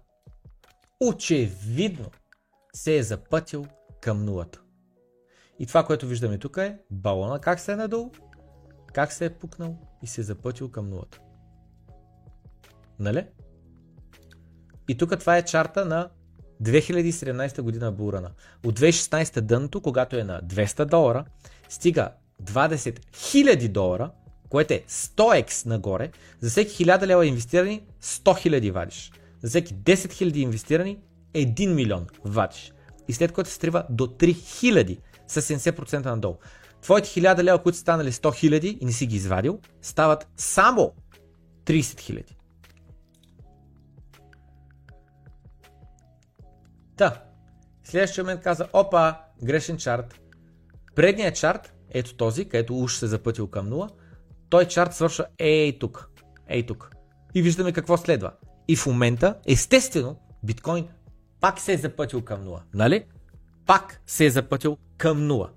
Очевидно 0.99 2.11
се 2.73 2.98
е 2.98 3.03
запътил 3.03 3.65
към 4.02 4.26
нулата. 4.26 4.61
И 5.60 5.65
това, 5.65 5.85
което 5.85 6.07
виждаме 6.07 6.38
тук 6.38 6.57
е 6.57 6.80
балона 6.91 7.39
как 7.39 7.60
се 7.60 7.72
е 7.72 7.76
надолу, 7.76 8.11
как 8.94 9.11
се 9.11 9.26
е 9.26 9.34
пукнал 9.34 9.77
и 10.03 10.07
се 10.07 10.22
е 10.22 10.23
запътил 10.23 10.72
към 10.72 10.89
нулата. 10.89 11.19
Нали? 12.99 13.27
И 14.88 14.98
тук 14.98 15.19
това 15.19 15.38
е 15.38 15.45
чарта 15.45 15.85
на 15.85 16.10
2017 16.63 17.61
година 17.61 17.91
Бурана. 17.91 18.31
От 18.65 18.79
2016 18.79 19.41
дъното, 19.41 19.81
когато 19.81 20.15
е 20.17 20.23
на 20.23 20.41
200 20.41 20.85
долара, 20.85 21.25
стига 21.69 22.09
20 22.43 22.99
000 23.15 23.67
долара, 23.67 24.11
което 24.49 24.73
е 24.73 24.84
100x 24.89 25.65
нагоре. 25.65 26.11
За 26.41 26.49
всеки 26.49 26.85
1000 26.85 27.07
лева 27.07 27.25
инвестирани, 27.25 27.81
100 28.03 28.49
000 28.49 28.71
вадиш. 28.71 29.11
За 29.41 29.49
всеки 29.49 29.73
10 29.73 29.95
000 29.95 30.38
инвестирани, 30.38 30.97
1 31.34 31.73
милион 31.73 32.07
вадиш. 32.25 32.73
И 33.07 33.13
след 33.13 33.31
което 33.31 33.49
се 33.49 33.55
стрива 33.55 33.85
до 33.89 34.07
3000 34.07 34.97
с 35.27 35.41
70% 35.41 36.05
надолу. 36.05 36.35
Твоите 36.81 37.09
1000 37.09 37.43
лева, 37.43 37.63
които 37.63 37.75
са 37.75 37.81
станали 37.81 38.11
100 38.11 38.49
000 38.49 38.77
и 38.81 38.85
не 38.85 38.91
си 38.91 39.05
ги 39.05 39.15
извадил, 39.15 39.59
стават 39.81 40.27
само 40.38 40.93
30 41.65 41.81
000. 41.81 42.23
Та, 46.97 47.23
следващия 47.83 48.23
момент 48.23 48.41
каза, 48.41 48.67
опа, 48.73 49.17
грешен 49.43 49.77
чарт. 49.77 50.19
Предният 50.95 51.35
чарт, 51.35 51.73
ето 51.89 52.15
този, 52.15 52.49
където 52.49 52.79
уж 52.79 52.95
се 52.95 53.05
е 53.05 53.09
запътил 53.09 53.47
към 53.47 53.69
0, 53.69 53.89
той 54.49 54.65
чарт 54.65 54.93
свършва 54.93 55.25
ей 55.39 55.79
тук, 55.79 56.09
ей 56.47 56.65
тук. 56.65 56.91
И 57.35 57.41
виждаме 57.41 57.71
какво 57.71 57.97
следва. 57.97 58.31
И 58.67 58.75
в 58.75 58.85
момента, 58.85 59.35
естествено, 59.47 60.19
биткоин 60.43 60.87
пак 61.41 61.59
се 61.59 61.73
е 61.73 61.77
запътил 61.77 62.21
към 62.21 62.43
0, 62.45 62.59
нали? 62.73 63.05
Пак 63.65 64.01
се 64.07 64.25
е 64.25 64.29
запътил 64.29 64.77
към 64.97 65.17
0. 65.17 65.49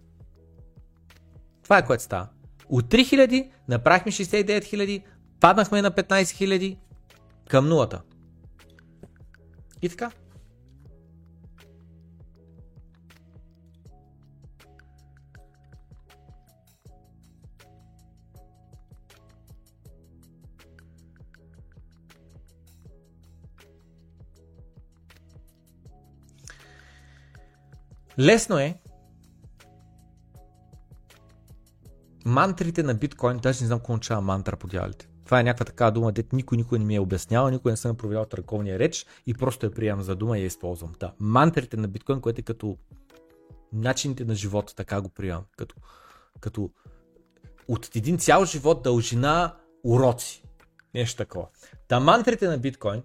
Това 1.63 1.79
е 1.79 1.87
което 1.87 2.03
става. 2.03 2.29
От 2.69 2.85
3000 2.85 3.51
направихме 3.69 4.13
69 4.13 4.61
000, 4.61 5.03
паднахме 5.41 5.83
на 5.83 5.91
15 5.91 6.23
000 6.23 6.79
към 7.49 7.69
нулата. 7.69 8.03
И 9.83 9.89
така. 9.89 10.11
Лесно 28.21 28.59
е 28.59 28.81
мантрите 32.25 32.83
на 32.83 32.95
биткоин, 32.95 33.39
даже 33.39 33.65
не 33.65 33.67
знам 33.67 33.79
какво 33.79 33.93
означава 33.93 34.21
мантра 34.21 34.57
по 34.57 34.67
дяволите. 34.67 35.09
Това 35.25 35.41
е 35.41 35.43
някаква 35.43 35.65
такава 35.65 35.93
дума, 35.93 36.13
дет 36.13 36.33
никой 36.33 36.59
никой 36.59 36.79
не 36.79 36.85
ми 36.85 36.97
е 36.97 37.01
обяснявал, 37.01 37.51
никой 37.51 37.73
не 37.73 37.77
съм 37.77 37.97
проверял 37.97 38.25
търковния 38.25 38.79
реч 38.79 39.07
и 39.27 39.35
просто 39.35 39.67
я 39.67 39.73
приемам 39.73 40.03
за 40.03 40.17
дума 40.17 40.39
и 40.39 40.41
я 40.41 40.47
използвам. 40.47 40.93
Да, 41.01 41.13
мантрите 41.21 41.77
на 41.77 41.89
биткоин, 41.89 42.21
което 42.21 42.41
е 42.41 42.43
като 42.43 42.77
начините 43.73 44.25
на 44.25 44.35
живота, 44.35 44.75
така 44.75 45.01
го 45.01 45.09
приемам. 45.09 45.45
Като, 45.57 45.75
като 46.41 46.71
от 47.69 47.97
един 47.97 48.19
цял 48.19 48.45
живот 48.45 48.83
дължина 48.83 49.57
уроци. 49.85 50.45
Нещо 50.95 51.17
такова. 51.17 51.47
Та 51.89 52.01
мантрите 52.01 52.49
на 52.49 52.59
биткоин, 52.59 53.03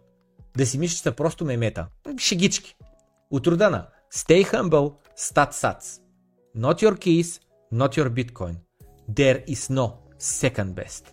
да 0.58 0.66
си 0.66 0.78
мислиш, 0.78 1.00
са 1.00 1.12
просто 1.12 1.46
мемета. 1.46 1.88
Шегички. 2.18 2.76
От 3.32 3.48
рода 3.48 3.70
на 3.70 3.88
Stay 4.14 4.44
humble, 4.44 4.92
stat 5.16 5.52
sats. 5.54 6.00
Not 6.56 6.82
your 6.82 6.96
keys, 6.96 7.40
not 7.72 7.98
your 7.98 8.10
bitcoin. 8.10 8.56
There 9.16 9.44
is 9.48 9.70
no 9.70 9.88
second 10.20 10.74
best. 10.74 11.04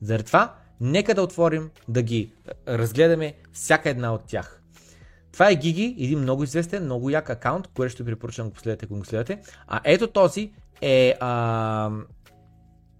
Заради 0.00 0.52
нека 0.80 1.14
да 1.14 1.22
отворим, 1.22 1.70
да 1.88 2.02
ги 2.02 2.32
разгледаме 2.68 3.34
всяка 3.52 3.90
една 3.90 4.14
от 4.14 4.26
тях. 4.26 4.62
Това 5.32 5.50
е 5.50 5.54
Гиги, 5.54 5.96
един 5.98 6.18
много 6.18 6.44
известен, 6.44 6.84
много 6.84 7.10
як 7.10 7.30
акаунт, 7.30 7.68
което 7.74 7.92
ще 7.92 8.04
препоръчам 8.04 8.44
да 8.44 8.50
го 8.50 8.54
последвате, 8.54 8.84
ако 8.84 8.94
го 8.94 9.04
следвате. 9.04 9.40
А 9.66 9.80
ето 9.84 10.06
този 10.06 10.52
е 10.80 11.14
а, 11.20 11.90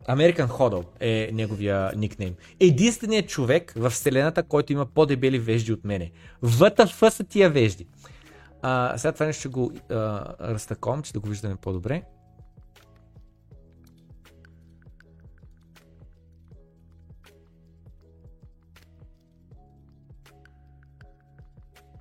American 0.08 0.48
Hodl 0.48 0.84
е 1.00 1.30
неговия 1.32 1.92
никнейм. 1.96 2.34
Единственият 2.60 3.28
човек 3.28 3.72
в 3.76 3.90
вселената, 3.90 4.42
който 4.42 4.72
има 4.72 4.86
по-дебели 4.86 5.38
вежди 5.38 5.72
от 5.72 5.84
мене. 5.84 6.10
ВТФ 6.44 7.14
са 7.14 7.24
тия 7.24 7.50
вежди. 7.50 7.86
А, 8.62 8.98
сега 8.98 9.12
това 9.12 9.26
нещо 9.26 9.40
ще 9.40 9.48
го 9.48 9.72
а, 9.90 9.94
разтаком, 10.40 11.02
че 11.02 11.12
да 11.12 11.20
го 11.20 11.28
виждаме 11.28 11.56
по-добре. 11.56 12.02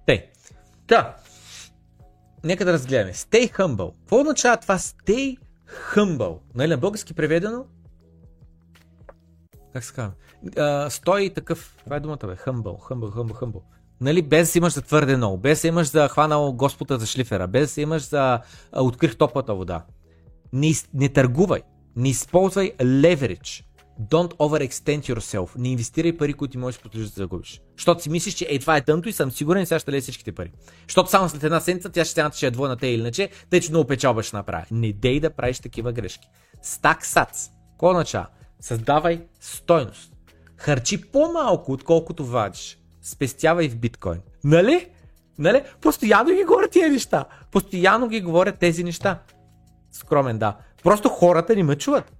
Тей. 0.06 0.32
Та. 0.88 1.18
Нека 2.44 2.66
да 2.66 2.74
разгледаме. 2.74 3.14
Stay 3.14 3.58
humble. 3.58 3.94
Какво 4.00 4.20
означава 4.20 4.58
това 4.58 4.78
stay 4.78 5.38
humble? 5.94 6.40
Нали 6.56 6.70
на 6.70 6.78
български 6.78 7.14
преведено? 7.14 7.66
Как 9.74 9.84
се 9.84 9.94
казва? 9.94 10.90
Стой 10.90 11.34
такъв. 11.36 11.78
Това 11.84 11.96
е 11.96 12.00
думата, 12.00 12.18
бе. 12.18 12.36
Humble, 12.36 12.80
humble, 12.90 13.12
humble, 13.12 13.34
humble. 13.34 13.62
Нали, 14.02 14.22
без 14.22 14.54
да 14.54 14.58
имаш 14.58 14.74
за 14.74 14.82
твърде 14.82 15.18
много, 15.18 15.38
без 15.38 15.62
да 15.62 15.68
имаш 15.68 15.88
за 15.88 16.08
хванал 16.08 16.54
Господа 16.54 16.98
за 16.98 17.06
шлифера, 17.06 17.48
без 17.48 17.76
да 17.76 17.82
имаш 17.82 18.10
за 18.10 18.40
открих 18.76 19.16
топлата 19.16 19.56
вода. 19.56 19.86
Не, 20.54 20.74
не 20.94 21.10
търгувай, 21.10 21.62
не 21.96 22.10
използвай 22.10 22.72
leverage. 22.78 23.64
Don't 24.02 24.34
overextend 24.38 25.14
yourself. 25.14 25.58
Не 25.58 25.70
инвестирай 25.70 26.18
пари, 26.18 26.34
които 26.34 26.52
ти 26.52 26.58
можеш 26.58 26.80
да 26.80 27.00
да 27.00 27.06
загубиш. 27.06 27.62
Защото 27.78 28.04
си 28.04 28.10
мислиш, 28.10 28.34
че 28.34 28.48
ей, 28.50 28.60
това 28.60 28.78
е 28.78 28.82
тънто 28.82 29.10
и 29.10 29.14
съм 29.14 29.32
сигурен, 29.32 29.66
сега 29.66 29.80
ще 29.80 29.92
лезе 29.92 30.02
всичките 30.02 30.32
пари. 30.32 30.52
Защото 30.88 31.10
само 31.10 31.30
след 31.30 31.44
една 31.44 31.60
седмица 31.60 31.90
тя 31.90 32.04
ще 32.06 32.12
стяната, 32.12 32.38
че 32.38 32.48
е 32.48 32.52
двойна 32.52 32.78
те 32.78 32.88
или 32.88 33.02
иначе, 33.02 33.30
тъй 33.50 33.62
че 33.62 33.70
много 33.70 33.88
печалба 33.88 34.24
ще 34.24 34.36
направи. 34.36 34.66
Не 34.72 34.94
дей 34.94 35.20
да 35.20 35.30
правиш 35.30 35.60
такива 35.60 35.92
грешки. 35.92 36.28
Стак 36.62 37.06
сац. 37.06 37.50
Какво 37.72 37.90
означава? 37.90 38.28
Създавай 38.60 39.22
стойност. 39.40 40.14
Харчи 40.58 41.02
по-малко, 41.02 41.72
отколкото 41.72 42.26
вадиш 42.26 42.78
спестявай 43.06 43.70
в 43.70 43.78
биткоин. 43.78 44.20
Нали? 44.44 44.88
Нали? 45.40 45.64
Постоянно 45.82 46.36
ги 46.36 46.44
говорят 46.44 46.72
тези 46.72 46.90
неща. 46.90 47.26
Постоянно 47.52 48.08
ги 48.08 48.22
говорят 48.22 48.60
тези 48.60 48.84
неща. 48.84 49.20
Скромен, 49.92 50.38
да. 50.38 50.58
Просто 50.84 51.10
хората 51.10 51.56
ни 51.56 51.64
ме 51.64 51.76
чуват. 51.76 52.12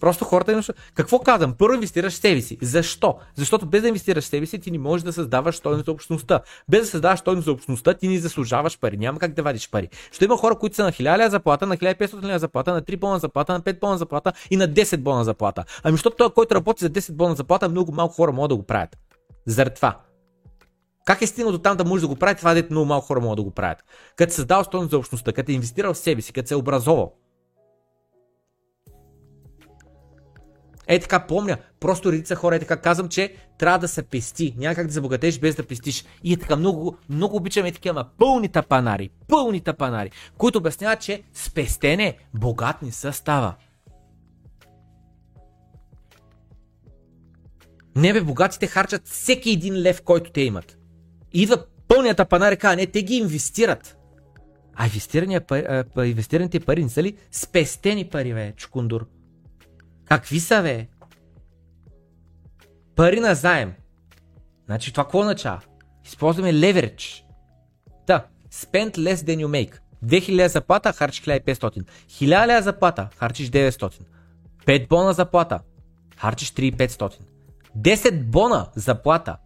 Просто 0.00 0.24
хората 0.24 0.62
чуват. 0.62 0.80
Какво 0.94 1.18
казвам? 1.18 1.54
Първо 1.58 1.74
инвестираш 1.74 2.12
в 2.12 2.16
себе 2.16 2.40
си. 2.40 2.58
Защо? 2.62 3.18
Защото 3.34 3.66
без 3.66 3.82
да 3.82 3.88
инвестираш 3.88 4.24
в 4.24 4.26
себе 4.26 4.46
си, 4.46 4.58
ти 4.58 4.70
не 4.70 4.78
можеш 4.78 5.04
да 5.04 5.12
създаваш 5.12 5.56
стойност 5.56 5.86
за 5.86 5.92
общността. 5.92 6.40
Без 6.70 6.80
да 6.80 6.86
създаваш 6.86 7.20
стойност 7.20 7.44
за 7.44 7.52
общността, 7.52 7.94
ти 7.94 8.08
не 8.08 8.18
заслужаваш 8.18 8.78
пари. 8.78 8.96
Няма 8.96 9.18
как 9.18 9.34
да 9.34 9.42
вадиш 9.42 9.70
пари. 9.70 9.88
Ще 10.12 10.24
има 10.24 10.36
хора, 10.36 10.54
които 10.54 10.76
са 10.76 10.84
на 10.84 10.92
1000 10.92 11.28
заплата, 11.28 11.66
на 11.66 11.76
1500 11.76 12.36
заплата, 12.36 12.72
на 12.72 12.82
3 12.82 12.96
бона 12.96 13.18
заплата, 13.18 13.52
на 13.52 13.60
5 13.60 13.80
бона 13.80 13.98
заплата 13.98 14.32
и 14.50 14.56
на 14.56 14.68
10 14.68 14.96
бона 14.96 15.24
заплата. 15.24 15.64
Ами 15.82 15.94
защото 15.94 16.16
той, 16.16 16.30
който 16.30 16.54
работи 16.54 16.84
за 16.84 16.90
10 16.90 17.12
бона 17.12 17.34
заплата, 17.34 17.68
много 17.68 17.92
малко 17.92 18.14
хора 18.14 18.32
могат 18.32 18.48
да 18.48 18.56
го 18.56 18.62
правят. 18.62 18.96
Заради 19.46 19.74
това. 19.74 20.00
Как 21.08 21.22
е 21.22 21.26
стигнал 21.26 21.52
до 21.52 21.58
там 21.58 21.76
да 21.76 21.84
може 21.84 22.00
да 22.00 22.08
го 22.08 22.16
прави 22.16 22.34
това, 22.34 22.54
дето 22.54 22.72
много 22.72 22.86
малко 22.86 23.06
хора 23.06 23.20
могат 23.20 23.36
да 23.36 23.42
го 23.42 23.50
правят? 23.50 23.84
Като 24.16 24.32
създал 24.32 24.64
стойност 24.64 24.90
за 24.90 24.98
общността, 24.98 25.32
като 25.32 25.50
е 25.50 25.54
инвестирал 25.54 25.94
в 25.94 25.98
себе 25.98 26.22
си, 26.22 26.32
като 26.32 26.48
се 26.48 26.54
е 26.54 26.56
образовал. 26.56 27.12
Е 30.86 31.00
така 31.00 31.26
помня, 31.26 31.56
просто 31.80 32.12
редица 32.12 32.34
хора 32.34 32.56
е 32.56 32.58
така 32.58 32.76
казвам, 32.76 33.08
че 33.08 33.34
трябва 33.58 33.78
да 33.78 33.88
се 33.88 34.02
пести. 34.02 34.54
Няма 34.58 34.74
как 34.74 34.86
да 34.86 34.92
забогатеш 34.92 35.38
без 35.38 35.54
да 35.54 35.66
пестиш. 35.66 36.04
И 36.24 36.32
е 36.32 36.36
така 36.36 36.56
много, 36.56 36.96
много 37.08 37.36
обичам 37.36 37.66
е 37.66 37.72
такива 37.72 38.06
пълни 38.18 38.48
тапанари, 38.48 39.10
пълни 39.28 39.60
тапанари, 39.60 40.10
които 40.38 40.58
обясняват, 40.58 41.00
че 41.00 41.22
спестене 41.32 42.18
богат 42.34 42.82
не 42.82 42.92
се 42.92 43.12
става. 43.12 43.54
Не 47.96 48.12
бе, 48.12 48.20
богатите 48.20 48.66
харчат 48.66 49.08
всеки 49.08 49.50
един 49.50 49.82
лев, 49.82 50.02
който 50.02 50.30
те 50.32 50.40
имат 50.40 50.77
идва 51.32 51.64
пълният 51.88 52.20
апанар 52.20 52.52
и 52.52 52.56
казва, 52.56 52.76
не, 52.76 52.86
те 52.86 53.02
ги 53.02 53.14
инвестират. 53.14 53.98
А 54.74 54.86
инвестираните 56.04 56.60
пари 56.60 56.82
не 56.82 56.88
са 56.88 57.02
ли 57.02 57.16
спестени 57.30 58.08
пари, 58.08 58.34
бе, 58.34 58.52
чукундур? 58.52 59.06
Какви 60.04 60.40
са, 60.40 60.62
бе? 60.62 60.86
Пари 62.96 63.20
на 63.20 63.34
заем. 63.34 63.72
Значи 64.66 64.92
това 64.92 65.04
какво 65.04 65.18
означава? 65.18 65.60
Използваме 66.04 66.52
leverage. 66.52 67.22
Да, 68.06 68.26
spend 68.52 68.96
less 68.96 69.14
than 69.14 69.46
you 69.46 69.46
make. 69.46 69.78
2000 70.04 70.46
заплата, 70.46 70.92
харчиш 70.92 71.22
1500. 71.22 71.84
1000 72.08 72.60
заплата, 72.60 73.08
харчиш 73.18 73.50
900. 73.50 74.00
5 74.66 74.88
бона 74.88 75.12
заплата, 75.12 75.60
харчиш 76.16 76.52
3500. 76.52 77.12
10 77.78 78.24
бона 78.24 78.66
заплата, 78.74 79.36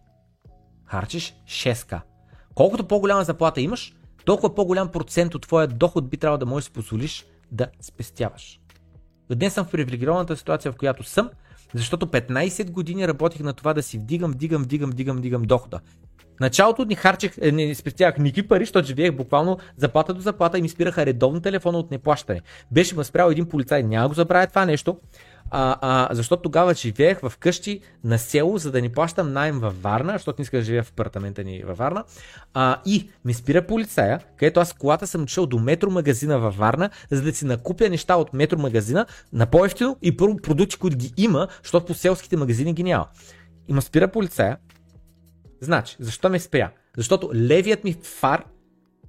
харчиш 0.93 1.35
6к. 1.45 2.01
Колкото 2.55 2.87
по-голяма 2.87 3.23
заплата 3.23 3.61
имаш, 3.61 3.93
толкова 4.25 4.55
по-голям 4.55 4.91
процент 4.91 5.35
от 5.35 5.41
твоя 5.41 5.67
доход 5.67 6.09
би 6.09 6.17
трябвало 6.17 6.37
да 6.37 6.45
можеш 6.45 6.69
да 6.69 6.73
позволиш 6.73 7.25
да 7.51 7.67
спестяваш. 7.81 8.59
Днес 9.31 9.53
съм 9.53 9.65
в 9.65 9.71
привилегированата 9.71 10.37
ситуация, 10.37 10.71
в 10.71 10.75
която 10.75 11.03
съм, 11.03 11.29
защото 11.73 12.05
15 12.05 12.71
години 12.71 13.07
работих 13.07 13.41
на 13.41 13.53
това 13.53 13.73
да 13.73 13.83
си 13.83 13.97
вдигам, 13.97 14.31
вдигам, 14.31 14.63
вдигам, 14.63 14.89
вдигам, 14.89 15.17
вдигам 15.17 15.41
дохода. 15.41 15.79
Началото 16.39 16.85
ни 16.85 16.95
харчех, 16.95 17.33
е, 17.41 17.51
не 17.51 17.75
спестявах 17.75 18.17
никакви 18.17 18.47
пари, 18.47 18.65
защото 18.65 18.87
живеех 18.87 19.11
буквално 19.11 19.57
заплата 19.77 20.13
до 20.13 20.21
заплата 20.21 20.57
и 20.57 20.61
ми 20.61 20.69
спираха 20.69 21.05
редовно 21.05 21.41
телефона 21.41 21.77
от 21.77 21.91
неплащане. 21.91 22.41
Беше 22.71 22.95
ме 22.95 23.03
спрял 23.03 23.29
един 23.29 23.45
полицай, 23.45 23.83
няма 23.83 24.07
го 24.07 24.13
забравя 24.13 24.47
това 24.47 24.65
нещо 24.65 24.97
а, 25.55 25.77
а, 25.81 26.15
защото 26.15 26.41
тогава 26.41 26.73
живеех 26.73 27.19
в 27.19 27.33
къщи 27.39 27.81
на 28.03 28.19
село, 28.19 28.57
за 28.57 28.71
да 28.71 28.81
ни 28.81 28.89
плащам 28.89 29.33
найем 29.33 29.59
във 29.59 29.81
Варна, 29.81 30.13
защото 30.13 30.41
не 30.41 30.43
исках 30.43 30.59
да 30.59 30.65
живея 30.65 30.83
в 30.83 30.89
апартамента 30.89 31.43
ни 31.43 31.63
във 31.65 31.77
Варна. 31.77 32.03
А, 32.53 32.77
и 32.85 33.09
ми 33.25 33.33
спира 33.33 33.67
полицая, 33.67 34.19
където 34.37 34.59
аз 34.59 34.73
колата 34.73 35.07
съм 35.07 35.21
отишъл 35.23 35.45
до 35.45 35.59
метро 35.59 35.89
магазина 35.89 36.39
във 36.39 36.57
Варна, 36.57 36.89
за 37.11 37.21
да 37.21 37.33
си 37.33 37.45
накупя 37.45 37.89
неща 37.89 38.15
от 38.15 38.33
метро 38.33 38.57
магазина 38.57 39.05
на 39.33 39.45
по-ефтино 39.45 39.97
и 40.01 40.17
първо 40.17 40.37
продукти, 40.37 40.77
които 40.77 40.97
ги 40.97 41.13
има, 41.17 41.47
защото 41.63 41.85
по 41.85 41.93
селските 41.93 42.37
магазини 42.37 42.73
ги 42.73 42.83
няма. 42.83 43.07
И 43.67 43.73
ме 43.73 43.81
спира 43.81 44.07
полицая. 44.07 44.57
Значи, 45.63 45.95
защо 45.99 46.29
ме 46.29 46.39
спря? 46.39 46.71
Защото 46.97 47.31
левият 47.33 47.83
ми 47.83 47.93
фар 47.93 48.45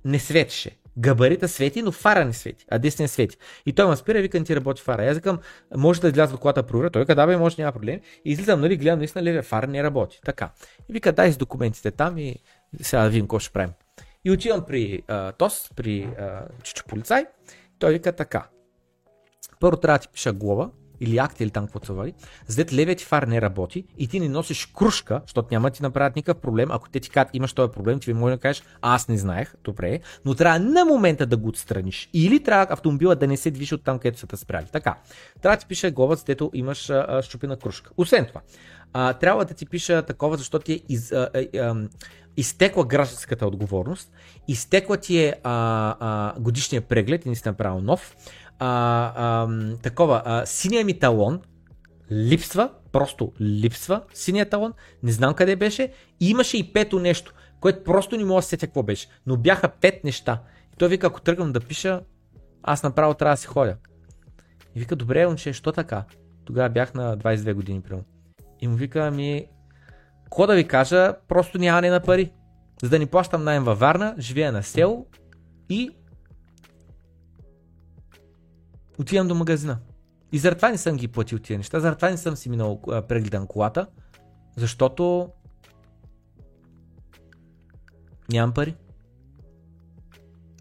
не 0.05 0.19
светеше 0.19 0.77
габарита 0.99 1.49
свети, 1.49 1.83
но 1.83 1.93
фара 1.93 2.25
не 2.25 2.33
свети, 2.33 2.67
а 2.71 2.79
десния 2.79 3.09
свети. 3.09 3.37
И 3.67 3.73
той 3.73 3.89
ме 3.89 3.97
спира 3.97 4.19
и 4.19 4.23
вика, 4.23 4.45
ти 4.45 4.57
работи 4.57 4.83
фара. 4.83 5.11
аз 5.11 5.17
викам, 5.17 5.39
може 5.77 6.01
да 6.01 6.09
изляза 6.09 6.35
от 6.35 6.41
колата 6.41 6.63
проверя. 6.63 6.91
Той 6.91 7.07
каза, 7.07 7.15
да 7.15 7.27
бе, 7.27 7.37
може, 7.37 7.57
няма 7.59 7.73
проблем. 7.73 8.01
И 8.25 8.33
излизам, 8.33 8.61
нали, 8.61 8.77
гледам, 8.77 8.99
наистина 8.99 9.25
левия 9.25 9.43
фара 9.43 9.67
не 9.67 9.83
работи. 9.83 10.21
Така. 10.25 10.51
И 10.89 10.93
вика, 10.93 11.13
дай 11.13 11.33
с 11.33 11.37
документите 11.37 11.91
там 11.91 12.19
и 12.19 12.37
сега 12.81 13.03
да 13.03 13.09
видим 13.09 13.25
какво 13.25 13.39
ще 13.39 13.53
правим. 13.53 13.73
И 14.25 14.31
отивам 14.31 14.65
при 14.65 15.03
а, 15.09 15.33
ТОС, 15.33 15.71
при 15.77 16.03
а, 16.03 16.43
чичо 16.63 16.85
полицай. 16.89 17.27
Той 17.79 17.93
вика 17.93 18.13
така. 18.13 18.47
Първо 19.61 19.77
трябва 19.77 19.99
да 19.99 20.03
ти 20.03 20.09
пиша 20.09 20.33
глава 20.33 20.71
или 21.05 21.19
акти 21.19 21.43
или 21.43 21.51
там 21.51 21.67
какво 21.67 21.87
се 21.87 21.93
вади, 21.93 22.15
за 22.47 22.65
левият 22.73 22.99
ти 22.99 23.05
фар 23.05 23.23
не 23.23 23.41
работи 23.41 23.85
и 23.99 24.09
ти 24.09 24.21
не 24.21 24.29
носиш 24.29 24.67
кружка, 24.67 25.21
защото 25.27 25.49
няма 25.51 25.71
да 25.71 25.77
ти 25.77 25.83
направят 25.83 26.17
никакъв 26.17 26.43
проблем. 26.43 26.71
Ако 26.71 26.89
те 26.89 27.01
ти 27.01 27.11
кажат 27.11 27.31
имаш 27.33 27.53
този 27.53 27.73
проблем, 27.73 28.01
ти 28.01 28.07
ви 28.07 28.19
може 28.19 28.35
да 28.35 28.41
кажеш 28.41 28.63
аз 28.83 29.09
не 29.09 29.19
знаех, 29.19 29.55
добре, 29.65 30.01
но 30.25 30.35
трябва 30.35 30.59
на 30.59 30.85
момента 30.85 31.27
да 31.27 31.37
го 31.37 31.49
отстраниш. 31.49 32.09
Или 32.13 32.43
трябва 32.43 32.75
автомобила 32.75 33.17
да 33.17 33.27
не 33.27 33.37
се 33.37 33.51
движи 33.51 33.75
от 33.75 33.85
там, 33.85 33.99
където 33.99 34.19
са 34.19 34.27
те 34.27 34.37
спряли. 34.37 34.67
Така, 34.73 34.97
трябва 35.43 35.57
да 35.57 35.61
ти 35.61 35.67
пише 35.67 35.91
глава, 35.91 36.15
за 36.15 36.25
дето 36.25 36.51
имаш 36.55 36.91
а, 36.91 37.07
а, 37.09 37.23
щупена 37.23 37.57
кружка. 37.57 37.91
Освен 37.97 38.27
това, 38.27 38.41
а, 38.93 39.13
трябва 39.13 39.45
да 39.45 39.55
ти 39.55 39.67
пиша 39.67 40.03
такова, 40.03 40.37
защото 40.37 40.65
ти 40.65 40.73
е 40.73 40.81
из, 40.89 41.13
а, 41.13 41.29
а, 41.35 41.59
а, 41.59 41.89
изтекла 42.37 42.85
гражданската 42.85 43.47
отговорност, 43.47 44.13
изтекла 44.49 44.97
ти 44.97 45.19
е 45.19 45.35
а, 45.43 45.97
а, 46.01 46.41
годишния 46.41 46.83
преглед 46.83 47.27
и 47.27 47.29
не 47.29 47.35
си 47.35 47.43
направил 47.47 47.81
нов, 47.81 48.17
а, 48.59 49.13
а, 49.17 49.49
такова, 49.83 50.23
а, 50.25 50.47
синия 50.47 50.85
ми 50.85 50.99
талон 50.99 51.41
липсва, 52.13 52.71
просто 52.93 53.33
липсва 53.41 54.03
синия 54.15 54.49
талон, 54.49 54.73
не 55.03 55.13
знам 55.13 55.35
къде 55.35 55.57
беше, 55.57 55.93
и 56.21 56.31
имаше 56.31 56.59
и 56.59 56.73
пето 56.73 56.99
нещо, 56.99 57.35
което 57.61 57.85
просто 57.85 58.17
не 58.17 58.25
мога 58.25 58.39
да 58.39 58.47
сетя 58.47 58.67
какво 58.67 58.83
беше, 58.83 59.09
но 59.27 59.37
бяха 59.37 59.69
пет 59.69 60.05
неща. 60.05 60.43
И 60.73 60.77
той 60.77 60.89
вика, 60.89 61.07
ако 61.07 61.21
тръгвам 61.21 61.53
да 61.53 61.61
пиша, 61.61 62.01
аз 62.63 62.83
направо 62.83 63.15
трябва 63.15 63.33
да 63.33 63.37
си 63.37 63.47
ходя. 63.47 63.77
И 64.75 64.81
вика, 64.81 64.97
добре, 64.97 65.27
момче, 65.27 65.53
що 65.53 65.73
така? 65.73 66.05
Тогава 66.45 66.69
бях 66.69 66.95
на 66.95 67.19
22 67.19 67.55
години, 67.55 67.81
примерно. 67.81 68.05
И 68.61 68.69
му 68.69 68.77
вика, 68.77 69.01
ами, 69.01 69.47
какво 70.25 70.47
да 70.47 70.55
ви 70.55 70.69
кажа, 70.69 71.15
просто 71.29 71.59
нямане 71.59 71.91
на 71.91 72.01
пари. 72.01 72.33
За 72.83 72.89
да 72.89 72.99
ни 72.99 73.07
плащам 73.07 73.45
найем 73.45 73.65
във 73.65 73.79
Варна, 73.79 74.15
живея 74.19 74.53
на 74.53 74.63
село 74.63 75.07
и 75.69 75.91
отивам 78.99 79.29
до 79.29 79.35
магазина. 79.35 79.79
И 80.33 80.39
заради 80.39 80.66
не 80.66 80.79
съм 80.79 80.97
ги 80.97 81.09
платил 81.09 81.39
тия 81.39 81.59
неща, 81.59 81.81
заради 81.81 82.07
не 82.07 82.16
съм 82.16 82.37
си 82.37 82.51
минал 82.51 82.81
прегледа 83.09 83.41
на 83.41 83.47
колата, 83.47 83.87
защото 84.57 85.31
нямам 88.33 88.55
пари. 88.55 88.77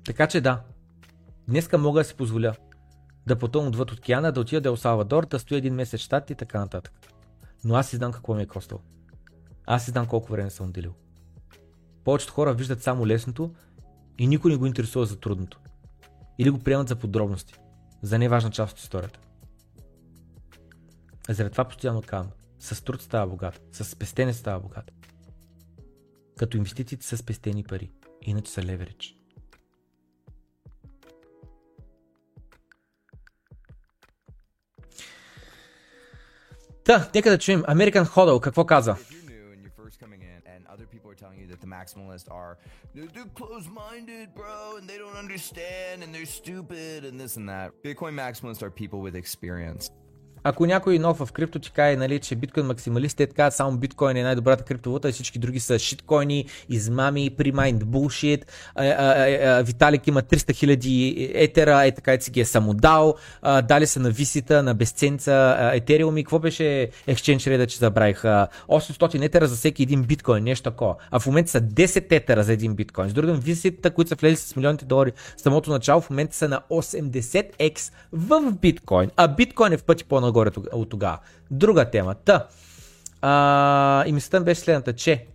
Така 0.06 0.28
че 0.28 0.42
да, 0.42 0.62
днеска 1.48 1.78
мога 1.78 2.00
да 2.00 2.04
си 2.04 2.16
позволя 2.16 2.54
да 3.28 3.40
пътувам 3.40 3.68
отвъд 3.68 3.92
океана, 3.92 4.32
да 4.32 4.42
отида 4.42 4.62
до 4.62 4.78
Салвадор, 4.78 5.26
да 5.26 5.40
стоя 5.40 5.58
един 5.58 5.74
месец 5.74 6.00
щат 6.00 6.30
и 6.30 6.36
така 6.36 6.60
нататък. 6.60 6.94
Но 7.64 7.76
аз 7.76 7.90
си 7.90 7.96
знам 7.96 8.12
какво 8.12 8.34
ми 8.34 8.42
е 8.44 8.46
костало. 8.46 8.82
Аз 9.66 9.86
си 9.86 9.92
знам 9.92 10.08
колко 10.08 10.32
време 10.32 10.50
съм 10.50 10.70
отделил. 10.70 10.94
Повечето 12.04 12.34
хора 12.34 12.54
виждат 12.54 12.84
само 12.84 13.08
лесното 13.08 13.52
и 14.18 14.28
никой 14.28 14.52
не 14.52 14.58
го 14.58 14.66
интересува 14.66 15.06
за 15.06 15.20
трудното. 15.20 15.60
Или 16.40 16.50
го 16.50 16.60
приемат 16.60 16.88
за 16.88 16.96
подробности, 16.96 17.54
за 18.04 18.20
неважна 18.20 18.52
част 18.52 18.74
от 18.74 18.80
историята. 18.80 19.20
Заради 21.30 21.52
това 21.52 21.66
постоянно 21.66 22.02
казвам, 22.02 22.32
с 22.60 22.84
труд 22.84 23.02
става 23.02 23.28
богат, 23.28 23.62
с 23.72 23.86
спестене 23.86 24.34
става 24.34 24.60
богат. 24.60 24.92
Като 26.38 26.58
инвестициите 26.58 27.06
са 27.06 27.18
спестени 27.18 27.64
пари, 27.64 27.92
иначе 28.22 28.52
са 28.52 28.64
леверидж. 28.64 29.16
Та, 36.86 37.10
нека 37.16 37.30
да 37.30 37.38
чуем 37.38 37.64
American 37.64 38.06
Hodl 38.06 38.40
какво 38.40 38.66
каза. 38.66 38.96
Maximalists 41.74 42.32
are 42.32 42.58
they're 42.94 43.26
close-minded, 43.36 44.36
bro, 44.36 44.76
and 44.78 44.88
they 44.88 44.98
don't 44.98 45.16
understand, 45.16 46.04
and 46.04 46.14
they're 46.14 46.26
stupid, 46.26 47.06
and 47.06 47.20
this 47.20 47.38
and 47.38 47.50
that. 47.50 47.72
Bitcoin 47.84 48.14
maximalists 48.14 48.62
are 48.62 48.70
people 48.70 49.02
with 49.02 49.16
experience. 49.16 49.90
Ако 50.44 50.66
някой 50.66 51.00
нов 51.00 51.18
в 51.18 51.32
крипто 51.32 51.60
ти 51.60 51.72
каже, 51.72 51.98
нали, 51.98 52.20
че 52.20 52.36
биткоин 52.36 52.66
максималист, 52.66 53.18
те 53.18 53.28
така 53.28 53.52
само 53.52 53.78
биткоин 53.78 54.18
е 54.18 54.24
най-добрата 54.24 54.64
криптовалута, 54.64 55.12
всички 55.12 55.40
други 55.40 55.60
са 55.60 55.80
шиткоини, 55.80 56.46
измами, 56.70 57.30
примайнд, 57.30 57.86
булшит, 57.86 58.46
Виталик 59.62 60.08
има 60.08 60.22
300 60.22 60.56
хиляди 60.56 61.32
етера, 61.34 61.86
е 61.86 61.92
така 61.92 62.22
си 62.22 62.32
ги 62.32 62.40
е 62.40 62.46
самодал, 62.46 63.16
дали 63.44 63.88
са 63.88 64.00
на 64.00 64.10
висита, 64.10 64.64
на 64.64 64.74
безценца, 64.74 65.72
етериуми, 65.74 66.24
какво 66.24 66.40
беше 66.40 66.90
екшенч 67.08 67.48
реда, 67.48 67.68
че 67.68 67.78
забравих, 67.78 68.22
800 68.22 69.26
етера 69.26 69.48
за 69.48 69.56
всеки 69.56 69.84
един 69.84 70.04
биткоин, 70.04 70.44
нещо 70.44 70.70
такова, 70.70 70.96
а 71.12 71.20
в 71.20 71.26
момента 71.26 71.52
са 71.52 71.62
10 71.62 72.12
етера 72.12 72.44
за 72.44 72.54
един 72.54 72.76
биткоин. 72.76 73.10
С 73.10 73.14
другим 73.14 73.36
виситата, 73.36 73.92
които 73.92 74.10
са 74.10 74.16
влезли 74.16 74.38
с 74.38 74.56
милионите 74.56 74.86
долари 74.86 75.12
в 75.38 75.42
самото 75.42 75.72
начало, 75.72 76.02
в 76.02 76.10
момента 76.10 76.36
са 76.36 76.50
на 76.50 76.62
80x 76.70 77.92
в 78.12 78.52
биткоин, 78.62 79.10
а 79.18 79.28
биткоин 79.28 79.74
е 79.74 79.78
в 79.78 79.84
пъти 79.84 80.04
по 80.04 80.22
нагоре 80.34 80.52
от 80.74 80.90
тогава. 80.90 81.20
Друга 81.52 81.90
тема. 81.90 82.16
Та. 82.16 82.48
А, 83.22 84.04
и 84.08 84.12
мисълта 84.12 84.42
беше 84.42 84.62
следната, 84.62 84.94
че 84.94 85.28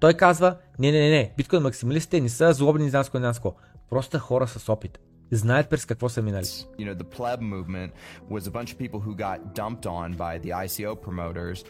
той 0.00 0.14
казва, 0.14 0.56
не, 0.78 0.92
не, 0.92 0.98
не, 0.98 1.10
не, 1.10 1.32
биткоин 1.36 1.62
максималистите 1.62 2.20
не 2.20 2.28
са 2.28 2.52
злобни, 2.52 2.84
не 2.84 2.90
знам 2.90 3.04
не 3.14 3.32
знам 3.32 3.52
Просто 3.90 4.18
хора 4.18 4.46
с 4.46 4.68
опит. 4.68 4.98
Знаят 5.30 5.68
през 5.68 5.86
какво 5.86 6.08
са 6.08 6.22
минали. 6.22 6.44
You 6.44 6.78
know, 6.78 6.94
the 6.94 7.16
pleb 7.18 7.40
movement 7.40 7.90
was 8.30 8.46
a 8.46 8.50
bunch 8.50 8.72
of 8.72 8.78
people 8.78 9.00
who 9.00 9.14
got 9.16 9.38
dumped 9.54 9.86
on 9.86 10.16
by 10.16 10.38
the 10.38 10.50
ICO 10.66 10.96
promoters 11.04 11.64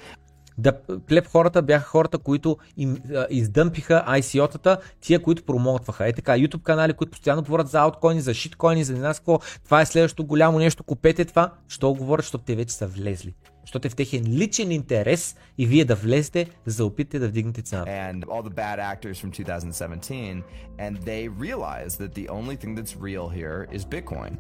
да 0.63 0.73
плеп 1.07 1.27
хората 1.27 1.63
бяха 1.63 1.85
хората, 1.85 2.19
които 2.19 2.57
им 2.77 2.97
а, 3.15 3.27
издъмпиха 3.31 4.05
ICO-тата, 4.09 4.79
тия, 5.01 5.23
които 5.23 5.43
промоутваха. 5.43 6.09
Е 6.09 6.13
така, 6.13 6.33
YouTube 6.33 6.63
канали, 6.63 6.93
които 6.93 7.11
постоянно 7.11 7.43
говорят 7.43 7.69
за 7.69 7.81
ауткоини, 7.81 8.21
за 8.21 8.35
шиткоини, 8.35 8.85
за 8.85 8.93
не 8.93 9.01
какво. 9.01 9.39
Това 9.65 9.81
е 9.81 9.87
следващото 9.87 10.25
голямо 10.25 10.59
нещо, 10.59 10.85
купете 10.85 11.25
това. 11.25 11.53
Що 11.69 11.95
говорят, 11.95 12.25
защото 12.25 12.45
те 12.45 12.57
вече 12.57 12.75
са 12.75 12.87
влезли. 12.87 13.35
Защото 13.73 13.87
е 13.87 13.91
в 13.91 13.97
техен 13.97 14.25
личен 14.27 14.71
интерес 14.71 15.37
и 15.59 15.67
вие 15.67 15.85
да 15.85 15.95
влезете, 15.95 16.47
за 16.67 16.77
да 16.77 16.87
опитате 16.87 17.19
да 17.19 17.29
вдигнете 17.29 17.63
цената. 17.63 17.91
And 17.91 18.25
all 18.25 18.43
the 18.43 18.55
bad 18.55 18.79
actors 18.79 19.15
from 19.15 19.31
2017 19.31 20.43
and 20.79 20.97
they 21.05 21.29
realize 21.29 21.97
that 21.97 22.15
the 22.15 22.29
only 22.29 22.57
thing 22.57 22.75
that's 22.77 22.95
real 22.97 23.29
here 23.29 23.77
is 23.77 23.79
Bitcoin. 23.79 24.33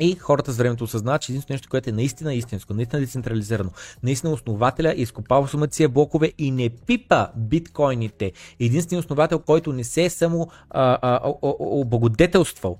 И 0.00 0.14
хората 0.14 0.52
с 0.52 0.56
времето 0.56 0.84
осъзнават, 0.84 1.22
че 1.22 1.32
единственото 1.32 1.52
нещо, 1.52 1.68
което 1.70 1.90
е 1.90 1.92
наистина 1.92 2.34
истинско, 2.34 2.74
наистина 2.74 3.00
децентрализирано, 3.00 3.70
наистина 4.02 4.32
основателя 4.32 4.92
е 4.96 5.00
изкопава 5.00 5.48
сумация 5.48 5.88
блокове 5.88 6.32
и 6.38 6.50
не 6.50 6.70
пипа 6.70 7.28
биткоините. 7.36 8.32
Единственият 8.60 9.04
основател, 9.04 9.38
който 9.38 9.72
не 9.72 9.84
се 9.84 10.04
е 10.04 10.10
само 10.10 10.48
а, 10.70 10.98
а, 11.02 11.20
а, 11.24 11.30
облагодетелствал 11.58 12.78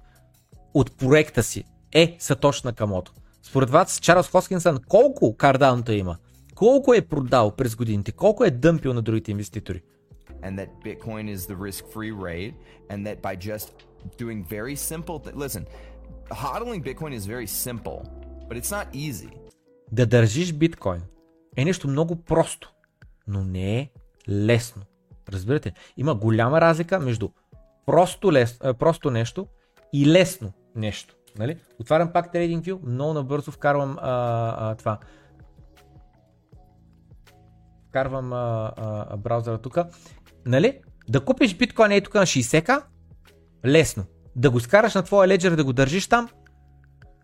от 0.74 0.98
проекта 0.98 1.42
си 1.42 1.64
е 1.92 2.16
Сатош 2.18 2.62
Накамото. 2.62 3.12
Според 3.46 3.70
вас, 3.70 4.00
Чарлз 4.00 4.30
Хоскинсън 4.30 4.78
колко 4.88 5.36
кардаунта 5.36 5.94
има? 5.94 6.16
Колко 6.54 6.94
е 6.94 7.00
продал 7.00 7.50
през 7.50 7.76
годините? 7.76 8.12
Колко 8.12 8.44
е 8.44 8.50
дъмпил 8.50 8.94
на 8.94 9.02
другите 9.02 9.30
инвеститори? 9.30 9.82
And 10.42 10.56
that 10.58 10.68
Bitcoin 10.84 11.36
is 11.36 11.36
the 11.36 11.56
risk-free 11.56 12.14
rate, 12.28 12.54
and 12.90 13.06
that 13.06 13.20
by 13.22 13.36
just 13.50 13.68
doing 14.18 14.44
very 14.48 14.76
simple 14.76 15.16
th- 15.24 15.34
listen, 15.34 15.64
hodling 16.30 16.82
Bitcoin 16.82 17.12
is 17.18 17.24
very 17.26 17.46
simple, 17.46 17.98
but 18.48 18.56
it's 18.60 18.70
not 18.70 18.86
easy. 18.94 19.28
Да 19.92 20.06
държиш 20.06 20.52
биткоин 20.52 21.02
е 21.56 21.64
нещо 21.64 21.88
много 21.88 22.16
просто, 22.16 22.72
но 23.26 23.44
не 23.44 23.78
е 23.78 23.90
лесно. 24.28 24.82
Разбирате? 25.28 25.72
Има 25.96 26.14
голяма 26.14 26.60
разлика 26.60 27.00
между 27.00 27.28
просто, 27.86 28.32
лес, 28.32 28.58
просто 28.78 29.10
нещо 29.10 29.46
и 29.92 30.06
лесно 30.06 30.52
нещо. 30.76 31.14
Нали? 31.38 31.56
Отварям 31.78 32.12
пак 32.12 32.34
TradingView, 32.34 32.78
много 32.86 33.12
набързо 33.12 33.50
вкарвам 33.50 33.98
а, 34.00 34.70
а, 34.70 34.74
това. 34.74 34.98
Вкарвам 37.88 38.32
а, 38.32 38.72
а, 38.76 39.16
браузъра 39.16 39.58
тук. 39.58 39.78
Нали? 40.46 40.80
Да 41.08 41.24
купиш 41.24 41.56
биткоин 41.56 41.92
е 41.92 42.00
тук 42.00 42.14
на 42.14 42.22
60к, 42.22 42.82
лесно. 43.66 44.04
Да 44.36 44.50
го 44.50 44.60
скараш 44.60 44.94
на 44.94 45.02
твоя 45.02 45.28
леджер 45.28 45.56
да 45.56 45.64
го 45.64 45.72
държиш 45.72 46.08
там, 46.08 46.28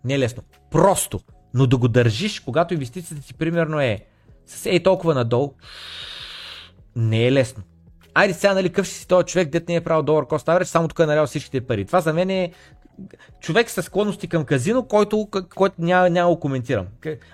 не 0.04 0.14
е 0.14 0.18
лесно. 0.18 0.42
Просто. 0.70 1.20
Но 1.54 1.66
да 1.66 1.76
го 1.76 1.88
държиш, 1.88 2.40
когато 2.40 2.74
инвестицията 2.74 3.26
ти 3.26 3.34
примерно 3.34 3.80
е 3.80 4.06
с 4.46 4.66
ей 4.66 4.82
толкова 4.82 5.14
надолу, 5.14 5.54
не 6.96 7.26
е 7.26 7.32
лесно. 7.32 7.62
Айде 8.14 8.34
сега, 8.34 8.54
нали, 8.54 8.68
къв 8.68 8.88
си 8.88 9.08
този 9.08 9.26
човек, 9.26 9.48
дет 9.48 9.68
не 9.68 9.74
е 9.74 9.80
правил 9.80 10.02
долар 10.02 10.26
кост 10.26 10.46
average, 10.46 10.64
само 10.64 10.88
тук 10.88 10.98
е 10.98 11.06
налял 11.06 11.26
всичките 11.26 11.60
пари. 11.60 11.84
Това 11.84 12.00
за 12.00 12.12
мен 12.12 12.30
е 12.30 12.52
човек 13.40 13.70
с 13.70 13.82
склонности 13.82 14.28
към 14.28 14.44
казино, 14.44 14.86
който, 14.86 15.28
който 15.54 15.74
няма, 15.78 16.10
няма 16.10 16.34
да 16.34 16.40
коментирам. 16.40 16.86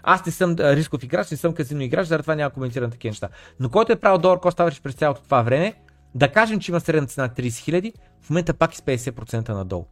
Аз 0.02 0.26
не 0.26 0.32
съм 0.32 0.56
рисков 0.58 1.04
играч, 1.04 1.30
не 1.30 1.36
съм 1.36 1.54
казино 1.54 1.82
играч, 1.82 2.06
заради 2.06 2.22
това 2.22 2.34
няма 2.34 2.50
коментирам 2.50 2.90
такива 2.90 3.10
неща. 3.10 3.28
Но 3.60 3.68
който 3.68 3.92
е 3.92 3.96
правил 3.96 4.18
долар 4.18 4.40
кост 4.40 4.58
average 4.58 4.82
през 4.82 4.94
цялото 4.94 5.22
това 5.22 5.42
време, 5.42 5.74
да 6.14 6.28
кажем, 6.28 6.60
че 6.60 6.72
има 6.72 6.80
средна 6.80 7.06
цена 7.06 7.28
30 7.28 7.48
000, 7.48 7.92
в 8.22 8.30
момента 8.30 8.54
пак 8.54 8.72
е 8.72 8.76
с 8.76 8.80
50% 8.80 9.48
надолу. 9.48 9.86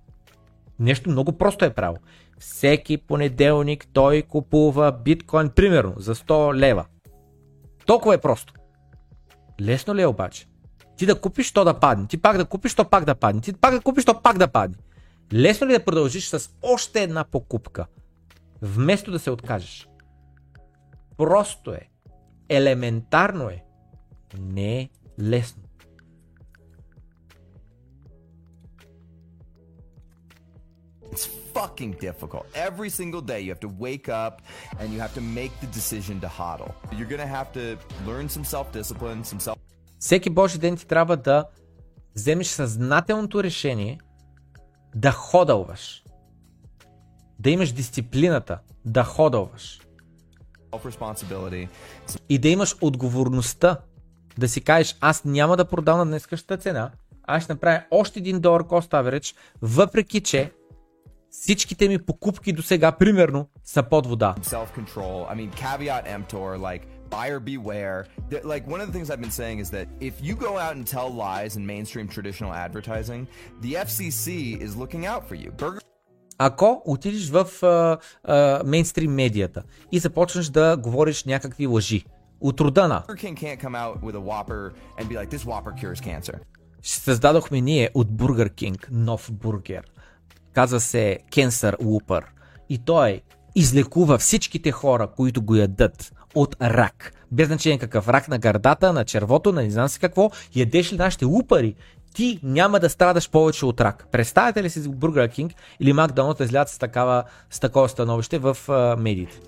Нещо 0.78 1.10
много 1.10 1.32
просто 1.32 1.64
е 1.64 1.74
право. 1.74 1.96
Всеки 2.38 2.96
понеделник 2.96 3.86
той 3.92 4.22
купува 4.22 4.92
биткоин, 4.92 5.48
примерно, 5.48 5.94
за 5.96 6.14
100 6.14 6.54
лева. 6.54 6.84
Толкова 7.86 8.14
е 8.14 8.18
просто. 8.18 8.54
Лесно 9.60 9.94
ли 9.94 10.02
е 10.02 10.06
обаче? 10.06 10.46
Ти 10.96 11.06
да 11.06 11.20
купиш, 11.20 11.52
то 11.52 11.64
да 11.64 11.74
падне. 11.74 12.06
Ти 12.06 12.16
пак 12.16 12.36
да 12.36 12.44
купиш, 12.44 12.74
то 12.74 12.84
пак 12.84 13.04
да 13.04 13.14
падне. 13.14 13.40
Ти 13.40 13.52
пак 13.52 13.74
да 13.74 13.80
купиш, 13.80 14.04
то 14.04 14.22
пак 14.22 14.38
да 14.38 14.48
падне. 14.48 14.76
Лесно 15.32 15.66
ли 15.66 15.74
е 15.74 15.78
да 15.78 15.84
продължиш 15.84 16.28
с 16.28 16.50
още 16.62 17.02
една 17.02 17.24
покупка? 17.24 17.86
вместо 18.64 19.10
да 19.10 19.18
се 19.18 19.30
откажеш. 19.30 19.88
Просто 21.16 21.72
е. 21.74 21.88
Елементарно 22.48 23.48
е. 23.48 23.64
Не 24.38 24.80
е 24.80 24.88
лесно. 25.20 25.62
It's 31.12 31.28
fucking 31.54 31.92
difficult. 32.08 32.44
Every 32.70 32.90
single 33.00 33.22
day 33.32 33.40
you 33.44 33.50
have 33.54 33.64
to 33.68 33.72
wake 33.86 34.08
up 34.08 34.34
and 34.80 34.86
you 34.92 34.98
have 35.04 35.14
to 35.14 35.24
make 35.40 35.52
the 35.62 35.68
decision 35.78 36.16
to 36.24 36.28
hodl. 36.38 36.70
You're 36.96 37.10
gonna 37.14 37.34
have 37.40 37.50
to 37.58 37.64
learn 38.08 38.26
some 38.36 38.44
self-discipline, 38.54 39.20
some 39.30 39.40
self 39.46 39.58
Всеки 40.04 40.30
Божи 40.30 40.58
ден 40.58 40.76
ти 40.76 40.86
трябва 40.86 41.16
да 41.16 41.44
вземеш 42.14 42.46
съзнателното 42.46 43.42
решение 43.42 44.00
да 44.94 45.10
ходълваш. 45.10 46.04
Да 47.38 47.50
имаш 47.50 47.72
дисциплината 47.72 48.58
да 48.84 49.04
ходълваш. 49.04 49.80
И 52.28 52.38
да 52.38 52.48
имаш 52.48 52.76
отговорността 52.80 53.80
да 54.38 54.48
си 54.48 54.60
кажеш, 54.60 54.96
аз 55.00 55.24
няма 55.24 55.56
да 55.56 55.64
продам 55.64 55.98
на 55.98 56.06
днескащата 56.06 56.62
цена, 56.62 56.90
аз 57.22 57.44
ще 57.44 57.52
направя 57.52 57.82
още 57.90 58.18
един 58.18 58.40
долар 58.40 58.62
cost 58.62 58.90
average, 58.90 59.36
въпреки 59.62 60.20
че 60.20 60.52
всичките 61.30 61.88
ми 61.88 61.98
покупки 61.98 62.52
до 62.52 62.62
сега, 62.62 62.92
примерно, 62.92 63.48
са 63.62 63.82
под 63.82 64.06
вода. 64.06 64.34
I 64.38 65.34
mean, 65.34 65.50
like 66.58 66.93
buyer 67.10 67.40
beware. 67.40 68.06
Th- 68.30 68.44
Like 68.44 68.66
one 68.74 68.80
of 68.80 68.86
the 68.88 68.92
things 68.92 69.10
I've 69.10 69.20
been 69.20 69.36
saying 69.42 69.58
is 69.64 69.70
that 69.70 69.86
if 70.00 70.14
you 70.26 70.34
go 70.48 70.52
out 70.64 70.74
and 70.76 70.84
tell 70.86 71.08
lies 71.26 71.56
in 71.56 71.66
mainstream 71.66 72.08
traditional 72.08 72.52
advertising, 72.66 73.26
the 73.62 73.72
FCC 73.86 74.26
is 74.66 74.70
looking 74.82 75.06
out 75.06 75.22
for 75.28 75.34
you. 75.34 75.50
Burger 75.52 75.80
Ако 76.38 76.82
отидеш 76.84 77.30
в 77.30 77.46
мейнстрим 78.64 79.14
медията 79.14 79.62
и 79.92 79.98
започнеш 79.98 80.46
да 80.46 80.76
говориш 80.76 81.24
някакви 81.24 81.66
лъжи, 81.66 82.04
от 82.40 82.60
рода 82.60 82.88
на 82.88 83.02
like, 83.08 83.34
създадохме 86.82 87.60
ние 87.60 87.90
от 87.94 88.08
Burger 88.08 88.50
King 88.50 88.86
нов 88.90 89.32
бургер. 89.32 89.82
Казва 90.52 90.80
се 90.80 91.18
Cancer 91.32 91.76
Whopper. 91.76 92.22
И 92.68 92.78
той 92.78 93.20
излекува 93.54 94.18
всичките 94.18 94.72
хора, 94.72 95.06
които 95.06 95.42
го 95.42 95.54
ядат 95.54 96.12
от 96.34 96.56
рак. 96.62 97.12
Без 97.32 97.46
значение 97.48 97.78
какъв 97.78 98.08
рак 98.08 98.28
на 98.28 98.38
гърдата, 98.38 98.92
на 98.92 99.04
червото, 99.04 99.52
на 99.52 99.62
не 99.62 99.70
знам 99.70 99.88
си 99.88 100.00
какво. 100.00 100.30
Ядеш 100.54 100.92
ли 100.92 100.96
нашите 100.96 101.24
лупари, 101.24 101.74
ти 102.14 102.40
няма 102.42 102.80
да 102.80 102.90
страдаш 102.90 103.30
повече 103.30 103.66
от 103.66 103.80
рак. 103.80 104.06
Представете 104.12 104.62
ли 104.62 104.70
си 104.70 104.80
Burger 104.82 105.28
King 105.28 105.52
или 105.80 105.92
Макдоналдс 105.92 106.38
да 106.38 106.44
излязат 106.44 106.68
с, 106.68 106.78
такава, 106.78 107.24
с 107.50 107.60
такова 107.60 107.88
становище 107.88 108.38
в 108.38 108.56
а, 108.68 108.96
медиите? 108.96 109.40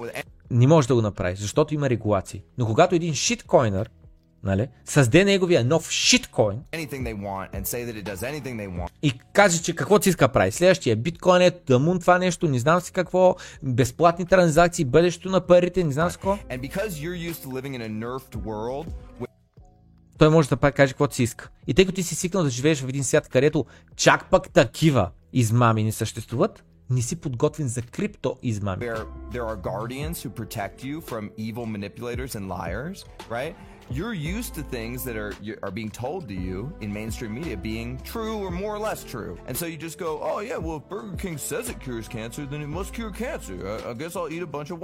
With 0.00 0.24
Не 0.50 0.66
може 0.66 0.88
да 0.88 0.94
го 0.94 1.02
направиш, 1.02 1.38
защото 1.38 1.74
има 1.74 1.90
регулации. 1.90 2.42
Но 2.58 2.66
когато 2.66 2.94
един 2.94 3.14
шиткойнер 3.14 3.90
нали, 4.44 4.68
създе 4.84 5.24
неговия 5.24 5.64
нов 5.64 5.90
шиткоин, 5.90 6.60
и 9.02 9.12
каже, 9.32 9.62
че 9.62 9.74
какво 9.74 9.98
ти 9.98 10.08
иска 10.08 10.28
прави. 10.28 10.52
Следващия 10.52 10.96
биткоин 10.96 11.42
е 11.42 11.50
тъмун 11.50 12.00
това 12.00 12.18
нещо, 12.18 12.48
не 12.48 12.58
знам 12.58 12.80
си 12.80 12.92
какво, 12.92 13.36
безплатни 13.62 14.26
транзакции, 14.26 14.84
бъдещето 14.84 15.30
на 15.30 15.40
парите, 15.40 15.84
не 15.84 15.92
знам 15.92 16.10
си 16.10 16.16
какво. 16.16 16.38
Той 20.18 20.30
може 20.30 20.48
да 20.48 20.56
прави, 20.56 20.72
каже 20.72 20.92
каквото 20.92 21.14
си 21.14 21.22
иска. 21.22 21.48
И 21.66 21.74
тъй 21.74 21.84
като 21.84 21.94
ти 21.94 22.02
си 22.02 22.14
свикнал 22.14 22.44
да 22.44 22.50
живееш 22.50 22.80
в 22.80 22.88
един 22.88 23.04
свят, 23.04 23.28
където 23.28 23.66
чак 23.96 24.30
пък 24.30 24.50
такива 24.50 25.10
измами 25.32 25.84
не 25.84 25.92
съществуват, 25.92 26.64
не 26.90 27.02
си 27.02 27.16
подготвен 27.16 27.68
за 27.68 27.82
крипто 27.82 28.36
измами. 28.42 28.86
where 28.86 29.06
there 29.32 29.46
are 33.91 33.99
guardians 33.99 34.15
who 34.15 34.15
protect 34.15 34.17
you 34.17 34.17
from 34.17 34.17
evil 34.17 34.17
manipulators 34.17 34.17
and 34.17 34.17
liars, 34.17 34.17
right? 34.17 34.17
You're 34.17 34.37
used 34.37 34.53
to 34.55 34.63
things 34.63 35.03
that 35.03 35.15
are 35.15 35.33
you- 35.41 35.59
are 35.63 35.71
being 35.71 35.91
told 35.91 36.27
to 36.27 36.33
you 36.33 36.71
in 36.81 36.93
mainstream 36.93 37.33
media 37.33 37.57
being 37.57 37.89
true 38.03 38.37
or 38.37 38.51
more 38.51 38.73
or 38.75 38.79
less 38.79 39.03
true, 39.03 39.37
and 39.47 39.57
so 39.57 39.65
you 39.65 39.77
just 39.77 39.97
go, 39.99 40.19
"Oh 40.21 40.39
yeah, 40.41 40.57
well 40.57 40.77
if 40.77 40.89
Burger 40.89 41.17
King 41.17 41.37
says 41.37 41.69
it 41.69 41.79
cures 41.85 42.07
cancer, 42.07 42.45
then 42.45 42.61
it 42.61 42.69
must 42.69 42.93
cure 42.93 43.11
cancer. 43.11 43.55
I, 43.73 43.91
I 43.91 43.93
guess 43.93 44.15
I'll 44.15 44.31
eat 44.35 44.43
a 44.43 44.51
bunch 44.57 44.69
of 44.71 44.79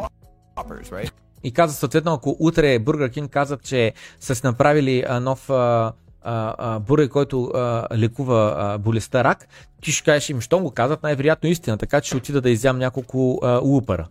Whoppers, 0.55 0.91
right?" 0.91 1.11
И 1.43 1.51
каза 1.53 1.73
съответно, 1.73 2.13
ако 2.13 2.35
утре 2.39 2.79
Burger 2.79 3.09
King 3.19 3.29
казват, 3.29 3.63
че 3.63 3.93
са 4.19 4.35
си 4.35 4.41
направили 4.43 5.03
а, 5.07 5.19
нов 5.19 5.49
а, 5.49 5.93
а, 6.22 6.54
а, 6.58 6.78
бургер, 6.78 7.08
който 7.08 7.44
а, 7.44 7.86
лекува 7.96 8.54
а, 8.58 8.78
болестта 8.78 9.24
рак, 9.24 9.48
ти 9.82 9.92
ще 9.92 10.04
кажеш 10.04 10.28
им, 10.28 10.40
щом 10.40 10.62
го 10.62 10.70
казват, 10.70 11.02
най-вероятно 11.02 11.48
истина, 11.48 11.78
така 11.78 12.00
че 12.00 12.08
ще 12.08 12.16
отида 12.16 12.40
да 12.40 12.50
изям 12.50 12.78
няколко 12.78 13.38
а, 13.42 13.58
лупара. 13.58 14.08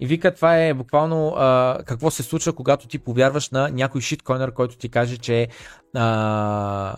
И 0.00 0.06
вика, 0.06 0.34
това 0.34 0.56
е 0.56 0.74
буквално 0.74 1.34
а, 1.36 1.78
какво 1.86 2.10
се 2.10 2.22
случва, 2.22 2.52
когато 2.52 2.88
ти 2.88 2.98
повярваш 2.98 3.50
на 3.50 3.68
някой 3.68 4.00
шиткойнер, 4.00 4.52
който 4.52 4.76
ти 4.76 4.88
каже, 4.88 5.16
че 5.18 5.48
а, 5.96 6.96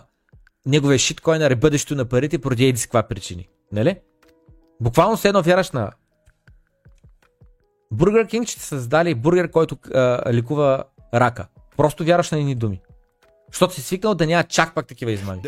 неговия 0.65 0.99
шиткойнер 0.99 1.51
е 1.51 1.55
бъдещето 1.55 1.95
на 1.95 2.05
парите 2.05 2.39
поради 2.39 2.65
еди 2.65 2.77
с 2.77 2.85
каква 2.85 3.03
причини. 3.03 3.47
Нали? 3.71 3.99
Буквално 4.81 5.17
все 5.17 5.27
едно 5.27 5.41
вярваш 5.41 5.71
на 5.71 5.91
Бургер 7.93 8.27
Кинг, 8.27 8.47
те 8.47 8.53
са 8.53 8.59
създали 8.59 9.15
бургер, 9.15 9.51
който 9.51 9.77
а, 9.93 10.33
лекува 10.33 10.83
рака. 11.13 11.47
Просто 11.77 12.03
вярваш 12.03 12.31
на 12.31 12.39
едни 12.39 12.55
думи. 12.55 12.81
Защото 13.51 13.73
си 13.73 13.81
свикнал 13.81 14.15
да 14.15 14.27
няма 14.27 14.43
чак 14.43 14.75
пак 14.75 14.87
такива 14.87 15.11
измами. 15.11 15.41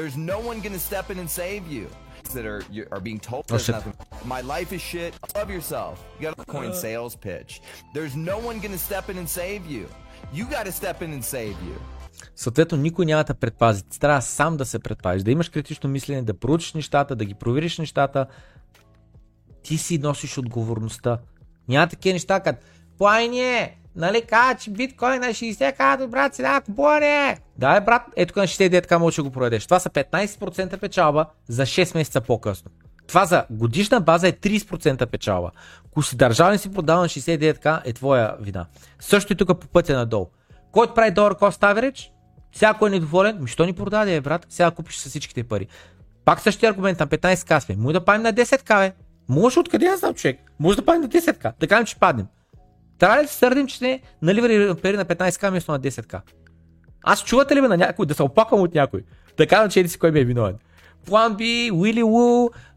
That 2.35 2.45
are 2.53 2.63
you 2.77 2.83
are 2.95 3.03
being 3.09 3.21
told 3.29 3.41
there's 3.47 3.69
nothing. 3.77 3.93
My 4.35 4.41
life 4.53 4.69
is 4.77 4.83
shit. 4.91 5.11
Love 5.39 5.49
yourself. 5.57 5.93
You 6.15 6.21
got 6.27 6.33
a 6.43 6.47
coin 6.55 6.71
sales 6.85 7.13
pitch. 7.27 7.51
There's 7.95 8.15
no 8.31 8.37
one 8.49 8.57
gonna 8.63 8.83
step 8.89 9.05
in 9.11 9.17
and 9.23 9.29
save 9.41 9.61
you. 9.75 9.85
You 10.37 10.43
got 10.55 10.63
to 10.69 10.73
step 10.81 10.97
in 11.05 11.09
and 11.17 11.23
save 11.35 11.55
you. 11.67 11.77
Съответно, 12.35 12.77
никой 12.77 13.05
няма 13.05 13.23
да 13.23 13.33
предпази. 13.33 13.83
Ти 13.83 13.99
трябва 13.99 14.21
сам 14.21 14.57
да 14.57 14.65
се 14.65 14.79
предпазиш, 14.79 15.23
да 15.23 15.31
имаш 15.31 15.49
критично 15.49 15.89
мислене, 15.89 16.21
да 16.21 16.39
проучиш 16.39 16.73
нещата, 16.73 17.15
да 17.15 17.25
ги 17.25 17.33
провериш 17.33 17.77
нещата. 17.77 18.25
Ти 19.63 19.77
си 19.77 19.97
носиш 19.97 20.37
отговорността. 20.37 21.17
Няма 21.67 21.87
такива 21.87 22.13
неща, 22.13 22.39
като 22.39 22.59
Плайне, 22.97 23.77
нали 23.95 24.21
кажа, 24.21 24.57
че 24.59 24.71
биткоин 24.71 25.21
на 25.21 25.27
60 25.27 25.77
казва, 25.77 26.07
брат, 26.07 26.35
сега 26.35 26.61
купуване. 26.61 27.37
Да, 27.57 27.81
брат, 27.81 28.01
ето 28.15 28.39
на 28.39 28.47
69 28.47 28.81
така 28.81 28.99
може 28.99 29.15
да 29.15 29.23
го 29.23 29.31
продадеш. 29.31 29.65
Това 29.65 29.79
са 29.79 29.89
15% 29.89 30.79
печалба 30.79 31.25
за 31.47 31.63
6 31.63 31.95
месеца 31.95 32.21
по-късно. 32.21 32.71
Това 33.07 33.25
за 33.25 33.45
годишна 33.49 34.01
база 34.01 34.27
е 34.27 34.31
30% 34.31 35.05
печалба. 35.05 35.51
Ако 35.85 36.03
си 36.03 36.15
държал 36.15 36.53
и 36.53 36.57
си 36.57 36.71
продал 36.71 37.01
на 37.01 37.09
69к, 37.09 37.81
е 37.85 37.93
твоя 37.93 38.35
вина. 38.39 38.65
Също 38.99 39.33
и 39.33 39.35
тук 39.35 39.59
по 39.59 39.67
пътя 39.67 39.95
надолу. 39.95 40.27
Който 40.71 40.93
прави 40.93 41.11
долар 41.11 41.35
cost 41.35 41.61
average, 41.61 42.09
всяко 42.51 42.87
е 42.87 42.89
недоволен, 42.89 43.37
ми 43.41 43.47
що 43.47 43.65
ни 43.65 43.73
продаде, 43.73 44.21
брат, 44.21 44.45
сега 44.49 44.71
купиш 44.71 44.97
с 44.97 45.09
всичките 45.09 45.43
пари. 45.43 45.67
Пак 46.25 46.41
същия 46.41 46.69
аргумент 46.69 46.99
на 46.99 47.07
15к 47.07 47.59
сме. 47.59 47.75
Може 47.75 47.93
да 47.93 48.05
паднем 48.05 48.23
на 48.23 48.33
10к, 48.33 48.79
бе. 48.79 49.04
Може 49.29 49.59
откъде 49.59 49.85
я 49.85 49.97
знам, 49.97 50.13
човек. 50.13 50.39
Може 50.59 50.77
да 50.77 50.85
паднем 50.85 51.01
на 51.01 51.09
10к. 51.09 51.53
Да 51.59 51.67
кажем, 51.67 51.85
че 51.85 51.99
паднем. 51.99 52.27
Трябва 52.97 53.17
ли 53.17 53.21
да 53.21 53.27
се 53.27 53.35
сърдим, 53.35 53.67
че 53.67 53.77
сме 53.77 54.01
наливали 54.21 54.75
пари 54.81 54.97
на 54.97 55.05
15к 55.05 55.49
вместо 55.49 55.71
на 55.71 55.79
10к? 55.79 56.21
Аз 57.03 57.23
чувате 57.23 57.55
ли 57.55 57.61
ме 57.61 57.67
на 57.67 57.77
някой, 57.77 58.05
да 58.05 58.13
се 58.13 58.23
опаквам 58.23 58.61
от 58.61 58.73
някой? 58.73 59.03
Да 59.37 59.47
казвам, 59.47 59.69
че 59.69 59.79
еди 59.79 59.89
си 59.89 59.99
кой 59.99 60.11
ми 60.11 60.19
е 60.19 60.25
виновен. 60.25 60.55
План 61.05 61.35
Би, 61.35 61.71
Уили 61.73 62.03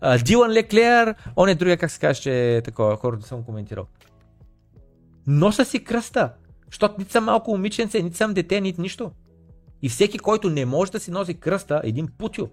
а, 0.01 0.19
Дилан 0.19 0.51
Леклер, 0.51 1.15
он 1.37 1.49
е 1.49 1.55
другия, 1.55 1.77
как 1.77 1.91
се 1.91 2.01
каже, 2.01 2.21
че 2.21 2.57
е 2.57 2.63
такова, 2.63 2.97
хората 2.97 3.27
съм 3.27 3.45
коментирал. 3.45 3.87
Носа 5.27 5.65
си 5.65 5.85
кръста, 5.85 6.33
защото 6.67 6.95
нито 6.99 7.13
съм 7.13 7.25
малко 7.25 7.51
момиченце, 7.51 8.03
нито 8.03 8.17
съм 8.17 8.35
дете, 8.35 8.61
нито 8.61 8.81
нищо. 8.81 9.11
И 9.83 9.89
всеки, 9.89 10.19
който 10.19 10.51
не 10.51 10.65
може 10.65 10.93
да 10.93 11.01
си 11.01 11.11
носи 11.11 11.35
кръста, 11.35 11.81
е 11.85 11.89
един 11.89 12.09
путю. 12.19 12.49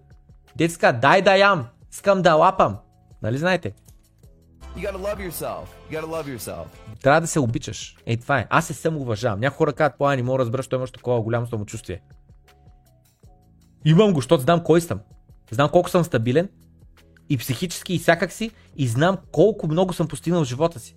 Детска, 0.56 0.94
дай 1.02 1.22
да 1.22 1.38
ям, 1.38 1.66
искам 1.92 2.22
да 2.22 2.34
лапам. 2.34 2.78
Нали 3.22 3.38
знаете? 3.38 3.74
Трябва 7.02 7.22
да 7.22 7.28
се 7.28 7.40
обичаш. 7.40 7.96
Ей, 8.06 8.18
това 8.18 8.40
е. 8.40 8.48
Аз 8.50 8.68
се 8.68 8.74
само 8.74 9.00
уважавам. 9.00 9.40
Някои 9.40 9.58
хора 9.58 9.74
казват, 9.74 10.18
не 10.18 10.24
мога 10.24 10.38
да 10.38 10.42
разбереш, 10.42 10.68
той 10.68 10.80
имаш 10.80 10.92
такова 10.92 11.22
голямо 11.22 11.48
самочувствие. 11.48 12.02
Имам 13.86 14.14
го, 14.14 14.18
защото 14.18 14.44
знам 14.44 14.64
кой 14.64 14.82
съм. 14.82 15.00
Знам 15.52 15.70
колко 15.70 15.90
съм 15.90 16.04
стабилен 16.04 16.50
и 17.30 17.38
психически 17.38 17.94
и 17.94 18.00
всякак 18.00 18.32
си 18.32 18.52
и 18.76 18.88
знам 18.88 19.18
колко 19.32 19.68
много 19.68 19.94
съм 19.94 20.08
постигнал 20.08 20.44
в 20.44 20.48
живота 20.48 20.80
си. 20.80 20.96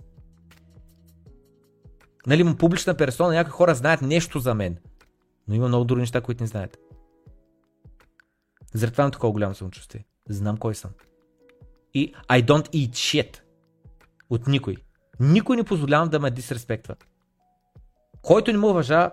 Нали, 2.26 2.40
имам 2.40 2.56
публична 2.56 2.96
персона, 2.96 3.34
някои 3.34 3.50
хора 3.50 3.74
знаят 3.74 4.02
нещо 4.02 4.38
за 4.38 4.54
мен. 4.54 4.76
Но 5.48 5.54
има 5.54 5.68
много 5.68 5.84
други 5.84 6.00
неща, 6.00 6.20
които 6.20 6.42
не 6.42 6.46
знаят. 6.46 6.78
Заради 8.74 8.92
това 8.92 9.02
имам 9.02 9.12
такова 9.12 9.32
голямо 9.32 9.54
самочувствие. 9.54 10.04
Знам 10.28 10.56
кой 10.56 10.74
съм. 10.74 10.90
И 11.94 12.14
I 12.28 12.44
don't 12.44 12.68
eat 12.68 12.90
shit. 12.90 13.47
От 14.30 14.46
никой. 14.46 14.76
Никой 15.20 15.56
не 15.56 15.64
позволявам 15.64 16.08
да 16.08 16.20
ме 16.20 16.30
дисреспектва. 16.30 16.94
Който 18.22 18.52
не 18.52 18.58
му 18.58 18.68
уважава, 18.68 19.10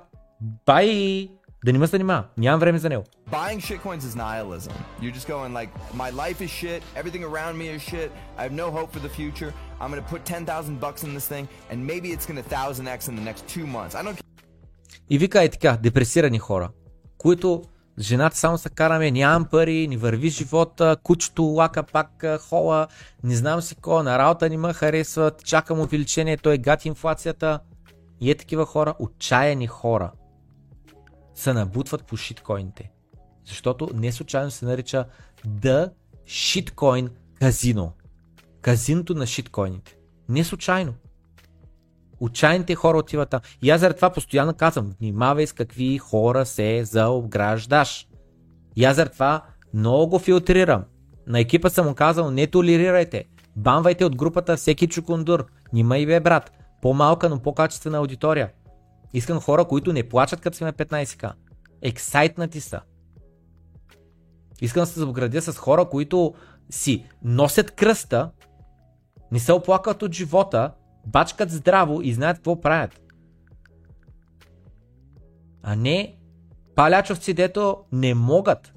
бай, 0.65 1.29
Да 1.65 1.73
не 1.73 1.79
ме 1.79 1.87
занимава. 1.87 2.23
Нямам 2.37 2.59
време 2.59 2.77
за 2.77 2.89
него. 2.89 3.03
Buying 3.31 3.59
shitcoins 3.59 4.03
is 4.09 4.15
nihilism. 4.15 4.71
You're 5.01 5.15
just 5.19 5.27
going 5.27 5.51
like, 5.59 5.69
my 6.03 6.09
life 6.23 6.39
is 6.45 6.51
shit, 6.61 6.81
everything 6.99 7.23
around 7.31 7.53
me 7.61 7.67
is 7.75 7.81
shit, 7.91 8.09
I 8.39 8.41
have 8.47 8.55
no 8.63 8.67
hope 8.77 8.89
for 8.95 9.01
the 9.07 9.13
future, 9.19 9.51
I'm 9.81 9.89
gonna 9.91 10.09
put 10.13 10.21
10,000 10.25 10.79
bucks 10.79 11.01
in 11.03 11.11
this 11.17 11.27
thing, 11.33 11.45
and 11.71 11.77
maybe 11.91 12.07
it's 12.15 12.25
gonna 12.29 12.43
1000x 12.43 13.09
in 13.09 13.15
the 13.15 13.25
next 13.29 13.41
two 13.55 13.65
months. 13.75 13.95
I 13.95 14.03
don't 14.03 14.17
И 15.09 15.17
вика 15.17 15.43
е 15.43 15.49
така, 15.49 15.77
депресирани 15.83 16.39
хора, 16.39 16.69
които 17.17 17.63
жената 17.99 18.37
само 18.37 18.57
се 18.57 18.69
караме, 18.69 19.11
нямам 19.11 19.45
пари, 19.45 19.87
ни 19.87 19.97
върви 19.97 20.29
живота, 20.29 20.97
кучето 21.03 21.43
лака 21.43 21.83
пак 21.83 22.25
хола, 22.39 22.87
не 23.23 23.35
знам 23.35 23.61
си 23.61 23.75
кой, 23.75 24.03
на 24.03 24.19
работа 24.19 24.49
не 24.49 24.57
ме 24.57 24.73
харесват, 24.73 25.45
чакам 25.45 25.79
увеличение, 25.79 26.37
той 26.37 26.57
гад 26.57 26.85
инфлацията. 26.85 27.59
И 28.21 28.31
е 28.31 28.35
такива 28.35 28.65
хора, 28.65 28.93
отчаяни 28.99 29.67
хора, 29.67 30.11
се 31.35 31.53
набутват 31.53 32.03
по 32.03 32.17
шиткоините. 32.17 32.91
Защото 33.45 33.89
не 33.93 34.11
случайно 34.11 34.51
се 34.51 34.65
нарича 34.65 35.05
The 35.47 35.91
Shitcoin 36.27 37.09
Casino. 37.41 37.91
Казиното 38.61 39.13
на 39.13 39.27
шиткоините. 39.27 39.97
Не 40.29 40.43
случайно. 40.43 40.93
Отчаяните 42.19 42.75
хора 42.75 42.97
отиват 42.97 43.29
там. 43.29 43.39
И 43.61 43.69
аз 43.69 43.81
заради 43.81 43.95
това 43.95 44.09
постоянно 44.09 44.53
казвам, 44.53 44.93
внимавай 44.99 45.47
с 45.47 45.53
какви 45.53 45.97
хора 45.97 46.45
се 46.45 46.83
заобграждаш. 46.83 48.07
И 48.75 48.85
аз 48.85 48.95
заради 48.95 49.13
това 49.13 49.41
много 49.73 50.07
го 50.07 50.19
филтрирам. 50.19 50.83
На 51.27 51.39
екипа 51.39 51.69
съм 51.69 51.85
му 51.85 51.95
казал, 51.95 52.31
не 52.31 52.47
толерирайте. 52.47 53.25
Банвайте 53.55 54.05
от 54.05 54.15
групата 54.15 54.57
всеки 54.57 54.87
чукундур. 54.87 55.45
Нима 55.73 55.97
и 55.97 56.05
бе, 56.05 56.19
брат. 56.19 56.51
По-малка, 56.81 57.29
но 57.29 57.39
по-качествена 57.39 57.97
аудитория. 57.97 58.51
Искам 59.13 59.39
хора, 59.39 59.65
които 59.65 59.93
не 59.93 60.09
плачат 60.09 60.41
като 60.41 60.57
сме 60.57 60.73
15к. 60.73 61.31
Ексайтнати 61.81 62.61
са. 62.61 62.81
Искам 64.61 64.81
да 64.81 64.87
се 64.87 64.99
заобградя 64.99 65.41
с 65.41 65.57
хора, 65.57 65.85
които 65.85 66.33
си 66.69 67.05
носят 67.23 67.71
кръста, 67.71 68.31
не 69.31 69.39
се 69.39 69.53
оплакват 69.53 70.01
от 70.01 70.13
живота, 70.13 70.71
бачкат 71.05 71.51
здраво 71.51 72.01
и 72.01 72.13
знаят 72.13 72.37
какво 72.37 72.61
правят. 72.61 73.01
А 75.63 75.75
не 75.75 76.15
палячовци, 76.75 77.33
дето 77.33 77.77
не 77.91 78.13
могат 78.13 78.73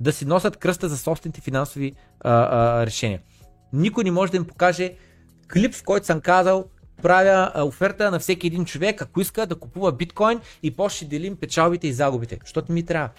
да 0.00 0.12
си 0.12 0.24
носят 0.24 0.56
кръста 0.56 0.88
за 0.88 0.98
собствените 0.98 1.40
финансови 1.40 1.94
а, 2.20 2.30
а, 2.30 2.86
решения. 2.86 3.20
Никой 3.72 4.04
не 4.04 4.10
може 4.10 4.32
да 4.32 4.36
им 4.36 4.44
покаже 4.44 4.94
клип, 5.52 5.74
в 5.74 5.84
който 5.84 6.06
съм 6.06 6.20
казал, 6.20 6.64
правя 7.02 7.52
оферта 7.64 8.10
на 8.10 8.18
всеки 8.18 8.46
един 8.46 8.64
човек, 8.64 9.02
ако 9.02 9.20
иска 9.20 9.46
да 9.46 9.58
купува 9.58 9.92
биткоин 9.92 10.40
и 10.62 10.76
после 10.76 10.96
ще 10.96 11.04
делим 11.04 11.36
печалбите 11.36 11.88
и 11.88 11.92
загубите. 11.92 12.38
Защото 12.42 12.72
ми 12.72 12.86
трябва. 12.86 13.10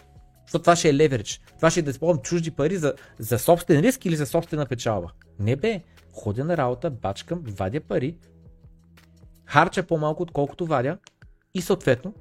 Защото 0.46 0.64
това 0.64 0.76
ще 0.76 0.90
е 0.90 0.94
леверидж. 0.94 1.42
Това 1.56 1.70
ще 1.70 1.80
е 1.80 1.84
да 1.84 1.92
използвам 1.92 2.24
чужди 2.24 2.52
пари 2.52 2.78
за, 2.78 2.94
за 3.20 3.40
собствен 3.40 3.80
риск 3.80 4.06
или 4.06 4.16
за 4.16 4.26
собствена 4.26 4.66
печалба. 4.66 5.12
Не 5.40 5.56
бе, 5.56 5.82
ходя 6.14 6.46
на 6.46 6.58
работа, 6.58 6.90
бачкам, 6.90 7.44
вадя 7.46 7.82
пари, 7.82 8.18
харча 9.52 9.84
по-малко 9.84 10.24
отколкото 10.24 10.66
вадя 10.66 10.98
и 11.54 11.62
съответно 11.62 12.14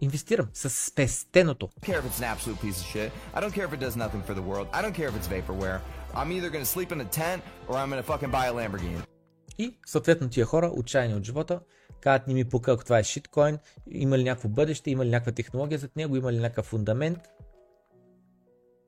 инвестирам 0.00 0.46
с 0.52 0.70
спестеното. 0.70 1.68
И 9.58 9.78
съответно 9.86 10.28
тия 10.28 10.46
хора, 10.46 10.72
отчаяни 10.76 11.14
от 11.14 11.24
живота, 11.24 11.60
казват 12.00 12.26
ни 12.26 12.34
ми 12.34 12.44
пука, 12.44 12.72
ако 12.72 12.84
това 12.84 12.98
е 12.98 13.04
шиткоин, 13.04 13.58
има 13.90 14.18
ли 14.18 14.24
някакво 14.24 14.48
бъдеще, 14.48 14.90
има 14.90 15.04
ли 15.04 15.10
някаква 15.10 15.32
технология 15.32 15.78
зад 15.78 15.96
него, 15.96 16.16
има 16.16 16.32
ли 16.32 16.38
някакъв 16.38 16.66
фундамент. 16.66 17.18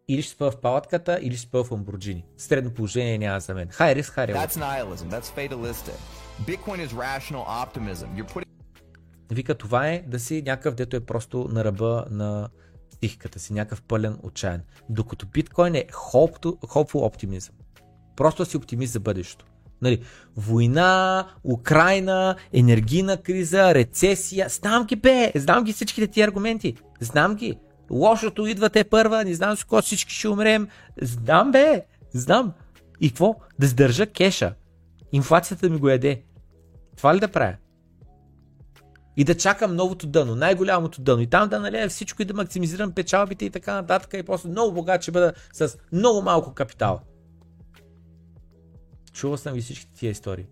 Или 0.08 0.22
ще 0.22 0.32
спа 0.32 0.50
в 0.50 0.60
палатката, 0.60 1.18
или 1.22 1.36
ще 1.36 1.48
спа 1.48 1.64
в 1.64 1.70
Lamborghini. 1.70 2.24
Средно 2.36 2.74
положение 2.74 3.18
няма 3.18 3.40
за 3.40 3.54
мен. 3.54 3.68
Хай 3.68 3.94
риск, 3.94 4.12
хай 4.12 4.26
револт. 4.26 4.44
That's 4.44 4.56
nihilism. 4.56 5.20
That's 5.20 5.48
fatalistic. 5.48 6.29
Bitcoin 6.46 6.80
is 6.86 6.92
rational 6.94 7.44
optimism. 7.44 8.06
You're 8.16 8.32
putting 8.34 8.44
Вика, 9.30 9.54
това 9.54 9.88
е 9.88 10.02
да 10.06 10.18
си 10.18 10.42
някакъв, 10.46 10.74
дето 10.74 10.96
е 10.96 11.00
просто 11.00 11.48
на 11.52 11.64
ръба 11.64 12.04
на 12.10 12.48
психиката 12.90 13.38
си, 13.38 13.52
някакъв 13.52 13.82
пълен 13.82 14.18
отчаян. 14.22 14.60
Докато 14.88 15.26
биткоин 15.26 15.74
е 15.74 15.86
hopeful, 15.92 16.56
optimism. 16.94 17.50
Просто 18.16 18.44
си 18.44 18.56
оптимист 18.56 18.92
за 18.92 19.00
бъдещето. 19.00 19.44
Нали, 19.82 20.02
война, 20.36 21.26
Украина, 21.44 22.36
енергийна 22.52 23.16
криза, 23.16 23.74
рецесия. 23.74 24.48
Знам 24.48 24.84
ги, 24.84 24.96
бе! 24.96 25.32
Знам 25.34 25.64
ги 25.64 25.72
всичките 25.72 26.06
ти 26.06 26.22
аргументи. 26.22 26.76
Знам 27.00 27.34
ги. 27.34 27.58
Лошото 27.90 28.46
идва 28.46 28.70
те 28.70 28.84
първа, 28.84 29.24
не 29.24 29.34
знам 29.34 29.56
с 29.56 29.64
кого 29.64 29.82
всички 29.82 30.14
ще 30.14 30.28
умрем. 30.28 30.68
Знам, 31.02 31.52
бе! 31.52 31.84
Знам. 32.12 32.52
И 33.00 33.08
какво? 33.08 33.34
Да 33.58 33.66
сдържа 33.66 34.06
кеша. 34.06 34.54
Инфлацията 35.12 35.70
ми 35.70 35.78
го 35.78 35.88
яде. 35.88 36.22
Това 37.00 37.14
ли 37.14 37.20
да 37.20 37.28
правя? 37.28 37.56
И 39.16 39.24
да 39.24 39.36
чакам 39.36 39.76
новото 39.76 40.06
дъно, 40.06 40.34
най-голямото 40.34 41.02
дъно. 41.02 41.22
И 41.22 41.26
там 41.26 41.48
да 41.48 41.60
налея 41.60 41.88
всичко 41.88 42.22
и 42.22 42.24
да 42.24 42.34
максимизирам 42.34 42.92
печалбите 42.92 43.44
и 43.44 43.50
така 43.50 43.74
нататък. 43.74 44.14
И 44.14 44.22
после 44.22 44.48
много 44.48 44.74
богат 44.74 45.02
ще 45.02 45.10
бъда 45.10 45.32
с 45.52 45.78
много 45.92 46.22
малко 46.22 46.54
капитал. 46.54 47.00
Чувал 49.12 49.36
съм 49.36 49.52
ви 49.52 49.60
всички 49.60 49.92
тия 49.92 50.10
истории. 50.10 50.46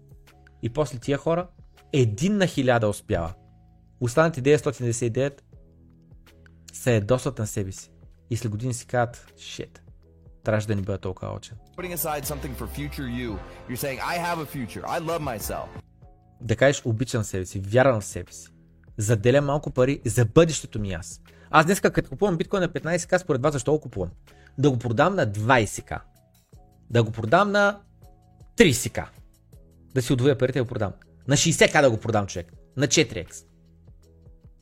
И 0.62 0.70
после 0.70 0.99
тия 0.99 1.19
хора, 1.19 1.49
един 1.93 2.37
на 2.37 2.47
хиляда 2.47 2.89
успява. 2.89 3.35
Останалите 4.01 4.43
999 4.43 5.41
се 6.73 6.95
ядосват 6.95 7.39
на 7.39 7.47
себе 7.47 7.73
си. 7.73 7.91
И 8.31 8.37
след 8.37 8.51
години 8.51 8.75
си 8.75 8.87
казват, 8.87 9.33
shit, 9.37 9.79
трябваше 10.45 10.66
да 10.66 10.75
ни 10.75 10.83
бъда 10.83 10.99
толкова 10.99 11.35
очен. 11.37 11.57
Да 16.40 16.56
кажеш, 16.56 16.82
обичам 16.85 17.24
себе 17.24 17.47
си, 17.47 17.60
вярвам 17.60 18.01
в 18.01 18.05
себе 18.05 18.32
си. 18.32 18.48
Заделям 18.97 19.44
малко 19.44 19.70
пари 19.70 20.01
за 20.05 20.24
бъдещето 20.24 20.81
ми 20.81 20.93
аз. 20.93 21.20
Аз 21.51 21.66
днес, 21.66 21.81
като 21.81 22.10
купувам 22.10 22.36
биткоин 22.36 22.62
на 22.62 22.69
15к, 22.69 23.19
според 23.19 23.43
вас 23.43 23.52
защо 23.52 23.73
го 23.73 23.81
купувам? 23.81 24.10
Да 24.59 24.70
го 24.70 24.78
продам 24.78 25.15
на 25.15 25.27
20к. 25.27 26.01
Да 26.90 27.02
го 27.02 27.10
продам 27.10 27.51
на 27.51 27.81
30к. 28.56 29.05
Да 29.94 30.02
си 30.02 30.12
удвоя 30.12 30.39
парите 30.39 30.59
и 30.59 30.62
го 30.62 30.69
продам. 30.69 30.93
На 31.28 31.36
60к 31.36 31.82
да 31.82 31.90
го 31.90 31.97
продам 31.97 32.27
човек. 32.27 32.52
На 32.77 32.86
4x. 32.86 33.44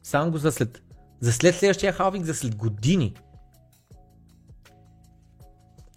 Само 0.02 0.30
го 0.30 0.38
за 0.38 0.52
след, 0.52 0.82
за 1.20 1.32
след 1.32 1.54
следващия 1.54 1.92
халвинг, 1.92 2.26
за 2.26 2.34
след 2.34 2.54
години. 2.54 3.14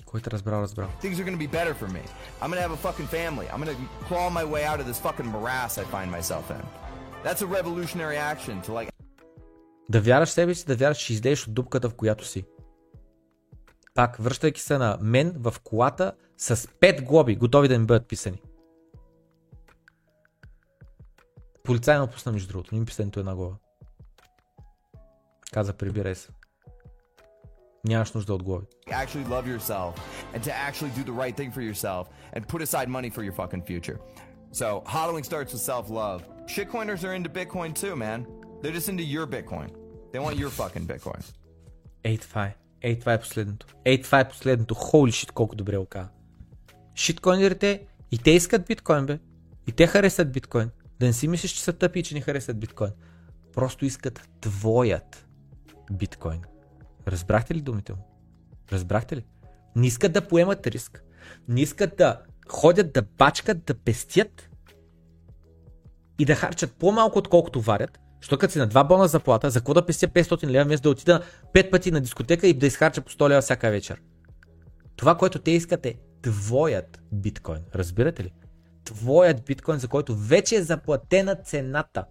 Който 0.10 0.30
е 0.30 0.32
разбрал, 0.32 0.62
разбрал. 0.62 0.90
Things 1.02 1.16
are 1.16 1.26
gonna 1.26 1.48
be 1.48 1.52
better 1.52 1.74
for 1.82 1.88
me. 1.88 2.04
I'm 2.42 2.50
gonna 2.52 2.66
have 2.68 2.76
a 2.80 2.84
fucking 2.88 3.10
family. 3.18 3.46
I'm 3.52 3.60
gonna 3.64 3.80
claw 4.08 4.28
my 4.40 4.46
way 4.54 4.64
out 4.72 4.80
of 4.82 4.86
this 4.90 5.00
fucking 5.08 5.30
morass 5.36 5.72
I 5.82 5.86
find 5.96 6.10
myself 6.18 6.46
in. 6.58 6.64
That's 7.26 7.42
a 7.42 7.50
revolutionary 7.58 8.18
action 8.32 8.56
to 8.66 8.72
like 8.74 8.90
Да 9.90 10.02
вярваш 10.02 10.30
в 10.30 10.32
себе 10.32 10.56
си, 10.56 10.66
да 10.66 10.76
вярваш, 10.76 10.98
че 10.98 11.14
излезеш 11.14 11.48
от 11.48 11.54
дупката, 11.54 11.90
в 11.90 11.94
която 11.94 12.26
си. 12.26 12.46
Пак, 13.94 14.18
връщайки 14.18 14.62
се 14.62 14.78
на 14.78 14.98
мен 15.02 15.34
в 15.38 15.56
колата 15.64 16.14
с 16.38 16.56
5 16.56 17.04
глоби, 17.04 17.36
готови 17.36 17.68
да 17.68 17.80
ми 17.80 17.86
бъдат 17.86 18.08
писани. 18.08 18.42
Полицай 21.64 22.00
ме 22.00 22.08
пусна 22.08 22.32
между 22.32 22.48
другото, 22.48 22.76
не 22.76 22.80
ми 22.80 22.86
писа 22.86 23.06
нито 23.06 23.20
една 23.20 23.36
глава. 23.36 23.56
Каза, 25.52 25.74
прибирай 25.74 26.16
се. 26.16 26.30
Нямаш 27.88 28.12
нужда 28.14 28.34
от 28.34 28.44
глави. 28.44 28.66
actually 28.88 29.26
love 29.26 29.48
yourself 29.48 29.92
and 30.34 30.44
to 30.44 30.52
actually 30.68 30.92
do 31.00 31.04
the 31.04 31.18
right 31.24 31.36
thing 31.40 31.52
for 31.52 31.62
yourself 31.62 32.04
and 32.34 32.48
put 32.48 32.62
aside 32.62 32.88
money 32.98 33.10
for 33.10 33.24
your 33.24 33.36
fucking 33.42 33.64
future. 33.72 33.98
So 34.52 34.68
hodling 34.96 35.26
starts 35.32 35.52
with 35.54 35.64
self-love. 35.72 36.20
Shitcoiners 36.54 37.02
are 37.08 37.14
into 37.14 37.30
Bitcoin 37.40 37.72
too, 37.84 37.96
man. 37.96 38.20
They're 38.62 38.78
just 38.80 38.90
into 38.94 39.06
your 39.16 39.26
Bitcoin. 39.36 39.70
They 40.12 40.20
want 40.20 40.36
your 40.38 40.50
fucking 40.50 40.86
Bitcoin. 40.88 41.22
Ей, 42.04 42.18
това 42.18 42.46
е. 42.46 42.56
Ей, 42.82 43.00
това 43.00 43.14
е 43.14 43.20
последното. 43.20 43.68
Ей, 43.86 44.02
това 44.02 44.20
е 44.20 44.30
последното. 44.30 44.76
Holy 44.76 45.10
shit, 45.10 45.32
колко 45.32 45.56
добре 45.56 45.78
го 45.78 45.86
каза. 45.86 46.10
Шиткоинерите 46.96 47.88
и 48.12 48.18
те 48.18 48.32
искат 48.32 48.68
биткоин, 48.68 49.06
бе. 49.06 49.20
И 49.68 49.72
те 49.72 49.88
харесват 49.88 50.32
биткоин. 50.32 50.70
Да 51.00 51.06
не 51.06 51.14
си 51.14 51.28
мислиш, 51.28 51.52
че 51.52 51.64
са 51.64 51.74
тъпи 51.74 52.00
и 52.00 52.04
че 52.04 52.14
не 52.14 52.22
харесват 52.22 52.60
биткоин. 52.60 52.92
Просто 53.54 53.86
искат 53.86 54.30
твоят 54.42 55.28
биткоин. 55.92 56.42
Разбрахте 57.08 57.56
ли 57.56 57.62
думите 57.62 57.94
му? 57.94 58.00
Разбрахте 58.72 59.16
ли? 59.16 59.26
Не 59.76 59.88
искат 59.88 60.14
да 60.14 60.28
поемат 60.28 60.68
риск. 60.68 61.04
Не 61.48 61.62
искат 61.62 61.98
да 61.98 62.22
ходят, 62.50 62.94
да 62.94 63.02
бачкат, 63.02 63.66
да 63.66 63.74
пестят 63.74 64.50
и 66.20 66.26
да 66.26 66.36
харчат 66.36 66.74
по-малко 66.74 67.20
отколкото 67.20 67.62
варят, 67.62 68.00
защото 68.22 68.40
като 68.40 68.54
си 68.54 68.60
на 68.60 68.68
два 68.68 68.84
бона 68.84 69.08
заплата, 69.08 69.50
за 69.50 69.60
какво 69.60 69.74
да 69.74 69.86
пестя 69.86 70.08
500 70.08 70.48
лева, 70.48 70.66
вместо 70.66 70.84
да 70.84 70.90
отида 70.90 71.24
5 71.54 71.72
пъти 71.72 71.92
на 71.92 72.02
дискотека 72.02 72.48
и 72.48 72.54
да 72.54 72.68
изхарча 72.68 73.02
по 73.02 73.12
100 73.12 73.30
лева 73.30 73.42
всяка 73.42 73.70
вечер. 73.70 74.02
Това, 74.96 75.18
което 75.18 75.40
те 75.40 75.52
искат 75.52 75.86
е 75.86 75.96
твоят 76.22 77.02
биткоин. 77.12 77.62
Разбирате 77.76 78.24
ли? 78.24 78.34
Твоят 78.84 79.46
биткоин, 79.46 79.80
за 79.80 79.88
който 79.88 80.16
вече 80.16 80.56
е 80.56 80.64
заплатена 80.64 81.36
цената. 81.36 82.06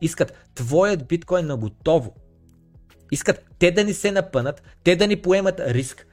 Искат 0.00 0.48
твоят 0.54 1.08
биткоин 1.08 1.46
на 1.46 1.56
готово. 1.56 2.14
Искат 3.10 3.44
те 3.58 3.70
да 3.70 3.84
ни 3.84 3.94
се 3.94 4.12
напънат, 4.12 4.62
те 4.84 4.96
да 4.96 5.06
ни 5.06 5.16
поемат 5.16 5.60
риск, 5.60 6.06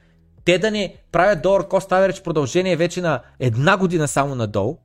те 0.46 0.60
да 0.60 0.72
ни 0.72 0.96
правят 1.12 1.42
долар 1.42 1.62
cost 1.62 1.90
average 1.92 2.24
продължение 2.24 2.76
вече 2.76 3.02
на 3.02 3.22
една 3.40 3.78
година 3.78 4.08
само 4.08 4.36
надолу. 4.36 4.78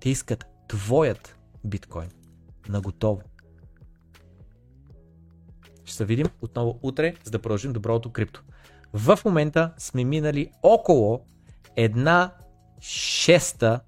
Те 0.00 0.10
искат 0.10 0.46
твоят 0.68 1.36
биткоин 1.64 2.10
на 2.68 2.80
готово. 2.80 3.22
Ще 5.84 5.96
се 5.96 6.04
видим 6.04 6.26
отново 6.42 6.78
утре, 6.82 7.14
за 7.24 7.30
да 7.30 7.38
продължим 7.38 7.72
доброто 7.72 8.12
крипто. 8.12 8.42
В 8.92 9.18
момента 9.24 9.72
сме 9.78 10.04
минали 10.04 10.50
около 10.62 11.20
една 11.76 12.34
шеста 12.80 13.80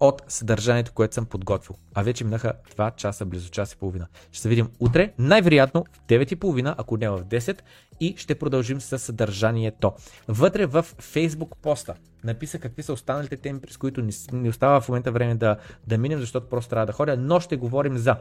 от 0.00 0.22
съдържанието, 0.28 0.92
което 0.92 1.14
съм 1.14 1.26
подготвил. 1.26 1.76
А 1.94 2.02
вече 2.02 2.24
минаха 2.24 2.52
2 2.76 2.96
часа, 2.96 3.24
близо 3.24 3.50
час 3.50 3.72
и 3.72 3.76
половина. 3.76 4.06
Ще 4.32 4.42
се 4.42 4.48
видим 4.48 4.68
утре, 4.80 5.12
най-вероятно 5.18 5.84
в 5.92 6.00
9.30, 6.08 6.74
ако 6.78 6.96
не 6.96 7.08
в 7.08 7.24
10 7.24 7.60
и 8.00 8.14
ще 8.16 8.34
продължим 8.34 8.80
с 8.80 8.98
съдържанието. 8.98 9.92
Вътре 10.28 10.66
в 10.66 10.86
Facebook 11.00 11.56
поста 11.62 11.94
написа 12.24 12.58
какви 12.58 12.82
са 12.82 12.92
останалите 12.92 13.36
теми, 13.36 13.60
през 13.60 13.76
които 13.76 14.02
ни, 14.32 14.48
остава 14.48 14.80
в 14.80 14.88
момента 14.88 15.12
време 15.12 15.34
да, 15.34 15.56
да 15.86 15.98
минем, 15.98 16.20
защото 16.20 16.48
просто 16.48 16.70
трябва 16.70 16.86
да 16.86 16.92
ходя, 16.92 17.16
но 17.16 17.40
ще 17.40 17.56
говорим 17.56 17.98
за 17.98 18.16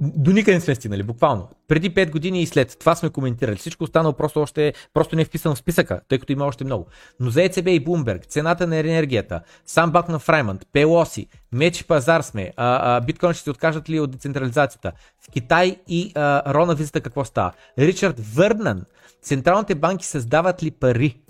до 0.00 0.30
никъде 0.30 0.54
не 0.54 0.60
сме 0.60 0.74
стигнали, 0.74 1.02
буквално. 1.02 1.48
Преди 1.68 1.94
5 1.94 2.10
години 2.10 2.42
и 2.42 2.46
след 2.46 2.78
това 2.78 2.94
сме 2.94 3.10
коментирали. 3.10 3.56
Всичко 3.56 3.84
останало 3.84 4.12
просто, 4.12 4.40
още, 4.40 4.74
просто 4.94 5.16
не 5.16 5.22
е 5.22 5.24
вписано 5.24 5.54
в 5.54 5.58
списъка, 5.58 6.00
тъй 6.08 6.18
като 6.18 6.32
има 6.32 6.44
още 6.44 6.64
много. 6.64 6.86
Но 7.20 7.30
за 7.30 7.42
ЕЦБ 7.42 7.66
и 7.66 7.84
Bloomberg, 7.84 8.26
цената 8.26 8.66
на 8.66 8.76
енергията, 8.76 9.40
сам 9.66 9.90
бак 9.90 10.08
на 10.08 10.18
Фраймънд, 10.18 10.66
Пелоси, 10.72 11.26
меч 11.52 11.84
пазар 11.84 12.20
сме, 12.20 12.52
а, 12.56 12.96
а, 12.96 13.00
биткоин 13.00 13.32
ще 13.32 13.42
се 13.42 13.50
откажат 13.50 13.90
ли 13.90 14.00
от 14.00 14.10
децентрализацията, 14.10 14.92
в 15.20 15.30
Китай 15.30 15.76
и 15.88 16.12
а, 16.14 16.54
Рона 16.54 16.74
визита 16.74 17.00
какво 17.00 17.24
става, 17.24 17.52
Ричард 17.78 18.20
Върнан, 18.34 18.84
централните 19.22 19.74
банки 19.74 20.06
създават 20.06 20.62
ли 20.62 20.70
пари, 20.70 21.20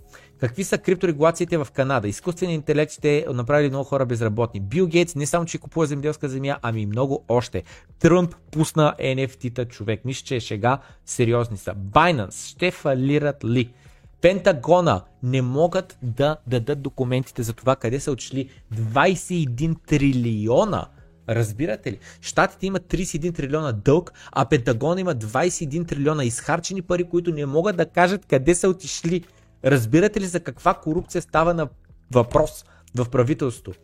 Какви 0.41 0.65
са 0.65 0.79
крипторегулациите 0.79 1.59
в 1.59 1.69
Канада? 1.75 2.09
Изкуственият 2.09 2.61
интелект 2.61 2.93
ще 2.93 3.27
направили 3.33 3.69
много 3.69 3.85
хора 3.85 4.07
безработни. 4.07 4.61
Бил 4.61 4.87
Гейтс 4.87 5.15
не 5.15 5.27
само, 5.27 5.45
че 5.45 5.59
купува 5.59 5.87
земеделска 5.87 6.29
земя, 6.29 6.59
ами 6.63 6.87
много 6.87 7.25
още. 7.29 7.63
Тръмп 7.99 8.35
пусна 8.51 8.95
NFT-та 9.01 9.65
човек. 9.65 10.05
Мисля, 10.05 10.25
че 10.25 10.37
е 10.37 10.41
шега. 10.41 10.79
Сериозни 11.07 11.57
са. 11.57 11.75
Binance 11.75 12.51
ще 12.51 12.71
фалират 12.71 13.45
ли? 13.45 13.73
Пентагона 14.21 15.03
не 15.23 15.43
могат 15.43 15.99
да 16.03 16.37
дадат 16.47 16.83
документите 16.83 17.43
за 17.43 17.53
това 17.53 17.77
къде 17.77 18.01
са 18.01 18.13
отшли 18.13 18.49
21 18.75 19.77
трилиона 19.87 20.87
Разбирате 21.29 21.93
ли? 21.93 21.99
Штатите 22.21 22.67
имат 22.67 22.83
31 22.83 23.35
трилиона 23.35 23.73
дълг, 23.73 24.13
а 24.33 24.45
Пентагон 24.45 24.99
има 24.99 25.15
21 25.15 25.89
трилиона 25.89 26.25
изхарчени 26.25 26.83
пари, 26.83 27.05
които 27.05 27.33
не 27.33 27.47
могат 27.47 27.77
да 27.77 27.87
кажат 27.87 28.27
къде 28.27 28.55
са 28.55 28.69
отишли. 28.69 29.25
Разбирате 29.65 30.21
ли 30.21 30.27
за 30.27 30.41
каква 30.41 30.75
корупция 30.75 31.23
става 31.23 31.55
на 31.55 31.69
въпрос 32.11 32.65
в 32.97 33.11
правителството? 33.11 33.79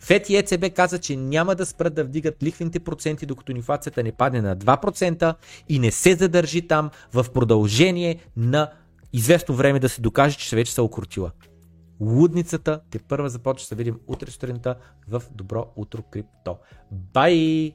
ФЕД 0.00 0.30
и 0.30 0.36
ЕЦБ 0.36 0.74
каза, 0.74 0.98
че 0.98 1.16
няма 1.16 1.54
да 1.54 1.66
спрат 1.66 1.94
да 1.94 2.04
вдигат 2.04 2.42
лихвените 2.42 2.80
проценти, 2.80 3.26
докато 3.26 3.52
инфлацията 3.52 4.02
не 4.02 4.12
падне 4.12 4.40
на 4.40 4.56
2% 4.56 5.34
и 5.68 5.78
не 5.78 5.90
се 5.90 6.14
задържи 6.14 6.68
там 6.68 6.90
в 7.12 7.26
продължение 7.34 8.18
на 8.36 8.70
известно 9.12 9.54
време 9.54 9.80
да 9.80 9.88
се 9.88 10.00
докаже, 10.00 10.36
че 10.36 10.56
вече 10.56 10.72
са 10.72 10.82
окрутила. 10.82 11.30
Лудницата 12.00 12.80
те 12.90 12.98
първа 12.98 13.28
започва 13.28 13.66
да 13.70 13.78
видим 13.78 14.00
утре 14.06 14.30
сутринта 14.30 14.76
в 15.08 15.22
Добро 15.30 15.66
утро 15.76 16.02
крипто. 16.02 16.56
Бай! 16.90 17.74